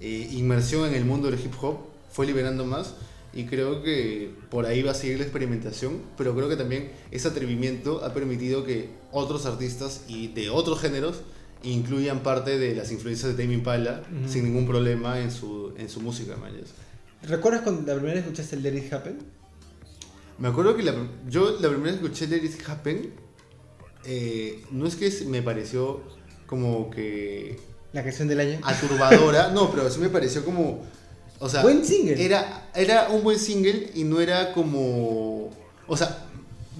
eh, 0.00 0.28
inmersión 0.32 0.88
en 0.88 0.94
el 0.94 1.04
mundo 1.04 1.30
del 1.30 1.38
hip 1.38 1.54
hop 1.62 1.78
fue 2.10 2.26
liberando 2.26 2.64
más. 2.64 2.94
Y 3.34 3.44
creo 3.46 3.82
que 3.82 4.30
por 4.50 4.66
ahí 4.66 4.82
va 4.82 4.90
a 4.90 4.94
seguir 4.94 5.16
la 5.18 5.24
experimentación, 5.24 6.02
pero 6.18 6.34
creo 6.34 6.48
que 6.50 6.56
también 6.56 6.90
ese 7.10 7.28
atrevimiento 7.28 8.04
ha 8.04 8.12
permitido 8.12 8.62
que 8.64 8.90
otros 9.10 9.46
artistas 9.46 10.02
y 10.06 10.28
de 10.28 10.50
otros 10.50 10.80
géneros 10.80 11.22
incluyan 11.62 12.22
parte 12.22 12.58
de 12.58 12.74
las 12.74 12.90
influencias 12.92 13.34
de 13.34 13.42
Tame 13.42 13.54
Impala 13.54 14.02
Ujú. 14.20 14.30
sin 14.32 14.44
ningún 14.44 14.66
problema 14.66 15.20
en 15.20 15.30
su, 15.30 15.72
en 15.78 15.88
su 15.88 16.00
música, 16.00 16.36
man. 16.36 16.52
¿Recuerdas 17.22 17.62
cuando 17.62 17.82
la 17.82 17.94
primera 17.94 18.14
vez 18.16 18.24
escuchaste 18.24 18.56
el 18.56 18.62
Let 18.64 18.76
It 18.76 18.92
Happen? 18.92 19.18
Me 20.38 20.48
acuerdo 20.48 20.76
que 20.76 20.82
la, 20.82 20.92
yo 21.28 21.52
la 21.60 21.68
primera 21.68 21.92
vez 21.92 22.00
que 22.00 22.06
escuché 22.06 22.26
Let 22.26 22.44
It 22.44 22.68
Happen, 22.68 23.12
eh, 24.04 24.62
no 24.72 24.86
es 24.86 24.96
que 24.96 25.10
me 25.26 25.40
pareció 25.42 26.02
como 26.46 26.90
que 26.90 27.58
La 27.92 28.02
canción 28.02 28.26
del 28.28 28.40
año. 28.40 28.58
aturbadora, 28.62 29.50
no, 29.52 29.70
pero 29.70 29.88
sí 29.88 30.00
me 30.00 30.08
pareció 30.08 30.44
como, 30.44 30.84
o 31.42 31.48
sea, 31.48 31.62
Buen 31.62 31.84
single. 31.84 32.24
Era, 32.24 32.70
era 32.74 33.08
un 33.10 33.22
buen 33.22 33.38
single 33.38 33.90
y 33.94 34.04
no 34.04 34.20
era 34.20 34.52
como, 34.52 35.50
o 35.86 35.96
sea, 35.96 36.26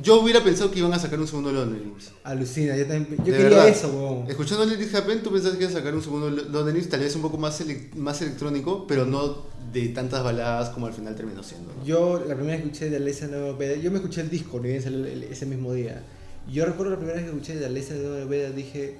yo 0.02 0.20
hubiera 0.20 0.42
pensado 0.42 0.70
que 0.70 0.78
iban 0.78 0.92
a 0.94 0.98
sacar 0.98 1.20
un 1.20 1.28
segundo 1.28 1.52
Lonely 1.52 1.84
Lips. 1.84 2.12
Alucina, 2.24 2.76
yo 2.76 2.86
también. 2.86 3.08
Yo 3.18 3.24
De 3.24 3.30
quería 3.32 3.48
verdad. 3.50 3.68
eso, 3.68 3.88
weón. 3.88 4.30
Escuchando 4.30 4.64
Let 4.64 4.82
It 4.82 4.94
Happen, 4.94 5.22
tú 5.22 5.30
pensabas 5.30 5.58
que 5.58 5.64
iban 5.64 5.76
a 5.76 5.78
sacar 5.78 5.94
un 5.94 6.02
segundo 6.02 6.30
Lonely 6.30 6.72
Lips, 6.78 6.88
tal 6.88 7.00
vez 7.00 7.14
un 7.14 7.22
poco 7.22 7.36
más, 7.36 7.60
ele- 7.60 7.90
más 7.96 8.20
electrónico, 8.22 8.86
pero 8.86 9.04
no 9.04 9.42
de 9.72 9.88
tantas 9.88 10.24
baladas 10.24 10.70
como 10.70 10.86
al 10.86 10.92
final 10.94 11.14
terminó 11.14 11.42
siendo. 11.42 11.72
¿no? 11.74 11.84
Yo 11.84 12.18
la 12.26 12.34
primera 12.34 12.56
vez 12.56 12.62
que 12.62 12.68
escuché 12.70 12.90
de 12.90 12.96
Alessia 12.96 13.26
Nueva 13.28 13.52
Veda, 13.56 13.76
yo 13.76 13.90
me 13.90 13.98
escuché 13.98 14.22
el 14.22 14.30
disco, 14.30 14.58
ni 14.60 14.68
bien 14.68 14.82
salió 14.82 15.04
ese 15.06 15.44
mismo 15.46 15.72
día. 15.74 16.02
Yo 16.50 16.64
recuerdo 16.64 16.92
la 16.92 16.96
primera 16.98 17.16
vez 17.18 17.24
que 17.28 17.36
escuché 17.36 17.56
de 17.56 17.66
Alessia 17.66 17.94
Nueva 17.96 18.24
Veda, 18.24 18.50
dije, 18.50 18.96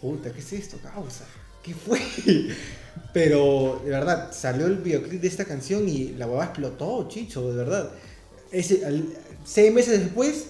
puta, 0.00 0.30
¿qué 0.32 0.40
es 0.40 0.52
esto, 0.52 0.76
causa? 0.82 1.24
¿Qué 1.66 1.74
fue? 1.74 2.00
Pero 3.12 3.80
de 3.84 3.90
verdad, 3.90 4.30
salió 4.32 4.66
el 4.66 4.76
videoclip 4.76 5.20
de 5.20 5.28
esta 5.28 5.44
canción 5.44 5.88
y 5.88 6.12
la 6.12 6.26
huevada 6.26 6.46
explotó, 6.46 7.08
chicho, 7.08 7.50
de 7.50 7.56
verdad. 7.56 7.90
Ese, 8.52 8.84
al- 8.86 9.08
seis 9.44 9.72
meses 9.72 10.00
después, 10.00 10.46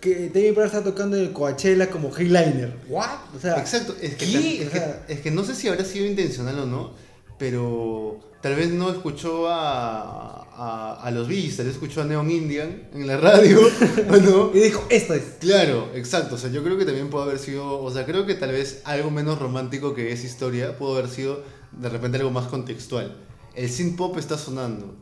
que 0.00 0.28
David 0.30 0.48
Impala 0.48 0.66
está 0.66 0.82
tocando 0.84 1.16
en 1.16 1.24
el 1.24 1.32
Coachella 1.32 1.90
como 1.90 2.08
headliner. 2.16 2.72
¿What? 2.88 3.18
O 3.36 3.40
sea, 3.40 3.58
Exacto, 3.58 3.94
es 4.00 4.14
que, 4.14 4.24
es, 4.24 4.68
O 4.68 4.70
que, 4.70 4.78
sea, 4.78 5.04
es 5.08 5.20
que 5.20 5.30
no 5.30 5.44
sé 5.44 5.54
si 5.54 5.68
habrá 5.68 5.84
sido 5.84 6.06
intencional 6.06 6.58
o 6.60 6.66
no, 6.66 6.92
pero 7.38 8.18
tal 8.42 8.56
vez 8.56 8.70
no 8.70 8.90
escuchó 8.90 9.48
a, 9.48 10.42
a, 10.52 11.00
a 11.00 11.10
los 11.10 11.28
Bees, 11.28 11.56
tal 11.56 11.66
vez 11.66 11.76
escuchó 11.76 12.02
a 12.02 12.04
Neon 12.04 12.30
Indian 12.30 12.88
en 12.92 13.06
la 13.06 13.16
radio, 13.16 13.60
¿o 14.10 14.16
no? 14.16 14.50
y 14.54 14.60
dijo, 14.60 14.84
esto 14.90 15.14
es. 15.14 15.22
Claro, 15.40 15.90
exacto, 15.94 16.34
o 16.34 16.38
sea, 16.38 16.50
yo 16.50 16.62
creo 16.62 16.76
que 16.76 16.84
también 16.84 17.10
puede 17.10 17.24
haber 17.24 17.38
sido, 17.38 17.80
o 17.80 17.90
sea, 17.90 18.04
creo 18.04 18.26
que 18.26 18.34
tal 18.34 18.52
vez 18.52 18.82
algo 18.84 19.10
menos 19.10 19.38
romántico 19.38 19.94
que 19.94 20.12
esa 20.12 20.26
historia 20.26 20.76
pudo 20.76 20.96
haber 20.96 21.08
sido 21.08 21.42
de 21.72 21.88
repente 21.88 22.18
algo 22.18 22.30
más 22.30 22.46
contextual. 22.46 23.16
El 23.54 23.68
synth 23.68 23.96
pop 23.96 24.16
está 24.18 24.38
sonando. 24.38 24.96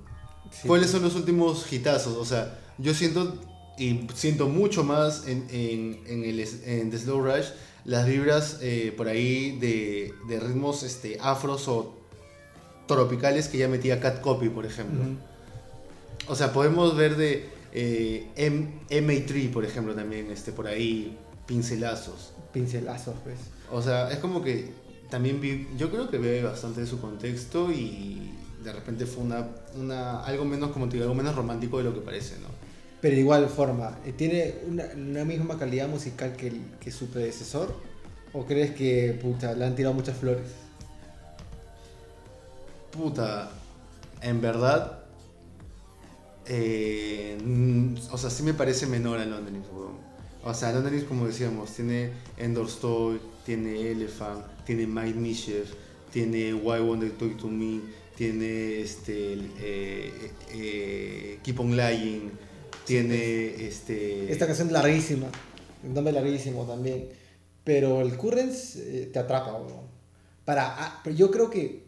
Sí. 0.51 0.69
¿Cuáles 0.69 0.91
son 0.91 1.03
los 1.03 1.15
últimos 1.15 1.71
hitazos? 1.73 2.17
O 2.17 2.25
sea, 2.25 2.59
yo 2.79 2.95
siento 2.95 3.39
y 3.79 4.07
siento 4.15 4.49
mucho 4.49 4.85
más 4.85 5.27
en, 5.27 5.47
en, 5.51 6.01
en 6.07 6.25
el, 6.25 6.41
en 6.65 6.91
The 6.91 6.99
Slow 6.99 7.21
Rush 7.21 7.47
las 7.85 8.07
vibras 8.07 8.59
eh, 8.63 8.93
por 8.97 9.07
ahí 9.07 9.59
de, 9.59 10.13
de 10.29 10.41
ritmos 10.41 10.83
este, 10.83 11.19
afros 11.21 11.69
o 11.69 11.95
tropicales 12.87 13.49
que 13.49 13.59
ya 13.59 13.69
metía 13.69 14.01
Cat 14.01 14.21
Copy, 14.21 14.49
por 14.49 14.65
ejemplo. 14.67 15.01
O 16.29 16.35
sea, 16.35 16.53
podemos 16.53 16.97
ver 16.97 17.17
de 17.17 17.49
eh, 17.73 18.27
M- 18.37 18.81
MA3, 18.91 19.51
por 19.53 19.65
ejemplo, 19.65 19.95
también 19.95 20.31
este, 20.31 20.53
por 20.53 20.67
ahí 20.67 21.17
pincelazos. 21.47 22.33
Pincelazos, 22.53 23.15
pues. 23.23 23.37
O 23.71 23.83
sea, 23.83 24.11
es 24.11 24.19
como 24.19 24.43
que 24.43 24.71
también 25.11 25.41
vi, 25.41 25.69
yo 25.77 25.91
creo 25.91 26.09
que 26.11 26.19
ve 26.19 26.43
bastante 26.43 26.81
de 26.81 26.87
su 26.87 27.01
contexto 27.01 27.71
y 27.71 28.33
de 28.65 28.73
repente 28.73 29.07
fue 29.07 29.23
una, 29.25 29.47
una 29.77 30.21
algo 30.25 30.45
menos 30.45 30.71
como 30.71 30.87
te 30.89 30.95
digo, 30.95 31.05
algo 31.05 31.15
menos 31.15 31.37
romántico 31.37 31.79
de 31.79 31.85
lo 31.85 31.95
que 31.95 32.01
parece, 32.01 32.35
¿no? 32.41 32.49
Pero 33.01 33.15
de 33.15 33.21
igual 33.21 33.49
forma, 33.49 33.99
eh, 34.05 34.13
¿tiene 34.17 34.55
una, 34.67 34.85
una 34.97 35.25
misma 35.25 35.59
calidad 35.59 35.87
musical 35.89 36.35
que, 36.35 36.49
el- 36.49 36.63
que 36.81 36.91
su 36.91 37.07
predecesor? 37.09 37.73
¿O 38.33 38.45
crees 38.47 38.73
que 38.73 39.17
puta, 39.23 39.53
le 39.55 39.65
han 39.65 39.77
tirado 39.77 39.95
muchas 39.95 40.17
flores? 40.17 40.47
Puta, 42.97 43.51
en 44.23 44.41
verdad, 44.41 45.05
eh, 46.47 47.37
o 48.11 48.17
sea, 48.17 48.31
sí 48.31 48.43
me 48.43 48.55
parece 48.55 48.87
menor 48.87 49.19
a 49.19 49.27
London 49.27 49.63
weón. 49.73 49.97
O 50.45 50.55
sea, 50.55 50.73
London 50.73 51.05
como 51.09 51.27
decíamos, 51.27 51.73
tiene 51.73 52.13
Endor's 52.39 52.79
Toy, 52.79 53.21
tiene 53.45 53.91
Elephant, 53.91 54.45
tiene 54.65 54.87
Mind 54.87 55.17
Mischief, 55.17 55.73
tiene 56.13 56.55
Why 56.55 56.81
Won't 56.81 57.01
They 57.01 57.11
Talk 57.11 57.37
to 57.39 57.49
Me, 57.49 57.81
tiene 58.17 58.81
este, 58.81 59.35
eh, 59.59 60.33
eh, 60.53 61.39
Keep 61.43 61.61
on 61.61 61.77
Lying, 61.77 62.31
tiene 62.87 63.67
este... 63.67 64.33
Esta 64.33 64.47
canción 64.47 64.73
larguísima, 64.73 65.27
un 65.83 65.93
nombre 65.93 66.13
larguísimo 66.13 66.65
también. 66.65 67.09
Pero 67.63 68.01
el 68.01 68.17
Currents 68.17 68.79
te 69.13 69.19
atrapa, 69.19 69.53
weón. 69.55 69.87
Para, 70.47 70.77
ah, 70.79 71.03
yo 71.11 71.33
creo 71.33 71.51
que. 71.51 71.86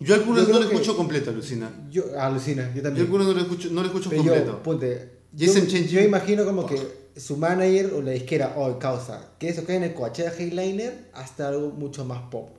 Yo 0.00 0.14
algunos 0.14 0.46
yo 0.46 0.52
no 0.54 0.60
lo 0.60 0.68
que- 0.68 0.74
escucho 0.74 0.96
completo, 0.96 1.30
alucina. 1.30 1.70
Yo, 1.90 2.04
alucina, 2.20 2.68
yo 2.70 2.76
Yo 2.76 2.82
también. 2.82 3.06
algunos 3.06 3.26
no 3.26 3.32
lo 3.34 3.40
escucho, 3.40 3.68
no 3.70 3.80
lo 3.80 3.86
escucho 3.88 4.10
Pero 4.10 4.22
completo. 4.22 4.52
yo, 4.52 4.62
ponte. 4.62 5.10
Jason 5.36 5.66
yo, 5.66 5.78
yo 5.78 6.00
imagino 6.02 6.44
como 6.44 6.64
que 6.66 6.80
su 7.16 7.36
manager 7.36 7.92
o 7.94 8.02
la 8.02 8.12
disquera, 8.12 8.54
oh, 8.56 8.78
causa, 8.78 9.32
que 9.38 9.48
eso 9.48 9.64
cae 9.64 9.76
en 9.76 9.82
el 9.84 9.94
Coachella 9.94 10.32
Headliner 10.36 11.10
hasta 11.12 11.48
algo 11.48 11.70
mucho 11.70 12.04
más 12.04 12.22
pop. 12.30 12.50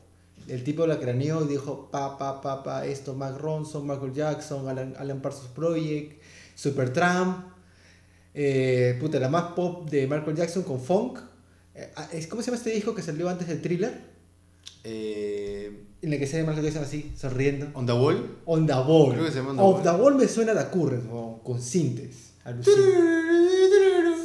El 0.48 0.64
tipo 0.64 0.86
la 0.86 1.00
craneó 1.00 1.46
y 1.46 1.48
dijo, 1.48 1.90
pa, 1.92 2.18
pa, 2.18 2.42
pa, 2.42 2.64
pa, 2.64 2.86
esto, 2.86 3.16
Mark 3.16 3.38
Ronson, 3.40 3.88
Michael 3.88 4.14
Jackson, 4.14 4.68
Alan, 4.68 4.96
Alan 4.98 5.22
Parsons 5.22 5.50
Project, 5.50 6.22
Supertramp, 6.56 7.46
eh, 8.34 8.98
puta, 9.00 9.20
la 9.20 9.30
más 9.30 9.54
pop 9.54 9.90
de 9.90 10.08
Michael 10.08 10.36
Jackson 10.36 10.64
con 10.64 10.82
funk. 10.82 11.20
Eh, 11.76 11.92
ah, 11.96 12.08
¿Cómo 12.30 12.42
se 12.42 12.48
llama 12.48 12.58
este 12.58 12.72
disco 12.72 12.94
que 12.94 13.02
salió 13.02 13.30
antes 13.30 13.48
del 13.48 13.62
thriller? 13.62 14.02
Eh, 14.84 15.86
en 16.02 16.14
el 16.14 16.20
que 16.20 16.28
se 16.28 16.38
ve 16.38 16.44
Michael 16.44 16.66
Jackson 16.66 16.84
así, 16.84 17.12
sonriendo. 17.18 17.68
¿On 17.74 17.86
the 17.86 17.94
Wall? 17.94 18.38
On 18.46 18.66
the 18.66 18.74
Ball. 18.74 19.14
Creo 19.14 19.26
que 19.26 19.32
se 19.32 19.38
llama 19.40 19.52
On 19.52 19.82
the 19.84 19.90
On 19.90 19.96
the 19.96 20.02
Ball 20.02 20.16
me 20.16 20.28
suena 20.28 20.52
a 20.54 20.56
la 20.56 20.72
Current, 20.72 21.12
weón, 21.12 21.40
con 21.40 21.62
sintes. 21.62 22.16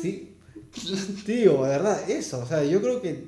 Sí. 0.01 0.36
Tío, 1.24 1.62
de 1.62 1.68
verdad, 1.68 2.10
eso. 2.10 2.40
O 2.40 2.46
sea, 2.46 2.64
yo 2.64 2.80
creo 2.80 3.01
que. 3.01 3.24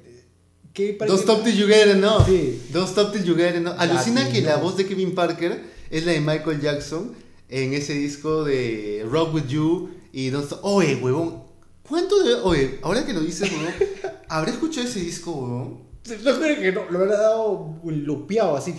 que 0.73 0.97
Don't 0.99 1.21
Stop 1.21 1.45
Till 1.45 1.57
You 1.57 1.67
Get 1.67 1.89
Enough. 1.89 2.27
Sí. 2.27 2.63
Don't 2.73 2.89
Stop 2.89 3.13
Till 3.13 3.25
You 3.25 3.35
Get 3.35 3.57
Enough. 3.57 3.75
Alucina 3.79 4.29
que 4.31 4.43
la 4.43 4.57
voz 4.57 4.77
de 4.77 4.87
Kevin 4.87 5.15
Parker 5.15 5.61
es 5.91 6.07
la 6.07 6.13
de 6.13 6.21
Michael 6.21 6.61
Jackson 6.61 7.15
en 7.49 7.75
ese 7.75 7.95
disco 7.95 8.45
de 8.45 9.07
Rock 9.09 9.35
With 9.35 9.47
You 9.49 9.91
y 10.13 10.31
Don't 10.31 10.45
Stop. 10.45 10.61
Oye, 10.63 10.97
huevón. 10.97 11.45
¿Cuánto 11.89 12.21
de... 12.25 12.35
Oye, 12.35 12.81
ahora 12.83 13.07
que 13.07 13.13
lo 13.13 13.21
dices, 13.21 13.51
huevón. 13.51 13.73
¿Habré 14.29 14.51
escuchado 14.51 14.89
ese 14.89 15.01
disco, 15.01 15.33
huevón? 15.33 15.86
No 16.25 16.39
creo 16.39 16.61
que 16.61 16.73
no, 16.73 16.91
lo 16.91 16.99
habrá 17.01 17.17
dado 17.17 17.75
lupeado 17.85 18.57
así. 18.57 18.73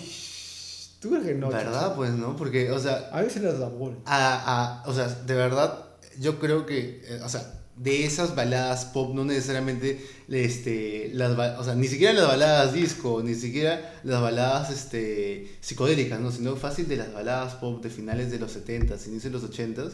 ¿Tú 1.00 1.10
crees 1.10 1.26
que 1.26 1.34
no? 1.34 1.48
¿Verdad? 1.48 1.82
chico? 1.82 1.96
Pues 1.96 2.10
no, 2.12 2.34
porque, 2.36 2.70
o 2.72 2.78
sea, 2.78 3.08
A 3.12 3.22
veces 3.22 3.42
los 3.42 3.58
da 3.58 3.68
bol. 3.68 3.98
a, 4.06 4.82
a- 4.82 4.88
o 4.88 4.94
sea, 4.94 5.08
de 5.08 5.34
verdad, 5.34 5.84
yo 6.18 6.38
creo 6.40 6.66
que, 6.66 7.02
eh, 7.04 7.20
o 7.24 7.28
sea, 7.28 7.54
de 7.76 8.04
esas 8.04 8.34
baladas 8.34 8.86
pop, 8.86 9.14
no 9.14 9.24
necesariamente, 9.24 10.04
este, 10.28 11.10
las, 11.14 11.38
o 11.58 11.62
sea, 11.62 11.76
ni 11.76 11.86
siquiera 11.86 12.12
las 12.12 12.26
baladas 12.26 12.72
disco, 12.72 13.22
ni 13.22 13.36
siquiera 13.36 14.00
las 14.02 14.20
baladas, 14.20 14.70
este, 14.70 15.56
psicodélicas, 15.60 16.18
¿no? 16.18 16.32
Sino 16.32 16.56
fácil 16.56 16.88
de 16.88 16.96
las 16.96 17.12
baladas 17.12 17.54
pop 17.54 17.80
de 17.80 17.90
finales 17.90 18.32
de 18.32 18.40
los 18.40 18.56
70s, 18.56 19.06
inicios 19.06 19.24
de 19.24 19.30
los 19.30 19.44
80s, 19.44 19.92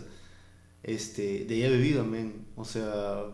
este, 0.83 1.45
de 1.45 1.55
ella 1.57 1.67
he 1.67 1.71
bebido, 1.71 2.05
men. 2.05 2.47
O 2.57 2.65
sea, 2.65 3.25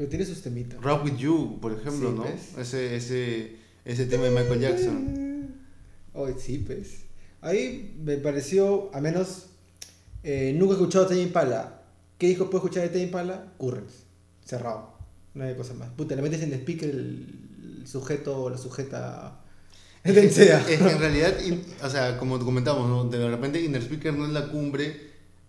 Pero 0.00 0.08
tiene 0.08 0.24
sus 0.24 0.40
temitas. 0.40 0.80
Rock 0.80 1.04
With 1.04 1.16
You, 1.18 1.58
por 1.60 1.72
ejemplo, 1.72 2.08
Sí, 2.10 2.16
¿no? 2.16 2.62
Ese, 2.62 2.96
ese, 2.96 3.56
ese 3.84 4.06
tema 4.06 4.24
de 4.24 4.30
Michael 4.30 4.58
Jackson. 4.58 5.50
Oh, 6.14 6.26
sí, 6.38 6.56
pues. 6.66 7.00
Ahí 7.42 7.94
me 8.02 8.16
pareció, 8.16 8.88
a 8.94 9.02
menos, 9.02 9.48
eh, 10.22 10.54
nunca 10.56 10.72
he 10.72 10.76
escuchado 10.76 11.06
Tame 11.06 11.20
Impala. 11.20 11.82
¿Qué 12.16 12.28
disco 12.28 12.46
puedo 12.48 12.64
escuchar 12.64 12.84
de 12.84 12.88
Tame 12.88 13.02
Impala? 13.02 13.52
Currents. 13.58 13.92
Cerrado. 14.42 14.94
No 15.34 15.44
hay 15.44 15.54
cosa 15.54 15.74
más. 15.74 15.90
Puta, 15.90 16.16
le 16.16 16.22
metes 16.22 16.40
en 16.40 16.54
el 16.54 16.60
speaker 16.60 16.88
el, 16.88 17.82
sujeto 17.84 18.44
o 18.44 18.48
la 18.48 18.56
sujeta. 18.56 19.38
Es 20.02 20.34
que 20.34 20.74
en 20.76 20.98
realidad, 20.98 21.38
in- 21.44 21.62
o 21.82 21.90
sea, 21.90 22.16
como 22.16 22.38
comentamos, 22.38 22.88
¿no? 22.88 23.04
de 23.04 23.28
repente 23.30 23.60
Inner 23.60 23.82
Speaker 23.82 24.14
no 24.14 24.24
es 24.24 24.32
la 24.32 24.48
cumbre 24.48 24.96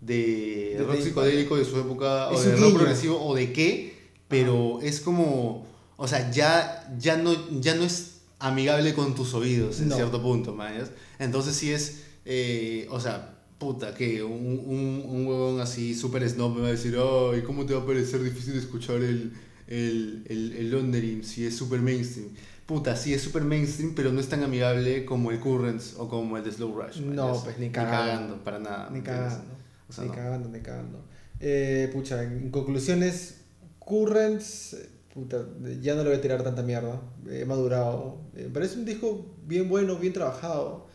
de, 0.02 0.74
De 0.76 0.84
rock 0.86 1.00
psicodélico 1.00 1.56
de 1.56 1.64
su 1.64 1.80
época, 1.80 2.28
o 2.28 2.34
Es 2.34 2.44
de 2.44 2.52
rock 2.56 2.60
guiño. 2.66 2.74
progresivo, 2.76 3.24
o 3.24 3.34
de 3.34 3.50
qué, 3.50 3.91
pero 4.32 4.80
es 4.82 5.00
como, 5.00 5.66
o 5.96 6.08
sea, 6.08 6.30
ya, 6.32 6.92
ya, 6.98 7.16
no, 7.16 7.32
ya 7.60 7.74
no 7.74 7.84
es 7.84 8.22
amigable 8.38 8.94
con 8.94 9.14
tus 9.14 9.34
oídos 9.34 9.80
en 9.80 9.88
No. 9.90 9.94
cierto 9.96 10.20
punto, 10.20 10.52
¿mañas? 10.54 10.90
Entonces 11.20 11.54
sí 11.54 11.70
es, 11.70 12.02
eh, 12.24 12.88
o 12.90 12.98
sea, 12.98 13.38
puta, 13.58 13.94
que 13.94 14.22
un, 14.24 14.32
un, 14.66 15.04
un 15.08 15.26
huevón 15.26 15.60
así 15.60 15.94
súper 15.94 16.28
snob 16.28 16.56
me 16.56 16.62
va 16.62 16.68
a 16.68 16.70
decir, 16.72 16.96
ay, 16.98 17.42
¿cómo 17.42 17.64
te 17.66 17.74
va 17.74 17.82
a 17.82 17.86
parecer 17.86 18.22
difícil 18.22 18.56
escuchar 18.56 18.96
el, 18.96 19.32
el, 19.68 20.24
el, 20.28 20.52
el 20.58 20.70
Laundering 20.72 21.22
si 21.22 21.46
es 21.46 21.54
súper 21.56 21.80
mainstream? 21.80 22.30
Puta, 22.66 22.96
sí 22.96 23.12
es 23.12 23.20
súper 23.22 23.42
mainstream, 23.42 23.92
pero 23.94 24.12
no 24.12 24.18
es 24.20 24.28
tan 24.28 24.42
amigable 24.42 25.04
como 25.04 25.30
el 25.30 25.38
Currents 25.40 25.94
o 25.98 26.08
como 26.08 26.36
el 26.38 26.42
de 26.44 26.52
Slow 26.52 26.74
Rush. 26.74 27.00
No, 27.02 27.40
pues, 27.44 27.58
ni 27.58 27.70
cagando. 27.70 28.42
para 28.42 28.58
nada. 28.58 28.88
Ni 28.90 29.02
cagando. 29.02 29.44
O 29.88 29.92
sea, 29.92 30.04
ni 30.04 30.10
no. 30.10 30.16
cagando, 30.16 30.48
ni 30.48 30.60
cagando. 30.60 31.04
Eh, 31.38 31.90
pucha, 31.92 32.22
en 32.22 32.50
conclusiones, 32.50 33.41
Currents, 33.84 34.74
eh, 34.74 34.88
puta, 35.12 35.44
ya 35.80 35.94
no 35.94 36.02
le 36.02 36.10
voy 36.10 36.18
a 36.18 36.20
tirar 36.20 36.42
tanta 36.42 36.62
mierda. 36.62 37.00
He 37.28 37.44
madurado. 37.44 38.18
Eh, 38.36 38.44
me 38.44 38.50
parece 38.50 38.78
un 38.78 38.84
disco 38.84 39.26
bien 39.46 39.68
bueno, 39.68 39.96
bien 39.96 40.12
trabajado, 40.12 40.86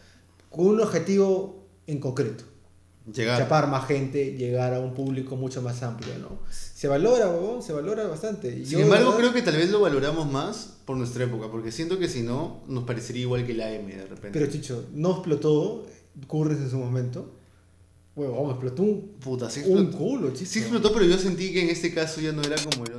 con 0.50 0.68
un 0.68 0.82
objetivo 0.82 1.68
en 1.88 2.00
concreto. 2.00 2.44
Llegar. 3.12 3.40
Chapar 3.40 3.70
más 3.70 3.88
gente, 3.88 4.34
llegar 4.34 4.74
a 4.74 4.82
un 4.82 4.94
público 4.94 5.38
mucho 5.38 5.62
más 5.62 5.82
amplio, 5.82 6.18
¿no? 6.20 6.40
Se 6.50 6.90
valora, 6.90 7.30
huevón, 7.30 7.64
se 7.64 7.72
valora 7.72 8.06
bastante. 8.06 8.52
Sin 8.66 8.66
yo, 8.66 8.80
embargo, 8.80 9.12
¿verdad? 9.12 9.20
creo 9.20 9.34
que 9.34 9.42
tal 9.44 9.56
vez 9.56 9.72
lo 9.72 9.80
valoramos 9.80 10.30
más 10.30 10.78
por 10.84 10.98
nuestra 10.98 11.24
época, 11.24 11.50
porque 11.50 11.72
siento 11.72 12.00
que 12.00 12.10
si 12.10 12.22
no, 12.22 12.64
nos 12.68 12.84
parecería 12.84 13.22
igual 13.22 13.46
que 13.46 13.54
la 13.54 13.72
M 13.72 13.96
de 13.96 14.08
repente. 14.08 14.38
Pero 14.38 14.52
Chicho, 14.52 14.88
no 14.94 15.12
explotó 15.12 15.86
Currents 16.28 16.64
en 16.64 16.70
su 16.70 16.78
momento. 16.78 17.34
Huevón, 18.18 18.50
explotó 18.50 18.82
un, 18.82 19.02
Puta, 19.20 19.48
sí 19.48 19.62
un 19.64 19.84
explotó. 19.84 19.98
culo, 19.98 20.32
Chicho. 20.34 20.50
Sí 20.52 20.60
explotó, 20.60 20.92
pero 20.92 21.06
yo 21.06 21.20
sentí 21.20 21.54
que 21.54 21.62
en 21.62 21.70
este 21.70 21.94
caso 21.94 22.20
ya 22.20 22.32
no 22.32 22.42
era 22.42 22.56
como 22.56 22.82
otro. 22.82 22.96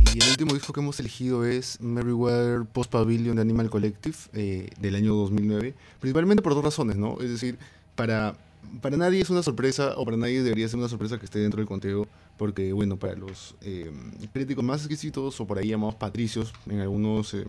Y 0.00 0.18
el 0.22 0.28
último 0.30 0.54
disco 0.54 0.72
que 0.72 0.80
hemos 0.80 0.98
elegido 0.98 1.44
es 1.44 1.80
Merryweather 1.80 2.64
Post 2.66 2.90
Pavilion 2.90 3.36
de 3.36 3.42
Animal 3.42 3.70
Collective 3.70 4.16
eh, 4.32 4.70
del 4.80 4.96
año 4.96 5.14
2009, 5.14 5.72
principalmente 6.00 6.42
por 6.42 6.54
dos 6.56 6.64
razones, 6.64 6.96
¿no? 6.96 7.20
Es 7.20 7.30
decir, 7.30 7.56
para, 7.94 8.36
para 8.82 8.96
nadie 8.96 9.20
es 9.20 9.30
una 9.30 9.44
sorpresa, 9.44 9.94
o 9.98 10.04
para 10.04 10.16
nadie 10.16 10.42
debería 10.42 10.68
ser 10.68 10.80
una 10.80 10.88
sorpresa 10.88 11.18
que 11.18 11.24
esté 11.26 11.38
dentro 11.38 11.58
del 11.58 11.68
conteo, 11.68 12.08
porque, 12.36 12.72
bueno, 12.72 12.96
para 12.96 13.14
los 13.14 13.54
eh, 13.62 13.92
críticos 14.32 14.64
más 14.64 14.80
exquisitos, 14.80 15.40
o 15.40 15.46
por 15.46 15.58
ahí 15.58 15.68
llamados 15.68 15.94
patricios, 15.94 16.52
en 16.68 16.80
algunos... 16.80 17.34
eh, 17.34 17.44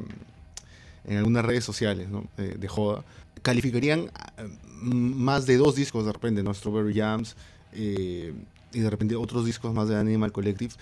en 1.07 1.17
algunas 1.17 1.45
redes 1.45 1.63
sociales 1.63 2.09
¿no? 2.09 2.25
Eh, 2.39 2.55
de 2.59 2.67
joda, 2.67 3.03
calificarían 3.43 3.99
eh, 4.39 4.49
más 4.85 5.45
de 5.45 5.57
dos 5.57 5.75
discos 5.75 6.05
de 6.05 6.13
repente, 6.13 6.43
¿no? 6.43 6.53
Strawberry 6.53 6.93
Jams 6.93 7.35
eh, 7.73 8.33
y 8.73 8.79
de 8.79 8.89
repente 8.89 9.15
otros 9.15 9.45
discos 9.45 9.73
más 9.73 9.89
de 9.89 9.97
Animal 9.97 10.31
Collective 10.31 10.73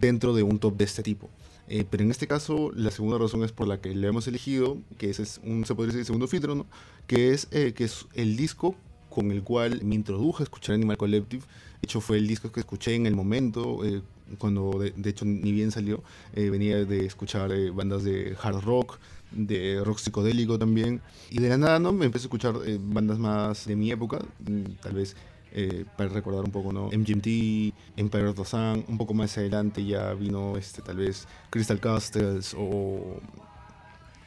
dentro 0.00 0.34
de 0.34 0.42
un 0.42 0.58
top 0.58 0.76
de 0.76 0.84
este 0.84 1.02
tipo. 1.02 1.28
Eh, 1.68 1.84
pero 1.88 2.02
en 2.02 2.10
este 2.10 2.26
caso, 2.26 2.72
la 2.74 2.90
segunda 2.90 3.18
razón 3.18 3.44
es 3.44 3.52
por 3.52 3.68
la 3.68 3.80
que 3.80 3.94
le 3.94 4.08
hemos 4.08 4.26
elegido, 4.26 4.78
que 4.98 5.10
ese 5.10 5.22
es 5.22 5.40
un, 5.44 5.64
se 5.64 5.74
podría 5.74 5.92
decir, 5.92 6.04
segundo 6.04 6.26
filtro, 6.26 6.54
¿no? 6.54 6.66
que, 7.06 7.32
es, 7.32 7.46
eh, 7.52 7.72
que 7.74 7.84
es 7.84 8.06
el 8.14 8.36
disco 8.36 8.74
con 9.10 9.30
el 9.32 9.42
cual 9.42 9.82
me 9.82 9.94
introduje 9.96 10.42
a 10.42 10.44
escuchar 10.44 10.76
Animal 10.76 10.96
Collective. 10.96 11.42
De 11.42 11.86
hecho, 11.86 12.00
fue 12.00 12.16
el 12.16 12.26
disco 12.26 12.50
que 12.50 12.60
escuché 12.60 12.94
en 12.94 13.06
el 13.06 13.14
momento, 13.14 13.84
eh, 13.84 14.00
cuando 14.38 14.78
de, 14.78 14.92
de 14.92 15.10
hecho 15.10 15.24
ni 15.24 15.52
bien 15.52 15.70
salió. 15.70 16.02
Eh, 16.34 16.48
venía 16.48 16.84
de 16.84 17.04
escuchar 17.04 17.52
eh, 17.52 17.70
bandas 17.70 18.04
de 18.04 18.36
hard 18.40 18.62
rock, 18.64 18.98
de 19.32 19.82
rock 19.84 19.98
psicodélico 19.98 20.58
también. 20.58 21.00
Y 21.30 21.38
de 21.40 21.48
la 21.48 21.56
nada, 21.58 21.78
¿no? 21.78 21.92
Me 21.92 22.06
empecé 22.06 22.24
a 22.24 22.26
escuchar 22.26 22.54
eh, 22.66 22.78
bandas 22.80 23.18
más 23.18 23.66
de 23.66 23.76
mi 23.76 23.90
época, 23.90 24.18
mm, 24.46 24.62
tal 24.82 24.94
vez 24.94 25.16
eh, 25.52 25.84
para 25.96 26.08
recordar 26.10 26.44
un 26.44 26.52
poco, 26.52 26.72
¿no? 26.72 26.86
MGMT, 26.92 27.74
Empire 27.96 28.28
of 28.28 28.36
the 28.36 28.44
Sun, 28.44 28.84
un 28.86 28.96
poco 28.98 29.14
más 29.14 29.36
adelante 29.36 29.84
ya 29.84 30.14
vino, 30.14 30.56
este, 30.56 30.80
tal 30.82 30.96
vez 30.96 31.26
Crystal 31.50 31.80
Castles 31.80 32.54
o, 32.56 33.18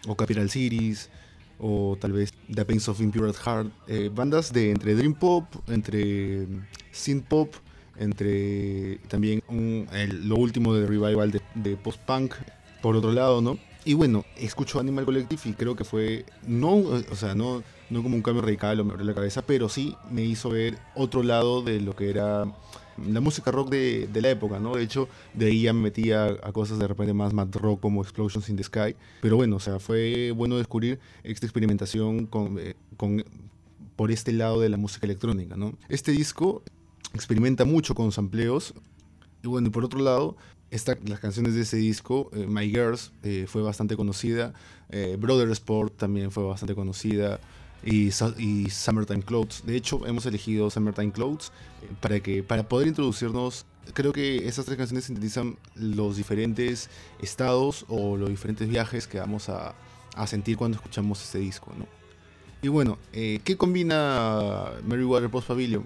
o 0.08 0.16
Capital 0.16 0.50
Cities 0.50 1.10
o 1.60 1.98
tal 2.00 2.12
vez 2.12 2.34
The 2.54 2.66
Pains 2.66 2.90
of 2.90 3.00
Impure 3.00 3.32
Heart, 3.32 3.72
eh, 3.88 4.10
bandas 4.14 4.52
de 4.52 4.72
entre 4.72 4.96
Dream 4.96 5.14
Pop, 5.14 5.46
entre 5.68 6.46
Synth 6.92 7.26
Pop, 7.26 7.54
entre 7.98 8.98
también 9.08 9.42
el- 9.94 10.28
lo 10.28 10.36
último 10.36 10.74
de 10.74 10.86
revival 10.88 11.32
de, 11.32 11.42
de 11.56 11.78
post-punk, 11.78 12.34
por 12.82 12.96
otro 12.98 13.12
lado, 13.14 13.42
¿no? 13.42 13.58
Y 13.85 13.95
bueno, 13.95 14.23
escucho 14.38 14.80
Animal 14.80 15.05
Collective 15.05 15.41
y 15.45 15.53
creo 15.53 15.76
que 15.76 15.84
fue, 15.84 16.26
no, 16.47 16.76
o 16.76 17.15
sea, 17.15 17.35
no, 17.35 17.64
no 17.89 18.01
como 18.01 18.15
un 18.15 18.22
cambio 18.22 18.41
radical 18.41 18.80
o 18.80 18.85
me 18.85 18.91
abrió 18.91 19.05
la 19.05 19.14
cabeza, 19.14 19.41
pero 19.41 19.68
sí 19.68 19.95
me 20.10 20.23
hizo 20.23 20.49
ver 20.49 20.77
otro 20.95 21.22
lado 21.22 21.61
de 21.61 21.81
lo 21.81 21.95
que 21.95 22.10
era 22.10 22.45
la 22.97 23.19
música 23.22 23.51
rock 23.51 23.69
de, 23.72 24.07
de 24.07 24.22
la 24.22 24.30
época, 24.30 24.60
¿no? 24.60 24.76
De 24.76 24.84
hecho, 24.84 25.10
de 25.34 25.47
ahí 25.47 25.64
ya 25.64 25.73
me 25.73 25.81
metí 25.81 26.11
a, 26.11 26.26
a 26.26 26.51
cosas 26.53 26.80
de 26.80 26.88
repente 26.88 27.14
más 27.14 27.34
mad 27.34 27.49
rock 27.51 27.81
como 27.81 28.01
Explosions 28.01 28.47
in 28.49 28.55
the 28.55 28.64
Sky. 28.64 28.95
Pero 29.22 29.35
bueno, 29.35 29.57
o 29.57 29.60
sea, 29.60 29.80
fue 29.80 30.31
bueno 30.31 30.57
descubrir 30.57 30.99
esta 31.23 31.45
experimentación 31.45 32.26
con, 32.27 32.60
eh, 32.60 32.76
con, 32.95 33.26
por 33.95 34.11
este 34.11 34.31
lado 34.31 34.61
de 34.61 34.69
la 34.69 34.77
música 34.77 35.05
electrónica, 35.05 35.57
¿no? 35.57 35.73
Este 35.89 36.11
disco 36.11 36.64
experimenta 37.14 37.65
mucho 37.65 37.95
con 37.95 38.11
sampleos. 38.11 38.73
Y 39.43 39.47
bueno, 39.47 39.68
y 39.68 39.72
por 39.72 39.84
otro 39.84 39.99
lado, 39.99 40.38
esta, 40.74 40.98
las 41.06 41.20
canciones 41.20 41.54
de 41.54 41.62
ese 41.62 41.78
disco, 41.78 42.32
eh, 42.34 42.48
My 42.48 42.68
Girls, 42.68 43.12
eh, 43.22 43.45
fue 43.48 43.62
bastante 43.62 43.95
conocida. 43.95 44.54
eh, 44.90 45.18
Brother 45.20 45.50
Sport 45.52 45.98
también 45.98 46.32
fue 46.32 46.44
bastante 46.44 46.74
conocida. 46.76 47.40
Y, 47.86 48.12
y 48.38 48.70
Summertime 48.70 49.24
Clothes. 49.24 49.64
De 49.66 49.76
hecho, 49.76 50.08
hemos 50.08 50.26
elegido 50.26 50.70
Summertime 50.70 51.12
Clothes 51.12 51.52
eh, 51.82 51.90
para, 52.00 52.20
que, 52.22 52.41
para 52.41 52.64
poder 52.68 52.88
introducirnos. 52.88 53.66
Creo 53.94 54.14
que 54.14 54.48
esas 54.48 54.66
tres 54.66 54.78
canciones 54.78 55.04
sintetizan 55.06 55.58
los 55.76 56.16
diferentes 56.16 56.90
estados 57.22 57.86
o 57.90 58.16
los 58.16 58.30
diferentes 58.30 58.70
viajes 58.70 59.06
que 59.06 59.20
vamos 59.20 59.50
a, 59.50 59.76
a 60.16 60.28
sentir 60.28 60.56
cuando 60.56 60.78
escuchamos 60.78 61.22
este 61.22 61.40
disco. 61.40 61.74
¿no? 61.78 61.86
Y 62.62 62.70
bueno, 62.70 62.98
¿qué 63.12 63.58
combina 63.58 64.72
Merryweather 64.88 65.30
Post 65.30 65.50
Pavilion? 65.50 65.86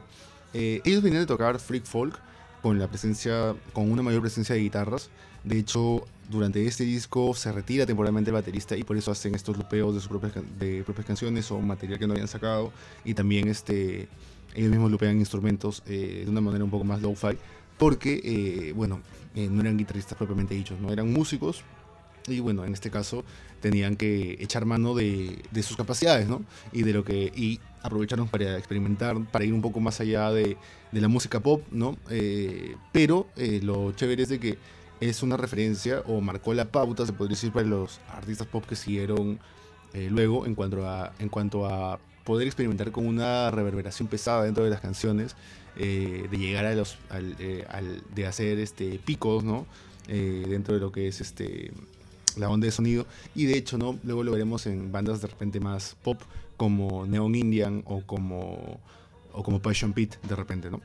Ellos 0.54 1.02
venían 1.02 1.24
de 1.24 1.26
tocar 1.28 1.58
Freak 1.60 1.86
Folk 1.86 2.20
con 2.68 2.80
la 2.80 2.90
presencia, 2.90 3.56
con 3.72 3.90
una 3.90 4.02
mayor 4.02 4.20
presencia 4.20 4.54
de 4.54 4.60
guitarras. 4.60 5.10
De 5.46 5.58
hecho, 5.58 6.06
durante 6.30 6.66
este 6.68 6.84
disco 6.84 7.34
se 7.34 7.50
retira 7.54 7.86
temporalmente 7.86 8.30
el 8.30 8.34
baterista 8.34 8.76
y 8.76 8.84
por 8.84 8.98
eso 8.98 9.10
hacen 9.10 9.36
estos 9.36 9.56
lupeos 9.56 9.94
de 9.96 10.02
sus 10.02 10.10
propias, 10.10 10.34
de 10.60 10.84
propias 10.84 11.08
canciones 11.08 11.50
o 11.50 11.62
material 11.62 11.98
que 11.98 12.08
no 12.08 12.12
habían 12.12 12.28
sacado. 12.28 12.74
Y 13.06 13.14
también 13.14 13.48
este, 13.48 14.10
ellos 14.54 14.70
mismos 14.70 14.92
lupean 14.92 15.18
instrumentos 15.18 15.82
eh, 15.86 16.24
de 16.26 16.30
una 16.30 16.42
manera 16.42 16.66
un 16.66 16.70
poco 16.70 16.84
más 16.84 17.02
low-fi. 17.02 17.38
Porque, 17.78 18.20
eh, 18.22 18.74
bueno, 18.74 19.00
eh, 19.34 19.48
no 19.50 19.62
eran 19.62 19.78
guitarristas 19.78 20.18
propiamente 20.18 20.54
dichos, 20.54 20.78
no 20.78 20.92
eran 20.92 21.14
músicos 21.14 21.64
y 22.28 22.40
bueno, 22.40 22.66
en 22.66 22.74
este 22.74 22.92
caso 22.92 23.24
tenían 23.62 23.96
que 23.96 24.38
echar 24.40 24.66
mano 24.66 24.94
de, 24.94 25.42
sus 25.62 25.78
capacidades, 25.78 26.28
¿no? 26.28 26.44
Y 26.72 26.84
de 26.84 26.94
lo 26.94 27.04
que 27.04 27.32
y 27.36 27.60
aprovecharon 27.82 28.28
para 28.28 28.58
experimentar, 28.58 29.18
para 29.32 29.46
ir 29.46 29.54
un 29.54 29.62
poco 29.62 29.80
más 29.80 30.00
allá 30.00 30.32
de, 30.32 30.58
la 30.92 31.08
música 31.08 31.40
pop, 31.40 31.64
¿no? 31.72 31.98
Eh, 32.10 32.76
pero 32.92 33.28
eh, 33.36 33.60
lo 33.64 33.92
chévere 33.92 34.24
es 34.24 34.30
de 34.30 34.40
que 34.40 34.58
es 35.00 35.22
una 35.22 35.38
referencia 35.38 36.02
o 36.08 36.22
marcó 36.22 36.54
la 36.54 36.66
pauta, 36.66 37.06
se 37.06 37.14
podría 37.14 37.36
decir, 37.36 37.52
para 37.52 37.68
los 37.68 38.00
artistas 38.10 38.48
pop 38.48 38.66
que 38.66 38.76
siguieron 38.76 39.40
eh, 39.94 40.08
luego 40.10 40.46
en 40.46 40.56
cuanto, 40.56 40.88
a, 40.88 41.14
en 41.20 41.30
cuanto 41.30 41.66
a 41.66 42.00
poder 42.24 42.48
experimentar 42.48 42.92
con 42.92 43.06
una 43.06 43.52
reverberación 43.52 44.08
pesada 44.08 44.44
dentro 44.44 44.64
de 44.64 44.70
las 44.70 44.82
canciones, 44.82 45.36
de 45.76 46.28
llegar 46.32 46.66
a 46.66 46.74
los, 46.74 46.98
al, 47.10 47.38
de 47.38 48.26
hacer 48.26 48.58
este, 48.58 48.98
picos, 48.98 49.44
¿no? 49.44 49.68
dentro 50.08 50.74
de 50.74 50.80
lo 50.80 50.92
que 50.92 51.08
es 51.08 51.22
este 51.22 51.72
la 52.38 52.50
onda 52.50 52.66
de 52.66 52.72
sonido. 52.72 53.06
Y 53.36 53.46
de 53.46 53.58
hecho, 53.58 53.78
¿no? 53.78 53.98
Luego 54.04 54.24
lo 54.24 54.32
veremos 54.32 54.66
en 54.68 54.92
bandas 54.92 55.22
de 55.22 55.28
repente 55.28 55.60
más 55.60 55.96
pop, 56.04 56.22
como 56.58 57.06
Neon 57.06 57.36
Indian 57.36 57.84
o 57.86 58.02
como, 58.02 58.80
o 59.34 59.44
como 59.44 59.62
Passion 59.62 59.94
Pit, 59.94 60.16
de 60.28 60.36
repente, 60.36 60.70
¿no? 60.70 60.82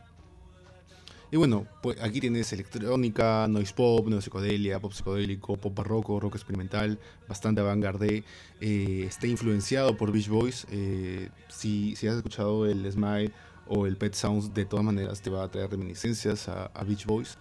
Y 1.33 1.39
bueno, 1.39 1.67
pues 1.83 1.99
aquí 2.03 2.21
tienes 2.21 2.53
electrónica, 2.53 3.49
noise 3.49 3.73
pop, 3.73 4.07
psicodelia, 4.21 4.81
pop 4.81 4.93
psicodélico, 4.93 5.57
pop 5.57 5.75
barroco, 5.75 6.21
rock 6.21 6.35
experimental, 6.35 6.99
bastante 7.27 7.63
avant-garde. 7.63 8.23
Eh, 8.61 9.05
está 9.09 9.27
influenciado 9.27 9.97
por 9.97 10.13
Beach 10.13 10.29
Boys. 10.29 10.67
Eh, 10.71 11.31
si, 11.49 11.97
si 11.97 12.07
has 12.07 12.17
escuchado 12.17 12.67
el 12.67 12.85
Smile 12.93 13.33
o 13.67 13.87
el 13.87 13.97
Pet 13.97 14.13
Sounds, 14.13 14.53
de 14.53 14.67
todas 14.67 14.85
maneras 14.85 15.23
te 15.23 15.31
va 15.31 15.45
a 15.45 15.51
traer 15.51 15.71
reminiscencias 15.71 16.51
a, 16.51 16.67
a 16.67 16.85
Beach 16.85 17.07
Boys. 17.07 17.39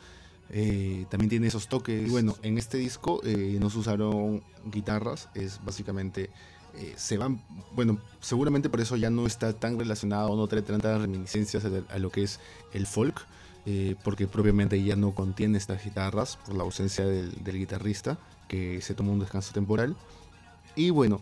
Eh, 0.54 1.06
también 1.10 1.30
tiene 1.30 1.48
esos 1.48 1.68
toques. 1.68 2.08
Y 2.08 2.10
bueno, 2.10 2.36
en 2.44 2.58
este 2.58 2.78
disco 2.78 3.22
eh, 3.24 3.58
no 3.60 3.70
se 3.70 3.80
usaron 3.80 4.44
guitarras, 4.66 5.30
es 5.34 5.60
básicamente. 5.64 6.30
Eh, 6.78 6.94
se 6.96 7.18
van, 7.18 7.42
bueno, 7.76 7.98
seguramente 8.22 8.70
por 8.70 8.80
eso 8.80 8.96
ya 8.96 9.10
no 9.10 9.28
está 9.28 9.52
tan 9.52 9.78
relacionado, 9.78 10.36
no 10.38 10.48
trae 10.48 10.62
tantas 10.62 11.02
reminiscencias 11.02 11.66
a, 11.66 12.00
lo 12.00 12.10
que 12.12 12.24
es 12.24 12.40
el 12.72 12.88
folk, 12.88 13.26
porque 14.06 14.26
propiamente 14.26 14.82
ya 14.82 14.96
no 14.96 15.14
contiene 15.14 15.58
estas 15.58 15.84
guitarras 15.84 16.38
por 16.38 16.56
la 16.56 16.64
ausencia 16.64 17.06
del, 17.06 17.34
guitarrista 17.44 18.18
que 18.48 18.82
se 18.82 18.94
tomó 18.94 19.12
un 19.12 19.20
descanso 19.20 19.52
temporal. 19.52 19.98
Y 20.78 20.92
bueno, 20.92 21.20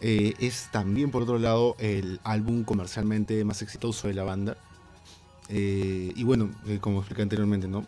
es 0.00 0.68
también 0.70 1.10
por 1.10 1.22
otro 1.22 1.40
lado 1.40 1.74
el 1.80 2.20
álbum 2.22 2.62
comercialmente 2.62 3.44
más 3.44 3.62
exitoso 3.62 4.06
de 4.06 4.14
la 4.14 4.22
banda. 4.22 4.56
y 5.50 6.22
bueno, 6.22 6.50
como 6.80 7.00
expliqué 7.00 7.22
anteriormente, 7.22 7.66
¿no? 7.66 7.84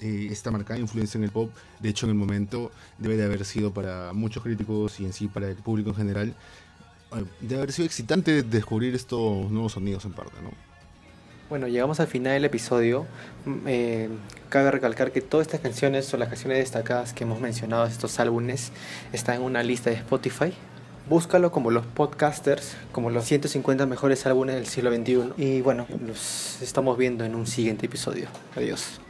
Eh, 0.00 0.28
esta 0.30 0.50
marcada 0.50 0.78
influencia 0.78 1.18
en 1.18 1.24
el 1.24 1.30
pop, 1.30 1.50
de 1.80 1.88
hecho 1.88 2.06
en 2.06 2.10
el 2.10 2.16
momento 2.16 2.70
debe 2.98 3.16
de 3.16 3.24
haber 3.24 3.44
sido 3.44 3.72
para 3.72 4.12
muchos 4.12 4.42
críticos 4.42 5.00
y 5.00 5.04
en 5.04 5.12
sí 5.12 5.28
para 5.28 5.48
el 5.48 5.56
público 5.56 5.90
en 5.90 5.96
general, 5.96 6.34
eh, 7.16 7.24
debe 7.40 7.62
haber 7.62 7.72
sido 7.72 7.86
excitante 7.86 8.42
descubrir 8.42 8.94
estos 8.94 9.50
nuevos 9.50 9.72
sonidos 9.72 10.04
en 10.04 10.12
parte, 10.12 10.36
¿no? 10.42 10.50
Bueno, 11.48 11.68
llegamos 11.68 12.00
al 12.00 12.08
final 12.08 12.32
del 12.32 12.44
episodio. 12.44 13.06
Mm, 13.44 13.58
eh, 13.66 14.08
cabe 14.48 14.72
recalcar 14.72 15.12
que 15.12 15.20
todas 15.20 15.46
estas 15.46 15.60
canciones 15.60 16.12
o 16.12 16.16
las 16.16 16.28
canciones 16.28 16.58
destacadas 16.58 17.12
que 17.12 17.22
hemos 17.22 17.40
mencionado 17.40 17.86
estos 17.86 18.18
álbumes 18.18 18.72
están 19.12 19.36
en 19.36 19.42
una 19.42 19.62
lista 19.62 19.90
de 19.90 19.96
Spotify. 19.96 20.52
Búscalo 21.08 21.52
como 21.52 21.70
los 21.70 21.86
podcasters, 21.86 22.76
como 22.90 23.10
los 23.10 23.24
150 23.26 23.86
mejores 23.86 24.26
álbumes 24.26 24.56
del 24.56 24.66
siglo 24.66 24.92
XXI. 24.92 25.32
Y 25.36 25.60
bueno, 25.60 25.86
los 26.04 26.60
estamos 26.62 26.98
viendo 26.98 27.24
en 27.24 27.36
un 27.36 27.46
siguiente 27.46 27.86
episodio. 27.86 28.26
Adiós. 28.56 29.00